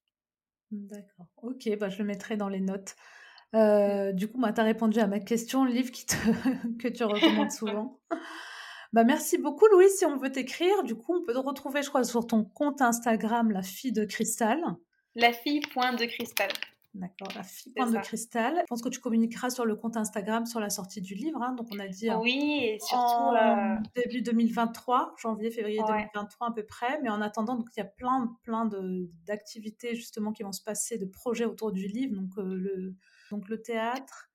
D'accord. 0.70 1.26
Ok, 1.42 1.68
bah, 1.78 1.88
je 1.88 1.98
le 1.98 2.04
mettrai 2.04 2.36
dans 2.36 2.48
les 2.48 2.60
notes. 2.60 2.94
Euh, 3.54 4.12
du 4.12 4.28
coup, 4.28 4.40
bah, 4.40 4.52
tu 4.52 4.60
as 4.60 4.64
répondu 4.64 5.00
à 5.00 5.06
ma 5.06 5.18
question, 5.18 5.64
le 5.64 5.72
livre 5.72 5.90
qui 5.90 6.06
te... 6.06 6.14
que 6.78 6.88
tu 6.88 7.04
recommandes 7.04 7.50
souvent. 7.50 7.98
Bah, 8.92 9.04
merci 9.04 9.38
beaucoup, 9.38 9.66
Louise. 9.66 9.92
Si 9.96 10.04
on 10.04 10.16
veut 10.16 10.30
t'écrire, 10.30 10.82
du 10.82 10.94
coup, 10.94 11.14
on 11.14 11.22
peut 11.22 11.32
te 11.32 11.38
retrouver, 11.38 11.82
je 11.82 11.88
crois, 11.88 12.04
sur 12.04 12.26
ton 12.26 12.44
compte 12.44 12.80
Instagram, 12.80 13.50
la 13.50 13.62
fille 13.62 13.92
de 13.92 14.04
cristal. 14.04 14.60
La 15.14 15.32
fille 15.32 15.60
point 15.60 15.92
de 15.92 16.04
cristal. 16.04 16.48
D'accord, 16.96 17.28
la 17.34 17.42
fille 17.42 17.74
point 17.74 17.90
de 17.90 17.98
cristal. 17.98 18.54
Je 18.60 18.66
pense 18.68 18.80
que 18.80 18.88
tu 18.88 19.00
communiqueras 19.00 19.50
sur 19.50 19.66
le 19.66 19.76
compte 19.76 19.98
Instagram 19.98 20.46
sur 20.46 20.60
la 20.60 20.70
sortie 20.70 21.02
du 21.02 21.14
livre. 21.14 21.42
Hein. 21.42 21.52
donc, 21.52 21.68
on 21.70 21.78
a 21.78 21.88
dit. 21.88 22.10
Oui, 22.10 22.60
et 22.62 22.78
surtout. 22.80 23.04
En 23.04 23.34
euh, 23.34 23.76
début 23.94 24.22
2023, 24.22 25.14
janvier, 25.18 25.50
février 25.50 25.80
2023 25.86 26.48
à 26.48 26.52
peu 26.52 26.64
près. 26.64 26.98
Mais 27.02 27.10
en 27.10 27.20
attendant, 27.20 27.54
donc, 27.54 27.68
il 27.76 27.80
y 27.80 27.82
a 27.82 27.86
plein, 27.86 28.34
plein 28.44 28.68
d'activités 29.26 29.94
justement 29.94 30.32
qui 30.32 30.42
vont 30.42 30.52
se 30.52 30.62
passer, 30.62 30.96
de 30.96 31.04
projets 31.04 31.44
autour 31.44 31.70
du 31.70 31.86
livre. 31.86 32.16
Donc, 32.16 32.30
euh, 32.38 32.54
le, 32.54 32.94
donc 33.30 33.48
le 33.48 33.60
théâtre, 33.60 34.30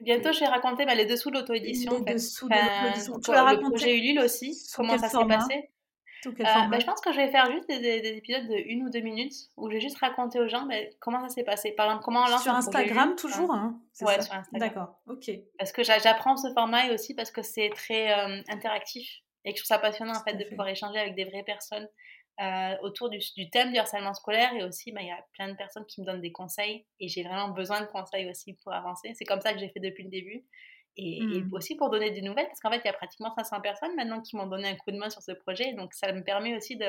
Bientôt, 0.00 0.32
je 0.32 0.40
vais 0.40 0.46
raconter 0.46 0.86
bah, 0.86 0.94
les 0.94 1.06
dessous 1.06 1.30
de 1.30 1.38
l'auto-édition. 1.38 2.04
Les 2.06 2.14
dessous 2.14 2.48
de 2.48 2.54
l'auto-édition. 2.54 3.20
Tu 3.20 3.30
vas 3.30 3.42
raconter 3.42 3.64
Le 3.64 3.70
projet 3.70 3.96
Ulule 3.96 4.20
aussi, 4.20 4.56
comment 4.74 4.98
ça 4.98 5.08
s'est 5.08 5.26
passé. 5.26 5.70
Euh, 6.26 6.32
bah, 6.70 6.78
je 6.78 6.86
pense 6.86 7.00
que 7.00 7.12
je 7.12 7.18
vais 7.18 7.30
faire 7.30 7.50
juste 7.50 7.68
des, 7.68 8.16
épisodes 8.16 8.46
de 8.46 8.54
une 8.54 8.84
ou 8.84 8.90
deux 8.90 9.00
minutes 9.00 9.34
où 9.56 9.68
je 9.68 9.74
vais 9.74 9.80
juste 9.80 9.98
raconter 9.98 10.40
aux 10.40 10.48
gens 10.48 10.66
bah, 10.66 10.76
comment 11.00 11.20
ça 11.22 11.28
s'est 11.28 11.44
passé. 11.44 11.72
Par 11.72 11.86
exemple, 11.86 12.04
comment 12.04 12.22
on 12.24 12.30
lance 12.30 12.42
Sur 12.42 12.54
Instagram 12.54 13.14
toujours 13.16 13.52
hein, 13.52 13.78
Ouais, 14.00 14.20
sur 14.22 14.32
Instagram. 14.32 14.44
D'accord, 14.54 15.00
ok. 15.06 15.30
Parce 15.58 15.72
que 15.72 15.82
j'apprends 15.82 16.36
ce 16.36 16.52
format 16.52 16.86
et 16.86 16.94
aussi 16.94 17.14
parce 17.14 17.30
que 17.30 17.42
c'est 17.42 17.70
très 17.70 18.12
euh, 18.12 18.40
interactif 18.48 19.20
et 19.44 19.52
que 19.52 19.58
je 19.58 19.64
trouve 19.64 19.76
ça 19.76 19.78
passionnant 19.78 20.14
en 20.14 20.24
fait 20.24 20.34
de 20.34 20.44
pouvoir 20.44 20.68
échanger 20.68 20.98
avec 20.98 21.14
des 21.14 21.24
vraies 21.24 21.44
personnes 21.44 21.88
euh, 22.40 22.74
autour 22.82 23.10
du, 23.10 23.20
thème 23.50 23.72
du 23.72 23.78
harcèlement 23.78 24.12
scolaire 24.12 24.52
et 24.54 24.64
aussi 24.64 24.90
bah, 24.90 25.02
il 25.02 25.06
y 25.06 25.12
a 25.12 25.24
plein 25.34 25.48
de 25.48 25.56
personnes 25.56 25.86
qui 25.86 26.00
me 26.00 26.06
donnent 26.06 26.20
des 26.20 26.32
conseils 26.32 26.84
et 26.98 27.08
j'ai 27.08 27.22
vraiment 27.22 27.50
besoin 27.50 27.80
de 27.80 27.86
conseils 27.86 28.28
aussi 28.28 28.54
pour 28.54 28.72
avancer. 28.72 29.12
C'est 29.14 29.24
comme 29.24 29.40
ça 29.40 29.52
que 29.52 29.60
j'ai 29.60 29.68
fait 29.68 29.80
depuis 29.80 30.02
le 30.02 30.10
début 30.10 30.44
et, 30.96 31.20
mmh. 31.20 31.52
aussi 31.52 31.76
pour 31.76 31.90
donner 31.90 32.10
des 32.10 32.22
nouvelles 32.22 32.46
parce 32.46 32.60
qu'en 32.60 32.70
fait 32.70 32.80
il 32.84 32.86
y 32.86 32.90
a 32.90 32.92
pratiquement 32.92 33.32
500 33.34 33.60
personnes 33.60 33.94
maintenant 33.96 34.20
qui 34.20 34.36
m'ont 34.36 34.46
donné 34.46 34.68
un 34.68 34.76
coup 34.76 34.90
de 34.90 34.96
main 34.96 35.10
sur 35.10 35.22
ce 35.22 35.32
projet 35.32 35.72
donc 35.74 35.92
ça 35.92 36.12
me 36.12 36.22
permet 36.22 36.56
aussi 36.56 36.76
de, 36.76 36.86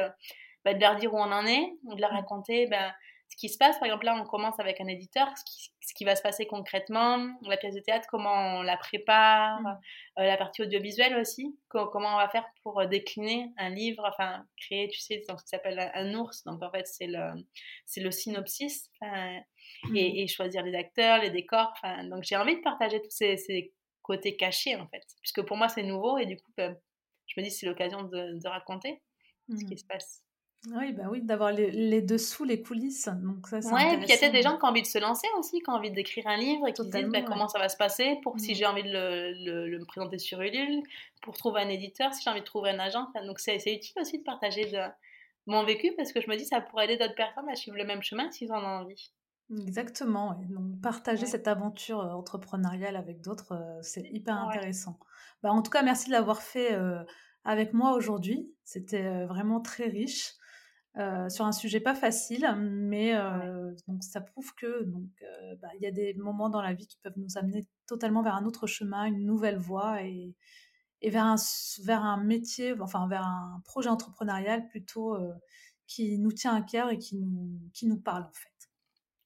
bah, 0.64 0.74
de 0.74 0.80
leur 0.80 0.96
dire 0.96 1.14
où 1.14 1.18
on 1.18 1.32
en 1.32 1.46
est, 1.46 1.74
de 1.84 2.02
leur 2.02 2.12
mmh. 2.12 2.16
raconter 2.16 2.68
ben, 2.68 2.92
ce 3.28 3.36
qui 3.38 3.50
se 3.50 3.58
passe. 3.58 3.78
Par 3.80 3.88
exemple, 3.88 4.06
là, 4.06 4.16
on 4.20 4.26
commence 4.26 4.60
avec 4.60 4.80
un 4.82 4.88
éditeur, 4.88 5.28
ce 5.38 5.44
qui, 5.44 5.72
ce 5.82 5.94
qui 5.94 6.06
va 6.06 6.16
se 6.16 6.22
passer 6.22 6.46
concrètement, 6.46 7.36
la 7.42 7.58
pièce 7.58 7.76
de 7.76 7.80
théâtre, 7.80 8.08
comment 8.10 8.60
on 8.60 8.62
la 8.62 8.78
prépare, 8.78 9.62
mmh. 9.62 9.80
euh, 10.20 10.26
la 10.26 10.38
partie 10.38 10.62
audiovisuelle 10.62 11.16
aussi, 11.18 11.58
comment 11.70 12.14
on 12.14 12.18
va 12.18 12.30
faire 12.30 12.46
pour 12.64 12.80
euh, 12.80 12.86
décliner 12.86 13.52
un 13.58 13.70
livre, 13.70 14.04
enfin, 14.06 14.46
créer, 14.58 14.88
tu 14.90 15.00
sais, 15.00 15.22
ce 15.28 15.34
qui 15.34 15.48
s'appelle 15.48 15.92
un, 15.94 16.14
ours. 16.16 16.44
Donc, 16.46 16.62
en 16.64 16.72
fait, 16.72 16.88
c'est 16.88 17.08
le, 17.08 18.12
synopsis 18.12 18.90
mmh. 19.02 19.96
et, 19.96 20.28
choisir 20.28 20.64
les 20.64 20.76
acteurs, 20.76 21.20
les 21.20 21.32
décors. 21.32 21.74
Donc, 22.10 22.24
j'ai 22.24 22.38
envie 22.38 22.56
de 22.56 22.62
partager 22.62 23.02
tous 23.02 23.12
ces, 23.12 23.74
côtés 24.02 24.38
cachés, 24.38 24.76
en 24.76 24.88
fait, 24.88 25.04
puisque 25.24 25.42
pour 25.42 25.58
moi, 25.58 25.68
c'est 25.68 25.82
nouveau 25.82 26.20
et 26.20 26.28
du 26.28 26.38
coup, 26.38 26.52
ben, 26.56 26.78
je 27.26 27.40
me 27.40 27.44
dis 27.44 27.50
c'est 27.50 27.66
l'occasion 27.66 28.04
de, 28.04 28.48
raconter 28.48 29.02
ce 29.50 29.66
qui 29.66 29.74
mmh. 29.74 29.78
se 29.78 29.86
passe. 29.86 30.25
Oui, 30.74 30.94
bah 30.94 31.04
oui, 31.12 31.22
d'avoir 31.22 31.52
les, 31.52 32.02
dessous, 32.02 32.44
les 32.44 32.62
coulisses. 32.62 33.08
Donc 33.22 33.48
ça, 33.48 33.58
ouais, 33.58 33.94
et 33.94 33.98
puis 33.98 34.06
il 34.08 34.10
y 34.10 34.14
a 34.14 34.18
peut-être 34.18 34.32
des 34.32 34.42
gens 34.42 34.58
qui 34.58 34.66
ont 34.66 34.70
envie 34.70 34.82
de 34.82 34.88
se 34.88 34.98
lancer 34.98 35.28
aussi, 35.38 35.60
qui 35.60 35.70
ont 35.70 35.74
envie 35.74 35.92
d'écrire 35.92 36.26
un 36.28 36.38
livre 36.38 36.68
et 36.68 36.74
qui 36.74 36.84
se 36.84 36.88
disent 36.90 37.10
bah, 37.12 37.22
comment 37.22 37.48
ça 37.48 37.60
va 37.60 37.70
se 37.70 37.78
passer 37.78 38.18
pour 38.24 38.40
si 38.40 38.52
mmh. 38.52 38.56
j'ai 38.56 38.66
envie 38.66 38.84
de 38.84 38.90
le, 38.90 39.68
le, 39.70 39.80
me 39.80 39.86
présenter 39.86 40.18
sur 40.18 40.42
Ulule, 40.42 40.82
pour 41.22 41.38
trouver 41.38 41.62
un 41.62 41.70
éditeur, 41.70 42.14
si 42.14 42.24
j'ai 42.24 42.30
envie 42.30 42.40
de 42.40 42.46
trouver 42.46 42.72
un 42.72 42.80
agent. 42.80 43.08
donc 43.28 43.40
c'est 43.40 43.58
utile 43.58 44.02
aussi 44.02 44.18
de 44.18 44.24
partager 44.24 44.66
de, 44.66 44.80
mon 45.48 45.64
vécu 45.64 45.94
parce 45.96 46.12
que 46.12 46.22
je 46.22 46.30
me 46.30 46.36
dis 46.36 46.46
ça 46.46 46.62
pourrait 46.62 46.86
aider 46.86 46.98
d'autres 46.98 47.16
personnes 47.16 47.50
à 47.50 47.56
suivre 47.56 47.78
le 47.78 47.86
même 47.86 48.02
chemin 48.02 48.30
s'ils 48.32 48.52
en 48.52 48.62
ont 48.62 48.82
envie. 48.82 49.12
Exactement. 49.52 50.40
Donc 50.50 50.82
partager 50.82 51.26
cette 51.28 51.48
aventure 51.48 52.00
euh, 52.00 52.14
entrepreneuriale 52.14 52.96
avec 52.96 53.22
d'autres, 53.22 53.54
euh, 53.54 53.80
c'est 53.82 54.08
hyper 54.12 54.36
intéressant. 54.36 55.00
Bah, 55.44 55.52
en 55.52 55.62
tout 55.62 55.70
cas, 55.70 55.84
merci 55.84 56.08
de 56.08 56.14
l'avoir 56.14 56.42
fait 56.42 56.74
euh, 56.74 57.04
avec 57.44 57.74
moi 57.74 57.94
aujourd'hui. 57.94 58.52
C'était 58.64 59.26
vraiment 59.26 59.62
très 59.62 59.86
riche. 59.88 60.34
Euh, 60.98 61.28
sur 61.28 61.44
un 61.46 61.52
sujet 61.52 61.82
pas 61.82 61.94
facile, 61.94 62.48
mais 62.58 63.14
euh, 63.16 63.74
donc 63.86 64.02
ça 64.02 64.22
prouve 64.22 64.56
que 64.56 64.84
donc 64.84 65.10
euh, 65.24 65.56
bah, 65.62 65.68
il 65.76 65.84
y 65.84 65.88
a 65.88 65.92
des 65.92 66.14
moments 66.14 66.50
dans 66.50 66.62
la 66.62 66.74
vie 66.74 66.88
qui 66.88 66.98
peuvent 67.04 67.18
nous 67.18 67.38
amener 67.38 67.66
totalement 67.86 68.22
vers 68.22 68.36
un 68.36 68.46
autre 68.46 68.66
chemin, 68.66 69.04
une 69.04 69.26
nouvelle 69.26 69.58
voie 69.58 70.04
et, 70.04 70.34
et 71.02 71.10
vers 71.10 71.26
un 71.26 71.36
vers 71.84 72.02
un 72.02 72.24
métier, 72.24 72.74
enfin 72.80 73.10
vers 73.10 73.26
un 73.26 73.62
projet 73.66 73.90
entrepreneurial 73.90 74.70
plutôt 74.70 75.18
qui 75.86 76.18
nous 76.18 76.32
tient 76.32 76.56
à 76.56 76.62
cœur 76.62 76.90
et 76.90 76.98
qui 76.98 77.18
nous 77.18 77.60
qui 77.74 77.88
nous 77.88 78.00
parle 78.00 78.24
en 78.24 78.34
fait. 78.34 78.70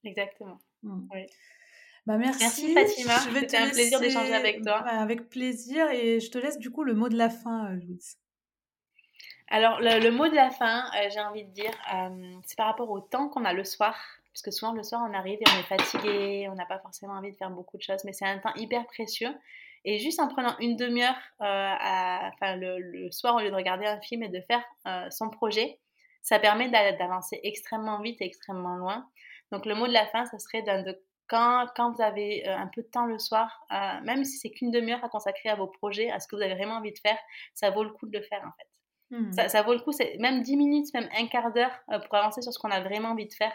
Exactement. 0.09 0.57
Mmh. 0.81 1.07
Bah 2.07 2.17
merci. 2.17 2.73
merci 2.73 2.73
Fatima. 2.73 3.19
C'était 3.19 3.57
un 3.57 3.69
plaisir 3.69 3.99
d'échanger 3.99 4.33
avec 4.33 4.63
toi. 4.63 4.79
avec 4.87 5.29
plaisir 5.29 5.87
et 5.91 6.19
je 6.19 6.31
te 6.31 6.39
laisse 6.39 6.57
du 6.57 6.71
coup 6.71 6.83
le 6.83 6.95
mot 6.95 7.09
de 7.09 7.17
la 7.17 7.29
fin, 7.29 7.75
Louise. 7.75 8.17
Alors, 9.51 9.79
le, 9.81 10.11
mot 10.11 10.27
de 10.27 10.35
la 10.35 10.51
fin, 10.51 10.85
euh, 10.95 11.09
j'ai 11.11 11.19
envie 11.19 11.43
de 11.43 11.49
dire, 11.49 11.73
euh, 11.91 12.33
c'est 12.45 12.55
par 12.55 12.67
rapport 12.67 12.89
au 12.91 12.99
temps 12.99 13.29
qu'on 13.29 13.45
a 13.45 13.53
le 13.53 13.63
soir. 13.63 13.95
Parce 14.31 14.43
que 14.43 14.51
souvent, 14.51 14.73
le 14.73 14.83
soir, 14.83 15.01
on 15.09 15.13
arrive 15.15 15.39
et 15.39 15.45
on 15.47 15.59
est 15.59 15.63
fatigué, 15.63 16.47
on 16.51 16.55
n'a 16.55 16.67
pas 16.67 16.77
forcément 16.77 17.13
envie 17.13 17.31
de 17.31 17.35
faire 17.35 17.49
beaucoup 17.49 17.77
de 17.77 17.81
choses, 17.81 18.03
mais 18.05 18.13
c'est 18.13 18.25
un 18.25 18.37
temps 18.37 18.53
hyper 18.55 18.85
précieux. 18.85 19.35
Et 19.85 19.97
juste 19.97 20.19
en 20.19 20.27
prenant 20.27 20.55
une 20.59 20.75
demi-heure 20.75 21.17
euh, 21.41 21.75
enfin, 22.33 22.57
le, 22.57 23.09
soir, 23.11 23.35
au 23.35 23.39
lieu 23.39 23.49
de 23.49 23.55
regarder 23.55 23.87
un 23.87 23.99
film 24.01 24.21
et 24.21 24.29
de 24.29 24.39
faire 24.41 24.63
son 25.11 25.29
projet, 25.29 25.79
ça 26.21 26.37
permet 26.37 26.69
d'avancer 26.69 27.39
extrêmement 27.43 28.01
vite 28.01 28.21
et 28.21 28.25
extrêmement 28.25 28.75
loin. 28.75 29.09
Donc, 29.51 29.65
le 29.65 29.73
mot 29.73 29.87
de 29.87 29.93
la 29.93 30.05
fin, 30.05 30.25
ce 30.27 30.37
serait 30.37 30.61
de, 30.61 31.01
quand, 31.27 31.65
quand, 31.75 31.91
vous 31.91 32.01
avez 32.03 32.47
un 32.47 32.67
peu 32.67 32.83
de 32.83 32.87
temps 32.87 33.07
le 33.07 33.17
soir, 33.17 33.65
même 34.03 34.23
si 34.25 34.37
c'est 34.37 34.51
qu'une 34.51 34.69
demi-heure 34.69 35.03
à 35.03 35.09
consacrer 35.09 35.49
à 35.49 35.55
vos 35.55 35.67
projets, 35.67 36.11
à 36.11 36.19
ce 36.19 36.27
que 36.27 36.35
vous 36.35 36.41
avez 36.43 36.53
vraiment 36.53 36.75
envie 36.75 36.93
de 36.93 36.99
faire, 36.99 37.17
ça 37.55 37.71
vaut 37.71 37.83
le 37.83 37.89
coup 37.89 38.07
de 38.07 38.15
le 38.15 38.23
faire 38.23 38.41
en 38.45 38.51
fait. 38.57 38.68
Mmh. 39.11 39.31
Ça, 39.47 39.61
vaut 39.63 39.73
le 39.73 39.79
coup, 39.79 39.91
c'est 39.91 40.17
même 40.19 40.41
10 40.41 40.55
minutes, 40.57 40.93
même 40.93 41.09
un 41.17 41.27
quart 41.27 41.51
d'heure 41.51 41.71
euh, 41.91 41.99
pour 41.99 42.15
avancer 42.15 42.41
sur 42.41 42.53
ce 42.53 42.59
qu'on 42.59 42.71
a 42.71 42.81
vraiment 42.81 43.09
envie 43.09 43.27
de 43.27 43.33
faire. 43.33 43.53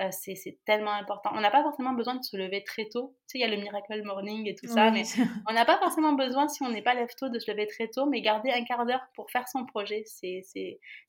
Euh, 0.00 0.08
c'est 0.12 0.58
tellement 0.64 0.92
important. 0.92 1.30
On 1.34 1.40
n'a 1.40 1.50
pas 1.50 1.62
forcément 1.62 1.92
besoin 1.92 2.14
de 2.14 2.22
se 2.22 2.36
lever 2.36 2.62
très 2.62 2.88
tôt. 2.88 3.16
Tu 3.28 3.32
sais, 3.32 3.38
il 3.38 3.40
y 3.40 3.44
a 3.44 3.48
le 3.48 3.60
Miracle 3.60 4.00
Morning 4.04 4.48
et 4.48 4.54
tout 4.54 4.68
ça, 4.68 4.92
mais 4.92 5.02
on 5.48 5.52
n'a 5.52 5.64
pas 5.64 5.76
forcément 5.78 6.12
besoin, 6.12 6.46
si 6.46 6.62
on 6.62 6.68
n'est 6.68 6.82
pas 6.82 6.94
lève 6.94 7.12
tôt, 7.18 7.28
de 7.28 7.38
se 7.40 7.50
lever 7.50 7.66
très 7.66 7.88
tôt, 7.88 8.06
mais 8.06 8.20
garder 8.20 8.52
un 8.52 8.62
quart 8.64 8.86
d'heure 8.86 9.04
pour 9.14 9.28
faire 9.32 9.48
son 9.48 9.66
projet. 9.66 10.04
C'est 10.06 10.46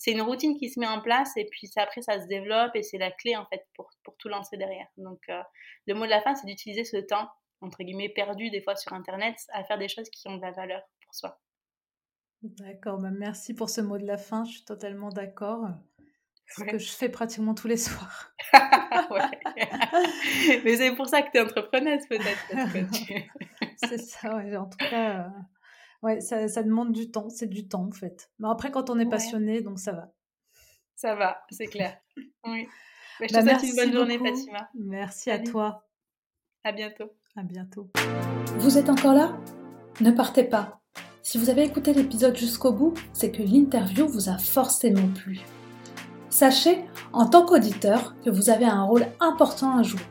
une 0.08 0.22
routine 0.24 0.58
qui 0.58 0.70
se 0.70 0.80
met 0.80 0.88
en 0.88 1.02
place 1.02 1.38
et 1.38 1.46
puis 1.46 1.70
après, 1.76 2.02
ça 2.02 2.20
se 2.20 2.26
développe 2.28 2.76
et 2.76 2.82
c'est 2.82 2.98
la 2.98 3.12
clé, 3.12 3.36
en 3.36 3.46
fait, 3.46 3.64
pour, 3.76 3.92
pour 4.04 4.18
tout 4.18 4.28
lancer 4.28 4.58
derrière. 4.58 4.88
Donc, 4.98 5.20
euh, 5.30 5.42
le 5.86 5.94
mot 5.94 6.06
de 6.06 6.10
la 6.10 6.22
fin, 6.22 6.34
c'est 6.34 6.48
d'utiliser 6.48 6.84
ce 6.84 6.98
temps, 6.98 7.30
entre 7.62 7.84
guillemets, 7.84 8.10
perdu 8.10 8.50
des 8.50 8.62
fois 8.62 8.76
sur 8.76 8.94
Internet, 8.94 9.36
à 9.54 9.64
faire 9.64 9.78
des 9.78 9.88
choses 9.88 10.10
qui 10.10 10.28
ont 10.28 10.38
de 10.38 10.42
la 10.42 10.52
valeur 10.52 10.82
pour 11.04 11.14
soi. 11.14 11.38
D'accord, 12.42 13.00
bah, 13.00 13.12
merci 13.12 13.54
pour 13.54 13.70
ce 13.70 13.82
mot 13.82 13.98
de 13.98 14.06
la 14.06 14.18
fin, 14.18 14.46
je 14.46 14.52
suis 14.52 14.64
totalement 14.64 15.10
d'accord. 15.10 15.68
C'est 16.48 16.66
ce 16.66 16.72
que 16.72 16.78
je 16.80 16.92
fais 16.92 17.10
pratiquement 17.10 17.54
tous 17.54 17.68
les 17.68 17.78
soirs. 17.78 18.34
Mais 20.64 20.78
c'est 20.78 20.96
pour 20.96 21.08
ça 21.08 21.22
que 21.22 21.30
tu 21.32 21.38
es 21.38 21.42
entrepreneuse 21.42 22.08
peut-être. 22.08 22.48
c'est 23.88 24.00
ça, 24.00 24.38
ouais. 24.38 24.56
en 24.56 24.66
tout 24.66 24.78
cas, 24.78 25.26
euh, 25.26 25.30
ouais, 26.02 26.22
ça, 26.22 26.48
ça, 26.48 26.64
demande 26.64 26.92
du 26.92 27.12
temps, 27.12 27.30
c'est 27.30 27.48
du 27.48 27.68
temps 27.68 27.86
en 27.86 27.92
fait. 27.92 28.32
Mais 28.40 28.48
après, 28.50 28.72
quand 28.72 28.90
on 28.90 28.98
est 28.98 29.10
passionné, 29.10 29.62
donc 29.62 29.80
ça 29.80 29.92
va. 29.92 30.12
Ça 30.96 31.16
va, 31.16 31.44
c'est 31.52 31.68
clair. 31.68 31.98
Oui. 32.46 32.68
je 33.22 33.28
te 33.28 33.34
bah, 33.34 33.42
souhaite 33.42 33.64
une 33.64 33.76
bonne 33.76 33.94
journée, 33.94 34.18
Fatima. 34.18 34.70
Merci 34.74 35.30
à 35.30 35.40
toi. 35.40 35.88
À 36.64 36.72
bientôt. 36.72 37.12
À 37.36 37.44
bientôt. 37.44 37.92
Vous 38.58 38.78
êtes 38.78 38.90
encore 38.90 39.14
là? 39.14 39.38
Ne 40.02 40.12
partez 40.12 40.46
pas. 40.46 40.79
Si 41.32 41.38
vous 41.38 41.52
avez 41.52 41.64
écouté 41.64 41.94
l'épisode 41.94 42.36
jusqu'au 42.36 42.72
bout, 42.72 42.96
c'est 43.14 43.30
que 43.30 43.44
l'interview 43.44 44.08
vous 44.08 44.30
a 44.30 44.40
forcément 44.40 45.08
plu. 45.14 45.40
Sachez, 46.32 46.84
en 47.14 47.28
tant 47.28 47.46
qu'auditeur, 47.46 48.16
que 48.26 48.32
vous 48.32 48.50
avez 48.50 48.66
un 48.66 48.82
rôle 48.82 49.06
important 49.20 49.78
à 49.78 49.84
jouer. 49.84 50.02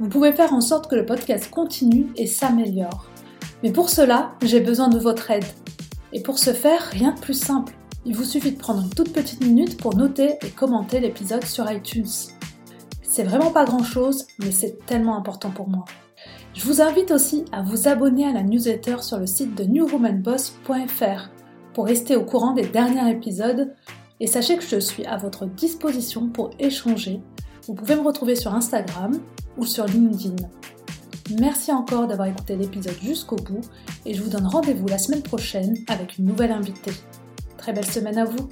Vous 0.00 0.08
pouvez 0.08 0.32
faire 0.32 0.52
en 0.52 0.60
sorte 0.60 0.90
que 0.90 0.96
le 0.96 1.06
podcast 1.06 1.48
continue 1.48 2.08
et 2.16 2.26
s'améliore. 2.26 3.08
Mais 3.62 3.70
pour 3.70 3.88
cela, 3.88 4.32
j'ai 4.42 4.58
besoin 4.58 4.88
de 4.88 4.98
votre 4.98 5.30
aide. 5.30 5.44
Et 6.12 6.24
pour 6.24 6.40
ce 6.40 6.52
faire, 6.52 6.82
rien 6.90 7.12
de 7.12 7.20
plus 7.20 7.38
simple. 7.38 7.72
Il 8.04 8.16
vous 8.16 8.24
suffit 8.24 8.50
de 8.50 8.58
prendre 8.58 8.82
une 8.82 8.90
toute 8.90 9.12
petite 9.12 9.44
minute 9.44 9.80
pour 9.80 9.94
noter 9.94 10.38
et 10.42 10.50
commenter 10.50 10.98
l'épisode 10.98 11.44
sur 11.44 11.70
iTunes. 11.70 12.10
C'est 13.00 13.22
vraiment 13.22 13.52
pas 13.52 13.64
grand 13.64 13.84
chose, 13.84 14.26
mais 14.40 14.50
c'est 14.50 14.84
tellement 14.86 15.16
important 15.16 15.52
pour 15.52 15.68
moi. 15.68 15.84
Je 16.54 16.64
vous 16.64 16.80
invite 16.80 17.10
aussi 17.10 17.44
à 17.50 17.62
vous 17.62 17.88
abonner 17.88 18.26
à 18.26 18.32
la 18.32 18.44
newsletter 18.44 19.02
sur 19.02 19.18
le 19.18 19.26
site 19.26 19.56
de 19.56 19.64
newwomanboss.fr 19.64 21.30
pour 21.74 21.84
rester 21.84 22.14
au 22.14 22.24
courant 22.24 22.52
des 22.52 22.66
derniers 22.66 23.10
épisodes 23.10 23.74
et 24.20 24.28
sachez 24.28 24.56
que 24.56 24.62
je 24.62 24.78
suis 24.78 25.04
à 25.04 25.16
votre 25.16 25.46
disposition 25.46 26.28
pour 26.28 26.50
échanger. 26.60 27.20
Vous 27.66 27.74
pouvez 27.74 27.96
me 27.96 28.02
retrouver 28.02 28.36
sur 28.36 28.54
Instagram 28.54 29.18
ou 29.58 29.66
sur 29.66 29.84
LinkedIn. 29.86 30.36
Merci 31.40 31.72
encore 31.72 32.06
d'avoir 32.06 32.28
écouté 32.28 32.54
l'épisode 32.54 32.98
jusqu'au 33.02 33.36
bout 33.36 33.62
et 34.06 34.14
je 34.14 34.22
vous 34.22 34.30
donne 34.30 34.46
rendez-vous 34.46 34.86
la 34.86 34.98
semaine 34.98 35.22
prochaine 35.22 35.76
avec 35.88 36.18
une 36.18 36.26
nouvelle 36.26 36.52
invitée. 36.52 36.92
Très 37.58 37.72
belle 37.72 37.86
semaine 37.86 38.18
à 38.18 38.24
vous 38.24 38.48